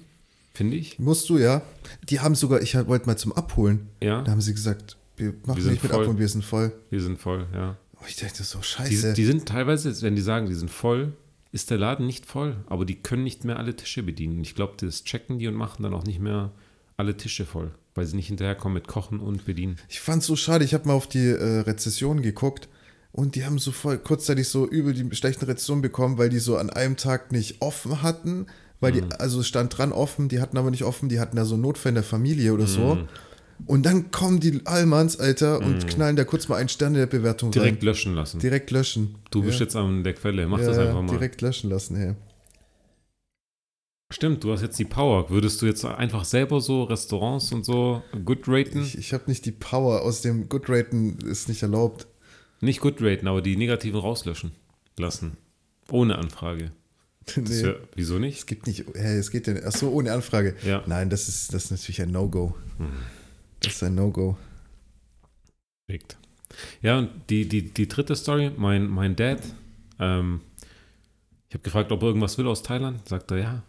finde 0.58 0.76
ich. 0.76 0.98
Musst 0.98 1.28
du, 1.30 1.38
ja. 1.38 1.62
Die 2.10 2.20
haben 2.20 2.34
sogar, 2.34 2.60
ich 2.60 2.74
wollte 2.86 3.06
mal 3.06 3.16
zum 3.16 3.32
Abholen. 3.32 3.88
Ja, 4.02 4.22
Da 4.22 4.32
haben 4.32 4.40
sie 4.42 4.52
gesagt, 4.52 4.96
wir 5.16 5.32
machen 5.46 5.62
sind 5.62 5.72
nicht 5.72 5.82
mit 5.82 5.92
voll. 5.92 6.02
Abholen, 6.02 6.18
wir 6.18 6.28
sind 6.28 6.44
voll. 6.44 6.72
wir 6.90 7.00
sind 7.00 7.18
voll, 7.18 7.46
ja. 7.54 7.76
Oh, 8.00 8.04
ich 8.06 8.16
dachte 8.16 8.42
so, 8.44 8.58
Die, 8.58 8.64
scheiße. 8.64 9.14
die 9.14 9.24
sind 9.24 9.46
teilweise, 9.46 10.00
wenn 10.02 10.14
die 10.14 10.22
sagen, 10.22 10.46
die 10.46 10.54
sind 10.54 10.70
voll, 10.70 11.12
ist 11.50 11.70
der 11.70 11.78
Laden 11.78 12.06
nicht 12.06 12.26
voll, 12.26 12.56
aber 12.68 12.84
die 12.84 12.96
können 12.96 13.24
nicht 13.24 13.44
mehr 13.44 13.56
alle 13.58 13.74
Tische 13.74 14.02
bedienen. 14.02 14.40
Ich 14.42 14.54
glaube, 14.54 14.74
das 14.76 15.04
checken 15.04 15.38
die 15.38 15.48
und 15.48 15.54
machen 15.54 15.82
dann 15.82 15.94
auch 15.94 16.04
nicht 16.04 16.20
mehr 16.20 16.52
alle 16.96 17.16
Tische 17.16 17.46
voll, 17.46 17.70
weil 17.94 18.06
sie 18.06 18.16
nicht 18.16 18.28
hinterherkommen 18.28 18.74
mit 18.74 18.86
Kochen 18.86 19.18
und 19.20 19.44
Bedienen. 19.46 19.76
Ich 19.88 20.00
fand's 20.00 20.26
so 20.26 20.36
schade, 20.36 20.64
ich 20.64 20.74
habe 20.74 20.86
mal 20.88 20.94
auf 20.94 21.06
die 21.08 21.26
äh, 21.26 21.60
Rezession 21.60 22.20
geguckt 22.22 22.68
und 23.12 23.34
die 23.34 23.44
haben 23.44 23.58
so 23.58 23.72
voll 23.72 23.98
kurzzeitig 23.98 24.48
so 24.48 24.68
übel 24.68 24.92
die 24.94 25.16
schlechten 25.16 25.46
Rezessionen 25.46 25.82
bekommen, 25.82 26.18
weil 26.18 26.28
die 26.28 26.38
so 26.40 26.56
an 26.56 26.70
einem 26.70 26.96
Tag 26.96 27.32
nicht 27.32 27.62
offen 27.62 28.02
hatten, 28.02 28.46
weil 28.80 28.92
Mhm. 28.92 29.08
die, 29.10 29.14
also 29.16 29.40
es 29.40 29.48
stand 29.48 29.76
dran 29.76 29.92
offen, 29.92 30.28
die 30.28 30.40
hatten 30.40 30.56
aber 30.58 30.70
nicht 30.70 30.84
offen, 30.84 31.08
die 31.08 31.20
hatten 31.20 31.36
da 31.36 31.44
so 31.44 31.54
einen 31.54 31.62
Notfall 31.62 31.90
in 31.90 31.94
der 31.96 32.04
Familie 32.04 32.52
oder 32.52 32.66
so. 32.66 32.96
Mhm. 32.96 33.08
Und 33.66 33.86
dann 33.86 34.12
kommen 34.12 34.38
die 34.38 34.60
Allmanns, 34.66 35.18
Alter, 35.18 35.58
und 35.60 35.88
knallen 35.88 36.14
da 36.14 36.22
kurz 36.22 36.46
mal 36.48 36.56
einen 36.56 36.68
Stern 36.68 36.94
in 36.94 37.00
der 37.00 37.06
Bewertung 37.06 37.50
Direkt 37.50 37.78
rein. 37.82 37.86
löschen 37.86 38.14
lassen. 38.14 38.38
Direkt 38.38 38.70
löschen. 38.70 39.16
du 39.32 39.42
bist 39.42 39.58
ja. 39.58 39.64
jetzt 39.64 39.74
an 39.74 40.04
der 40.04 40.14
Quelle, 40.14 40.46
mach 40.46 40.60
ja, 40.60 40.66
das 40.66 40.78
einfach 40.78 41.02
mal. 41.02 41.08
Direkt 41.10 41.40
löschen 41.40 41.68
lassen, 41.70 41.96
hey. 41.96 42.14
Stimmt, 44.10 44.42
du 44.44 44.52
hast 44.52 44.62
jetzt 44.62 44.78
die 44.78 44.84
Power. 44.86 45.28
Würdest 45.28 45.60
du 45.60 45.66
jetzt 45.66 45.84
einfach 45.84 46.24
selber 46.24 46.60
so 46.60 46.84
Restaurants 46.84 47.52
und 47.52 47.64
so 47.64 48.02
good 48.24 48.44
raten? 48.46 48.80
Ich, 48.82 48.96
ich 48.96 49.12
habe 49.12 49.24
nicht 49.26 49.44
die 49.44 49.52
Power 49.52 50.00
aus 50.02 50.22
dem 50.22 50.48
Good 50.48 50.70
Raten, 50.70 51.18
ist 51.26 51.48
nicht 51.48 51.62
erlaubt. 51.62 52.06
Nicht 52.60 52.80
good 52.80 53.02
raten, 53.02 53.26
aber 53.28 53.42
die 53.42 53.56
negativen 53.56 54.00
rauslöschen 54.00 54.52
lassen. 54.98 55.36
Ohne 55.90 56.16
Anfrage. 56.16 56.70
Nee. 57.36 57.62
wär, 57.62 57.76
wieso 57.94 58.18
nicht? 58.18 58.38
Es 58.38 58.46
gibt 58.46 58.66
nicht, 58.66 58.84
hey, 58.94 59.18
es 59.18 59.30
geht 59.30 59.46
ja, 59.46 59.54
ach 59.66 59.72
so, 59.72 59.90
ohne 59.90 60.12
Anfrage. 60.12 60.54
Ja. 60.64 60.82
Nein, 60.86 61.10
das 61.10 61.28
ist, 61.28 61.52
das 61.54 61.64
ist 61.66 61.70
natürlich 61.70 62.02
ein 62.02 62.10
No-Go. 62.10 62.54
Hm. 62.78 62.86
Das 63.60 63.74
ist 63.74 63.82
ein 63.82 63.94
No-Go. 63.94 64.36
Ja, 66.82 66.98
und 66.98 67.10
die, 67.30 67.48
die, 67.48 67.62
die 67.72 67.88
dritte 67.88 68.14
Story, 68.16 68.50
mein, 68.56 68.86
mein 68.88 69.16
Dad, 69.16 69.40
ähm, 69.98 70.40
ich 71.48 71.54
habe 71.54 71.62
gefragt, 71.62 71.92
ob 71.92 72.02
er 72.02 72.08
irgendwas 72.08 72.36
will 72.38 72.46
aus 72.46 72.62
Thailand. 72.62 73.08
Sagt 73.08 73.30
er, 73.30 73.38
ja, 73.38 73.62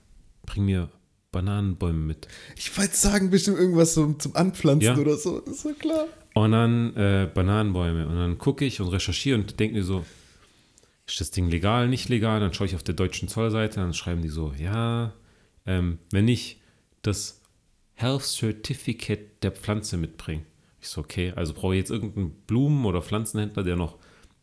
bring 0.45 0.65
mir 0.65 0.89
Bananenbäume 1.31 1.99
mit. 1.99 2.27
Ich 2.57 2.75
wollte 2.77 2.95
sagen, 2.95 3.29
bestimmt 3.29 3.57
irgendwas 3.57 3.93
so 3.93 4.13
zum 4.13 4.35
Anpflanzen 4.35 4.95
Ja. 4.95 4.97
oder 4.97 5.15
so. 5.15 5.39
Das 5.39 5.55
ist 5.55 5.61
so 5.61 5.73
klar. 5.73 6.07
Und 6.33 6.51
dann 6.51 6.95
äh, 6.95 7.29
Bananenbäume. 7.33 8.07
Und 8.07 8.15
dann 8.17 8.37
gucke 8.37 8.65
ich 8.65 8.81
und 8.81 8.89
recherchiere 8.89 9.37
und 9.37 9.59
denke 9.59 9.75
mir 9.77 9.83
so, 9.83 10.05
ist 11.09 11.21
das 11.21 11.31
Ding 11.31 11.49
legal, 11.49 11.87
nicht 11.87 12.09
legal? 12.09 12.39
Dann 12.39 12.53
schaue 12.53 12.67
ich 12.67 12.75
auf 12.75 12.83
der 12.83 12.95
deutschen 12.95 13.27
Zollseite, 13.27 13.79
dann 13.79 13.93
schreiben 13.93 14.21
die 14.21 14.29
so, 14.29 14.53
ja, 14.57 15.13
ähm, 15.65 15.99
wenn 16.11 16.27
ich 16.27 16.61
das 17.01 17.41
Health 17.95 18.23
Certificate 18.23 19.43
der 19.43 19.51
Pflanze 19.51 19.97
mitbringe. 19.97 20.43
Ich 20.81 20.87
so, 20.87 21.01
okay, 21.01 21.33
also 21.35 21.53
brauche 21.53 21.75
ich 21.75 21.79
jetzt 21.79 21.91
irgendeinen 21.91 22.31
Blumen- 22.47 22.85
oder 22.85 23.01
Pflanzenhändler, 23.01 23.63
der 23.63 23.75
noch 23.75 23.97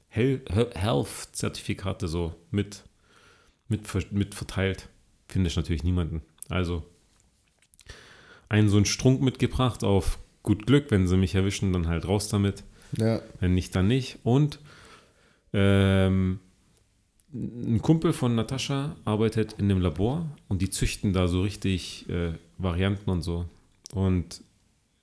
Health-Zertifikate 0.08 2.08
so 2.08 2.34
mit, 2.50 2.84
mit, 3.68 4.12
mit 4.12 4.34
verteilt. 4.34 4.88
Finde 5.28 5.48
ich 5.48 5.56
natürlich 5.56 5.84
niemanden. 5.84 6.22
Also 6.48 6.84
einen 8.48 8.68
so 8.68 8.76
einen 8.76 8.86
Strunk 8.86 9.22
mitgebracht 9.22 9.84
auf 9.84 10.18
gut 10.42 10.66
Glück, 10.66 10.90
wenn 10.90 11.08
sie 11.08 11.16
mich 11.16 11.34
erwischen, 11.34 11.72
dann 11.72 11.88
halt 11.88 12.06
raus 12.06 12.28
damit. 12.28 12.64
Ja. 12.96 13.20
Wenn 13.40 13.54
nicht, 13.54 13.74
dann 13.74 13.88
nicht. 13.88 14.18
Und 14.22 14.60
ähm, 15.52 16.38
ein 17.38 17.80
Kumpel 17.82 18.12
von 18.12 18.34
Natascha 18.34 18.96
arbeitet 19.04 19.54
in 19.58 19.68
dem 19.68 19.80
Labor 19.80 20.26
und 20.48 20.62
die 20.62 20.70
züchten 20.70 21.12
da 21.12 21.28
so 21.28 21.42
richtig 21.42 22.08
äh, 22.08 22.32
Varianten 22.58 23.10
und 23.10 23.22
so. 23.22 23.44
Und 23.92 24.42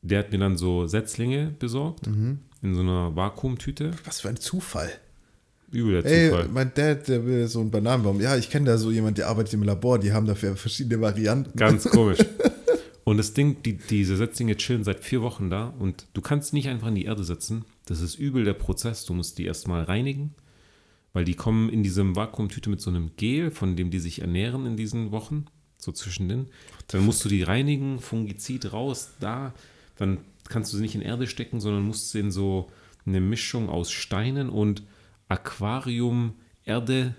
der 0.02 0.20
hat 0.20 0.32
mir 0.32 0.40
dann 0.40 0.58
so 0.58 0.88
Setzlinge 0.88 1.54
besorgt 1.60 2.08
Mhm. 2.08 2.40
in 2.62 2.76
so 2.76 2.82
einer 2.82 3.16
Vakuumtüte. 3.16 3.92
Was 4.06 4.22
für 4.22 4.30
ein 4.30 4.38
Zufall. 4.38 4.90
Übel 5.72 6.02
der 6.02 6.06
Ey, 6.12 6.30
Zufall. 6.30 6.48
mein 6.50 6.72
Dad, 6.74 7.08
der 7.08 7.26
will 7.26 7.48
so 7.48 7.60
einen 7.62 7.72
Bananenbaum. 7.72 8.20
Ja, 8.22 8.36
ich 8.38 8.50
kenne 8.50 8.66
da 8.66 8.78
so 8.78 8.92
jemand, 8.92 9.18
der 9.18 9.28
arbeitet 9.28 9.54
im 9.54 9.64
Labor. 9.64 10.00
Die 10.00 10.12
haben 10.14 10.26
dafür 10.28 10.56
verschiedene 10.56 11.02
Varianten. 11.02 11.56
Ganz 11.58 11.84
komisch. 11.90 12.20
Und 13.06 13.18
das 13.18 13.34
Ding, 13.34 13.58
die, 13.64 13.78
diese 13.78 14.16
Setzlinge 14.16 14.56
chillen 14.56 14.84
seit 14.84 15.00
vier 15.04 15.22
Wochen 15.22 15.50
da 15.50 15.74
und 15.80 16.06
du 16.14 16.22
kannst 16.22 16.54
nicht 16.54 16.70
einfach 16.70 16.88
in 16.88 16.96
die 16.96 17.06
Erde 17.06 17.24
setzen. 17.24 17.66
Das 17.86 18.00
ist 18.02 18.16
übel 18.16 18.46
der 18.46 18.54
Prozess. 18.54 19.06
Du 19.06 19.14
musst 19.14 19.38
die 19.38 19.46
erstmal 19.46 19.84
reinigen, 19.84 20.34
weil 21.14 21.26
die 21.26 21.36
kommen 21.36 21.70
in 21.70 21.84
diesem 21.84 22.16
Vakuumtüte 22.16 22.70
mit 22.70 22.82
so 22.82 22.90
einem 22.90 23.12
Gel, 23.16 23.52
von 23.52 23.76
dem 23.76 23.92
die 23.92 24.00
sich 24.00 24.22
ernähren 24.22 24.66
in 24.66 24.76
diesen 24.76 25.12
Wochen, 25.12 25.46
so 25.78 25.92
zwischendrin. 25.92 26.48
Dann 26.88 27.06
musst 27.06 27.24
du 27.24 27.30
die 27.30 27.44
reinigen, 27.44 28.00
Fungizid 28.00 28.74
raus, 28.74 29.12
da. 29.20 29.54
Dann 29.96 30.20
kannst 30.50 30.74
du 30.74 30.78
sie 30.78 30.84
nicht 30.84 30.96
in 30.96 31.02
Erde 31.02 31.28
stecken, 31.28 31.60
sondern 31.60 31.84
musst 31.84 32.10
sie 32.10 32.20
in 32.20 32.32
so 32.32 32.70
eine 33.06 33.22
Mischung 33.22 33.70
aus 33.70 33.92
Steinen 33.92 34.50
und 34.50 34.84
Aquarium, 35.28 36.34
Erde 36.66 37.16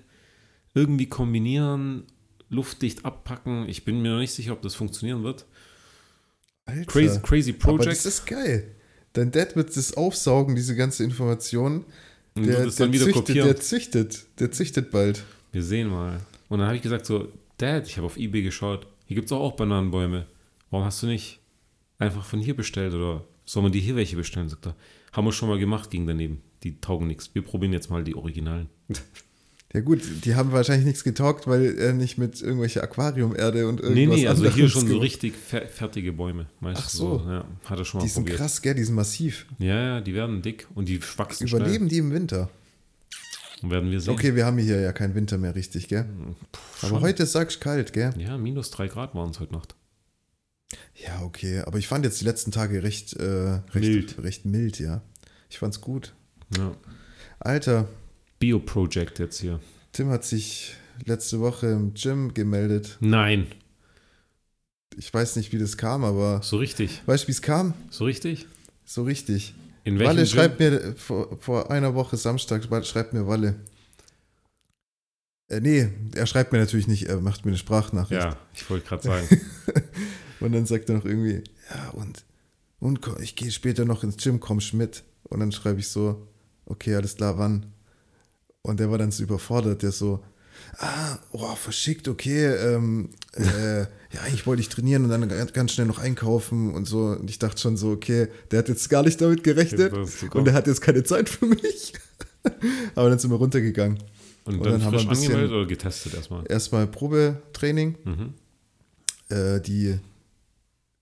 irgendwie 0.74 1.08
kombinieren, 1.08 2.04
luftdicht 2.48 3.04
abpacken. 3.04 3.68
Ich 3.68 3.84
bin 3.84 4.02
mir 4.02 4.12
noch 4.12 4.18
nicht 4.18 4.32
sicher, 4.32 4.52
ob 4.52 4.62
das 4.62 4.74
funktionieren 4.74 5.22
wird. 5.22 5.46
Alter. 6.66 6.84
Crazy, 6.86 7.20
crazy 7.20 7.50
Aber 7.50 7.76
Project. 7.76 7.90
das 7.90 8.06
ist 8.06 8.26
geil. 8.26 8.74
Dein 9.12 9.30
Dad 9.30 9.54
wird 9.54 9.76
das 9.76 9.96
aufsaugen, 9.96 10.56
diese 10.56 10.74
ganze 10.74 11.04
Information. 11.04 11.84
Und 12.36 12.46
Der, 12.46 12.66
es 12.66 12.76
dann 12.76 12.92
wieder 12.92 13.04
züchtet, 13.04 13.26
kopieren. 13.26 13.46
der 13.46 13.56
züchtet. 13.56 14.26
Der 14.40 14.50
züchtet 14.50 14.90
bald. 14.90 15.24
Wir 15.52 15.62
sehen 15.62 15.88
mal. 15.88 16.20
Und 16.48 16.58
dann 16.58 16.66
habe 16.66 16.76
ich 16.76 16.82
gesagt 16.82 17.06
so, 17.06 17.28
Dad, 17.58 17.86
ich 17.86 17.96
habe 17.96 18.06
auf 18.06 18.16
Ebay 18.16 18.42
geschaut. 18.42 18.86
Hier 19.06 19.14
gibt 19.14 19.26
es 19.26 19.32
auch, 19.32 19.40
auch 19.40 19.52
Bananenbäume. 19.56 20.26
Warum 20.70 20.84
hast 20.84 21.02
du 21.02 21.06
nicht 21.06 21.38
einfach 21.98 22.24
von 22.24 22.40
hier 22.40 22.56
bestellt 22.56 22.92
oder 22.94 23.24
soll 23.44 23.62
man 23.62 23.70
die 23.72 23.80
hier 23.80 23.94
welche 23.94 24.16
bestellen? 24.16 24.48
Sagt 24.48 24.66
er. 24.66 24.74
Haben 25.12 25.26
wir 25.26 25.32
schon 25.32 25.48
mal 25.48 25.58
gemacht, 25.58 25.90
ging 25.90 26.06
daneben. 26.06 26.42
Die 26.64 26.80
taugen 26.80 27.06
nichts. 27.06 27.32
Wir 27.34 27.42
probieren 27.42 27.72
jetzt 27.72 27.90
mal 27.90 28.02
die 28.02 28.16
Originalen. 28.16 28.68
Ja 29.74 29.80
gut, 29.80 30.02
die 30.24 30.36
haben 30.36 30.52
wahrscheinlich 30.52 30.86
nichts 30.86 31.02
getaugt, 31.02 31.48
weil 31.48 31.76
er 31.78 31.92
nicht 31.92 32.16
mit 32.16 32.40
irgendwelcher 32.40 32.84
Aquariumerde 32.84 33.66
und 33.66 33.82
Nee, 33.82 34.02
irgendwas 34.04 34.20
nee, 34.20 34.28
also 34.28 34.42
anderes 34.42 34.54
hier 34.54 34.68
schon 34.68 34.86
so 34.86 34.98
richtig 34.98 35.34
fer 35.34 35.66
fertige 35.66 36.12
Bäume. 36.12 36.46
Meistens 36.60 36.86
Ach 36.86 36.90
so. 36.90 37.22
Ja, 37.26 37.44
hat 37.64 37.78
er 37.80 37.84
schon 37.84 37.98
mal 37.98 38.04
Die 38.04 38.10
sind 38.10 38.22
probiert. 38.22 38.38
krass, 38.38 38.62
gell? 38.62 38.74
Die 38.76 38.84
sind 38.84 38.94
massiv. 38.94 39.46
Ja, 39.58 39.74
ja, 39.96 40.00
die 40.00 40.14
werden 40.14 40.42
dick 40.42 40.68
und 40.76 40.88
die 40.88 41.00
wachsen 41.16 41.48
Überleben 41.48 41.88
die 41.88 41.98
im 41.98 42.12
Winter? 42.12 42.48
schnell. 43.58 43.72
Werden 43.72 43.90
wir 43.90 44.00
sehen. 44.00 44.12
Okay, 44.14 44.36
wir 44.36 44.46
haben 44.46 44.58
hier 44.58 44.80
ja 44.80 44.92
keinen 44.92 45.14
Winter 45.16 45.38
mehr 45.38 45.54
richtig, 45.56 45.88
gell? 45.88 46.04
Aber 46.82 46.88
schon. 46.88 47.00
heute 47.00 47.26
sagst 47.26 47.56
du 47.56 47.60
kalt, 47.64 47.92
gell? 47.92 48.12
Ja, 48.18 48.36
minus 48.38 48.70
drei 48.70 48.86
Grad 48.88 49.14
waren 49.14 49.30
es 49.30 49.40
heute 49.40 49.54
Nacht. 49.54 49.74
Ja, 50.94 51.22
okay. 51.22 51.60
Aber 51.60 51.78
ich 51.78 51.88
fand 51.88 52.04
jetzt 52.04 52.20
die 52.20 52.24
letzten 52.24 52.52
Tage 52.52 52.82
recht, 52.82 53.14
äh, 53.14 53.24
recht 53.24 53.74
Mild. 53.74 54.22
recht 54.22 54.44
mild, 54.44 54.78
ja. 54.78 55.02
Ich 55.50 55.58
fand's 55.58 55.80
gut. 55.80 56.14
Ja. 56.56 56.72
Alter, 57.40 57.88
Bio-Project 58.44 59.18
jetzt 59.20 59.40
hier. 59.40 59.58
Tim 59.92 60.10
hat 60.10 60.22
sich 60.24 60.74
letzte 61.06 61.40
Woche 61.40 61.68
im 61.68 61.94
Gym 61.94 62.34
gemeldet. 62.34 62.98
Nein, 63.00 63.46
Ich 64.98 65.12
weiß 65.12 65.36
nicht, 65.36 65.50
wie 65.52 65.58
das 65.58 65.78
kam, 65.78 66.04
aber 66.04 66.42
so 66.42 66.58
richtig. 66.58 67.00
weißt 67.06 67.24
du, 67.24 67.28
wie 67.28 67.32
es 67.32 67.40
kam? 67.40 67.72
So 67.88 68.04
richtig? 68.04 68.46
So 68.84 69.04
richtig. 69.04 69.54
In 69.84 69.98
welchem 69.98 70.08
Walle 70.10 70.22
Gym? 70.22 70.30
schreibt 70.30 70.60
mir 70.60 70.94
vor, 70.96 71.38
vor 71.40 71.70
einer 71.70 71.94
Woche 71.94 72.18
Samstag, 72.18 72.64
schreibt 72.84 73.14
mir 73.14 73.26
Walle. 73.26 73.54
Äh, 75.48 75.60
nee, 75.60 75.88
er 76.14 76.26
schreibt 76.26 76.52
mir 76.52 76.58
natürlich 76.58 76.86
nicht, 76.86 77.04
er 77.08 77.20
macht 77.22 77.46
mir 77.46 77.50
eine 77.52 77.58
Sprachnachricht. 77.58 78.22
Ja, 78.22 78.36
ich 78.54 78.68
wollte 78.68 78.86
gerade 78.86 79.02
sagen. 79.04 79.40
Und 80.40 80.52
dann 80.52 80.66
sagt 80.66 80.90
er 80.90 80.96
noch 80.96 81.06
irgendwie, 81.06 81.42
ja, 81.70 81.88
und, 81.90 82.22
und 82.78 83.00
ich 83.22 83.34
gehe 83.34 83.50
später 83.50 83.86
noch 83.86 84.04
ins 84.04 84.18
Gym, 84.18 84.40
komm 84.40 84.60
mit. 84.74 85.02
Und 85.22 85.40
dann 85.40 85.52
schreibe 85.52 85.80
ich 85.80 85.88
so, 85.88 86.28
okay, 86.66 86.94
alles 86.96 87.16
klar, 87.16 87.38
wann? 87.38 87.72
Und 88.66 88.80
der 88.80 88.90
war 88.90 88.96
dann 88.96 89.10
so 89.12 89.22
überfordert, 89.22 89.82
der 89.82 89.92
so, 89.92 90.24
ah, 90.78 91.18
oh, 91.32 91.54
verschickt, 91.54 92.08
okay, 92.08 92.46
ähm, 92.46 93.10
äh, 93.34 93.80
ja, 93.82 94.20
eigentlich 94.24 94.46
wollte 94.46 94.62
ich 94.62 94.70
trainieren 94.70 95.04
und 95.04 95.10
dann 95.10 95.28
ganz, 95.52 95.72
schnell 95.72 95.86
noch 95.86 95.98
einkaufen 95.98 96.72
und 96.72 96.86
so. 96.86 97.08
Und 97.08 97.28
ich 97.28 97.38
dachte 97.38 97.60
schon 97.60 97.76
so, 97.76 97.90
okay, 97.90 98.28
der 98.50 98.60
hat 98.60 98.70
jetzt 98.70 98.88
gar 98.88 99.02
nicht 99.02 99.20
damit 99.20 99.44
gerechnet 99.44 99.92
und 99.92 100.44
der 100.46 100.54
hat 100.54 100.66
jetzt 100.66 100.80
keine 100.80 101.02
Zeit 101.04 101.28
für 101.28 101.44
mich. 101.44 101.92
Aber 102.94 103.10
dann 103.10 103.18
sind 103.18 103.30
wir 103.30 103.36
runtergegangen. 103.36 103.98
Und, 104.44 104.54
Und 104.56 104.64
dann, 104.64 104.72
dann 104.72 104.84
haben 104.84 104.92
wir 104.92 105.00
ein 105.00 105.08
bisschen- 105.08 105.26
angemeldet 105.32 105.52
oder 105.54 105.66
getestet 105.66 106.14
erstmal? 106.14 106.44
Erstmal 106.48 106.86
Probetraining. 106.86 107.96
Mhm. 108.04 108.34
Äh, 109.28 109.60
die 109.60 109.98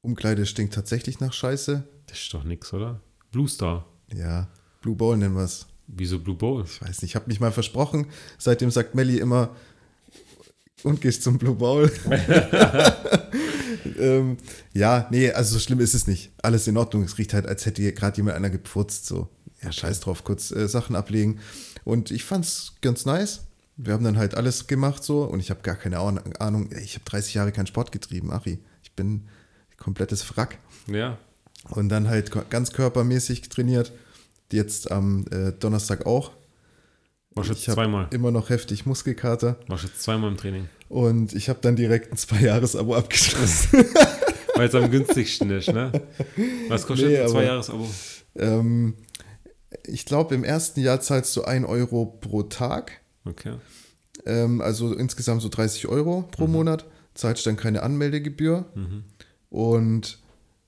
Umkleide 0.01 0.47
stinkt 0.47 0.75
tatsächlich 0.75 1.21
nach 1.21 1.33
Scheiße. 1.33 1.85
Das 2.07 2.19
ist 2.19 2.35
doch 2.35 2.43
nix, 2.43 2.73
oder? 2.73 3.01
Blue 3.31 3.49
Star. 3.49 3.87
Ja, 4.13 4.49
Blue 4.81 4.97
Bowl 4.97 5.17
nennen 5.17 5.37
wir 5.37 5.45
es. 5.45 5.67
Wieso 5.87 6.19
Blue 6.19 6.37
Bowl? 6.37 6.65
Ich 6.65 6.81
weiß 6.81 7.03
nicht, 7.03 7.11
ich 7.11 7.15
habe 7.17 7.29
mich 7.29 7.41
mal 7.41 7.53
versprochen. 7.53 8.07
Seitdem 8.39 8.71
sagt 8.71 8.95
Melli 8.95 9.19
immer, 9.19 9.55
und 10.83 11.01
gehst 11.01 11.23
zum 11.23 11.39
Blue 11.39 11.55
Bowl. 11.55 11.91
ähm, 13.99 14.37
ja, 14.73 15.07
nee, 15.11 15.31
also 15.31 15.55
so 15.55 15.61
schlimm 15.61 15.81
ist 15.81 15.95
es 15.95 16.07
nicht. 16.07 16.33
Alles 16.43 16.67
in 16.67 16.77
Ordnung. 16.77 17.03
Es 17.03 17.19
riecht 17.19 17.35
halt, 17.35 17.47
als 17.47 17.67
hätte 17.67 17.83
hier 17.83 17.93
gerade 17.93 18.17
jemand 18.17 18.37
einer 18.37 18.51
gepfurzt. 18.51 19.07
So, 19.07 19.29
ja, 19.63 19.73
scheiß 19.73 20.01
drauf, 20.01 20.25
kurz 20.25 20.51
äh, 20.51 20.69
Sachen 20.69 20.97
ablegen. 20.97 21.41
Und 21.85 22.11
ich 22.11 22.25
fand's 22.25 22.75
ganz 22.81 23.05
nice. 23.05 23.45
Wir 23.77 23.95
haben 23.95 24.05
dann 24.05 24.19
halt 24.19 24.35
alles 24.35 24.67
gemacht 24.67 25.03
so 25.03 25.25
und 25.25 25.41
ich 25.41 25.51
habe 25.51 25.63
gar 25.63 25.77
keine 25.77 25.99
Ahnung. 25.99 26.71
Ich 26.83 26.95
habe 26.95 27.05
30 27.07 27.35
Jahre 27.35 27.53
keinen 27.53 27.67
Sport 27.67 27.91
getrieben, 27.91 28.31
Achi. 28.31 28.59
Ich 28.83 28.93
bin 28.93 29.29
komplettes 29.79 30.29
Wrack. 30.31 30.59
Ja. 30.87 31.19
Und 31.71 31.89
dann 31.89 32.09
halt 32.09 32.31
ganz 32.51 32.73
körpermäßig 32.73 33.49
trainiert. 33.49 33.93
Jetzt 34.53 34.91
am 34.91 35.25
äh, 35.31 35.53
Donnerstag 35.53 36.07
auch. 36.07 36.33
Ich 37.41 37.49
hab 37.49 37.57
zweimal. 37.57 38.09
immer 38.11 38.31
noch 38.31 38.51
heftig 38.51 38.85
Muskelkater. 38.85 39.59
Warst 39.67 39.85
jetzt 39.85 40.03
zweimal 40.03 40.31
im 40.31 40.37
Training. 40.37 40.69
Und 40.89 41.33
ich 41.33 41.49
habe 41.49 41.61
dann 41.63 41.77
direkt 41.77 42.13
ein 42.13 42.17
Zwei-Jahres-Abo 42.19 42.95
abgeschlossen. 42.95 43.71
Weil 44.55 44.69
es 44.69 44.75
am 44.75 44.91
günstigsten 44.91 45.51
ist, 45.51 45.73
ne? 45.73 45.91
Was 46.69 46.87
kostet 46.87 47.09
Nee, 47.09 47.21
ein 47.21 47.29
Zwei-Jahres-Abo? 47.29 47.89
ähm, 48.37 48.95
ich 49.87 50.05
glaube, 50.05 50.35
im 50.35 50.45
ersten 50.45 50.81
Jahr 50.81 51.01
zahlst 51.01 51.35
du 51.37 51.43
1 51.45 51.67
Euro 51.67 52.05
pro 52.05 52.43
Tag. 52.43 53.01
Okay. 53.25 53.55
Ähm, 54.27 54.61
also 54.61 54.93
insgesamt 54.93 55.41
so 55.41 55.49
30 55.49 55.89
Euro 55.89 56.29
pro 56.31 56.47
Monat. 56.47 56.85
Zahlst 57.15 57.47
dann 57.47 57.57
keine 57.57 57.83
Anmeldegebühr. 57.83 58.67
Mhm. 58.75 59.05
Und 59.49 60.19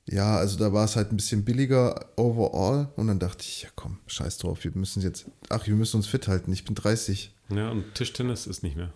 ja, 0.06 0.36
also 0.36 0.58
da 0.58 0.72
war 0.72 0.84
es 0.84 0.96
halt 0.96 1.12
ein 1.12 1.16
bisschen 1.16 1.44
billiger 1.44 2.06
overall. 2.16 2.88
Und 2.96 3.06
dann 3.06 3.18
dachte 3.18 3.42
ich, 3.42 3.62
ja 3.62 3.68
komm, 3.74 3.98
scheiß 4.06 4.38
drauf, 4.38 4.64
wir 4.64 4.72
müssen 4.74 5.02
jetzt, 5.02 5.26
ach, 5.48 5.66
wir 5.66 5.74
müssen 5.74 5.96
uns 5.96 6.06
fit 6.06 6.28
halten. 6.28 6.52
Ich 6.52 6.64
bin 6.64 6.74
30. 6.74 7.32
Ja, 7.50 7.70
und 7.70 7.94
Tischtennis 7.94 8.46
ist 8.46 8.62
nicht 8.62 8.76
mehr. 8.76 8.92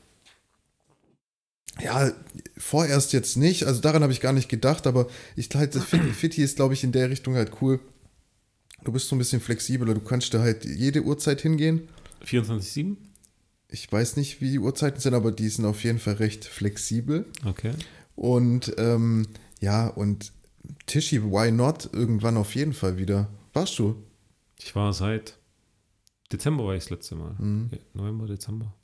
Ja, 1.80 2.10
vorerst 2.56 3.12
jetzt 3.12 3.36
nicht. 3.36 3.64
Also 3.64 3.80
daran 3.80 4.02
habe 4.02 4.12
ich 4.12 4.20
gar 4.20 4.32
nicht 4.32 4.48
gedacht, 4.48 4.86
aber 4.86 5.06
ich 5.36 5.48
halt, 5.54 5.74
Fitti 5.74 6.42
ist, 6.42 6.56
glaube 6.56 6.74
ich, 6.74 6.84
in 6.84 6.92
der 6.92 7.08
Richtung 7.08 7.34
halt 7.34 7.52
cool. 7.62 7.80
Du 8.84 8.92
bist 8.92 9.08
so 9.08 9.16
ein 9.16 9.18
bisschen 9.18 9.40
flexibler. 9.40 9.94
Du 9.94 10.00
kannst 10.00 10.34
da 10.34 10.40
halt 10.40 10.64
jede 10.64 11.02
Uhrzeit 11.02 11.40
hingehen. 11.40 11.88
24-7? 12.24 12.96
Ich 13.70 13.90
weiß 13.90 14.16
nicht, 14.16 14.40
wie 14.40 14.50
die 14.50 14.58
Uhrzeiten 14.58 15.00
sind, 15.00 15.14
aber 15.14 15.30
die 15.30 15.48
sind 15.48 15.66
auf 15.66 15.84
jeden 15.84 15.98
Fall 15.98 16.14
recht 16.14 16.44
flexibel. 16.44 17.26
Okay. 17.44 17.72
Und 18.16 18.74
ähm, 18.78 19.28
ja, 19.60 19.88
und 19.88 20.32
Tischi, 20.88 21.22
why 21.22 21.50
not? 21.52 21.88
Irgendwann 21.92 22.36
auf 22.36 22.54
jeden 22.54 22.72
Fall 22.72 22.98
wieder. 22.98 23.28
Warst 23.52 23.78
du? 23.78 23.94
Ich 24.58 24.74
war 24.74 24.92
seit 24.92 25.38
Dezember 26.32 26.64
war 26.66 26.74
ich 26.74 26.82
das 26.84 26.90
letzte 26.90 27.14
Mal. 27.14 27.34
Mhm. 27.38 27.70
November, 27.94 28.26
Dezember. 28.26 28.74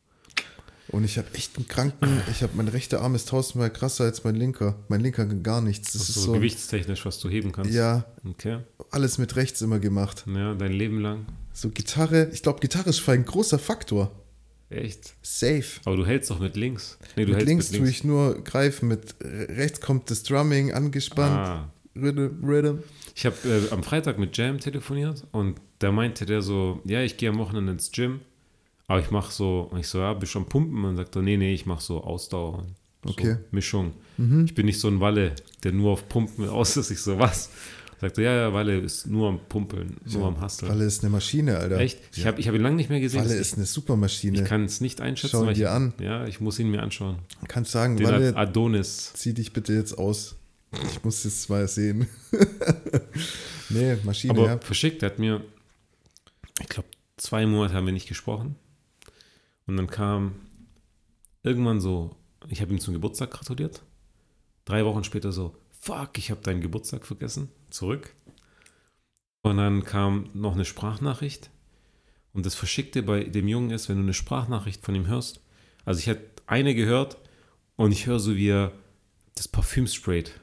Und 0.88 1.02
ich 1.04 1.16
habe 1.18 1.28
echt 1.34 1.56
einen 1.56 1.66
kranken, 1.66 2.20
ich 2.30 2.42
habe 2.42 2.52
mein 2.56 2.68
rechter 2.68 3.00
Arm 3.00 3.14
ist 3.14 3.28
tausendmal 3.30 3.70
krasser 3.72 4.04
als 4.04 4.22
mein 4.22 4.34
linker. 4.34 4.76
Mein 4.88 5.00
linker 5.00 5.24
gar 5.26 5.60
nichts. 5.62 5.92
Das 5.92 6.02
Das 6.02 6.08
ist 6.10 6.14
so, 6.16 6.20
so, 6.26 6.32
gewichtstechnisch, 6.32 7.04
was 7.06 7.18
du 7.20 7.28
heben 7.28 7.52
kannst. 7.52 7.72
ja, 7.72 8.04
Okay. 8.28 8.58
alles 8.90 9.16
mit 9.18 9.34
rechts 9.36 9.62
immer 9.62 9.78
gemacht. 9.78 10.24
Ja, 10.26 10.54
dein 10.54 10.72
Leben 10.72 11.00
lang. 11.00 11.26
So 11.52 11.70
Gitarre, 11.70 12.28
ich 12.32 12.42
glaube, 12.42 12.60
Gitarre 12.60 12.90
ist 12.90 13.06
ein 13.08 13.24
großer 13.24 13.58
Faktor. 13.58 14.12
Echt. 14.68 15.14
Safe. 15.22 15.64
Aber 15.84 15.96
du 15.96 16.04
hältst 16.06 16.30
doch 16.30 16.38
mit 16.40 16.54
links. 16.56 16.98
Nee, 17.16 17.24
du 17.24 17.30
mit 17.32 17.36
hältst 17.36 17.48
links 17.48 17.70
mit 17.70 17.78
tue 17.78 17.84
links. 17.86 17.98
ich 17.98 18.04
nur 18.04 18.42
greifen, 18.44 18.88
mit 18.88 19.14
rechts 19.22 19.80
kommt 19.80 20.10
das 20.10 20.22
Drumming 20.22 20.72
angespannt. 20.72 21.36
Ah. 21.36 21.70
Rhythm, 21.96 22.44
Rhythm. 22.44 22.78
Ich 23.14 23.24
habe 23.26 23.36
äh, 23.44 23.70
am 23.72 23.82
Freitag 23.82 24.18
mit 24.18 24.36
Jam 24.36 24.58
telefoniert 24.58 25.24
und 25.32 25.60
da 25.78 25.92
meinte 25.92 26.26
der 26.26 26.42
so, 26.42 26.80
ja, 26.84 27.02
ich 27.02 27.16
gehe 27.16 27.28
am 27.30 27.38
Wochenende 27.38 27.72
ins 27.72 27.90
Gym, 27.92 28.20
aber 28.88 29.00
ich 29.00 29.10
mache 29.10 29.32
so, 29.32 29.68
und 29.70 29.78
ich 29.80 29.88
so, 29.88 29.98
ja, 29.98 30.12
bist 30.14 30.32
schon 30.32 30.46
pumpen? 30.46 30.84
Und 30.84 30.96
sagt 30.96 31.14
er, 31.16 31.22
nee, 31.22 31.36
nee, 31.36 31.54
ich 31.54 31.66
mache 31.66 31.82
so 31.82 32.02
Ausdauer. 32.02 32.58
und 32.58 32.74
So 33.04 33.10
Okay. 33.10 33.36
Mischung. 33.50 33.92
Mhm. 34.16 34.44
Ich 34.46 34.54
bin 34.54 34.66
nicht 34.66 34.80
so 34.80 34.88
ein 34.88 35.00
Walle, 35.00 35.32
der 35.62 35.72
nur 35.72 35.92
auf 35.92 36.08
Pumpen 36.08 36.48
aus 36.48 36.76
ist. 36.76 36.90
Ich 36.90 37.00
so, 37.00 37.18
was? 37.18 37.50
Sagt 38.00 38.18
er, 38.18 38.24
ja, 38.24 38.34
ja, 38.34 38.52
Walle 38.52 38.78
ist 38.80 39.06
nur 39.06 39.28
am 39.28 39.38
Pumpeln, 39.48 39.96
nur 40.12 40.26
am 40.26 40.42
Husteln. 40.42 40.70
Walle 40.70 40.84
ist 40.84 41.02
eine 41.04 41.10
Maschine, 41.10 41.56
Alter. 41.58 41.78
Echt? 41.78 42.00
Ich 42.16 42.26
habe 42.26 42.40
ich 42.40 42.48
hab 42.48 42.54
ihn 42.54 42.60
lange 42.60 42.74
nicht 42.76 42.90
mehr 42.90 43.00
gesehen. 43.00 43.20
Walle 43.20 43.34
Ich- 43.34 43.40
ist 43.40 43.56
eine 43.56 43.66
Supermaschine. 43.66 44.42
ich 44.42 44.44
kann 44.44 44.64
es 44.64 44.80
nicht 44.80 45.00
einschätzen. 45.00 45.30
Schau 45.32 45.42
ihn 45.42 45.46
weil 45.46 45.52
ich, 45.52 45.58
dir 45.58 45.70
an. 45.70 45.94
Ja, 46.00 46.26
ich 46.26 46.40
muss 46.40 46.58
ihn 46.58 46.70
mir 46.70 46.82
anschauen. 46.82 47.18
Kannst 47.46 47.70
sagen, 47.70 47.96
Den 47.96 48.06
Walle, 48.06 48.36
Adonis. 48.36 49.12
zieh 49.14 49.32
dich 49.32 49.52
bitte 49.52 49.72
jetzt 49.74 49.96
aus. 49.96 50.34
Ich 50.82 51.04
muss 51.04 51.24
jetzt 51.24 51.48
mal 51.48 51.66
sehen. 51.68 52.08
nee, 53.68 53.96
Maschine, 54.04 54.32
Aber 54.32 54.46
ja. 54.46 54.58
verschickt, 54.58 55.02
hat 55.02 55.18
mir, 55.18 55.44
ich 56.60 56.68
glaube, 56.68 56.88
zwei 57.16 57.46
Monate 57.46 57.74
haben 57.74 57.86
wir 57.86 57.92
nicht 57.92 58.08
gesprochen. 58.08 58.56
Und 59.66 59.76
dann 59.76 59.86
kam 59.86 60.34
irgendwann 61.42 61.80
so, 61.80 62.16
ich 62.48 62.60
habe 62.60 62.72
ihm 62.72 62.80
zum 62.80 62.94
Geburtstag 62.94 63.30
gratuliert. 63.30 63.82
Drei 64.64 64.84
Wochen 64.84 65.04
später 65.04 65.32
so, 65.32 65.56
fuck, 65.70 66.18
ich 66.18 66.30
habe 66.30 66.40
deinen 66.40 66.60
Geburtstag 66.60 67.06
vergessen. 67.06 67.48
Zurück. 67.70 68.14
Und 69.42 69.58
dann 69.58 69.84
kam 69.84 70.30
noch 70.32 70.54
eine 70.54 70.64
Sprachnachricht. 70.64 71.50
Und 72.32 72.46
das 72.46 72.54
Verschickte 72.54 73.02
bei 73.02 73.24
dem 73.24 73.46
Jungen 73.46 73.70
ist, 73.70 73.88
wenn 73.88 73.96
du 73.96 74.02
eine 74.02 74.14
Sprachnachricht 74.14 74.84
von 74.84 74.94
ihm 74.94 75.06
hörst. 75.06 75.40
Also 75.84 76.00
ich 76.00 76.06
hätte 76.06 76.42
eine 76.46 76.74
gehört 76.74 77.18
und 77.76 77.92
ich 77.92 78.06
höre 78.06 78.18
so, 78.18 78.36
wie 78.36 78.48
er 78.48 78.72
das 79.34 79.48
Parfüm 79.48 79.86
sprayt. 79.86 80.40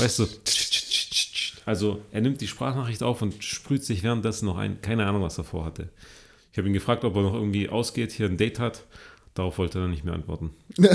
Weißt 0.00 0.18
du? 0.20 0.26
Also 1.66 2.00
er 2.10 2.20
nimmt 2.20 2.40
die 2.40 2.48
Sprachnachricht 2.48 3.02
auf 3.02 3.22
und 3.22 3.42
sprüht 3.44 3.84
sich 3.84 4.02
währenddessen 4.02 4.46
noch 4.46 4.56
ein. 4.58 4.80
Keine 4.82 5.06
Ahnung, 5.06 5.22
was 5.22 5.38
er 5.38 5.44
vorhatte. 5.44 5.88
Ich 6.52 6.58
habe 6.58 6.66
ihn 6.68 6.74
gefragt, 6.74 7.04
ob 7.04 7.14
er 7.16 7.22
noch 7.22 7.34
irgendwie 7.34 7.68
ausgeht, 7.68 8.12
hier 8.12 8.26
ein 8.26 8.36
Date 8.36 8.58
hat. 8.58 8.84
Darauf 9.34 9.58
wollte 9.58 9.78
er 9.78 9.82
dann 9.82 9.90
nicht 9.92 10.04
mehr 10.04 10.14
antworten. 10.14 10.50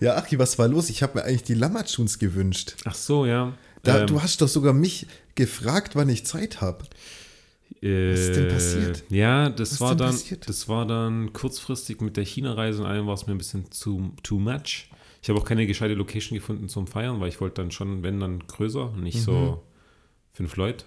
Ja, 0.00 0.16
Achi, 0.16 0.38
was 0.38 0.58
war 0.58 0.68
los? 0.68 0.90
Ich 0.90 1.02
habe 1.02 1.18
mir 1.18 1.24
eigentlich 1.24 1.44
die 1.44 1.54
Lammertschuns 1.54 2.18
gewünscht. 2.18 2.74
Ach 2.84 2.94
so, 2.94 3.24
ja. 3.24 3.54
Da, 3.82 4.00
Ähm, 4.00 4.06
du 4.06 4.20
hast 4.20 4.40
doch 4.40 4.48
sogar 4.48 4.72
mich 4.72 5.06
gefragt, 5.34 5.94
wann 5.96 6.08
ich 6.08 6.26
Zeit 6.26 6.60
habe. 6.60 6.84
äh, 7.82 8.12
ist 8.12 8.36
denn 8.36 8.48
passiert? 8.48 9.04
Ja, 9.08 9.48
das 9.48 9.72
Was 9.74 9.80
war 9.80 9.96
dann, 9.96 10.10
passiert? 10.10 10.48
das 10.48 10.68
war 10.68 10.86
dann 10.86 11.32
kurzfristig 11.32 12.00
mit 12.00 12.16
der 12.16 12.24
China-Reise 12.24 12.82
und 12.82 12.88
allem 12.88 13.06
war 13.06 13.14
es 13.14 13.26
mir 13.26 13.34
ein 13.34 13.38
bisschen 13.38 13.64
too, 13.70 14.10
too 14.22 14.38
much. 14.38 14.88
Ich 15.22 15.28
habe 15.30 15.38
auch 15.38 15.44
keine 15.44 15.66
gescheite 15.66 15.94
Location 15.94 16.36
gefunden 16.36 16.68
zum 16.68 16.86
Feiern, 16.86 17.20
weil 17.20 17.28
ich 17.28 17.40
wollte 17.40 17.62
dann 17.62 17.70
schon, 17.70 18.02
wenn 18.02 18.18
dann 18.20 18.44
größer, 18.46 18.90
nicht 18.96 19.18
Mhm. 19.18 19.22
so 19.22 19.62
fünf 20.32 20.56
Leute. 20.56 20.84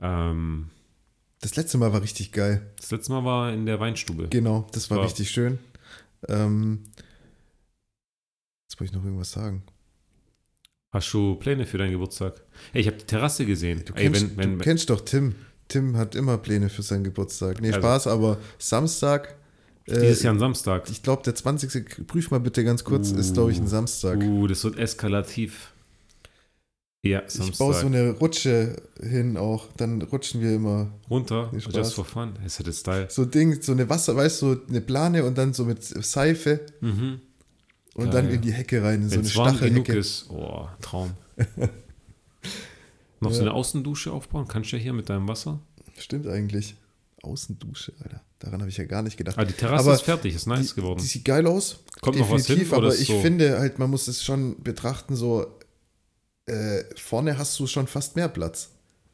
Ähm, 0.00 0.70
Das 1.40 1.56
letzte 1.56 1.76
Mal 1.78 1.92
war 1.92 2.02
richtig 2.02 2.32
geil. 2.32 2.70
das 2.76 2.90
letzte 2.90 3.12
Mal 3.12 3.24
war 3.24 3.52
in 3.52 3.66
der 3.66 3.78
Weinstube. 3.78 4.28
Genau, 4.28 4.66
das 4.72 4.90
war 4.90 4.98
War- 4.98 5.04
richtig 5.04 5.30
schön. 5.30 5.58
Ähm, 6.28 6.84
jetzt 8.64 8.80
wollte 8.80 8.90
ich 8.90 8.92
noch 8.92 9.04
irgendwas 9.04 9.32
sagen. 9.32 9.62
Hast 10.92 11.12
du 11.12 11.34
Pläne 11.36 11.66
für 11.66 11.78
deinen 11.78 11.92
Geburtstag? 11.92 12.42
Ey, 12.72 12.82
ich 12.82 12.86
habe 12.86 12.96
die 12.98 13.04
Terrasse 13.06 13.44
gesehen. 13.46 13.82
Du, 13.84 13.92
Ey, 13.94 14.04
kennst, 14.04 14.22
wenn, 14.22 14.36
wenn, 14.36 14.58
du 14.58 14.64
kennst 14.64 14.88
doch 14.90 15.00
Tim. 15.00 15.34
Tim 15.68 15.96
hat 15.96 16.14
immer 16.14 16.36
Pläne 16.38 16.68
für 16.68 16.82
seinen 16.82 17.04
Geburtstag. 17.04 17.60
Nee, 17.60 17.68
Also- 17.68 17.80
Spaß, 17.80 18.06
aber 18.08 18.38
Samstag. 18.58 19.36
Äh, 19.86 20.00
dieses 20.00 20.22
Jahr 20.22 20.32
am 20.32 20.38
Samstag. 20.38 20.88
Ich 20.90 21.02
glaube, 21.02 21.22
der 21.22 21.34
20. 21.34 22.06
Prüf 22.06 22.30
mal 22.30 22.40
bitte 22.40 22.64
ganz 22.64 22.84
kurz, 22.84 23.10
ist, 23.10 23.34
glaube 23.34 23.52
ich, 23.52 23.58
ein 23.58 23.66
Samstag. 23.68 24.18
Uh, 24.20 24.46
das 24.46 24.62
wird 24.64 24.78
eskalativ. 24.78 25.68
Ja, 27.04 27.22
ich 27.26 27.36
baue 27.58 27.74
so 27.74 27.80
Samstag. 27.80 27.84
eine 27.86 28.10
Rutsche 28.12 28.76
hin 29.02 29.36
auch. 29.36 29.66
Dann 29.76 30.00
rutschen 30.02 30.40
wir 30.40 30.54
immer. 30.54 30.92
Runter, 31.10 31.50
just 31.72 31.94
for 31.94 32.04
fun. 32.04 32.34
Das 32.36 32.52
ist 32.52 32.58
ja 32.60 32.64
das 32.64 32.78
Style. 32.78 33.06
So 33.10 33.24
Ding, 33.24 33.60
so 33.60 33.72
eine 33.72 33.88
Wasser, 33.88 34.14
weißt 34.14 34.42
du, 34.42 34.54
so 34.54 34.60
eine 34.68 34.80
Plane 34.80 35.24
und 35.24 35.36
dann 35.36 35.52
so 35.52 35.64
mit 35.64 35.82
Seife 35.82 36.60
Mhm. 36.80 37.20
und 37.94 38.04
Geil. 38.04 38.12
dann 38.12 38.30
in 38.30 38.40
die 38.40 38.52
Hecke 38.52 38.84
rein, 38.84 39.02
in 39.02 39.08
so 39.10 39.16
Wenn 39.16 39.26
eine 39.26 39.34
warm 39.34 39.46
genug 39.58 39.84
Stachelhecke. 39.86 39.98
ist, 39.98 40.30
oh, 40.30 40.68
Traum. 40.80 41.10
Noch 43.20 43.30
so 43.32 43.36
Ja. 43.38 43.42
eine 43.42 43.52
Außendusche 43.54 44.12
aufbauen? 44.12 44.46
Kannst 44.46 44.70
du 44.72 44.76
ja 44.76 44.82
hier 44.82 44.92
mit 44.92 45.08
deinem 45.08 45.26
Wasser? 45.28 45.60
Stimmt 45.98 46.26
eigentlich. 46.28 46.76
Außendusche, 47.22 47.92
Alter. 48.02 48.20
Daran 48.42 48.60
habe 48.60 48.70
ich 48.70 48.76
ja 48.76 48.84
gar 48.84 49.02
nicht 49.02 49.16
gedacht. 49.16 49.38
Ah, 49.38 49.44
die 49.44 49.52
Terrasse 49.52 49.84
Aber 49.84 49.94
ist 49.94 50.02
fertig, 50.02 50.34
ist 50.34 50.46
nice 50.46 50.70
die, 50.70 50.74
geworden. 50.80 51.00
Die 51.00 51.06
sieht 51.06 51.24
geil 51.24 51.46
aus. 51.46 51.84
Kommt 52.00 52.18
noch 52.18 52.28
was 52.30 52.46
hin, 52.46 52.66
aber 52.72 52.92
ich 52.92 53.06
so- 53.06 53.20
finde 53.20 53.58
halt, 53.58 53.78
man 53.78 53.88
muss 53.88 54.08
es 54.08 54.24
schon 54.24 54.60
betrachten, 54.62 55.14
so 55.14 55.46
äh, 56.46 56.82
vorne 56.96 57.38
hast 57.38 57.58
du 57.60 57.66
schon 57.68 57.86
fast 57.86 58.16
mehr 58.16 58.28
Platz. 58.28 58.70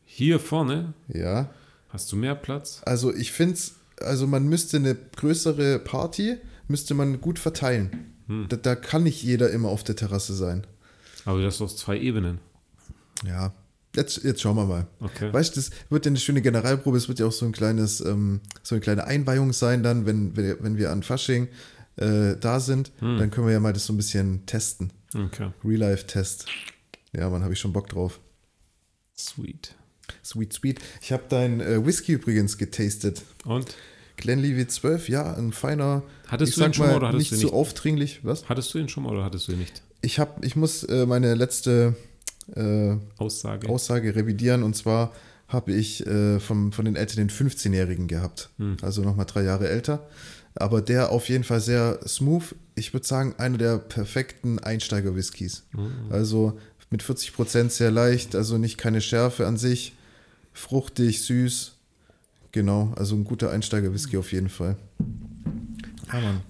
Hier 0.07 0.41
vorne 0.41 0.95
Ja. 1.09 1.51
hast 1.91 2.11
du 2.11 2.17
mehr 2.17 2.35
Platz. 2.35 2.81
Also 2.87 3.15
ich 3.15 3.33
finde 3.33 3.55
es, 3.55 3.75
also 4.01 4.27
man 4.27 4.49
müsste 4.49 4.79
eine 4.79 4.95
größere 4.95 5.79
Party, 5.79 6.39
müsste 6.69 6.95
man 6.95 7.21
gut 7.21 7.39
verteilen. 7.39 8.15
Hm. 8.29 8.47
Da, 8.49 8.57
da 8.57 8.75
kann 8.77 9.03
nicht 9.03 9.23
jeder 9.23 9.51
immer 9.51 9.69
auf 9.69 9.85
der 9.85 9.97
Terrasse 9.97 10.35
sein. 10.35 10.67
Aber 11.27 11.43
das 11.43 11.57
ist 11.57 11.61
aus 11.61 11.77
zwei 11.77 11.99
Ebenen. 11.99 12.39
Ja. 13.27 13.53
Jetzt, 13.99 14.23
jetzt 14.25 14.41
schauen 14.41 14.57
wir 14.57 14.65
mal. 14.65 14.87
Okay. 15.01 15.33
Weißt 15.33 15.55
du, 15.57 15.61
das 15.61 15.71
wird 15.91 16.07
ja 16.07 16.11
eine 16.11 16.19
schöne 16.19 16.41
Generalprobe. 16.41 16.97
Es 16.97 17.09
wird 17.09 17.19
ja 17.19 17.27
auch 17.27 17.33
so 17.33 17.45
ein 17.47 17.53
kleines, 17.53 18.01
ähm, 18.01 18.41
so 18.63 18.75
eine 18.75 18.81
kleine 18.81 19.05
Einweihung 19.05 19.53
sein, 19.53 19.83
dann, 19.83 20.07
wenn, 20.07 20.37
wenn 20.37 20.45
wir- 20.45 20.63
wenn 20.63 20.77
wir 20.79 20.91
an 20.93 21.03
Fasching 21.03 21.49
äh, 21.97 22.37
da 22.39 22.61
sind. 22.61 22.93
Hm. 23.01 23.19
Dann 23.19 23.31
können 23.31 23.47
wir 23.49 23.53
ja 23.55 23.61
mal 23.61 23.73
das 23.73 23.85
so 23.87 23.93
ein 23.93 23.97
bisschen 23.97 24.47
testen. 24.47 24.93
Okay. 25.15 25.51
Real-Life-Test. 25.65 26.47
Ja, 27.13 27.29
Mann, 27.29 27.43
habe 27.43 27.53
ich 27.55 27.59
schon 27.59 27.73
Bock 27.73 27.89
drauf. 27.89 28.21
Sweet. 29.17 29.75
Sweet, 30.25 30.53
sweet. 30.53 30.81
Ich 31.03 31.13
habe 31.13 31.25
dein 31.29 31.61
äh, 31.61 31.85
Whisky 31.85 32.13
übrigens 32.13 32.57
getastet. 32.57 33.23
Und? 33.45 33.75
Glenlivet 34.17 34.71
12, 34.73 35.09
ja, 35.09 35.35
ein 35.35 35.53
feiner. 35.53 36.03
Hattest 36.27 36.51
ich 36.53 36.59
du 36.59 36.65
ihn 36.65 36.75
schon 36.75 36.87
mal 36.87 36.97
oder 36.97 37.09
hattest 37.09 37.19
nicht 37.19 37.31
du 37.33 37.35
ihn 37.37 37.41
so 37.41 37.47
nicht? 37.49 37.55
aufdringlich. 37.55 38.21
Was? 38.25 38.49
Hattest 38.49 38.73
du 38.75 38.79
ihn 38.79 38.89
schon 38.89 39.03
mal 39.05 39.13
oder 39.13 39.25
hattest 39.25 39.49
du 39.49 39.53
ihn 39.53 39.59
nicht? 39.59 39.83
Ich, 40.01 40.19
hab, 40.19 40.45
ich 40.45 40.57
muss 40.57 40.83
äh, 40.85 41.07
meine 41.07 41.35
letzte 41.35 41.95
äh, 42.55 42.97
Aussage. 43.19 43.69
Aussage 43.69 44.15
revidieren 44.15 44.63
und 44.63 44.75
zwar 44.75 45.13
habe 45.49 45.73
ich 45.73 46.07
äh, 46.07 46.41
vom, 46.41 46.73
von 46.73 46.85
den 46.85 46.97
Eltern 46.97 47.27
den 47.27 47.31
15-Jährigen 47.31 48.07
gehabt. 48.07 48.51
Hm. 48.59 48.77
Also 48.83 49.03
nochmal 49.03 49.27
drei 49.27 49.43
Jahre 49.43 49.69
älter. 49.69 50.07
Aber 50.55 50.83
der 50.83 51.11
auf 51.11 51.29
jeden 51.29 51.45
Fall 51.45 51.61
sehr 51.61 52.01
smooth. 52.07 52.55
Ich 52.75 52.93
würde 52.93 53.07
sagen, 53.07 53.35
einer 53.39 53.59
der 53.59 53.79
perfekten 53.79 54.59
Einsteiger-Whiskys. 54.59 55.65
Mhm. 55.73 56.11
Also 56.11 56.59
mit 56.91 57.03
40% 57.03 57.71
sehr 57.71 57.91
leicht, 57.91 58.35
also 58.35 58.59
nicht 58.59 58.79
keine 58.79 59.01
Schärfe 59.01 59.47
an 59.47 59.57
sich. 59.57 59.95
Fruchtig, 60.53 61.23
süß. 61.23 61.75
Genau, 62.53 62.93
also 62.97 63.15
ein 63.15 63.25
guter 63.25 63.51
Einsteiger-Whisky 63.51 64.17
auf 64.17 64.33
jeden 64.33 64.49
Fall. 64.49 64.77
Ja, 66.13 66.21
Mann. 66.21 66.41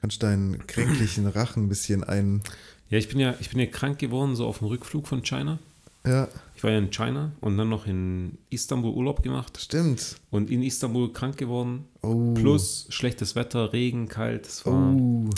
Kannst 0.00 0.22
deinen 0.22 0.66
kränklichen 0.66 1.26
Rachen 1.26 1.64
ein 1.64 1.68
bisschen 1.68 2.04
ein. 2.04 2.42
Ja, 2.90 2.98
ich 2.98 3.08
bin 3.08 3.18
ja, 3.18 3.34
ich 3.40 3.50
bin 3.50 3.58
ja 3.58 3.66
krank 3.66 3.98
geworden, 3.98 4.36
so 4.36 4.46
auf 4.46 4.58
dem 4.58 4.68
Rückflug 4.68 5.06
von 5.08 5.22
China. 5.22 5.58
Ja, 6.06 6.28
Ich 6.54 6.62
war 6.62 6.70
ja 6.70 6.78
in 6.78 6.90
China 6.92 7.32
und 7.40 7.58
dann 7.58 7.68
noch 7.68 7.86
in 7.86 8.38
Istanbul 8.48 8.92
Urlaub 8.92 9.24
gemacht 9.24 9.58
stimmt. 9.60 10.16
und 10.30 10.50
in 10.50 10.62
Istanbul 10.62 11.12
krank 11.12 11.36
geworden. 11.36 11.84
Oh. 12.02 12.32
Plus 12.34 12.86
schlechtes 12.90 13.34
Wetter, 13.34 13.72
Regen, 13.72 14.06
kalt. 14.08 14.46
Es 14.46 14.64
war 14.64 14.72
Oh. 14.74 15.30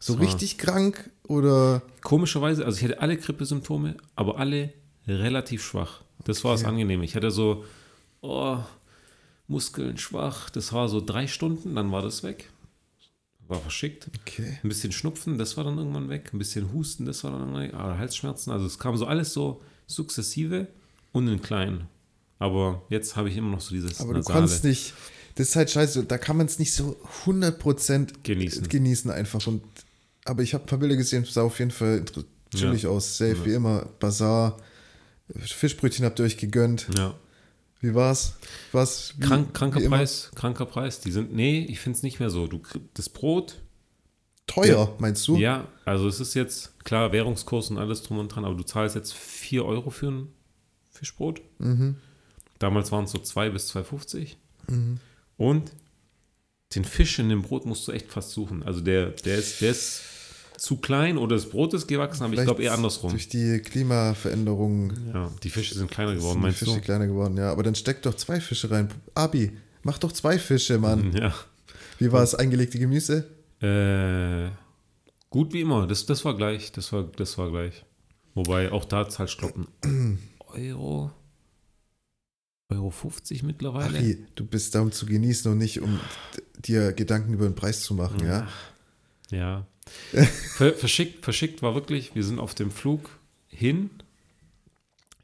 So 0.00 0.14
Das 0.14 0.20
war- 0.20 0.26
richtig 0.26 0.58
krank 0.58 1.10
oder 1.28 1.82
komischerweise, 2.02 2.64
also 2.64 2.78
ich 2.78 2.84
hatte 2.84 3.00
alle 3.00 3.16
Grippesymptome, 3.18 3.96
aber 4.16 4.38
alle 4.38 4.72
relativ 5.06 5.62
schwach. 5.64 6.00
Das 6.24 6.42
war 6.42 6.52
das 6.52 6.62
Okay. 6.62 6.70
Angenehme. 6.70 7.04
Ich 7.04 7.14
hatte 7.14 7.30
so, 7.30 7.64
oh, 8.20 8.58
Muskeln 9.46 9.96
schwach. 9.98 10.50
Das 10.50 10.72
war 10.72 10.88
so 10.88 11.00
drei 11.00 11.26
Stunden, 11.28 11.74
dann 11.76 11.92
war 11.92 12.02
das 12.02 12.22
weg. 12.24 12.50
War 13.50 13.60
verschickt. 13.60 14.08
okay. 14.22 14.58
Ein 14.62 14.68
bisschen 14.68 14.92
Schnupfen, 14.92 15.36
das 15.36 15.56
war 15.56 15.64
dann 15.64 15.76
irgendwann 15.76 16.08
weg. 16.08 16.30
Ein 16.32 16.38
bisschen 16.38 16.72
Husten, 16.72 17.04
das 17.04 17.22
war 17.24 17.32
dann 17.32 17.40
irgendwann 17.40 17.62
weg. 17.64 17.74
Aber 17.74 17.98
Halsschmerzen, 17.98 18.50
also 18.52 18.64
es 18.64 18.78
kam 18.78 18.96
so 18.96 19.06
alles 19.06 19.32
so 19.32 19.60
sukzessive 19.86 20.68
und 21.12 21.28
in 21.28 21.42
klein. 21.42 21.86
Aber 22.38 22.82
jetzt 22.88 23.16
habe 23.16 23.28
ich 23.28 23.36
immer 23.36 23.50
noch 23.50 23.60
so 23.60 23.74
dieses 23.74 24.00
Aber 24.00 24.12
du 24.14 24.20
Nasale. 24.20 24.38
kannst 24.40 24.64
nicht. 24.64 24.94
Das 25.34 25.48
ist 25.48 25.56
halt 25.56 25.70
scheiße. 25.70 26.04
Da 26.04 26.16
kann 26.18 26.36
man 26.36 26.46
es 26.46 26.58
nicht 26.58 26.72
so 26.74 26.96
100% 27.26 28.22
Genießen. 28.22 28.68
genießen 28.68 29.10
einfach. 29.10 29.46
Und, 29.46 29.62
aber 30.24 30.42
ich 30.42 30.54
habe 30.54 30.64
ein 30.64 30.66
paar 30.66 30.78
Bilder 30.78 30.96
gesehen, 30.96 31.22
es 31.24 31.34
sah 31.34 31.42
auf 31.42 31.58
jeden 31.58 31.70
Fall 31.70 32.04
chillig 32.54 32.86
aus. 32.86 33.18
Safe 33.18 33.32
Ja. 33.36 33.44
wie 33.44 33.52
immer. 33.54 33.86
Bazar. 34.00 34.56
Fischbrötchen 35.36 36.04
habt 36.04 36.18
ihr 36.18 36.24
euch 36.24 36.36
gegönnt. 36.38 36.88
Ja. 36.96 37.14
Wie 37.80 37.94
war's? 37.94 38.34
Was? 38.72 39.14
Wie, 39.16 39.26
Krank, 39.26 39.54
kranker? 39.54 39.80
Preis, 39.88 40.30
kranker 40.34 40.66
Preis. 40.66 41.00
Die 41.00 41.10
sind, 41.10 41.32
nee, 41.32 41.64
ich 41.68 41.80
finde 41.80 41.96
es 41.96 42.02
nicht 42.02 42.20
mehr 42.20 42.30
so. 42.30 42.46
Du, 42.46 42.60
das 42.94 43.08
Brot, 43.08 43.60
Teuer, 44.46 44.94
meinst 44.98 45.26
du? 45.28 45.36
ja, 45.36 45.68
also 45.84 46.08
es 46.08 46.20
ist 46.20 46.34
jetzt, 46.34 46.84
klar, 46.84 47.12
Währungskurs 47.12 47.70
und 47.70 47.78
alles 47.78 48.02
drum 48.02 48.18
und 48.18 48.28
dran, 48.28 48.44
aber 48.44 48.54
du 48.54 48.64
zahlst 48.64 48.96
jetzt 48.96 49.14
4 49.14 49.64
Euro 49.64 49.90
für 49.90 50.10
ein 50.10 50.28
Fischbrot. 50.90 51.40
Mhm. 51.58 51.96
Damals 52.58 52.92
waren 52.92 53.04
es 53.04 53.12
so 53.12 53.18
2 53.18 53.50
bis 53.50 53.74
2,50. 53.74 54.34
Mhm. 54.68 55.00
Und 55.36 55.72
den 56.74 56.84
Fisch 56.84 57.18
in 57.18 57.28
dem 57.28 57.42
Brot 57.42 57.64
musst 57.64 57.88
du 57.88 57.92
echt 57.92 58.12
fast 58.12 58.30
suchen. 58.32 58.62
Also 58.62 58.80
der, 58.80 59.10
der, 59.10 59.38
ist, 59.38 59.60
der 59.60 59.70
ist 59.70 60.02
zu 60.60 60.76
klein 60.76 61.16
oder 61.16 61.36
das 61.36 61.48
Brot 61.48 61.72
ist 61.72 61.88
gewachsen, 61.88 62.22
aber 62.22 62.34
ich 62.34 62.40
Vielleicht 62.40 62.48
glaube 62.48 62.62
eher 62.62 62.74
andersrum. 62.74 63.10
Durch 63.10 63.28
die 63.28 63.60
Klimaveränderung 63.60 64.92
Ja, 65.12 65.30
die 65.42 65.48
Fische 65.48 65.74
sind 65.74 65.90
kleiner 65.90 66.14
geworden, 66.14 66.32
sind 66.32 66.40
die 66.40 66.42
meinst 66.42 66.58
Fische 66.58 66.74
du? 66.74 66.80
kleiner 66.80 67.06
geworden. 67.06 67.36
Ja, 67.38 67.50
aber 67.50 67.62
dann 67.62 67.74
steck 67.74 68.02
doch 68.02 68.14
zwei 68.14 68.40
Fische 68.40 68.70
rein. 68.70 68.88
Abi, 69.14 69.52
mach 69.82 69.98
doch 69.98 70.12
zwei 70.12 70.38
Fische, 70.38 70.78
Mann. 70.78 71.12
Ja. 71.16 71.34
Wie 71.98 72.12
war 72.12 72.22
es 72.22 72.34
eingelegte 72.34 72.78
Gemüse? 72.78 73.26
Äh, 73.62 74.50
gut 75.30 75.52
wie 75.54 75.62
immer, 75.62 75.86
das, 75.86 76.04
das 76.04 76.24
war 76.24 76.36
gleich, 76.36 76.72
das 76.72 76.92
war, 76.92 77.04
das 77.04 77.38
war 77.38 77.50
gleich. 77.50 77.84
Wobei 78.34 78.70
auch 78.70 78.84
da 78.84 79.08
zahlst 79.08 79.40
du, 79.40 79.48
glaube 79.48 79.66
Euro, 80.46 81.10
Euro 82.68 82.90
50 82.90 83.42
mittlerweile. 83.44 83.96
Ari, 83.98 84.26
du 84.34 84.44
bist 84.44 84.74
da, 84.74 84.82
um 84.82 84.92
zu 84.92 85.06
genießen 85.06 85.50
und 85.50 85.58
nicht, 85.58 85.80
um 85.80 85.98
dir 86.58 86.92
Gedanken 86.92 87.32
über 87.32 87.46
den 87.46 87.54
Preis 87.54 87.80
zu 87.80 87.94
machen, 87.94 88.24
ja? 88.26 88.46
Ja. 89.30 89.66
Ver, 90.12 90.74
verschickt, 90.74 91.24
verschickt 91.24 91.62
war 91.62 91.74
wirklich, 91.74 92.14
wir 92.14 92.24
sind 92.24 92.38
auf 92.38 92.54
dem 92.54 92.70
Flug 92.70 93.10
hin. 93.48 93.90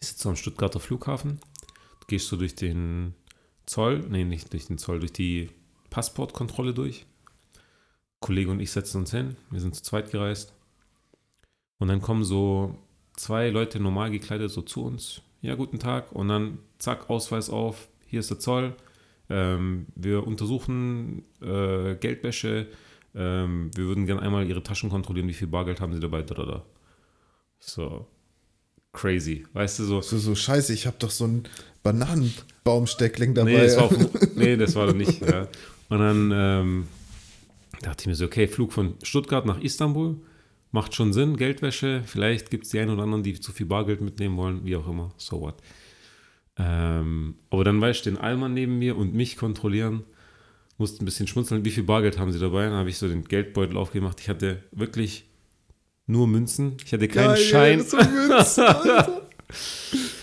Ich 0.01 0.09
sitze 0.09 0.29
am 0.29 0.37
Stuttgarter 0.37 0.81
Flughafen. 0.81 1.41
Du 2.01 2.07
gehst 2.07 2.29
so 2.29 2.37
durch 2.37 2.55
den 2.55 3.14
Zoll, 3.67 4.05
nee, 4.09 4.25
nicht 4.25 4.53
durch 4.53 4.67
den 4.67 4.79
Zoll, 4.79 5.01
durch 5.01 5.12
die 5.12 5.51
Passportkontrolle 5.91 6.75
durch. 6.75 7.07
Kollege 8.21 8.51
und 8.51 8.61
ich 8.61 8.71
setzen 8.71 8.99
uns 8.99 9.11
hin. 9.11 9.37
Wir 9.51 9.61
sind 9.61 9.75
zu 9.75 9.83
zweit 9.83 10.11
gereist. 10.11 10.53
Und 11.79 11.89
dann 11.89 12.01
kommen 12.01 12.25
so 12.25 12.79
zwei 13.17 13.51
Leute 13.51 13.81
normal 13.81 14.11
gekleidet 14.11 14.51
so 14.51 14.62
zu 14.62 14.85
uns. 14.85 15.23
Ja, 15.43 15.55
guten 15.55 15.79
Tag. 15.79 16.12
Und 16.12 16.29
dann 16.29 16.59
zack, 16.79 17.11
Ausweis 17.11 17.51
auf. 17.51 17.89
Hier 18.07 18.21
ist 18.21 18.31
der 18.31 18.39
Zoll. 18.39 18.75
Ähm, 19.29 19.87
wir 19.95 20.27
untersuchen 20.27 21.25
äh, 21.43 21.97
Geldwäsche. 21.97 22.69
Ähm, 23.17 23.71
wir 23.75 23.87
würden 23.87 24.07
gerne 24.07 24.23
einmal 24.23 24.47
Ihre 24.47 24.62
Taschen 24.62 24.91
kontrollieren. 24.91 25.29
Wie 25.29 25.35
viel 25.35 25.49
Bargeld 25.49 25.81
haben 25.81 25.95
Sie 25.95 26.01
dabei? 26.01 26.23
Da, 26.23 26.35
da, 26.35 26.45
da. 26.45 26.64
So, 27.59 28.07
crazy. 28.93 29.47
Weißt 29.55 29.79
du, 29.79 29.85
so. 29.85 30.01
So, 30.03 30.19
so 30.19 30.35
scheiße, 30.35 30.73
ich 30.75 30.87
habe 30.87 30.97
doch 30.99 31.11
so 31.11 31.27
ein 31.27 31.45
Bananenbaumsteckling 31.83 33.35
dabei. 33.35 33.53
Nee, 33.57 33.67
das 33.67 33.77
war, 33.77 33.85
auf, 33.85 34.35
nee, 34.37 34.57
das 34.57 34.75
war 34.75 34.93
nicht. 34.93 35.23
Ja. 35.23 35.49
Und 35.89 35.99
dann 35.99 36.33
ähm, 36.35 36.87
dachte 37.83 38.03
ich 38.03 38.07
mir 38.07 38.14
so, 38.14 38.27
okay, 38.27 38.47
Flug 38.49 38.73
von 38.73 38.95
Stuttgart 39.03 39.47
nach 39.47 39.61
Istanbul 39.61 40.17
macht 40.73 40.95
schon 40.95 41.12
Sinn, 41.12 41.37
Geldwäsche. 41.37 42.03
Vielleicht 42.05 42.51
gibt 42.51 42.64
es 42.64 42.71
die 42.71 42.81
einen 42.81 42.91
oder 42.91 43.05
anderen, 43.05 43.23
die 43.23 43.41
zu 43.41 43.53
viel 43.53 43.67
Bargeld 43.67 44.03
mitnehmen 44.03 44.37
wollen, 44.37 44.64
wie 44.64 44.77
auch 44.77 44.87
immer. 44.89 45.12
So 45.17 45.41
what. 45.41 45.57
Ähm, 46.59 47.37
aber 47.51 47.64
dann 47.64 47.81
weißt 47.81 48.05
du, 48.05 48.11
den 48.11 48.19
Allmann 48.19 48.55
neben 48.55 48.79
mir 48.79 48.97
und 48.97 49.14
mich 49.14 49.37
kontrollieren, 49.37 50.05
musste 50.79 51.03
ein 51.03 51.05
bisschen 51.05 51.27
schmunzeln. 51.27 51.64
Wie 51.64 51.70
viel 51.70 51.85
Bargeld 51.85 52.18
haben 52.18 52.33
sie 52.33 52.39
dabei? 52.39 52.64
Dann 52.64 52.74
habe 52.74 52.91
ich 52.91 52.99
so 52.99 53.09
den 53.09 53.24
Geldbeutel 53.24 53.77
aufgemacht. 53.77 54.20
Ich 54.20 54.29
hatte 54.29 54.62
wirklich 54.72 55.24
nur 56.07 56.27
Münzen. 56.27 56.77
Ich 56.85 56.93
hatte 56.93 57.09
keinen 57.09 57.35
Geil, 57.35 57.37
Schein. 57.37 57.83
So 57.83 57.97
Münzen. 57.97 58.64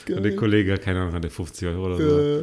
Und 0.16 0.24
der. 0.24 0.36
Kollege, 0.36 0.78
keine 0.78 1.02
Ahnung, 1.02 1.14
hatte 1.14 1.30
50 1.30 1.68
Euro 1.70 1.86
oder 1.86 1.98
so. 1.98 2.20
Äh, 2.20 2.38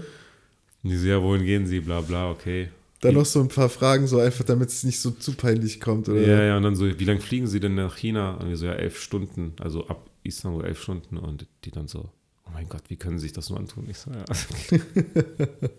Und 0.82 0.90
die 0.90 0.96
so, 0.96 1.08
ja, 1.08 1.22
wohin 1.22 1.44
gehen 1.44 1.66
Sie? 1.66 1.80
Bla 1.80 2.00
bla, 2.00 2.30
okay. 2.30 2.70
dann 3.00 3.14
noch 3.14 3.26
so 3.26 3.40
ein 3.40 3.48
paar 3.48 3.68
Fragen, 3.68 4.06
so 4.06 4.18
einfach, 4.18 4.44
damit 4.44 4.70
es 4.70 4.82
nicht 4.82 4.98
so 4.98 5.10
zu 5.10 5.34
peinlich 5.34 5.80
kommt, 5.80 6.08
oder? 6.08 6.20
Ja, 6.20 6.42
ja, 6.42 6.56
und 6.56 6.62
dann 6.62 6.74
so, 6.74 6.98
wie 6.98 7.04
lange 7.04 7.20
fliegen 7.20 7.46
Sie 7.46 7.60
denn 7.60 7.74
nach 7.74 7.96
China? 7.96 8.34
Und 8.36 8.48
wir 8.48 8.56
so, 8.56 8.66
ja, 8.66 8.72
elf 8.72 9.00
Stunden, 9.00 9.52
also 9.60 9.86
ab 9.88 10.08
Istanbul 10.22 10.64
elf 10.64 10.82
Stunden. 10.82 11.18
Und 11.18 11.46
die 11.64 11.70
dann 11.70 11.86
so, 11.86 12.10
oh 12.46 12.50
mein 12.52 12.68
Gott, 12.68 12.82
wie 12.88 12.96
können 12.96 13.18
Sie 13.18 13.24
sich 13.24 13.32
das 13.32 13.50
nur 13.50 13.58
antun? 13.58 13.86
Ich 13.90 13.98
so, 13.98 14.10
ja. 14.10 14.24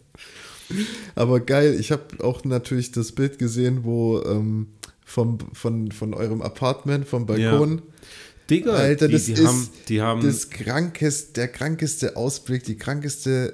Aber 1.16 1.40
geil, 1.40 1.78
ich 1.80 1.92
habe 1.92 2.24
auch 2.24 2.44
natürlich 2.46 2.92
das 2.92 3.12
Bild 3.12 3.40
gesehen, 3.40 3.84
wo 3.84 4.22
ähm, 4.24 4.68
vom, 5.06 5.38
von, 5.54 5.92
von 5.92 6.14
eurem 6.14 6.42
Apartment, 6.42 7.08
vom 7.08 7.26
Balkon, 7.26 7.82
Digga, 8.50 8.74
Alter, 8.74 9.08
die, 9.08 9.14
das 9.14 9.26
die 9.26 9.32
ist 9.34 9.46
haben, 9.46 9.70
die 9.88 10.02
haben, 10.02 10.22
das 10.24 10.50
krankeste, 10.50 11.34
der 11.34 11.48
krankeste 11.48 12.16
Ausblick, 12.18 12.64
die 12.64 12.76
krankeste 12.78 13.54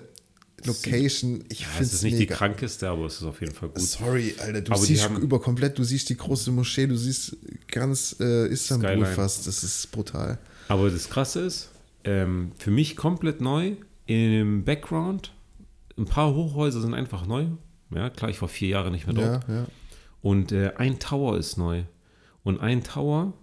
Location. 0.66 1.44
Ich 1.50 1.62
ja, 1.62 1.68
finde 1.68 1.84
es 1.84 1.94
ist 1.94 2.04
nicht 2.04 2.16
die 2.16 2.20
mega. 2.22 2.36
krankeste, 2.36 2.90
aber 2.90 3.06
es 3.06 3.16
ist 3.18 3.24
auf 3.24 3.40
jeden 3.42 3.54
Fall 3.54 3.70
gut. 3.70 3.82
Sorry, 3.82 4.34
Alter, 4.40 4.62
du 4.62 4.72
Aber 4.72 4.82
die 4.82 4.88
siehst 4.88 5.04
haben- 5.04 5.22
über 5.22 5.40
komplett, 5.40 5.78
du 5.78 5.84
siehst 5.84 6.10
die 6.10 6.18
große 6.18 6.52
Moschee, 6.52 6.88
du 6.88 6.96
siehst 6.98 7.38
ganz 7.72 8.16
äh, 8.20 8.48
Istanbul 8.48 8.90
Skyline. 8.90 9.06
fast. 9.14 9.46
Das 9.46 9.64
ist 9.64 9.92
brutal. 9.92 10.40
Aber 10.68 10.90
das 10.90 11.10
Krasse 11.10 11.42
ist, 11.42 11.70
ähm, 12.04 12.52
für 12.58 12.72
mich 12.72 12.96
komplett 12.96 13.40
neu, 13.40 13.74
im 14.08 14.64
Background 14.64 15.32
ein 15.98 16.06
paar 16.06 16.34
Hochhäuser 16.34 16.82
sind 16.82 16.94
einfach 16.94 17.26
neu. 17.26 17.48
Ja, 17.94 18.10
klar, 18.10 18.30
ich 18.30 18.42
war 18.42 18.50
vier 18.50 18.70
Jahre 18.70 18.92
nicht 18.92 19.08
mehr 19.08 19.16
dort. 19.16 19.48
Ja, 19.48 19.56
ja. 19.56 19.66
Und 20.22 20.52
äh, 20.52 20.74
ein 20.78 21.00
Tower 21.00 21.38
ist 21.38 21.58
neu. 21.58 21.84
Und 22.44 22.60
ein 22.60 22.84
Tower, 22.84 23.34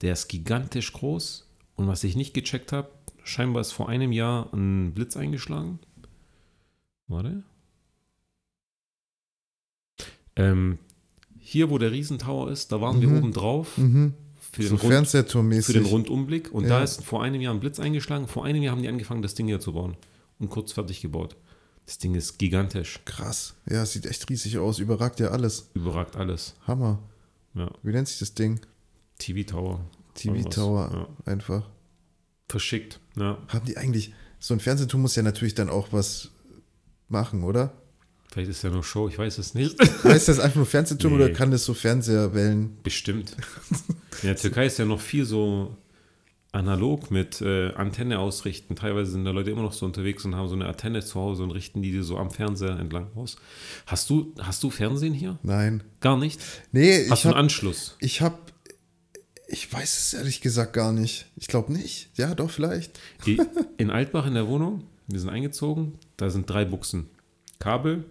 der 0.00 0.12
ist 0.12 0.28
gigantisch 0.28 0.92
groß. 0.92 1.46
Und 1.76 1.86
was 1.88 2.04
ich 2.04 2.16
nicht 2.16 2.34
gecheckt 2.34 2.72
habe, 2.72 2.90
scheinbar 3.24 3.60
ist 3.60 3.72
vor 3.72 3.88
einem 3.88 4.12
Jahr 4.12 4.52
ein 4.52 4.92
Blitz 4.94 5.16
eingeschlagen. 5.16 5.78
Warte. 7.08 7.42
Ähm, 10.36 10.78
hier, 11.38 11.70
wo 11.70 11.78
der 11.78 11.90
Riesentower 11.92 12.50
ist, 12.50 12.70
da 12.72 12.80
waren 12.80 13.00
wir 13.00 13.08
Mhm. 13.08 13.18
oben 13.18 13.32
drauf 13.32 13.76
Mhm. 13.78 14.14
für, 14.38 14.62
den 14.62 14.68
So 14.68 14.76
Rund, 14.76 15.08
für 15.08 15.72
den 15.72 15.84
Rundumblick. 15.86 16.52
Und 16.52 16.64
Ja. 16.64 16.70
da 16.78 16.82
ist 16.82 17.04
vor 17.04 17.22
einem 17.22 17.40
Jahr 17.40 17.52
ein 17.54 17.60
Blitz 17.60 17.80
eingeschlagen. 17.80 18.26
Vor 18.28 18.44
einem 18.44 18.62
Jahr 18.62 18.74
haben 18.74 18.82
die 18.82 18.88
angefangen, 18.88 19.22
das 19.22 19.34
Ding 19.34 19.46
hier 19.46 19.60
zu 19.60 19.72
bauen. 19.72 19.96
Und 20.38 20.48
kurz 20.50 20.72
fertig 20.72 21.00
gebaut. 21.00 21.36
Das 21.90 21.98
Ding 21.98 22.14
ist 22.14 22.38
gigantisch. 22.38 23.00
Krass. 23.04 23.54
Ja, 23.68 23.84
sieht 23.84 24.06
echt 24.06 24.30
riesig 24.30 24.58
aus. 24.58 24.78
Überragt 24.78 25.18
ja 25.18 25.30
alles. 25.32 25.70
Überragt 25.74 26.14
alles. 26.14 26.54
Hammer. 26.64 27.00
Ja. 27.54 27.68
Wie 27.82 27.90
nennt 27.90 28.06
sich 28.06 28.20
das 28.20 28.32
Ding? 28.32 28.60
TV-Tower. 29.18 29.84
TV-Tower. 30.14 31.08
Ja. 31.26 31.32
Einfach. 31.32 31.68
Verschickt. 32.48 33.00
Ja. 33.16 33.38
Haben 33.48 33.64
die 33.66 33.76
eigentlich. 33.76 34.14
So 34.38 34.54
ein 34.54 34.60
Fernsehturm 34.60 35.02
muss 35.02 35.16
ja 35.16 35.24
natürlich 35.24 35.56
dann 35.56 35.68
auch 35.68 35.88
was 35.90 36.30
machen, 37.08 37.42
oder? 37.42 37.72
Vielleicht 38.30 38.50
ist 38.50 38.62
ja 38.62 38.70
nur 38.70 38.84
Show, 38.84 39.08
ich 39.08 39.18
weiß 39.18 39.38
es 39.38 39.54
nicht. 39.54 39.76
Heißt 40.04 40.28
das 40.28 40.38
einfach 40.38 40.58
nur 40.58 40.66
Fernsehturm 40.66 41.16
Nee. 41.18 41.24
oder 41.24 41.32
kann 41.34 41.50
das 41.50 41.64
so 41.64 41.74
Fernseherwellen? 41.74 42.76
Bestimmt. 42.84 43.36
In 44.22 44.28
der 44.28 44.36
Türkei 44.36 44.66
ist 44.66 44.78
ja 44.78 44.84
noch 44.84 45.00
viel 45.00 45.24
so 45.24 45.76
analog 46.52 47.10
mit 47.10 47.40
äh, 47.40 47.72
Antenne 47.74 48.18
ausrichten. 48.18 48.74
Teilweise 48.76 49.12
sind 49.12 49.24
da 49.24 49.30
Leute 49.30 49.50
immer 49.50 49.62
noch 49.62 49.72
so 49.72 49.86
unterwegs 49.86 50.24
und 50.24 50.34
haben 50.34 50.48
so 50.48 50.54
eine 50.54 50.66
Antenne 50.66 51.04
zu 51.04 51.20
Hause 51.20 51.44
und 51.44 51.50
richten 51.52 51.82
die 51.82 52.00
so 52.02 52.16
am 52.18 52.30
Fernseher 52.30 52.78
entlang 52.78 53.08
aus. 53.14 53.36
Hast 53.86 54.10
du, 54.10 54.34
hast 54.40 54.62
du 54.62 54.70
Fernsehen 54.70 55.14
hier? 55.14 55.38
Nein. 55.42 55.82
Gar 56.00 56.16
nicht? 56.16 56.40
Nee, 56.72 57.08
Hast 57.08 57.18
ich 57.18 57.22
du 57.22 57.28
einen 57.28 57.36
hab, 57.36 57.42
Anschluss? 57.44 57.96
ich 58.00 58.20
hab. 58.20 58.50
Ich 59.52 59.72
weiß 59.72 59.98
es 59.98 60.14
ehrlich 60.14 60.40
gesagt 60.40 60.72
gar 60.74 60.92
nicht. 60.92 61.26
Ich 61.36 61.48
glaube 61.48 61.72
nicht. 61.72 62.10
Ja, 62.16 62.34
doch, 62.34 62.50
vielleicht. 62.50 62.98
In 63.78 63.90
Altbach 63.90 64.26
in 64.26 64.34
der 64.34 64.46
Wohnung, 64.46 64.84
wir 65.08 65.18
sind 65.18 65.28
eingezogen, 65.28 65.98
da 66.16 66.30
sind 66.30 66.48
drei 66.48 66.64
Buchsen. 66.64 67.08
Kabel, 67.58 68.04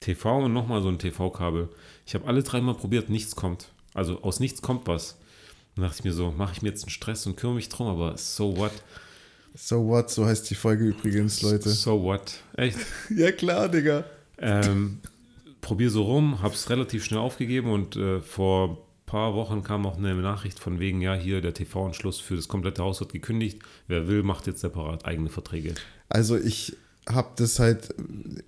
TV 0.00 0.44
und 0.44 0.52
nochmal 0.54 0.80
so 0.82 0.88
ein 0.88 0.98
TV-Kabel. 0.98 1.68
Ich 2.06 2.14
habe 2.14 2.26
alle 2.26 2.42
dreimal 2.42 2.74
probiert, 2.74 3.10
nichts 3.10 3.36
kommt. 3.36 3.68
Also 3.94 4.22
aus 4.22 4.40
nichts 4.40 4.62
kommt 4.62 4.86
was. 4.86 5.18
Dann 5.74 5.84
dachte 5.84 5.96
ich 6.00 6.04
mir 6.04 6.12
so, 6.12 6.30
mache 6.30 6.52
ich 6.54 6.62
mir 6.62 6.68
jetzt 6.68 6.84
einen 6.84 6.90
Stress 6.90 7.26
und 7.26 7.36
kümmere 7.36 7.56
mich 7.56 7.68
drum, 7.68 7.86
aber 7.86 8.16
so 8.18 8.56
what? 8.56 8.72
So 9.54 9.86
what? 9.86 10.10
So 10.10 10.26
heißt 10.26 10.48
die 10.50 10.54
Folge 10.54 10.84
übrigens, 10.84 11.42
Leute. 11.42 11.70
So 11.70 12.02
what? 12.02 12.40
Echt? 12.56 12.78
Ja, 13.10 13.32
klar, 13.32 13.68
Digga. 13.68 14.04
Ähm, 14.38 14.98
probier 15.60 15.90
so 15.90 16.02
rum, 16.02 16.42
hab's 16.42 16.68
relativ 16.70 17.04
schnell 17.04 17.20
aufgegeben 17.20 17.70
und 17.70 17.96
äh, 17.96 18.20
vor 18.20 18.70
ein 18.70 18.76
paar 19.06 19.34
Wochen 19.34 19.62
kam 19.62 19.82
noch 19.82 19.96
eine 19.96 20.14
Nachricht 20.14 20.58
von 20.58 20.78
wegen, 20.78 21.00
ja, 21.00 21.14
hier 21.14 21.40
der 21.40 21.54
TV-Anschluss 21.54 22.18
für 22.18 22.36
das 22.36 22.48
komplette 22.48 22.82
Haus 22.82 23.00
wird 23.00 23.12
gekündigt. 23.12 23.60
Wer 23.88 24.08
will, 24.08 24.22
macht 24.22 24.46
jetzt 24.46 24.60
separat 24.60 25.04
eigene 25.04 25.28
Verträge. 25.28 25.74
Also 26.08 26.36
ich 26.36 26.76
habe 27.08 27.30
das 27.36 27.58
halt 27.58 27.94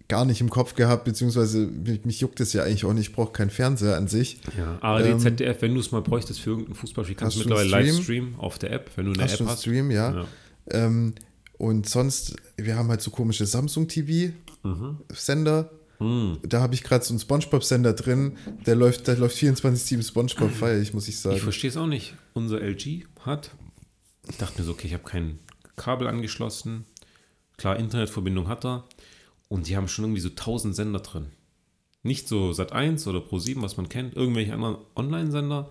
gar 0.09 0.25
nicht 0.25 0.41
im 0.41 0.49
Kopf 0.49 0.75
gehabt, 0.75 1.05
beziehungsweise 1.05 1.67
mich, 2.05 2.21
juckt 2.21 2.39
es 2.41 2.53
ja 2.53 2.63
eigentlich 2.63 2.85
auch 2.85 2.93
nicht. 2.93 3.09
Ich 3.09 3.15
brauche 3.15 3.33
keinen 3.33 3.51
Fernseher 3.51 3.97
an 3.97 4.07
sich. 4.07 4.39
Ja, 4.57 4.79
ARD, 4.81 5.07
Ähm, 5.07 5.19
ZDF, 5.19 5.61
wenn 5.63 5.75
du 5.75 5.81
es 5.81 5.91
mal 5.91 6.03
bräuchtest 6.03 6.41
für 6.41 6.51
irgendein 6.51 6.75
Fußballspiel, 6.75 7.17
kannst 7.17 7.37
du 7.37 7.43
du 7.43 7.49
mittlerweile 7.49 7.71
live 7.71 7.89
Stream? 7.91 8.03
streamen 8.03 8.35
auf 8.39 8.59
der 8.59 8.71
App, 8.73 8.91
wenn 8.97 9.07
du 9.07 9.13
eine 9.13 9.25
Hast 9.25 9.33
App 9.33 9.39
schon 9.39 9.49
hast. 9.49 9.61
Stream, 9.63 9.91
ja. 9.91 10.15
Ja. 10.15 10.27
Ähm, 10.71 11.15
und 11.59 11.89
sonst, 11.89 12.37
wir 12.57 12.77
haben 12.77 12.89
halt 12.89 13.01
so 13.03 13.11
komische 13.11 13.47
Samsung 13.47 13.89
TV-Sender. 13.89 15.71
Hm. 15.99 16.39
Da 16.43 16.61
habe 16.61 16.75
ich 16.75 16.83
gerade 16.83 17.05
so 17.05 17.13
einen 17.13 17.21
Spongebob-Sender 17.21 17.93
drin. 17.93 18.37
Der 18.67 18.75
läuft, 18.75 19.07
der 19.07 19.17
läuft 19.17 19.37
24-7 19.37 20.07
Spongebob, 20.07 20.51
feier 20.61 20.81
ich, 20.81 20.93
muss 20.95 21.09
ich 21.09 21.19
sagen. 21.19 21.37
Ich 21.37 21.43
verstehe 21.43 21.71
es 21.71 21.77
auch 21.77 21.87
nicht. 21.87 22.15
Unser 22.33 22.61
LG 22.61 23.05
hat, 23.21 23.51
ich 24.29 24.37
dachte 24.37 24.61
mir 24.61 24.65
so, 24.67 24.73
okay, 24.73 24.87
ich 24.89 24.95
habe 24.95 25.05
kein 25.05 25.39
Kabel 25.77 26.07
angeschlossen. 26.09 26.85
Klar, 27.57 27.77
Internetverbindung 27.79 28.49
hat 28.49 28.65
er. 28.65 28.85
Und 29.49 29.69
die 29.69 29.77
haben 29.77 29.89
schon 29.89 30.05
irgendwie 30.07 30.21
so 30.21 30.31
1000 30.31 30.75
Sender 30.75 31.01
drin. 31.01 31.27
Nicht 32.03 32.29
so 32.29 32.51
Sat1 32.51 33.07
oder 33.09 33.21
Pro7, 33.21 33.63
was 33.63 33.77
man 33.77 33.89
kennt, 33.89 34.15
irgendwelche 34.17 34.53
anderen 34.53 34.77
Online-Sender. 34.97 35.71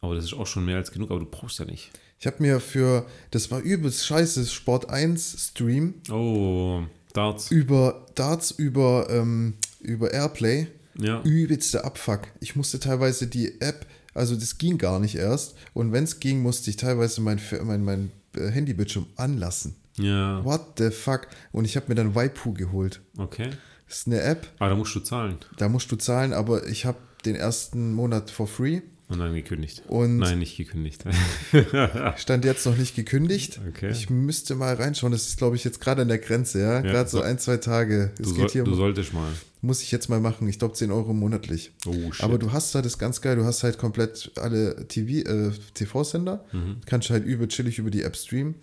Aber 0.00 0.14
das 0.14 0.24
ist 0.24 0.34
auch 0.34 0.46
schon 0.46 0.64
mehr 0.66 0.76
als 0.76 0.92
genug, 0.92 1.10
aber 1.10 1.20
du 1.20 1.26
brauchst 1.26 1.58
ja 1.58 1.64
nicht. 1.64 1.90
Ich 2.20 2.26
habe 2.26 2.36
mir 2.42 2.60
für, 2.60 3.06
das 3.30 3.50
war 3.50 3.60
übelst 3.60 4.06
scheiße, 4.06 4.46
Sport 4.46 4.90
1 4.90 5.48
Stream 5.50 5.94
Oh, 6.10 6.82
Darts. 7.12 7.50
über 7.50 8.06
Darts, 8.14 8.50
über, 8.50 9.06
ähm, 9.10 9.54
über 9.80 10.12
Airplay. 10.12 10.66
Ja. 10.98 11.22
Übelste 11.22 11.84
Abfuck. 11.84 12.20
Ich 12.40 12.54
musste 12.56 12.78
teilweise 12.78 13.26
die 13.26 13.60
App, 13.60 13.86
also 14.14 14.36
das 14.36 14.58
ging 14.58 14.78
gar 14.78 15.00
nicht 15.00 15.16
erst. 15.16 15.54
Und 15.72 15.92
wenn 15.92 16.04
es 16.04 16.20
ging, 16.20 16.40
musste 16.42 16.70
ich 16.70 16.76
teilweise 16.76 17.20
mein, 17.20 17.40
mein, 17.64 17.84
mein 17.84 18.12
äh, 18.36 18.50
Handybildschirm 18.50 19.06
anlassen. 19.16 19.74
Ja, 19.98 20.44
What 20.44 20.78
the 20.78 20.90
fuck? 20.90 21.28
Und 21.52 21.64
ich 21.64 21.76
habe 21.76 21.86
mir 21.88 21.94
dann 21.94 22.14
Waipu 22.14 22.52
geholt. 22.54 23.00
okay. 23.18 23.50
Das 23.86 23.98
ist 23.98 24.06
eine 24.06 24.22
App, 24.22 24.48
Aber 24.58 24.70
da 24.70 24.76
musst 24.76 24.94
du 24.94 25.00
zahlen. 25.00 25.36
da 25.58 25.68
musst 25.68 25.92
du 25.92 25.96
zahlen, 25.96 26.32
aber 26.32 26.66
ich 26.66 26.84
habe 26.86 26.98
den 27.26 27.36
ersten 27.36 27.92
Monat 27.92 28.30
for 28.30 28.46
free. 28.48 28.80
Und 29.08 29.18
dann 29.18 29.34
gekündigt. 29.34 29.82
Und 29.86 30.16
Nein, 30.16 30.38
nicht 30.38 30.56
gekündigt. 30.56 31.04
stand 32.16 32.44
jetzt 32.44 32.64
noch 32.66 32.76
nicht 32.76 32.96
gekündigt. 32.96 33.60
Okay. 33.68 33.90
Ich 33.90 34.08
müsste 34.10 34.54
mal 34.54 34.74
reinschauen. 34.74 35.12
Das 35.12 35.26
ist, 35.28 35.36
glaube 35.36 35.56
ich, 35.56 35.64
jetzt 35.64 35.80
gerade 35.80 36.02
an 36.02 36.08
der 36.08 36.18
Grenze, 36.18 36.60
ja. 36.60 36.80
Gerade 36.80 37.08
so 37.08 37.18
so- 37.18 37.22
ein, 37.24 37.38
zwei 37.38 37.58
Tage. 37.58 38.10
Es 38.18 38.28
Du, 38.28 38.34
geht 38.34 38.40
soll, 38.40 38.50
hier, 38.50 38.64
du 38.64 38.74
solltest 38.74 39.12
mal. 39.12 39.30
muss 39.60 39.82
ich 39.82 39.92
jetzt 39.92 40.08
mal 40.08 40.20
machen. 40.20 40.48
Ich 40.48 40.58
glaube 40.58 40.74
10 40.74 40.90
Euro 40.90 41.12
monatlich. 41.12 41.72
Oh, 41.86 41.92
shit. 42.12 42.24
Aber 42.24 42.38
du 42.38 42.52
hast 42.52 42.74
halt, 42.74 42.86
das 42.86 42.94
ist 42.94 42.98
ganz 42.98 43.20
geil, 43.20 43.36
du 43.36 43.44
hast 43.44 43.62
halt 43.62 43.78
komplett 43.78 44.32
alle 44.36 44.88
TV, 44.88 45.28
äh, 45.28 45.52
TV-Sender. 45.74 46.44
Mhm. 46.52 46.76
Kannst 46.86 47.10
halt 47.10 47.24
über 47.26 47.46
chillig 47.48 47.78
über 47.78 47.90
die 47.90 48.02
App 48.02 48.16
streamen 48.16 48.54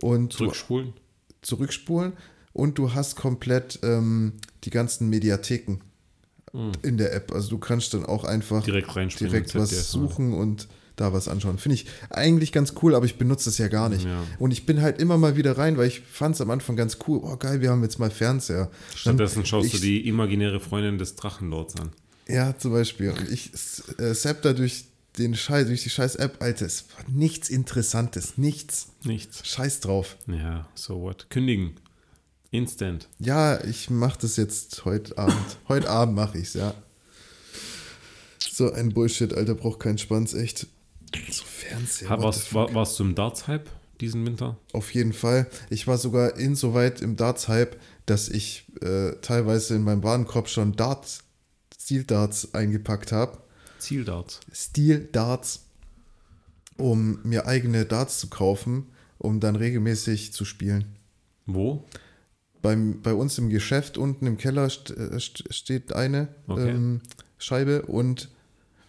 und 0.00 0.32
Zurückspulen. 0.32 0.92
Du, 0.94 1.00
zurückspulen. 1.42 2.12
Und 2.52 2.78
du 2.78 2.92
hast 2.94 3.16
komplett 3.16 3.78
ähm, 3.82 4.32
die 4.64 4.70
ganzen 4.70 5.08
Mediatheken 5.10 5.78
in 6.82 6.96
der 6.96 7.14
App. 7.14 7.30
Also 7.32 7.50
du 7.50 7.58
kannst 7.58 7.92
dann 7.94 8.04
auch 8.06 8.24
einfach 8.24 8.62
Mhm. 8.62 8.72
Direkt 8.72 9.20
direkt 9.20 9.54
was 9.54 9.68
ZDF. 9.68 9.86
suchen 9.86 10.32
und 10.32 10.66
da 10.96 11.12
was 11.12 11.28
anschauen. 11.28 11.58
Finde 11.58 11.74
ich 11.74 11.86
eigentlich 12.10 12.50
ganz 12.52 12.72
cool, 12.82 12.94
aber 12.96 13.04
ich 13.06 13.16
benutze 13.18 13.44
das 13.44 13.58
ja 13.58 13.68
gar 13.68 13.88
nicht. 13.88 14.04
Ja. 14.04 14.24
Und 14.40 14.50
ich 14.50 14.66
bin 14.66 14.80
halt 14.80 14.98
immer 14.98 15.18
mal 15.18 15.36
wieder 15.36 15.56
rein, 15.58 15.76
weil 15.76 15.86
ich 15.86 16.00
fand 16.00 16.34
es 16.34 16.40
am 16.40 16.50
Anfang 16.50 16.74
ganz 16.74 16.98
cool. 17.06 17.20
Oh 17.22 17.36
geil, 17.36 17.60
wir 17.60 17.70
haben 17.70 17.82
jetzt 17.84 17.98
mal 18.00 18.10
Fernseher. 18.10 18.70
Stattdessen 18.96 19.44
schaust 19.46 19.72
du 19.72 19.76
ich- 19.76 19.82
die 19.82 20.08
imaginäre 20.08 20.58
Freundin 20.58 20.98
des 20.98 21.14
Drachenlords 21.14 21.76
an. 21.76 21.90
Ja, 22.26 22.56
zum 22.58 22.72
Beispiel. 22.72 23.10
Und 23.10 23.30
ich 23.30 23.52
äh, 23.98 24.12
zapp 24.14 24.42
da 24.42 24.52
durch 24.54 24.86
den 25.18 25.34
Scheiß, 25.34 25.66
durch 25.66 25.82
die 25.82 25.90
scheiß 25.90 26.16
App, 26.16 26.42
Alter, 26.42 26.66
es 26.66 26.86
war 26.96 27.04
nichts 27.08 27.48
Interessantes, 27.48 28.38
nichts. 28.38 28.88
Nichts. 29.04 29.46
Scheiß 29.46 29.80
drauf. 29.80 30.16
Ja, 30.26 30.68
so 30.74 31.00
what? 31.00 31.28
Kündigen. 31.30 31.76
Instant. 32.50 33.08
Ja, 33.18 33.62
ich 33.64 33.90
mach 33.90 34.16
das 34.16 34.36
jetzt 34.36 34.84
heute 34.84 35.18
Abend. 35.18 35.58
heute 35.68 35.90
Abend 35.90 36.14
mache 36.14 36.38
ich's, 36.38 36.54
ja. 36.54 36.74
So 38.50 38.72
ein 38.72 38.90
Bullshit, 38.90 39.34
Alter, 39.34 39.54
braucht 39.54 39.80
keinen 39.80 39.98
Spanns, 39.98 40.34
echt. 40.34 40.66
So 41.30 41.44
Fernseher. 41.44 42.08
Ha, 42.08 42.22
warst, 42.22 42.54
war, 42.54 42.72
warst 42.74 42.98
du 42.98 43.04
im 43.04 43.14
Darts-Hype 43.14 43.68
diesen 44.00 44.24
Winter? 44.24 44.56
Auf 44.72 44.92
jeden 44.94 45.12
Fall. 45.12 45.46
Ich 45.70 45.86
war 45.86 45.98
sogar 45.98 46.36
insoweit 46.36 47.00
im 47.00 47.16
Darts-Hype, 47.16 47.78
dass 48.06 48.28
ich 48.28 48.66
äh, 48.80 49.12
teilweise 49.20 49.74
in 49.74 49.84
meinem 49.84 50.02
Warenkorb 50.02 50.48
schon 50.48 50.74
Darts, 50.76 51.20
Steel-Darts 51.78 52.54
eingepackt 52.54 53.12
habe. 53.12 53.38
Zieldarts. 53.78 54.40
Steel-Darts, 54.52 55.64
um 56.76 57.20
mir 57.22 57.46
eigene 57.46 57.84
Darts 57.84 58.18
zu 58.18 58.28
kaufen, 58.28 58.86
um 59.18 59.40
dann 59.40 59.56
regelmäßig 59.56 60.32
zu 60.32 60.44
spielen. 60.44 60.96
Wo? 61.46 61.84
Beim, 62.62 63.02
bei 63.02 63.14
uns 63.14 63.38
im 63.38 63.50
Geschäft 63.50 63.98
unten 63.98 64.26
im 64.26 64.36
Keller 64.36 64.66
äh, 64.66 65.20
st 65.20 65.44
steht 65.50 65.92
eine 65.92 66.28
Okay. 66.46 66.70
ähm, 66.70 67.00
Scheibe 67.38 67.82
und 67.82 68.28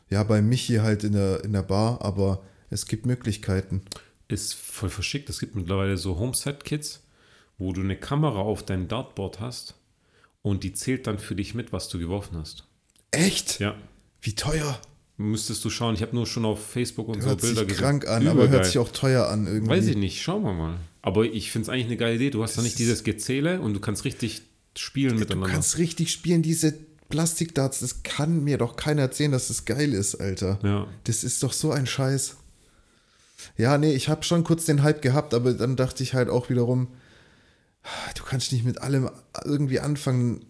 ja, 0.10 0.24
bei 0.24 0.42
Michi 0.42 0.78
halt 0.78 1.04
in 1.04 1.14
der, 1.14 1.44
in 1.44 1.54
der 1.54 1.62
Bar, 1.62 2.02
aber 2.02 2.44
es 2.72 2.88
gibt 2.88 3.06
Möglichkeiten. 3.06 3.84
Ist 4.28 4.56
voll 4.56 4.90
verschickt. 4.90 5.30
Es 5.30 5.40
gibt 5.40 5.56
mittlerweile 5.56 5.98
so 5.98 6.18
Homeset-Kits, 6.18 7.02
wo 7.58 7.74
du 7.74 7.82
eine 7.82 7.96
Kamera 7.96 8.40
auf 8.40 8.64
deinem 8.64 8.88
Dartboard 8.88 9.40
hast 9.40 9.76
und 10.42 10.64
die 10.64 10.74
zählt 10.74 11.08
dann 11.08 11.20
für 11.20 11.36
dich 11.36 11.54
mit, 11.54 11.72
was 11.74 11.90
du 11.90 12.00
geworfen 12.00 12.38
hast. 12.38 12.68
Echt? 13.12 13.60
Ja. 13.60 13.76
Wie 14.22 14.36
teuer? 14.36 14.80
Müsstest 15.18 15.64
du 15.66 15.70
schauen. 15.70 15.96
Ich 15.96 16.02
habe 16.02 16.16
nur 16.16 16.26
schon 16.26 16.46
auf 16.46 16.66
Facebook 16.66 17.10
und 17.10 17.22
so 17.22 17.28
Hört 17.30 17.42
Bilder 17.42 17.60
sich 17.62 17.68
gesehen. 17.70 17.82
krank 17.84 18.08
an, 18.08 18.26
aber 18.28 18.44
Übergeil. 18.44 18.52
hört 18.52 18.66
sich 18.68 18.78
auch 18.78 18.92
teuer 18.92 19.28
an 19.28 19.48
irgendwie. 19.48 19.70
Weiß 19.70 19.88
ich 19.88 19.98
nicht, 19.98 20.22
schauen 20.22 20.44
wir 20.44 20.54
mal. 20.54 20.78
Aber 21.02 21.26
ich 21.26 21.52
finde 21.52 21.64
es 21.64 21.70
eigentlich 21.70 21.88
eine 21.88 21.98
geile 21.98 22.16
Idee. 22.16 22.30
Du 22.30 22.42
hast 22.44 22.58
da 22.58 22.62
nicht 22.62 22.80
dieses 22.80 23.04
Gezähle 23.04 23.60
und 23.60 23.74
du 23.74 23.80
kannst 23.80 24.06
richtig 24.06 24.44
spielen 24.78 25.14
Du 25.16 25.20
miteinander. 25.20 25.50
kannst 25.50 25.78
richtig 25.78 26.12
spielen, 26.12 26.42
diese 26.42 26.74
Plastikdarts, 27.10 27.80
das 27.80 28.04
kann 28.04 28.44
mir 28.44 28.58
doch 28.58 28.76
keiner 28.76 29.02
erzählen, 29.02 29.32
dass 29.32 29.48
das 29.50 29.66
geil 29.66 29.94
ist, 29.94 30.16
Alter. 30.16 30.60
Ja. 30.64 30.88
Das 31.06 31.24
ist 31.24 31.42
doch 31.44 31.52
so 31.54 31.72
ein 31.72 31.86
Scheiß. 31.88 32.38
Ja, 33.58 33.78
nee, 33.78 33.94
ich 33.94 34.08
habe 34.10 34.24
schon 34.24 34.44
kurz 34.44 34.66
den 34.66 34.84
Hype 34.84 35.02
gehabt, 35.02 35.34
aber 35.34 35.54
dann 35.54 35.76
dachte 35.76 36.04
ich 36.04 36.14
halt 36.14 36.30
auch 36.30 36.50
wiederum, 36.50 36.88
Du 38.16 38.24
kannst 38.24 38.52
nicht 38.52 38.66
mit 38.66 38.82
allem 38.82 39.10
irgendwie 39.46 39.80
anfangen. 39.80 40.46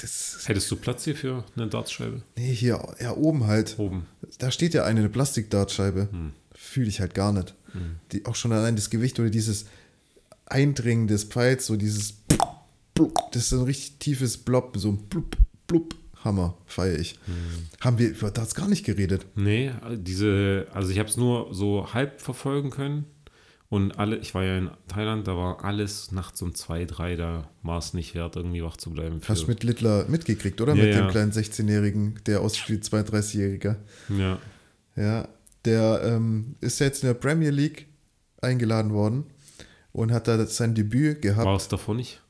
Das, 0.00 0.42
Hättest 0.46 0.70
du 0.70 0.76
Platz 0.76 1.04
hier 1.04 1.16
für 1.16 1.44
eine 1.56 1.66
Dartscheibe? 1.66 2.22
nee, 2.36 2.52
hier, 2.52 2.80
ja, 3.00 3.14
oben 3.14 3.46
halt. 3.46 3.78
Oben. 3.78 4.06
Da 4.38 4.50
steht 4.50 4.74
ja 4.74 4.84
eine, 4.84 5.00
eine 5.00 5.08
Plastikdartscheibe. 5.08 6.08
Hm. 6.10 6.32
Fühle 6.54 6.88
ich 6.88 7.00
halt 7.00 7.14
gar 7.14 7.32
nicht. 7.32 7.54
Die, 8.12 8.24
auch 8.24 8.34
schon 8.34 8.52
allein 8.52 8.76
das 8.76 8.90
Gewicht 8.90 9.20
oder 9.20 9.30
dieses 9.30 9.66
Eindringen 10.46 11.06
des 11.06 11.24
Pfeils, 11.24 11.66
so 11.66 11.76
dieses 11.76 12.14
das 13.32 13.44
ist 13.44 13.52
ein 13.52 13.62
richtig 13.62 13.98
tiefes 13.98 14.38
Blob, 14.38 14.76
so 14.76 14.88
ein 14.88 14.96
blub, 14.96 15.36
blub, 15.66 15.94
Hammer, 16.24 16.56
feiere 16.66 16.98
ich. 16.98 17.12
Hm. 17.26 17.68
Haben 17.80 17.98
wir 17.98 18.08
über 18.08 18.30
Darts 18.30 18.54
gar 18.54 18.66
nicht 18.68 18.84
geredet. 18.84 19.26
Nee, 19.36 19.70
diese, 19.96 20.66
also 20.72 20.90
ich 20.90 20.98
habe 20.98 21.08
es 21.08 21.16
nur 21.16 21.54
so 21.54 21.92
halb 21.94 22.20
verfolgen 22.20 22.70
können. 22.70 23.04
Und 23.70 23.98
alle, 23.98 24.16
ich 24.16 24.34
war 24.34 24.44
ja 24.44 24.56
in 24.56 24.70
Thailand, 24.88 25.28
da 25.28 25.36
war 25.36 25.62
alles 25.62 26.10
nachts 26.10 26.40
um 26.40 26.54
zwei, 26.54 26.86
drei, 26.86 27.16
da 27.16 27.50
war 27.62 27.78
es 27.78 27.92
nicht 27.92 28.14
wert, 28.14 28.34
irgendwie 28.36 28.62
wach 28.62 28.78
zu 28.78 28.90
bleiben. 28.90 29.20
für- 29.20 29.28
Hast 29.28 29.42
du 29.42 29.46
mit 29.48 29.62
Littler 29.62 30.06
mitgekriegt, 30.08 30.60
oder? 30.62 30.74
Ja, 30.74 30.84
mit 30.84 30.94
ja. 30.94 31.00
dem 31.02 31.10
kleinen 31.10 31.32
16-Jährigen, 31.32 32.18
der 32.26 32.40
aussieht 32.40 32.68
wie 32.70 32.74
32-Jähriger. 32.82 33.76
ja. 34.16 34.38
Ja, 34.96 35.28
der 35.64 36.00
ähm, 36.02 36.56
ist 36.60 36.80
ja 36.80 36.86
jetzt 36.86 37.02
in 37.04 37.08
der 37.08 37.14
Premier 37.14 37.50
League 37.50 37.86
eingeladen 38.40 38.92
worden 38.92 39.24
und 39.92 40.10
hat 40.12 40.26
da 40.26 40.44
sein 40.46 40.74
Debüt 40.74 41.22
gehabt. 41.22 41.46
War 41.46 41.54
es 41.56 41.68
davor 41.68 41.94
nicht? 41.94 42.20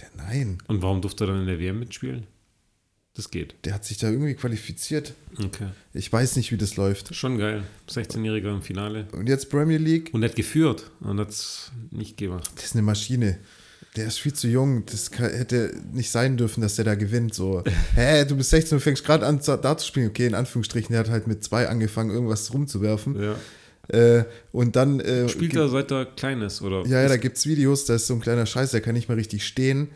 Der, 0.00 0.08
nein, 0.16 0.58
Und 0.68 0.82
warum 0.82 1.00
durfte 1.00 1.24
er 1.24 1.28
dann 1.28 1.40
in 1.40 1.46
der 1.46 1.58
WM 1.58 1.78
mitspielen? 1.78 2.26
Das 3.16 3.30
geht. 3.30 3.54
der 3.64 3.72
hat 3.72 3.84
sich 3.86 3.96
da 3.96 4.10
irgendwie 4.10 4.34
qualifiziert. 4.34 5.14
Okay. 5.42 5.68
Ich 5.94 6.12
weiß 6.12 6.36
nicht, 6.36 6.52
wie 6.52 6.58
das 6.58 6.76
läuft. 6.76 7.14
Schon 7.14 7.38
geil. 7.38 7.62
16-Jähriger 7.88 8.50
im 8.54 8.60
Finale. 8.60 9.08
Und 9.12 9.26
jetzt 9.26 9.48
Premier 9.48 9.78
League, 9.78 10.10
Und 10.12 10.22
er 10.22 10.28
hat 10.28 10.36
geführt 10.36 10.90
und 11.00 11.18
hat 11.18 11.30
es 11.30 11.72
nicht 11.90 12.18
gemacht. 12.18 12.50
das 12.56 12.66
ist 12.66 12.72
eine 12.74 12.82
Maschine. 12.82 13.38
Der 13.96 14.06
ist 14.06 14.18
viel 14.18 14.34
zu 14.34 14.48
jung. 14.48 14.84
Das 14.84 15.10
kann, 15.10 15.30
hätte 15.30 15.74
nicht 15.94 16.10
sein 16.10 16.36
dürfen, 16.36 16.60
dass 16.60 16.76
der 16.76 16.84
da 16.84 16.94
gewinnt. 16.94 17.32
So, 17.34 17.64
hä, 17.94 18.26
du 18.26 18.36
bist 18.36 18.50
16 18.50 18.76
und 18.76 18.82
fängst 18.82 19.02
gerade 19.02 19.26
an, 19.26 19.40
da 19.42 19.78
zu 19.78 19.86
spielen. 19.86 20.10
Okay, 20.10 20.26
in 20.26 20.34
Anführungsstrichen, 20.34 20.92
der 20.92 21.00
hat 21.00 21.08
halt 21.08 21.26
mit 21.26 21.42
zwei 21.42 21.68
angefangen, 21.68 22.10
irgendwas 22.10 22.52
rumzuwerfen. 22.52 23.18
Ja. 23.22 23.36
Äh, 23.88 24.24
und 24.52 24.76
dann. 24.76 25.00
Äh, 25.00 25.30
Spielt 25.30 25.54
er 25.56 25.70
seit 25.70 25.90
er 25.90 26.04
klein 26.04 26.42
ist, 26.42 26.60
oder? 26.60 26.84
Ja, 26.86 27.00
ja, 27.00 27.08
da 27.08 27.16
gibt 27.16 27.38
es 27.38 27.46
Videos, 27.46 27.86
da 27.86 27.94
ist 27.94 28.08
so 28.08 28.14
ein 28.14 28.20
kleiner 28.20 28.44
Scheiß, 28.44 28.72
der 28.72 28.82
kann 28.82 28.92
nicht 28.94 29.08
mehr 29.08 29.16
richtig 29.16 29.46
stehen 29.46 29.88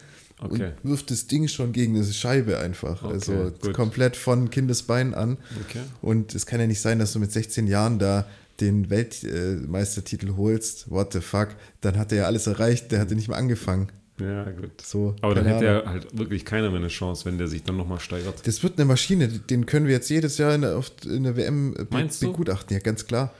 Okay. 0.43 0.73
und 0.83 0.91
wirft 0.91 1.11
das 1.11 1.27
Ding 1.27 1.49
schon 1.49 1.73
gegen 1.73 1.95
eine 1.97 2.05
Scheibe 2.05 2.59
einfach. 2.59 3.03
Okay, 3.03 3.13
also 3.13 3.53
gut. 3.61 3.73
komplett 3.75 4.17
von 4.17 4.51
Kindesbein 4.51 5.15
an. 5.15 5.37
Okay. 5.67 5.81
Und 6.03 6.35
es 6.35 6.47
kann 6.47 6.61
ja 6.61 6.67
nicht 6.67 6.81
sein, 6.81 6.99
dass 6.99 7.13
du 7.13 7.19
mit 7.19 7.33
16 7.33 7.67
Jahren 7.67 7.99
da 7.99 8.27
den 8.61 8.91
Weltmeistertitel 8.91 10.37
holst. 10.37 10.91
What 10.91 11.13
the 11.13 11.21
fuck? 11.21 11.49
Dann 11.81 11.99
hat 11.99 12.13
er 12.13 12.19
ja 12.19 12.25
alles 12.25 12.47
erreicht, 12.47 12.93
der 12.93 13.01
hatte 13.01 13.15
nicht 13.15 13.29
mehr 13.29 13.39
angefangen. 13.39 13.91
Ja, 14.21 14.45
gut. 14.51 14.83
So, 14.83 15.17
Aber 15.23 15.35
dann 15.35 15.47
hätte 15.47 15.65
er 15.65 15.87
halt 15.87 16.17
wirklich 16.17 16.45
keiner 16.45 16.69
mehr 16.69 16.81
eine 16.81 16.89
Chance, 16.89 17.25
wenn 17.25 17.39
der 17.39 17.49
sich 17.49 17.63
dann 17.65 17.77
nochmal 17.77 18.01
steigert. 18.01 18.47
Das 18.47 18.63
wird 18.63 18.79
eine 18.79 18.85
Maschine, 18.85 19.29
den 19.29 19.65
können 19.65 19.87
wir 19.87 19.95
jetzt 19.95 20.11
jedes 20.11 20.37
Jahr 20.37 20.55
in 20.55 20.61
der, 20.61 20.83
in 21.07 21.23
der 21.25 21.37
WM 21.37 21.75
Meinst 21.91 22.23
du? 22.23 22.31
begutachten. 22.31 22.77
Ja, 22.77 22.83
ganz 22.83 23.07
klar. 23.07 23.33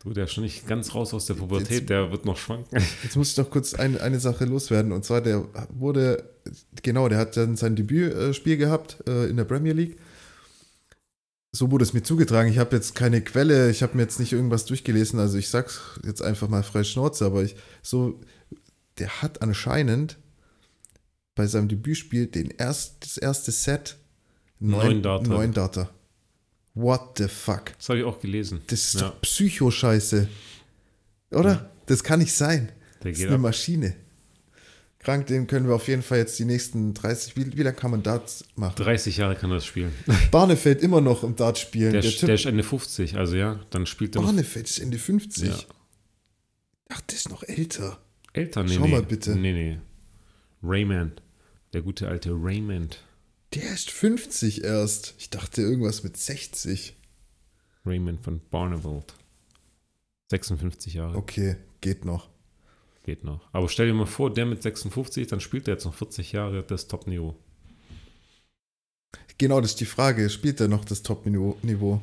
Du, 0.00 0.12
der 0.12 0.24
ist 0.24 0.32
schon 0.32 0.44
nicht 0.44 0.66
ganz 0.68 0.94
raus 0.94 1.12
aus 1.12 1.26
der 1.26 1.34
Pubertät, 1.34 1.70
Jetzt- 1.70 1.90
der 1.90 2.10
wird 2.12 2.24
noch 2.24 2.36
schwanken. 2.36 2.80
Jetzt 3.02 3.16
muss 3.16 3.32
ich 3.32 3.36
noch 3.36 3.50
kurz 3.50 3.74
ein, 3.74 3.98
eine 3.98 4.20
Sache 4.20 4.44
loswerden. 4.44 4.92
Und 4.92 5.04
zwar, 5.04 5.20
der 5.20 5.44
wurde, 5.70 6.30
genau, 6.82 7.08
der 7.08 7.18
hat 7.18 7.36
dann 7.36 7.56
sein 7.56 7.74
Debütspiel 7.74 8.56
gehabt 8.56 8.98
äh, 9.08 9.26
in 9.28 9.36
der 9.36 9.44
Premier 9.44 9.72
League. 9.72 9.98
So 11.50 11.70
wurde 11.72 11.82
es 11.82 11.94
mir 11.94 12.02
zugetragen. 12.02 12.48
Ich 12.50 12.58
habe 12.58 12.76
jetzt 12.76 12.94
keine 12.94 13.22
Quelle, 13.22 13.70
ich 13.70 13.82
habe 13.82 13.96
mir 13.96 14.02
jetzt 14.02 14.20
nicht 14.20 14.32
irgendwas 14.32 14.66
durchgelesen. 14.66 15.18
Also 15.18 15.36
ich 15.38 15.48
sag's 15.48 15.80
jetzt 16.06 16.22
einfach 16.22 16.48
mal 16.48 16.62
frei 16.62 16.84
Schnauze, 16.84 17.24
aber 17.24 17.42
ich 17.42 17.56
so, 17.82 18.20
der 18.98 19.22
hat 19.22 19.42
anscheinend 19.42 20.18
bei 21.34 21.46
seinem 21.46 21.66
Debütspiel 21.68 22.26
den 22.26 22.50
erst, 22.50 23.04
das 23.04 23.16
erste 23.16 23.50
Set 23.50 23.96
Neun 24.60 25.02
Darter. 25.02 25.28
Neun 25.28 25.52
Darter. 25.52 25.90
What 26.80 27.18
the 27.18 27.26
fuck? 27.28 27.72
Das 27.76 27.88
habe 27.88 27.98
ich 27.98 28.04
auch 28.04 28.20
gelesen. 28.20 28.60
Das 28.68 28.94
ist 28.94 29.00
Ja. 29.00 29.08
doch 29.08 29.20
Psychoscheiße. 29.22 30.28
Oder? 31.32 31.70
Das 31.86 32.04
kann 32.04 32.20
nicht 32.20 32.32
sein. 32.32 32.70
Der 33.02 33.10
Das 33.10 33.18
ist 33.20 33.26
eine 33.26 33.34
ab. 33.36 33.40
Maschine. 33.40 33.96
Krank, 35.00 35.26
den 35.26 35.46
können 35.46 35.66
wir 35.68 35.74
auf 35.74 35.88
jeden 35.88 36.02
Fall 36.02 36.18
jetzt 36.18 36.38
die 36.38 36.44
nächsten 36.44 36.92
30, 36.94 37.36
wie, 37.36 37.56
wie 37.56 37.62
lange 37.62 37.76
kann 37.76 37.90
man 37.90 38.02
Darts 38.02 38.44
machen? 38.56 38.74
30 38.76 39.16
Jahre 39.16 39.36
kann 39.36 39.50
er 39.50 39.54
das 39.56 39.64
spielen. 39.64 39.92
Barnefeld 40.30 40.82
immer 40.82 41.00
noch 41.00 41.22
im 41.24 41.34
Dart 41.36 41.58
spielen. 41.58 41.92
Der, 41.92 42.02
Der, 42.02 42.10
der 42.10 42.34
ist 42.34 42.46
Ende 42.46 42.62
50, 42.62 43.16
also 43.16 43.36
ja, 43.36 43.60
dann 43.70 43.86
spielt 43.86 44.16
er 44.16 44.22
Barnefeld 44.22 44.68
ist 44.68 44.78
Ende 44.80 44.98
50. 44.98 45.48
Ja. 45.48 45.54
Ach, 46.90 47.00
der 47.02 47.16
ist 47.16 47.28
noch 47.28 47.42
älter. 47.44 47.98
älter. 48.32 48.64
Nee, 48.64 48.74
Schau 48.74 48.84
nee. 48.86 48.90
mal 48.92 49.02
bitte. 49.02 49.36
Nee, 49.36 49.52
nee. 49.52 49.78
Raymond. 50.62 51.22
Der 51.72 51.82
gute 51.82 52.08
alte 52.08 52.30
Raymond. 52.32 53.02
Der 53.54 53.72
ist 53.72 53.90
50 53.90 54.64
erst. 54.64 55.14
Ich 55.18 55.30
dachte 55.30 55.62
irgendwas 55.62 56.02
mit 56.02 56.16
60. 56.16 56.94
Raymond 57.86 58.22
von 58.22 58.40
Barneveld. 58.50 59.14
56 60.30 60.94
Jahre. 60.94 61.16
Okay, 61.16 61.56
geht 61.80 62.04
noch. 62.04 62.28
Geht 63.04 63.24
noch. 63.24 63.48
Aber 63.52 63.68
stell 63.70 63.86
dir 63.86 63.94
mal 63.94 64.04
vor, 64.06 64.32
der 64.32 64.44
mit 64.44 64.62
56, 64.62 65.26
dann 65.28 65.40
spielt 65.40 65.66
er 65.68 65.74
jetzt 65.74 65.86
noch 65.86 65.94
40 65.94 66.32
Jahre 66.32 66.62
das 66.62 66.88
Top-Niveau. 66.88 67.34
Genau, 69.38 69.60
das 69.60 69.70
ist 69.70 69.80
die 69.80 69.86
Frage. 69.86 70.28
Spielt 70.28 70.60
er 70.60 70.68
noch 70.68 70.84
das 70.84 71.02
Top-Niveau? 71.02 72.00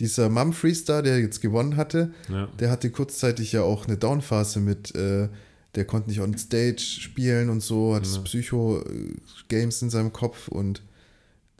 Dieser 0.00 0.28
Mumfree 0.28 0.74
Star, 0.74 1.02
der 1.02 1.20
jetzt 1.20 1.40
gewonnen 1.40 1.76
hatte, 1.76 2.12
Ja. 2.28 2.46
der 2.58 2.70
hatte 2.70 2.90
kurzzeitig 2.90 3.52
ja 3.52 3.62
auch 3.62 3.86
eine 3.86 3.96
Downphase 3.96 4.58
mit, 4.58 4.92
äh, 4.96 5.28
der 5.74 5.84
konnte 5.84 6.08
nicht 6.10 6.20
on 6.20 6.36
Stage 6.38 6.80
spielen 6.80 7.50
und 7.50 7.60
so, 7.62 7.94
hat 7.94 8.06
Ja. 8.06 8.20
Psycho-Games 8.20 9.82
in 9.82 9.90
seinem 9.90 10.12
Kopf 10.12 10.48
und 10.48 10.82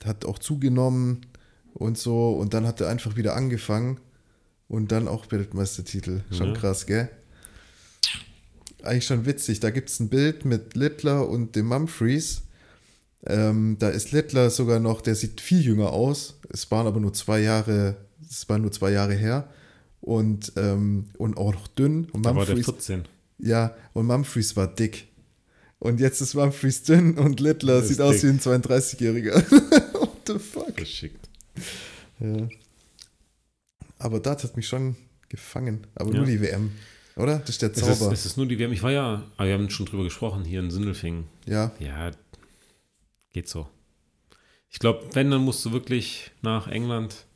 hat 0.04 0.24
auch 0.24 0.38
zugenommen 0.38 1.26
und 1.72 1.98
so 1.98 2.32
und 2.32 2.54
dann 2.54 2.66
hat 2.66 2.80
er 2.80 2.88
einfach 2.88 3.16
wieder 3.16 3.34
angefangen 3.36 3.98
und 4.68 4.92
dann 4.92 5.08
auch 5.08 5.30
Weltmeistertitel. 5.30 6.20
Schon 6.30 6.48
Ja. 6.48 6.54
krass, 6.54 6.86
gell? 6.86 7.08
Eigentlich 8.82 9.06
schon 9.06 9.24
witzig. 9.24 9.60
Da 9.60 9.70
gibt 9.70 9.88
es 9.88 9.98
ein 10.00 10.08
Bild 10.10 10.44
mit 10.44 10.74
Littler 10.76 11.28
und 11.28 11.56
dem 11.56 11.66
Mumfrees. 11.66 12.42
Ähm, 13.26 13.76
da 13.78 13.88
ist 13.88 14.12
Littler 14.12 14.50
sogar 14.50 14.78
noch, 14.80 15.00
der 15.00 15.14
sieht 15.14 15.40
viel 15.40 15.62
jünger 15.62 15.90
aus. 15.92 16.34
Es 16.50 16.70
waren 16.70 16.86
aber 16.86 17.00
nur 17.00 17.14
zwei 17.14 17.40
Jahre, 17.40 17.96
es 18.28 18.46
waren 18.50 18.60
nur 18.60 18.72
zwei 18.72 18.90
Jahre 18.90 19.14
her. 19.14 19.48
Und, 20.02 20.52
ähm, 20.56 21.06
und 21.16 21.38
auch 21.38 21.54
noch 21.54 21.66
dünn. 21.66 22.10
Und 22.12 22.26
Da 22.26 22.36
war 22.36 22.44
der 22.44 22.56
Mumfrees, 22.56 22.66
14. 22.76 23.04
ja, 23.38 23.74
und 23.92 24.06
Mumfrees 24.06 24.56
war 24.56 24.66
dick. 24.66 25.08
Und 25.78 26.00
jetzt 26.00 26.20
ist 26.20 26.34
Mumfrees 26.34 26.82
dünn 26.82 27.18
und 27.18 27.40
Littler 27.40 27.82
sieht 27.82 28.00
aus 28.00 28.20
dick. 28.20 28.24
wie 28.24 28.28
ein 28.28 28.40
32-Jähriger. 28.40 29.34
What 30.00 30.10
the 30.26 30.38
fuck? 30.38 30.76
Geschickt. 30.76 31.28
Ja. 32.20 32.48
Aber 33.98 34.20
das 34.20 34.44
hat 34.44 34.56
mich 34.56 34.66
schon 34.66 34.96
gefangen. 35.28 35.86
Aber 35.94 36.10
Ja. 36.10 36.18
nur 36.18 36.26
die 36.26 36.40
WM, 36.40 36.72
oder? 37.16 37.38
Das 37.40 37.50
ist 37.50 37.62
der 37.62 37.70
Es 37.72 37.78
ist, 37.78 37.98
Zauber. 37.98 38.12
es 38.12 38.24
ist 38.26 38.36
nur 38.36 38.46
die 38.46 38.58
WM. 38.58 38.72
Ich 38.72 38.82
war 38.82 38.92
ja, 38.92 39.22
ah, 39.36 39.44
wir 39.44 39.52
haben 39.54 39.68
schon 39.70 39.86
drüber 39.86 40.04
gesprochen, 40.04 40.44
hier 40.44 40.60
in 40.60 40.70
Sindelfingen. 40.70 41.24
ja, 41.46 41.72
Ja, 41.78 42.10
geht 43.32 43.48
so. 43.48 43.68
Ich 44.70 44.78
glaube, 44.80 45.04
wenn, 45.12 45.30
dann 45.30 45.42
musst 45.42 45.64
du 45.64 45.72
wirklich 45.72 46.32
nach 46.42 46.66
England 46.66 47.26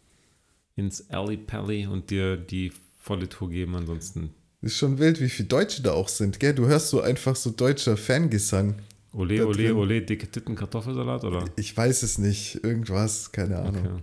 ins 0.75 1.09
Alley 1.11 1.37
Pally 1.37 1.87
und 1.87 2.11
dir 2.11 2.37
die 2.37 2.73
volle 2.99 3.29
Tour 3.29 3.51
geben. 3.51 3.75
Ansonsten 3.77 4.35
ist 4.61 4.77
schon 4.77 4.99
wild, 4.99 5.21
wie 5.21 5.29
viele 5.29 5.49
Deutsche 5.49 5.83
da 5.83 5.93
auch 5.93 6.09
sind, 6.09 6.41
gell? 6.41 6.55
Du 6.55 6.67
hörst 6.67 6.89
so 6.91 7.01
einfach 7.01 7.37
so 7.37 7.51
deutscher 7.51 7.97
Fangesang. 7.97 8.77
Ole, 9.13 9.47
Ole. 9.47 9.75
Ole, 9.75 10.03
dicke 10.03 10.31
Titten, 10.31 10.55
Kartoffelsalat, 10.55 11.25
oder? 11.25 11.45
Ich 11.57 11.77
weiß 11.77 12.03
es 12.03 12.19
nicht. 12.19 12.63
Irgendwas, 12.63 13.33
keine 13.33 13.59
Ahnung. 13.59 14.03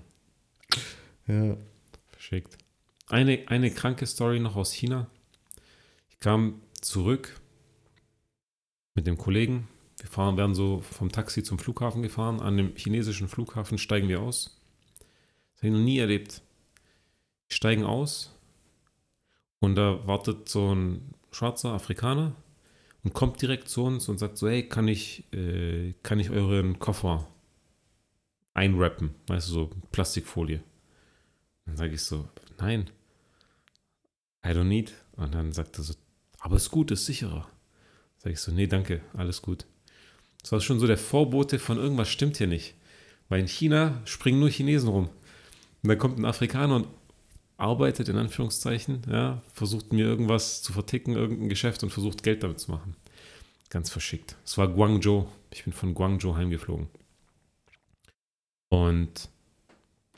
Okay, 1.28 1.50
Ja. 1.50 1.58
verschickt. 2.12 2.58
Eine, 3.08 3.44
eine 3.48 3.70
kranke 3.72 4.06
Story 4.08 4.40
noch 4.40 4.56
aus 4.56 4.72
China. 4.72 5.08
Ich 6.10 6.20
kam 6.20 6.62
zurück 6.82 7.40
mit 8.96 9.06
dem 9.06 9.18
Kollegen. 9.18 9.68
Wir 10.00 10.10
fahren, 10.10 10.38
werden 10.38 10.56
so 10.56 10.82
vom 10.82 11.12
Taxi 11.12 11.44
zum 11.44 11.60
Flughafen 11.60 12.02
gefahren. 12.02 12.40
An 12.42 12.58
dem 12.58 12.76
chinesischen 12.76 13.28
Flughafen 13.28 13.78
steigen 13.78 14.08
wir 14.08 14.22
aus. 14.22 14.60
Das 15.54 15.60
habe 15.64 15.68
ich 15.68 15.74
noch 15.74 15.80
nie 15.86 16.00
erlebt. 16.00 16.42
Wir 17.48 17.56
steigen 17.56 17.84
aus 17.84 18.35
und 19.60 19.76
da 19.76 20.06
wartet 20.08 20.50
so 20.50 20.74
ein 20.74 21.14
schwarzer 21.32 21.72
Afrikaner 21.72 22.36
und 23.04 23.14
kommt 23.14 23.42
direkt 23.42 23.70
zu 23.70 23.84
uns 23.84 24.10
und 24.10 24.18
sagt 24.18 24.38
so, 24.38 24.48
hey, 24.48 24.68
kann 24.68 24.88
ich, 24.88 25.32
äh, 25.34 25.94
kann 26.04 26.20
ich 26.20 26.30
euren 26.30 26.80
Koffer 26.80 27.28
einwrappen? 28.54 29.14
Weißt 29.28 29.50
du, 29.50 29.54
so 29.54 29.70
Plastikfolie. 29.92 30.62
Dann 31.66 31.78
sage 31.78 31.94
ich 31.94 32.02
so, 32.02 32.28
nein, 32.60 32.90
I 34.46 34.50
don't 34.50 34.66
need. 34.66 34.94
Und 35.14 35.34
dann 35.34 35.52
sagt 35.52 35.78
er 35.78 35.84
so, 35.84 35.94
aber 36.40 36.58
ist 36.58 36.72
gut, 36.72 36.92
ist 36.92 37.06
sicherer. 37.06 37.48
Sag 38.18 38.34
ich 38.34 38.40
so, 38.40 38.52
nee, 38.52 38.68
danke, 38.68 39.02
alles 39.14 39.42
gut. 39.42 39.66
Das 40.42 40.52
war 40.52 40.62
schon 40.62 40.80
so 40.80 40.88
der 40.88 40.98
Vorbote 40.98 41.58
von 41.58 41.78
irgendwas 41.78 42.10
stimmt 42.10 42.38
hier 42.38 42.48
nicht. 42.48 42.76
Weil 43.30 43.40
in 43.40 43.48
China 43.48 44.02
springen 44.06 44.40
nur 44.40 44.50
Chinesen 44.50 44.90
rum. 44.90 45.10
Und 45.82 45.90
dann 45.90 45.98
kommt 45.98 46.20
ein 46.20 46.26
Afrikaner 46.26 46.76
und 46.76 46.88
arbeitet 47.58 48.10
in 48.10 48.18
Anführungszeichen, 48.18 49.02
ja, 49.10 49.42
versucht 49.54 49.94
mir 49.94 50.06
irgendwas 50.06 50.62
zu 50.62 50.74
verticken, 50.74 51.14
irgendein 51.14 51.50
Geschäft 51.50 51.84
und 51.84 51.90
versucht 51.90 52.24
Geld 52.24 52.44
damit 52.44 52.60
zu 52.60 52.72
machen. 52.72 52.96
Ganz 53.70 53.90
verschickt. 53.90 54.36
Es 54.46 54.58
war 54.58 54.68
Guangzhou. 54.68 55.28
Ich 55.52 55.64
bin 55.64 55.74
von 55.74 55.94
Guangzhou 55.94 56.36
heimgeflogen. 56.36 56.88
Und 58.70 59.30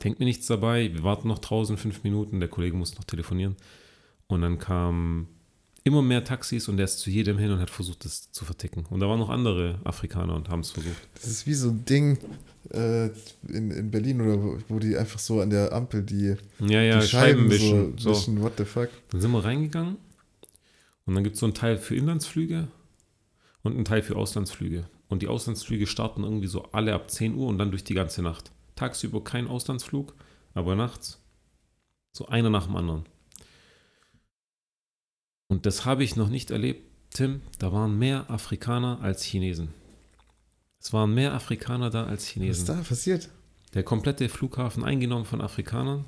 denkt 0.04 0.20
mir 0.20 0.26
nichts 0.26 0.48
dabei. 0.48 0.94
Wir 0.94 1.04
warten 1.04 1.28
noch 1.28 1.40
draußen 1.40 1.78
fünf 1.78 2.04
Minuten. 2.04 2.40
Der 2.40 2.50
Kollege 2.50 2.76
muss 2.76 2.96
noch 2.96 3.04
telefonieren. 3.04 3.56
Und 4.28 4.42
dann 4.42 4.58
kamen 4.58 5.28
immer 5.84 6.02
mehr 6.02 6.24
Taxis 6.24 6.68
und 6.68 6.78
er 6.80 6.86
ist 6.86 7.00
zu 7.00 7.10
jedem 7.10 7.38
hin 7.38 7.52
und 7.52 7.60
hat 7.60 7.70
versucht, 7.70 8.04
das 8.06 8.32
zu 8.32 8.46
verticken. 8.46 8.86
Und 8.90 9.00
da 9.00 9.08
waren 9.08 9.20
noch 9.20 9.30
andere 9.30 9.80
Afrikaner 9.84 10.36
und 10.36 10.50
haben 10.50 10.60
es 10.62 10.72
versucht. 10.72 10.96
Das 11.16 11.26
ist 11.28 11.46
wie 11.48 11.54
so 11.54 11.70
ein 11.70 11.86
Ding 11.86 12.18
äh, 12.74 13.08
in, 13.48 13.72
in 13.72 13.92
Berlin 13.92 14.22
oder 14.22 14.42
wo, 14.44 14.58
wo 14.68 14.80
die 14.80 14.98
einfach 14.98 15.20
so 15.20 15.42
an 15.42 15.50
der 15.50 15.72
Ampel 15.74 16.04
die, 16.04 16.36
Ja, 16.60 16.82
ja, 16.82 17.00
die 17.00 17.08
Scheiben 17.08 17.50
Scheiben 17.50 17.52
wischen. 17.52 17.98
so 17.98 18.14
So. 18.14 18.20
wischen. 18.20 18.42
What 18.42 18.54
the 18.58 18.66
fuck? 18.66 18.90
Dann 19.10 19.22
sind 19.22 19.32
wir 19.32 19.44
reingegangen 19.44 19.98
und 21.06 21.16
dann 21.16 21.24
gibt 21.24 21.36
es 21.36 21.40
so 21.40 21.46
einen 21.46 21.54
Teil 21.56 21.78
für 21.78 21.96
Inlandsflüge 21.96 22.68
und 23.64 23.74
einen 23.74 23.86
Teil 23.86 24.02
für 24.04 24.16
Auslandsflüge. 24.16 24.86
Und 25.10 25.22
die 25.22 25.28
Auslandsflüge 25.28 25.88
starten 25.88 26.24
irgendwie 26.24 26.48
so 26.48 26.64
alle 26.74 26.94
ab 26.94 27.10
10 27.10 27.36
Uhr 27.36 27.48
und 27.48 27.58
dann 27.60 27.72
durch 27.72 27.84
die 27.86 27.94
ganze 27.94 28.22
Nacht. 28.22 28.52
Tagsüber 28.76 29.24
kein 29.24 29.48
Auslandsflug, 29.48 30.14
aber 30.54 30.76
nachts 30.76 31.20
so 32.12 32.28
einer 32.28 32.50
nach 32.50 32.66
dem 32.66 32.76
anderen. 32.76 33.06
Und 35.48 35.66
das 35.66 35.86
habe 35.86 36.04
ich 36.04 36.16
noch 36.16 36.30
nicht 36.30 36.52
erlebt, 36.52 36.84
Tim. 37.12 37.42
Da 37.60 37.72
waren 37.72 37.98
mehr 37.98 38.30
Afrikaner 38.30 39.00
als 39.02 39.24
Chinesen. 39.24 39.70
Es 40.80 40.94
waren 40.94 41.14
mehr 41.14 41.34
Afrikaner 41.34 41.90
da 41.90 42.06
als 42.06 42.22
Was 42.22 42.28
ist 42.28 42.34
Chinesen. 42.34 42.66
da 42.68 42.74
passiert? 42.82 43.30
Der 43.74 43.84
komplette 43.84 44.30
Flughafen 44.30 44.84
eingenommen 44.84 45.26
von 45.26 45.42
Afrikanern. 45.42 46.06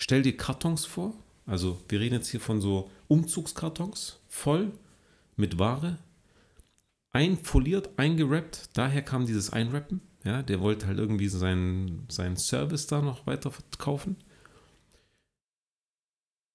Stell 0.00 0.22
dir 0.22 0.36
Kartons 0.36 0.84
vor. 0.84 1.14
Also 1.46 1.80
wir 1.88 2.00
reden 2.00 2.14
jetzt 2.14 2.28
hier 2.28 2.40
von 2.40 2.60
so 2.60 2.90
Umzugskartons, 3.08 4.18
voll 4.28 4.72
mit 5.36 5.58
Ware. 5.58 5.98
Einfoliert, 7.10 7.90
eingerappt. 7.98 8.70
Daher 8.74 9.02
kam 9.02 9.26
dieses 9.26 9.50
Einrappen. 9.50 10.00
Ja, 10.24 10.42
der 10.42 10.60
wollte 10.60 10.86
halt 10.86 10.98
irgendwie 10.98 11.28
seinen, 11.28 12.06
seinen 12.08 12.36
Service 12.36 12.86
da 12.86 13.02
noch 13.02 13.26
weiter 13.26 13.50
verkaufen. 13.50 14.16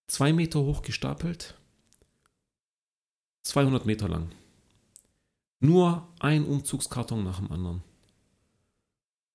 Zwei 0.07 0.33
Meter 0.33 0.61
hoch 0.61 0.81
gestapelt. 0.81 1.55
200 3.43 3.85
Meter 3.85 4.07
lang. 4.07 4.31
Nur 5.59 6.07
ein 6.19 6.45
Umzugskarton 6.45 7.23
nach 7.23 7.39
dem 7.39 7.51
anderen. 7.51 7.83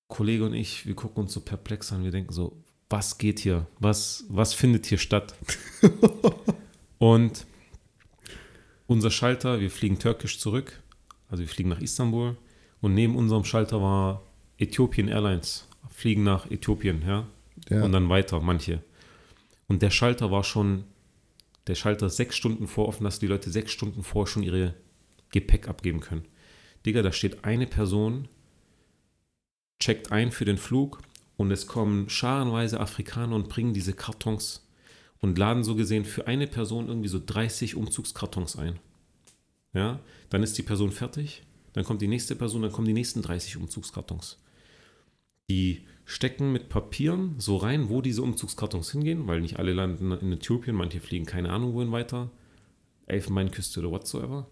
Kollege 0.07 0.45
und 0.45 0.53
ich, 0.53 0.85
wir 0.85 0.95
gucken 0.95 1.23
uns 1.23 1.33
so 1.33 1.41
perplex 1.41 1.91
an, 1.91 2.03
wir 2.03 2.11
denken 2.11 2.33
so, 2.33 2.63
was 2.89 3.17
geht 3.17 3.39
hier? 3.39 3.67
Was, 3.79 4.25
was 4.29 4.53
findet 4.53 4.85
hier 4.85 4.99
statt? 4.99 5.33
und 6.99 7.45
unser 8.85 9.09
Schalter, 9.09 9.59
wir 9.59 9.71
fliegen 9.71 9.97
türkisch 9.97 10.39
zurück, 10.39 10.81
also 11.29 11.41
wir 11.41 11.47
fliegen 11.47 11.69
nach 11.69 11.81
Istanbul 11.81 12.37
und 12.81 12.93
neben 12.93 13.15
unserem 13.15 13.43
Schalter 13.43 13.81
war 13.81 14.21
Ethiopian 14.59 15.07
Airlines, 15.07 15.67
fliegen 15.89 16.23
nach 16.23 16.49
Äthiopien, 16.51 17.01
ja, 17.01 17.27
Ja. 17.69 17.83
und 17.83 17.91
dann 17.91 18.09
weiter, 18.09 18.39
manche. 18.39 18.83
Und 19.73 19.81
der 19.81 19.89
Schalter 19.89 20.29
war 20.29 20.43
schon, 20.43 20.83
der 21.65 21.73
Schalter 21.73 22.07
sechs 22.07 22.35
Stunden 22.35 22.67
vor 22.67 22.87
offen, 22.87 23.05
dass 23.05 23.17
die 23.17 23.25
Leute 23.25 23.49
sechs 23.49 23.71
Stunden 23.71 24.03
vor 24.03 24.27
schon 24.27 24.43
ihre 24.43 24.75
Gepäck 25.31 25.67
abgeben 25.67 25.99
können. 25.99 26.25
Digga, 26.85 27.01
da 27.01 27.11
steht 27.11 27.43
eine 27.43 27.65
Person, 27.65 28.27
checkt 29.79 30.11
ein 30.11 30.31
für 30.31 30.45
den 30.45 30.59
Flug 30.59 31.01
und 31.37 31.49
es 31.49 31.65
kommen 31.65 32.07
scharenweise 32.07 32.79
Afrikaner 32.79 33.35
und 33.35 33.49
bringen 33.49 33.73
diese 33.73 33.93
Kartons 33.93 34.63
und 35.17 35.39
laden 35.39 35.63
so 35.63 35.73
gesehen 35.73 36.05
für 36.05 36.27
eine 36.27 36.45
Person 36.45 36.87
irgendwie 36.87 37.09
so 37.09 37.19
30 37.25 37.73
Umzugskartons 37.73 38.57
ein. 38.57 38.77
Ja, 39.73 40.01
dann 40.29 40.43
ist 40.43 40.55
die 40.59 40.61
Person 40.61 40.91
fertig, 40.91 41.41
dann 41.73 41.83
kommt 41.83 42.03
die 42.03 42.07
nächste 42.07 42.35
Person, 42.35 42.61
dann 42.61 42.71
kommen 42.71 42.85
die 42.85 42.93
nächsten 42.93 43.23
30 43.23 43.57
Umzugskartons. 43.57 44.37
Die 45.49 45.87
stecken 46.05 46.51
mit 46.51 46.69
Papieren 46.69 47.35
so 47.37 47.57
rein, 47.57 47.89
wo 47.89 48.01
diese 48.01 48.21
Umzugskartons 48.21 48.91
hingehen, 48.91 49.27
weil 49.27 49.41
nicht 49.41 49.57
alle 49.57 49.73
landen 49.73 50.11
in 50.11 50.33
Äthiopien, 50.33 50.75
manche 50.75 50.99
fliegen 50.99 51.25
keine 51.25 51.51
Ahnung 51.51 51.73
wohin 51.73 51.91
weiter, 51.91 52.29
Elfenbeinküste 53.07 53.79
oder 53.79 53.91
whatsoever. 53.91 54.47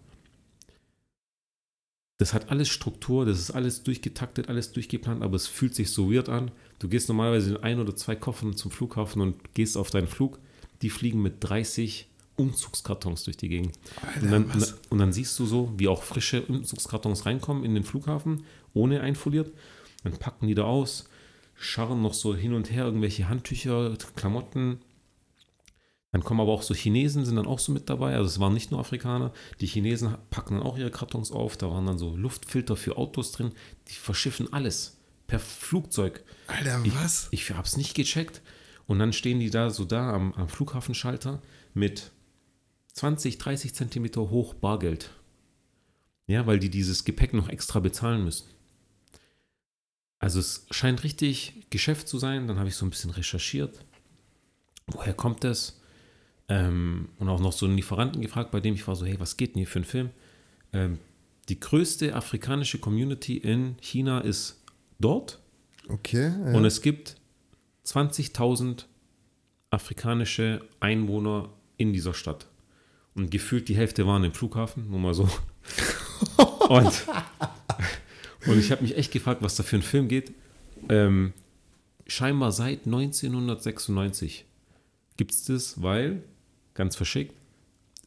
Das 2.18 2.34
hat 2.34 2.50
alles 2.50 2.68
Struktur, 2.68 3.26
das 3.26 3.40
ist 3.40 3.50
alles 3.50 3.82
durchgetaktet, 3.82 4.48
alles 4.48 4.72
durchgeplant, 4.72 5.22
aber 5.22 5.34
es 5.34 5.48
fühlt 5.48 5.74
sich 5.74 5.90
so 5.90 6.12
weird 6.12 6.28
an. 6.28 6.52
Du 6.78 6.88
gehst 6.88 7.08
normalerweise 7.08 7.50
in 7.50 7.56
ein 7.56 7.80
oder 7.80 7.96
zwei 7.96 8.14
Koffern 8.14 8.56
zum 8.56 8.70
Flughafen 8.70 9.20
und 9.20 9.54
gehst 9.54 9.76
auf 9.76 9.90
deinen 9.90 10.06
Flug. 10.06 10.38
Die 10.82 10.90
fliegen 10.90 11.20
mit 11.20 11.36
30 11.40 12.08
Umzugskartons 12.36 13.24
durch 13.24 13.36
die 13.36 13.48
Gegend. 13.48 13.78
Alter, 14.00 14.22
Und 14.22 14.30
dann, 14.30 14.64
und 14.90 14.98
dann 14.98 15.12
siehst 15.12 15.38
du 15.38 15.46
so, 15.46 15.72
wie 15.76 15.88
auch 15.88 16.02
frische 16.02 16.42
Umzugskartons 16.42 17.26
reinkommen 17.26 17.64
in 17.64 17.74
den 17.74 17.84
Flughafen, 17.84 18.44
ohne 18.72 19.00
einfoliert. 19.00 19.52
Dann 20.04 20.16
packen 20.16 20.46
die 20.46 20.54
da 20.54 20.64
aus, 20.64 21.08
scharren 21.54 22.02
noch 22.02 22.14
so 22.14 22.34
hin 22.34 22.54
und 22.54 22.70
her 22.70 22.84
irgendwelche 22.84 23.28
Handtücher, 23.28 23.96
Klamotten. 24.16 24.80
Dann 26.12 26.22
kommen 26.22 26.40
aber 26.40 26.52
auch 26.52 26.62
so 26.62 26.74
Chinesen, 26.74 27.24
sind 27.24 27.36
dann 27.36 27.46
auch 27.46 27.58
so 27.58 27.72
mit 27.72 27.88
dabei. 27.88 28.14
Also 28.14 28.26
es 28.28 28.38
waren 28.38 28.52
nicht 28.52 28.70
nur 28.70 28.80
Afrikaner. 28.80 29.32
Die 29.60 29.66
Chinesen 29.66 30.16
packen 30.30 30.54
dann 30.54 30.62
auch 30.62 30.76
ihre 30.76 30.90
Kartons 30.90 31.32
auf. 31.32 31.56
Da 31.56 31.70
waren 31.70 31.86
dann 31.86 31.98
so 31.98 32.14
Luftfilter 32.16 32.76
für 32.76 32.98
Autos 32.98 33.32
drin. 33.32 33.52
Die 33.88 33.94
verschiffen 33.94 34.52
alles 34.52 34.98
per 35.26 35.38
Flugzeug. 35.38 36.22
Alter, 36.48 36.82
Ich, 36.84 36.94
was? 36.94 37.28
ich 37.30 37.50
habe 37.50 37.66
es 37.66 37.78
nicht 37.78 37.94
gecheckt. 37.94 38.42
Und 38.86 38.98
dann 38.98 39.14
stehen 39.14 39.40
die 39.40 39.48
da 39.48 39.70
so 39.70 39.86
da 39.86 40.12
am, 40.12 40.34
am 40.34 40.48
Flughafenschalter 40.48 41.40
mit 41.72 42.10
20, 42.92 43.38
30 43.38 43.74
Zentimeter 43.74 44.28
hoch 44.28 44.52
Bargeld. 44.52 45.10
Ja, 46.26 46.46
weil 46.46 46.58
die 46.58 46.68
dieses 46.68 47.04
Gepäck 47.04 47.32
noch 47.32 47.48
extra 47.48 47.80
bezahlen 47.80 48.22
müssen. 48.24 48.48
Also 50.22 50.38
es 50.38 50.66
scheint 50.70 51.02
richtig 51.02 51.66
Geschäft 51.70 52.06
zu 52.06 52.16
sein. 52.16 52.46
Dann 52.46 52.60
habe 52.60 52.68
ich 52.68 52.76
so 52.76 52.86
ein 52.86 52.90
bisschen 52.90 53.10
recherchiert. 53.10 53.84
Woher 54.86 55.14
kommt 55.14 55.42
das? 55.42 55.80
Ähm, 56.48 57.08
und 57.18 57.28
auch 57.28 57.40
noch 57.40 57.52
so 57.52 57.66
einen 57.66 57.74
Lieferanten 57.74 58.22
gefragt, 58.22 58.52
bei 58.52 58.60
dem 58.60 58.74
ich 58.74 58.86
war 58.86 58.94
so, 58.94 59.04
hey, 59.04 59.18
was 59.18 59.36
geht 59.36 59.54
denn 59.54 59.58
hier 59.58 59.66
für 59.66 59.80
ein 59.80 59.84
Film? 59.84 60.10
Ähm, 60.72 61.00
die 61.48 61.58
größte 61.58 62.14
afrikanische 62.14 62.78
Community 62.78 63.36
in 63.36 63.74
China 63.80 64.20
ist 64.20 64.62
dort. 65.00 65.40
Okay. 65.88 66.28
Ja. 66.28 66.54
Und 66.54 66.66
es 66.66 66.82
gibt 66.82 67.16
20.000 67.84 68.84
afrikanische 69.70 70.60
Einwohner 70.78 71.48
in 71.78 71.92
dieser 71.92 72.14
Stadt. 72.14 72.46
Und 73.16 73.32
gefühlt 73.32 73.68
die 73.68 73.74
Hälfte 73.74 74.06
waren 74.06 74.22
im 74.22 74.32
Flughafen, 74.32 74.88
nur 74.88 75.00
mal 75.00 75.14
so. 75.14 75.28
und, 76.68 77.06
und 78.46 78.58
ich 78.58 78.70
habe 78.70 78.82
mich 78.82 78.96
echt 78.96 79.12
gefragt, 79.12 79.42
was 79.42 79.56
da 79.56 79.62
für 79.62 79.76
ein 79.76 79.82
Film 79.82 80.08
geht. 80.08 80.32
Ähm, 80.88 81.32
scheinbar 82.06 82.52
seit 82.52 82.86
1996 82.86 84.44
gibt 85.16 85.32
es 85.32 85.44
das, 85.44 85.82
weil, 85.82 86.22
ganz 86.74 86.96
verschickt, 86.96 87.34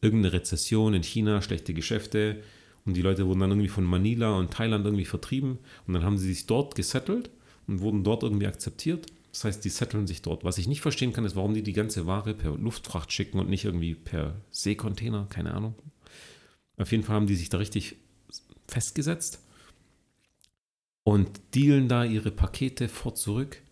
irgendeine 0.00 0.34
Rezession 0.34 0.94
in 0.94 1.02
China, 1.02 1.40
schlechte 1.40 1.74
Geschäfte 1.74 2.42
und 2.84 2.94
die 2.94 3.02
Leute 3.02 3.26
wurden 3.26 3.40
dann 3.40 3.50
irgendwie 3.50 3.68
von 3.68 3.84
Manila 3.84 4.36
und 4.36 4.52
Thailand 4.52 4.84
irgendwie 4.84 5.04
vertrieben 5.04 5.58
und 5.86 5.94
dann 5.94 6.04
haben 6.04 6.18
sie 6.18 6.28
sich 6.28 6.46
dort 6.46 6.74
gesettelt 6.74 7.30
und 7.66 7.80
wurden 7.80 8.04
dort 8.04 8.22
irgendwie 8.22 8.46
akzeptiert. 8.46 9.06
Das 9.32 9.44
heißt, 9.44 9.64
die 9.64 9.70
setteln 9.70 10.06
sich 10.06 10.22
dort. 10.22 10.44
Was 10.44 10.56
ich 10.56 10.66
nicht 10.66 10.80
verstehen 10.80 11.12
kann, 11.12 11.24
ist, 11.24 11.36
warum 11.36 11.52
die 11.52 11.62
die 11.62 11.74
ganze 11.74 12.06
Ware 12.06 12.32
per 12.32 12.56
Luftfracht 12.56 13.12
schicken 13.12 13.38
und 13.38 13.50
nicht 13.50 13.64
irgendwie 13.64 13.94
per 13.94 14.36
Seekontainer, 14.50 15.26
keine 15.28 15.52
Ahnung. 15.52 15.74
Auf 16.78 16.90
jeden 16.90 17.04
Fall 17.04 17.16
haben 17.16 17.26
die 17.26 17.36
sich 17.36 17.48
da 17.48 17.58
richtig 17.58 17.96
festgesetzt 18.66 19.40
und 21.06 21.40
dealen 21.54 21.88
da 21.88 22.02
ihre 22.02 22.32
Pakete 22.32 22.88
fort 22.88 23.16
zurück. 23.16 23.62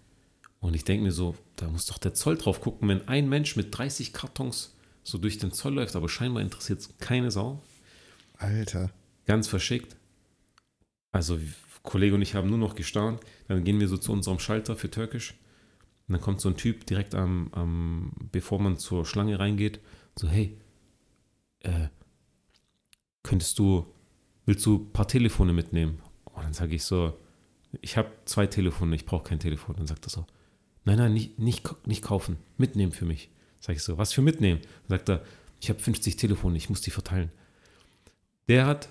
Und 0.61 0.77
ich 0.77 0.85
denke 0.85 1.03
mir 1.03 1.11
so, 1.11 1.35
da 1.57 1.67
muss 1.67 1.87
doch 1.87 1.99
der 1.99 2.15
Zoll 2.15 2.39
drauf 2.39 2.61
gucken, 2.61 2.89
wenn 2.89 3.09
ein 3.09 3.29
Mensch 3.29 3.57
mit 3.57 3.77
30 3.77 4.13
Kartons 4.13 4.77
so 5.03 5.19
durch 5.19 5.39
den 5.39 5.51
Zoll 5.51 5.75
läuft, 5.75 5.97
aber 5.97 6.09
scheinbar 6.09 6.45
interessiert 6.45 6.79
es 6.79 6.97
keine 6.99 7.33
Sau. 7.33 7.61
Alter. 8.37 8.93
Ganz 9.27 9.49
verschickt. 9.49 9.97
Also, 11.11 11.41
Kollege 11.83 12.15
und 12.15 12.23
ich 12.23 12.37
haben 12.37 12.49
nur 12.49 12.59
noch 12.59 12.77
gestaunt. 12.77 13.19
Dann 13.49 13.65
gehen 13.65 13.81
wir 13.81 13.89
so 13.89 13.99
zu 13.99 14.13
unserem 14.13 14.39
Schalter 14.39 14.77
für 14.77 14.89
Türkisch. 14.89 15.35
Und 16.07 16.13
dann 16.13 16.21
kommt 16.21 16.41
so 16.41 16.49
ein 16.49 16.57
Typ 16.57 16.87
direkt 16.87 17.17
am, 17.17 17.49
am 17.51 18.13
bevor 18.31 18.61
man 18.61 18.79
zur 18.79 19.05
Schlange 19.05 19.41
reingeht, 19.41 19.81
so, 20.17 20.29
hey, 20.29 20.57
äh, 21.61 21.89
könntest 23.25 23.59
du, 23.59 23.93
willst 24.47 24.65
du 24.67 24.77
ein 24.77 24.93
paar 24.93 25.09
Telefone 25.09 25.53
mitnehmen? 25.53 26.01
Und 26.27 26.45
dann 26.45 26.53
sage 26.53 26.77
ich 26.77 26.85
so, 26.85 27.19
ich 27.83 27.97
habe 27.97 28.11
zwei 28.25 28.47
Telefone, 28.47 28.97
ich 28.97 29.07
brauche 29.07 29.25
kein 29.25 29.39
Telefon. 29.39 29.77
Dann 29.77 29.87
sagt 29.87 30.07
er 30.07 30.11
so, 30.11 30.27
nein, 30.85 30.99
nein, 30.99 31.13
nicht, 31.13 31.39
nicht, 31.39 31.87
nicht 31.87 32.03
kaufen, 32.03 32.37
mitnehmen 32.57 32.93
für 32.93 33.05
mich. 33.05 33.31
Sag 33.61 33.77
ich 33.77 33.83
so, 33.83 33.99
was 33.99 34.13
für 34.13 34.23
mitnehmen? 34.23 34.61
Dann 34.89 34.99
sagt 34.99 35.09
er, 35.09 35.23
ich 35.61 35.71
habe 35.71 35.81
50 35.81 36.17
Telefone, 36.17 36.57
ich 36.57 36.69
muss 36.69 36.83
die 36.83 36.91
verteilen. 36.91 37.31
Der 38.49 38.67
hat 38.67 38.91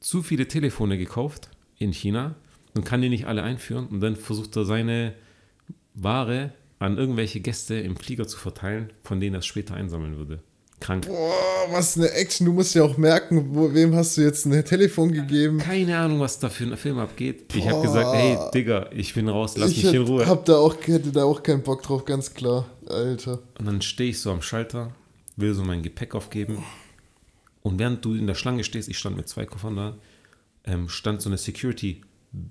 zu 0.00 0.22
viele 0.22 0.48
Telefone 0.48 0.96
gekauft 0.98 1.50
in 1.76 1.92
China 1.92 2.34
und 2.74 2.84
kann 2.84 3.02
die 3.02 3.08
nicht 3.08 3.26
alle 3.26 3.42
einführen 3.42 3.86
und 3.88 4.00
dann 4.00 4.16
versucht 4.16 4.56
er 4.56 4.64
seine 4.64 5.14
Ware 5.94 6.52
an 6.78 6.98
irgendwelche 6.98 7.40
Gäste 7.40 7.74
im 7.74 7.96
Flieger 7.96 8.26
zu 8.26 8.38
verteilen, 8.38 8.92
von 9.02 9.20
denen 9.20 9.34
er 9.34 9.38
es 9.40 9.46
später 9.46 9.74
einsammeln 9.74 10.16
würde. 10.16 10.42
Krank. 10.84 11.06
Boah, 11.06 11.32
was 11.70 11.96
eine 11.96 12.10
Action. 12.10 12.44
Du 12.44 12.52
musst 12.52 12.74
ja 12.74 12.82
auch 12.84 12.98
merken, 12.98 13.54
wo, 13.54 13.72
wem 13.72 13.94
hast 13.94 14.16
du 14.18 14.20
jetzt 14.20 14.44
ein 14.44 14.64
Telefon 14.64 15.12
gegeben. 15.12 15.58
Keine 15.58 15.96
Ahnung, 15.96 16.20
was 16.20 16.38
da 16.38 16.50
für 16.50 16.64
ein 16.64 16.76
Film 16.76 16.98
abgeht. 16.98 17.54
Ich 17.54 17.66
habe 17.68 17.80
gesagt, 17.80 18.14
hey, 18.14 18.38
Digga, 18.52 18.90
ich 18.92 19.14
bin 19.14 19.28
raus, 19.28 19.56
lass 19.56 19.70
ich 19.70 19.78
mich 19.78 19.94
in 19.94 20.00
hätte- 20.02 20.12
Ruhe. 20.12 20.26
Hab 20.26 20.44
da 20.44 20.56
auch, 20.58 20.76
hätte 20.82 21.10
da 21.10 21.24
auch 21.24 21.42
keinen 21.42 21.62
Bock 21.62 21.82
drauf, 21.82 22.04
ganz 22.04 22.34
klar. 22.34 22.66
Alter. 22.86 23.40
Und 23.58 23.64
dann 23.64 23.80
stehe 23.80 24.10
ich 24.10 24.20
so 24.20 24.30
am 24.30 24.42
Schalter, 24.42 24.92
will 25.36 25.54
so 25.54 25.64
mein 25.64 25.82
Gepäck 25.82 26.14
aufgeben. 26.14 26.62
Und 27.62 27.78
während 27.78 28.04
du 28.04 28.12
in 28.14 28.26
der 28.26 28.34
Schlange 28.34 28.62
stehst, 28.62 28.90
ich 28.90 28.98
stand 28.98 29.16
mit 29.16 29.26
zwei 29.26 29.46
Koffern 29.46 29.76
da, 29.76 29.96
ähm, 30.66 30.90
stand 30.90 31.22
so 31.22 31.30
eine 31.30 31.38
Security. 31.38 32.02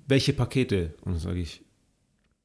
Welche 0.08 0.32
Pakete? 0.32 0.94
Und 1.02 1.12
dann 1.12 1.20
sage 1.20 1.38
ich, 1.38 1.62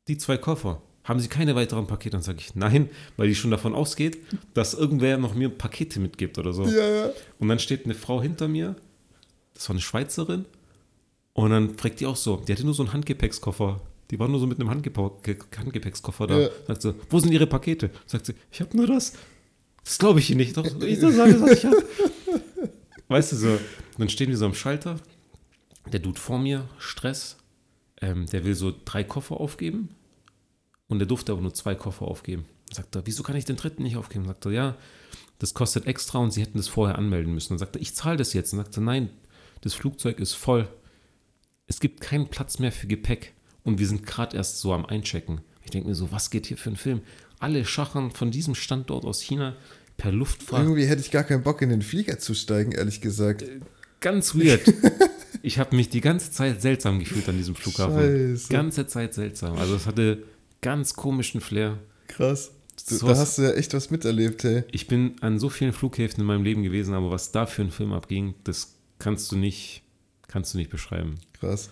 die 0.07 0.19
zwei 0.19 0.37
Koffer. 0.37 0.83
Haben 1.03 1.19
Sie 1.19 1.27
keine 1.27 1.55
weiteren 1.55 1.87
Pakete? 1.87 2.11
Dann 2.11 2.21
sage 2.21 2.39
ich, 2.39 2.55
nein, 2.55 2.89
weil 3.17 3.27
die 3.29 3.35
schon 3.35 3.51
davon 3.51 3.73
ausgeht, 3.73 4.17
dass 4.53 4.73
irgendwer 4.73 5.17
noch 5.17 5.33
mir 5.33 5.49
Pakete 5.49 5.99
mitgibt 5.99 6.37
oder 6.37 6.53
so. 6.53 6.65
Ja, 6.65 6.87
ja. 6.87 7.09
Und 7.39 7.47
dann 7.47 7.57
steht 7.59 7.85
eine 7.85 7.95
Frau 7.95 8.21
hinter 8.21 8.47
mir, 8.47 8.75
das 9.53 9.67
war 9.69 9.73
eine 9.73 9.81
Schweizerin, 9.81 10.45
und 11.33 11.51
dann 11.51 11.77
fragt 11.77 11.99
die 11.99 12.05
auch 12.05 12.15
so, 12.17 12.37
die 12.37 12.51
hatte 12.51 12.65
nur 12.65 12.73
so 12.73 12.83
einen 12.83 12.93
Handgepäckskoffer. 12.93 13.81
Die 14.11 14.19
war 14.19 14.27
nur 14.27 14.39
so 14.39 14.47
mit 14.47 14.59
einem 14.59 14.69
Handgepa 14.69 15.11
Ge- 15.23 15.37
Handgepäckskoffer 15.57 16.27
da. 16.27 16.39
Ja. 16.39 16.49
Sagt 16.67 16.81
sie, 16.81 16.95
wo 17.09 17.19
sind 17.19 17.31
ihre 17.31 17.47
Pakete? 17.47 17.91
Sagt 18.05 18.25
sie, 18.25 18.33
ich 18.51 18.59
habe 18.59 18.75
nur 18.75 18.87
das. 18.87 19.13
Das 19.83 19.97
glaube 19.99 20.19
ich 20.19 20.29
Ihnen 20.31 20.39
nicht. 20.39 20.57
Doch, 20.57 20.65
ich 20.81 20.99
sage, 20.99 21.39
was 21.41 21.51
ich 21.51 21.65
habe. 21.65 21.83
Weißt 23.07 23.31
du 23.31 23.35
so, 23.37 23.59
dann 23.97 24.09
stehen 24.09 24.29
wir 24.29 24.37
so 24.37 24.45
am 24.45 24.53
Schalter. 24.53 24.99
Der 25.91 25.99
Dude 25.99 26.19
vor 26.19 26.39
mir, 26.39 26.65
Stress, 26.77 27.37
ähm, 28.01 28.25
der 28.27 28.43
will 28.45 28.53
so 28.55 28.73
drei 28.85 29.03
Koffer 29.03 29.39
aufgeben. 29.39 29.89
Und 30.89 30.99
der 30.99 31.07
durfte 31.07 31.31
aber 31.31 31.41
nur 31.41 31.53
zwei 31.53 31.75
Koffer 31.75 32.05
aufgeben. 32.05 32.45
Sagt 32.73 32.95
er, 32.95 33.05
wieso 33.05 33.23
kann 33.23 33.35
ich 33.35 33.45
den 33.45 33.55
dritten 33.55 33.83
nicht 33.83 33.95
aufgeben? 33.95 34.25
Sagt 34.25 34.45
er, 34.45 34.51
ja, 34.51 34.77
das 35.37 35.53
kostet 35.53 35.87
extra 35.87 36.19
und 36.19 36.31
sie 36.31 36.41
hätten 36.41 36.57
das 36.57 36.67
vorher 36.67 36.97
anmelden 36.97 37.33
müssen. 37.33 37.53
Dann 37.53 37.59
sagt 37.59 37.77
er, 37.77 37.81
ich 37.81 37.95
zahle 37.95 38.17
das 38.17 38.33
jetzt. 38.33 38.51
Und 38.51 38.59
sagt 38.59 38.75
er, 38.75 38.83
nein, 38.83 39.09
das 39.61 39.73
Flugzeug 39.73 40.19
ist 40.19 40.33
voll. 40.33 40.67
Es 41.67 41.79
gibt 41.79 42.01
keinen 42.01 42.27
Platz 42.27 42.59
mehr 42.59 42.71
für 42.71 42.87
Gepäck. 42.87 43.33
Und 43.63 43.79
wir 43.79 43.87
sind 43.87 44.05
gerade 44.05 44.35
erst 44.35 44.59
so 44.59 44.73
am 44.73 44.85
Einchecken. 44.85 45.41
Ich 45.63 45.71
denke 45.71 45.87
mir 45.87 45.95
so, 45.95 46.11
was 46.11 46.31
geht 46.31 46.47
hier 46.47 46.57
für 46.57 46.71
ein 46.71 46.75
Film? 46.75 47.01
Alle 47.39 47.63
schachern 47.63 48.11
von 48.11 48.31
diesem 48.31 48.55
Standort 48.55 49.05
aus 49.05 49.21
China 49.21 49.55
per 49.97 50.11
Luftfahrt. 50.11 50.63
Irgendwie 50.63 50.85
hätte 50.85 51.01
ich 51.01 51.11
gar 51.11 51.23
keinen 51.23 51.43
Bock, 51.43 51.61
in 51.61 51.69
den 51.69 51.83
Flieger 51.83 52.17
zu 52.17 52.33
steigen, 52.33 52.71
ehrlich 52.71 52.99
gesagt. 53.01 53.45
Ganz 53.99 54.35
weird. 54.35 54.61
Ich 55.41 55.57
habe 55.57 55.75
mich 55.75 55.87
die 55.87 56.01
ganze 56.01 56.31
Zeit 56.31 56.61
seltsam 56.61 56.99
gefühlt 56.99 57.29
an 57.29 57.37
diesem 57.37 57.55
Flughafen. 57.55 58.35
Scheiße. 58.35 58.51
Ganze 58.51 58.87
Zeit 58.87 59.13
seltsam. 59.13 59.57
Also 59.57 59.75
es 59.75 59.85
hatte 59.85 60.23
ganz 60.61 60.93
komischen 60.93 61.41
Flair. 61.41 61.77
Krass. 62.07 62.51
Du, 62.87 62.95
So 62.95 63.07
da 63.07 63.17
hast 63.17 63.37
du 63.37 63.41
ja 63.43 63.51
echt 63.51 63.73
was 63.73 63.91
miterlebt, 63.91 64.43
hey. 64.43 64.63
Ich 64.71 64.87
bin 64.87 65.15
an 65.21 65.37
so 65.39 65.49
vielen 65.49 65.73
Flughäfen 65.73 66.21
in 66.21 66.25
meinem 66.25 66.43
Leben 66.43 66.63
gewesen, 66.63 66.93
aber 66.93 67.11
was 67.11 67.31
da 67.31 67.45
für 67.45 67.61
ein 67.61 67.71
Film 67.71 67.91
abging, 67.93 68.35
das 68.45 68.75
kannst 68.99 69.31
du 69.31 69.35
nicht, 69.37 69.83
kannst 70.27 70.53
du 70.53 70.57
nicht 70.57 70.69
beschreiben. 70.69 71.15
Krass. 71.39 71.69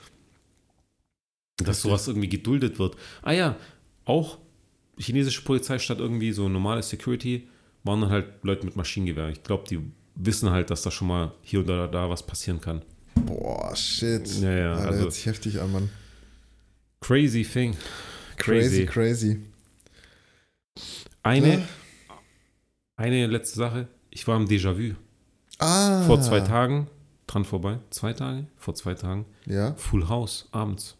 Dass 1.58 1.82
sowas 1.82 2.08
irgendwie 2.08 2.30
geduldet 2.30 2.78
wird. 2.78 2.96
Ah 3.24 3.32
ja, 3.32 3.56
auch 4.06 4.38
chinesische 4.98 5.42
Polizei 5.44 5.80
statt 5.80 6.00
irgendwie 6.00 6.32
so 6.32 6.50
normale 6.50 6.84
Security 6.84 7.48
waren 7.84 8.02
dann 8.02 8.10
halt 8.10 8.28
Leute 8.44 8.66
mit 8.66 8.76
Maschinengewehr. 8.76 9.30
Ich 9.30 9.44
glaube, 9.44 9.64
die 9.70 9.80
wissen 10.16 10.50
halt, 10.50 10.70
dass 10.70 10.82
da 10.82 10.92
schon 10.92 11.08
mal 11.08 11.32
hier 11.42 11.62
oder 11.62 11.88
da 11.88 12.10
was 12.10 12.26
passieren 12.26 12.60
kann. 12.60 12.82
Boah, 13.16 13.76
shit. 13.76 14.28
Ja, 14.42 14.52
ja, 14.52 14.74
Alter, 14.76 14.88
also- 14.90 15.00
hört 15.04 15.14
sich 15.14 15.26
heftig 15.26 15.60
an, 15.62 15.72
Mann. 15.72 15.90
Crazy 17.02 17.44
thing. 17.44 17.76
Crazy, 18.38 18.86
Crazy. 18.86 19.40
Eine, 21.24 21.60
Ja. 21.60 21.66
eine 22.96 23.28
letzte 23.28 23.58
Sache. 23.58 23.88
Ich 24.10 24.28
war 24.28 24.38
im 24.38 24.46
Déjà-vu. 24.48 24.96
Ah. 25.60 26.04
Vor 26.06 26.22
zwei 26.22 26.40
Tagen, 26.42 26.88
dran 27.26 27.44
vorbei. 27.46 27.80
Zwei 27.90 28.14
Tage? 28.14 28.48
Vor 28.58 28.76
zwei 28.76 28.94
Tagen. 28.94 29.26
Ja. 29.46 29.74
Full 29.76 30.08
House, 30.08 30.48
abends. 30.52 30.96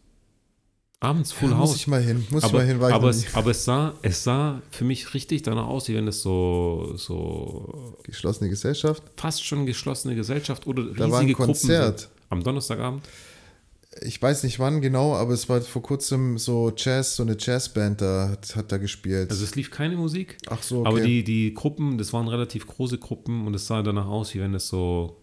Abends 1.00 1.30
Full 1.30 1.50
ja, 1.50 1.58
House. 1.58 1.68
Muss 1.70 1.76
ich 1.76 1.86
mal 1.86 2.02
hin. 2.02 2.26
Muss 2.30 2.42
ich 2.42 2.48
aber, 2.48 2.58
mal 2.58 2.66
hin, 2.66 2.80
war 2.80 2.88
ich 2.88 2.94
aber, 2.96 3.08
es, 3.10 3.34
aber 3.36 3.50
es 3.52 3.64
sah, 3.64 3.94
es 4.02 4.24
sah 4.24 4.60
für 4.70 4.84
mich 4.84 5.14
richtig 5.14 5.42
danach 5.42 5.68
aus, 5.68 5.88
wie 5.88 5.94
wenn 5.94 6.08
es 6.08 6.22
so, 6.22 6.92
so 6.96 7.96
Geschlossene 8.02 8.50
Gesellschaft. 8.50 9.02
fast 9.16 9.44
schon 9.44 9.64
geschlossene 9.64 10.16
Gesellschaft 10.16 10.66
oder 10.66 10.82
riesige 10.82 10.98
Da 10.98 11.10
war 11.10 11.20
ein 11.20 11.28
Gruppen 11.28 11.46
Konzert. 11.46 12.00
sind. 12.00 12.10
Am 12.30 12.42
Donnerstagabend. 12.42 13.08
Ich 14.02 14.20
weiß 14.20 14.42
nicht 14.44 14.58
wann 14.58 14.80
genau, 14.80 15.14
aber 15.14 15.32
es 15.34 15.48
war 15.48 15.60
vor 15.60 15.82
kurzem 15.82 16.38
so 16.38 16.72
Jazz, 16.76 17.16
so 17.16 17.22
eine 17.22 17.36
Jazzband 17.38 18.00
da 18.00 18.28
hat, 18.30 18.54
hat 18.56 18.70
da 18.72 18.76
gespielt. 18.78 19.30
Also 19.30 19.44
es 19.44 19.54
lief 19.54 19.70
keine 19.70 19.96
Musik, 19.96 20.38
Ach 20.48 20.62
so, 20.62 20.80
okay. 20.80 20.88
aber 20.88 21.00
die, 21.00 21.24
die 21.24 21.54
Gruppen, 21.54 21.98
das 21.98 22.12
waren 22.12 22.28
relativ 22.28 22.66
große 22.66 22.98
Gruppen 22.98 23.46
und 23.46 23.54
es 23.54 23.66
sah 23.66 23.82
danach 23.82 24.06
aus, 24.06 24.34
wie 24.34 24.40
wenn 24.40 24.54
es 24.54 24.68
so, 24.68 25.16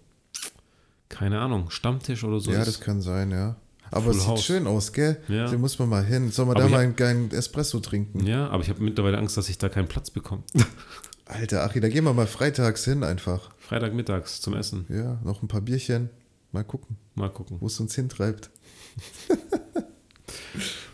keine 1.09 1.39
Ahnung, 1.39 1.69
Stammtisch 1.69 2.23
oder 2.23 2.39
so 2.39 2.51
ja, 2.51 2.59
ist. 2.59 2.67
das 2.67 2.79
kann 2.81 3.01
sein, 3.01 3.31
ja. 3.31 3.55
Aber 3.91 4.05
Full 4.05 4.11
es 4.13 4.19
sieht 4.21 4.27
House. 4.27 4.43
schön 4.43 4.67
aus, 4.67 4.93
gell? 4.93 5.17
Ja. 5.27 5.45
Da 5.49 5.57
muss 5.57 5.77
man 5.77 5.87
mal 5.87 6.03
hin. 6.03 6.31
Soll 6.31 6.47
man 6.47 6.55
Aber 6.57 6.65
da 6.65 6.71
mal 6.71 6.79
einen 6.83 6.95
geilen 6.95 7.31
Espresso 7.31 7.79
trinken? 7.79 8.25
ja, 8.25 8.47
aber 8.49 8.63
ich 8.63 8.69
habe 8.69 8.83
mittlerweile 8.83 9.17
Angst, 9.19 9.37
dass 9.37 9.47
ich 9.47 9.57
da 9.59 9.69
keinen 9.69 9.87
Platz 9.87 10.09
bekomme. 10.09 10.41
Alter, 11.25 11.63
Achi, 11.63 11.79
da 11.79 11.87
gehen 11.87 12.03
wir 12.03 12.13
mal 12.13 12.27
freitags 12.27 12.83
hin 12.83 13.03
einfach. 13.03 13.51
Freitagmittags 13.59 14.41
zum 14.41 14.55
Essen. 14.55 14.85
Ja, 14.89 15.19
noch 15.23 15.43
ein 15.43 15.47
paar 15.47 15.61
Bierchen. 15.61 16.09
Mal 16.51 16.63
gucken, 16.63 16.97
Mal 17.15 17.29
gucken. 17.29 17.57
wo 17.59 17.67
es 17.67 17.79
uns 17.79 17.95
hintreibt. 17.95 18.49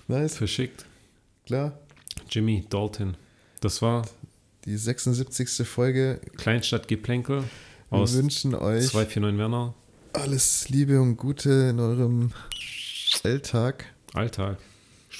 nice, 0.08 0.38
Verschickt. 0.38 0.86
klar. 1.46 1.78
Jimmy 2.30 2.66
Dalton. 2.70 3.18
Das 3.62 3.82
war 3.82 4.08
Die 4.66 4.78
76. 4.78 5.68
Folge. 5.68 6.22
Kleinstadt 6.38 6.88
Geplänkel 6.88 7.44
Wir 7.90 8.14
wünschen 8.14 8.56
euch 8.56 8.88
249 8.90 9.38
Werner. 9.38 9.74
alles 10.14 10.70
Liebe 10.70 11.02
und 11.02 11.18
Gute 11.18 11.70
in 11.72 11.80
eurem 11.80 12.32
Alltag. 13.24 13.86
Alltag. 14.14 14.58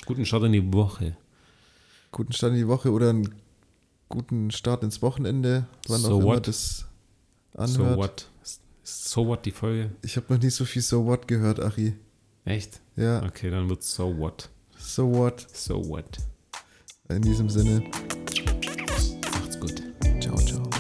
Guten 0.06 0.26
Start 0.26 0.44
in 0.44 0.52
die 0.54 0.74
Woche. 0.74 1.18
Guten 2.12 2.34
Start 2.34 2.54
in 2.54 2.60
die 2.60 2.68
Woche 2.68 2.92
oder 2.92 3.10
einen 3.10 3.34
guten 4.10 4.52
Start 4.52 4.84
ins 4.84 5.02
Wochenende, 5.02 5.66
wann 5.88 6.02
So 6.02 6.08
auch 6.16 6.20
immer 6.20 6.26
what? 6.36 6.48
das 6.48 6.86
So 7.56 7.64
anhört. 7.84 7.98
what? 7.98 8.28
So 8.84 9.28
what 9.28 9.46
die 9.46 9.52
Folge? 9.52 9.92
Ich 10.02 10.18
habe 10.18 10.34
noch 10.34 10.42
nie 10.42 10.50
so 10.50 10.66
viel 10.66 10.82
So 10.82 11.06
What 11.06 11.28
gehört, 11.28 11.60
Achi. 11.60 11.94
Echt? 12.46 12.82
Ja, 12.96 13.24
Okay, 13.24 13.50
dann 13.50 13.70
wird 13.70 13.84
so 13.84 14.18
what. 14.18 14.50
So 14.78 15.12
What. 15.14 15.46
So 15.54 15.76
what. 15.88 16.18
In 17.10 17.22
diesem 17.22 17.50
Sinne, 17.50 17.82
Macht's 19.34 19.60
gut. 19.60 19.82
ciao, 20.22 20.36
ciao. 20.38 20.71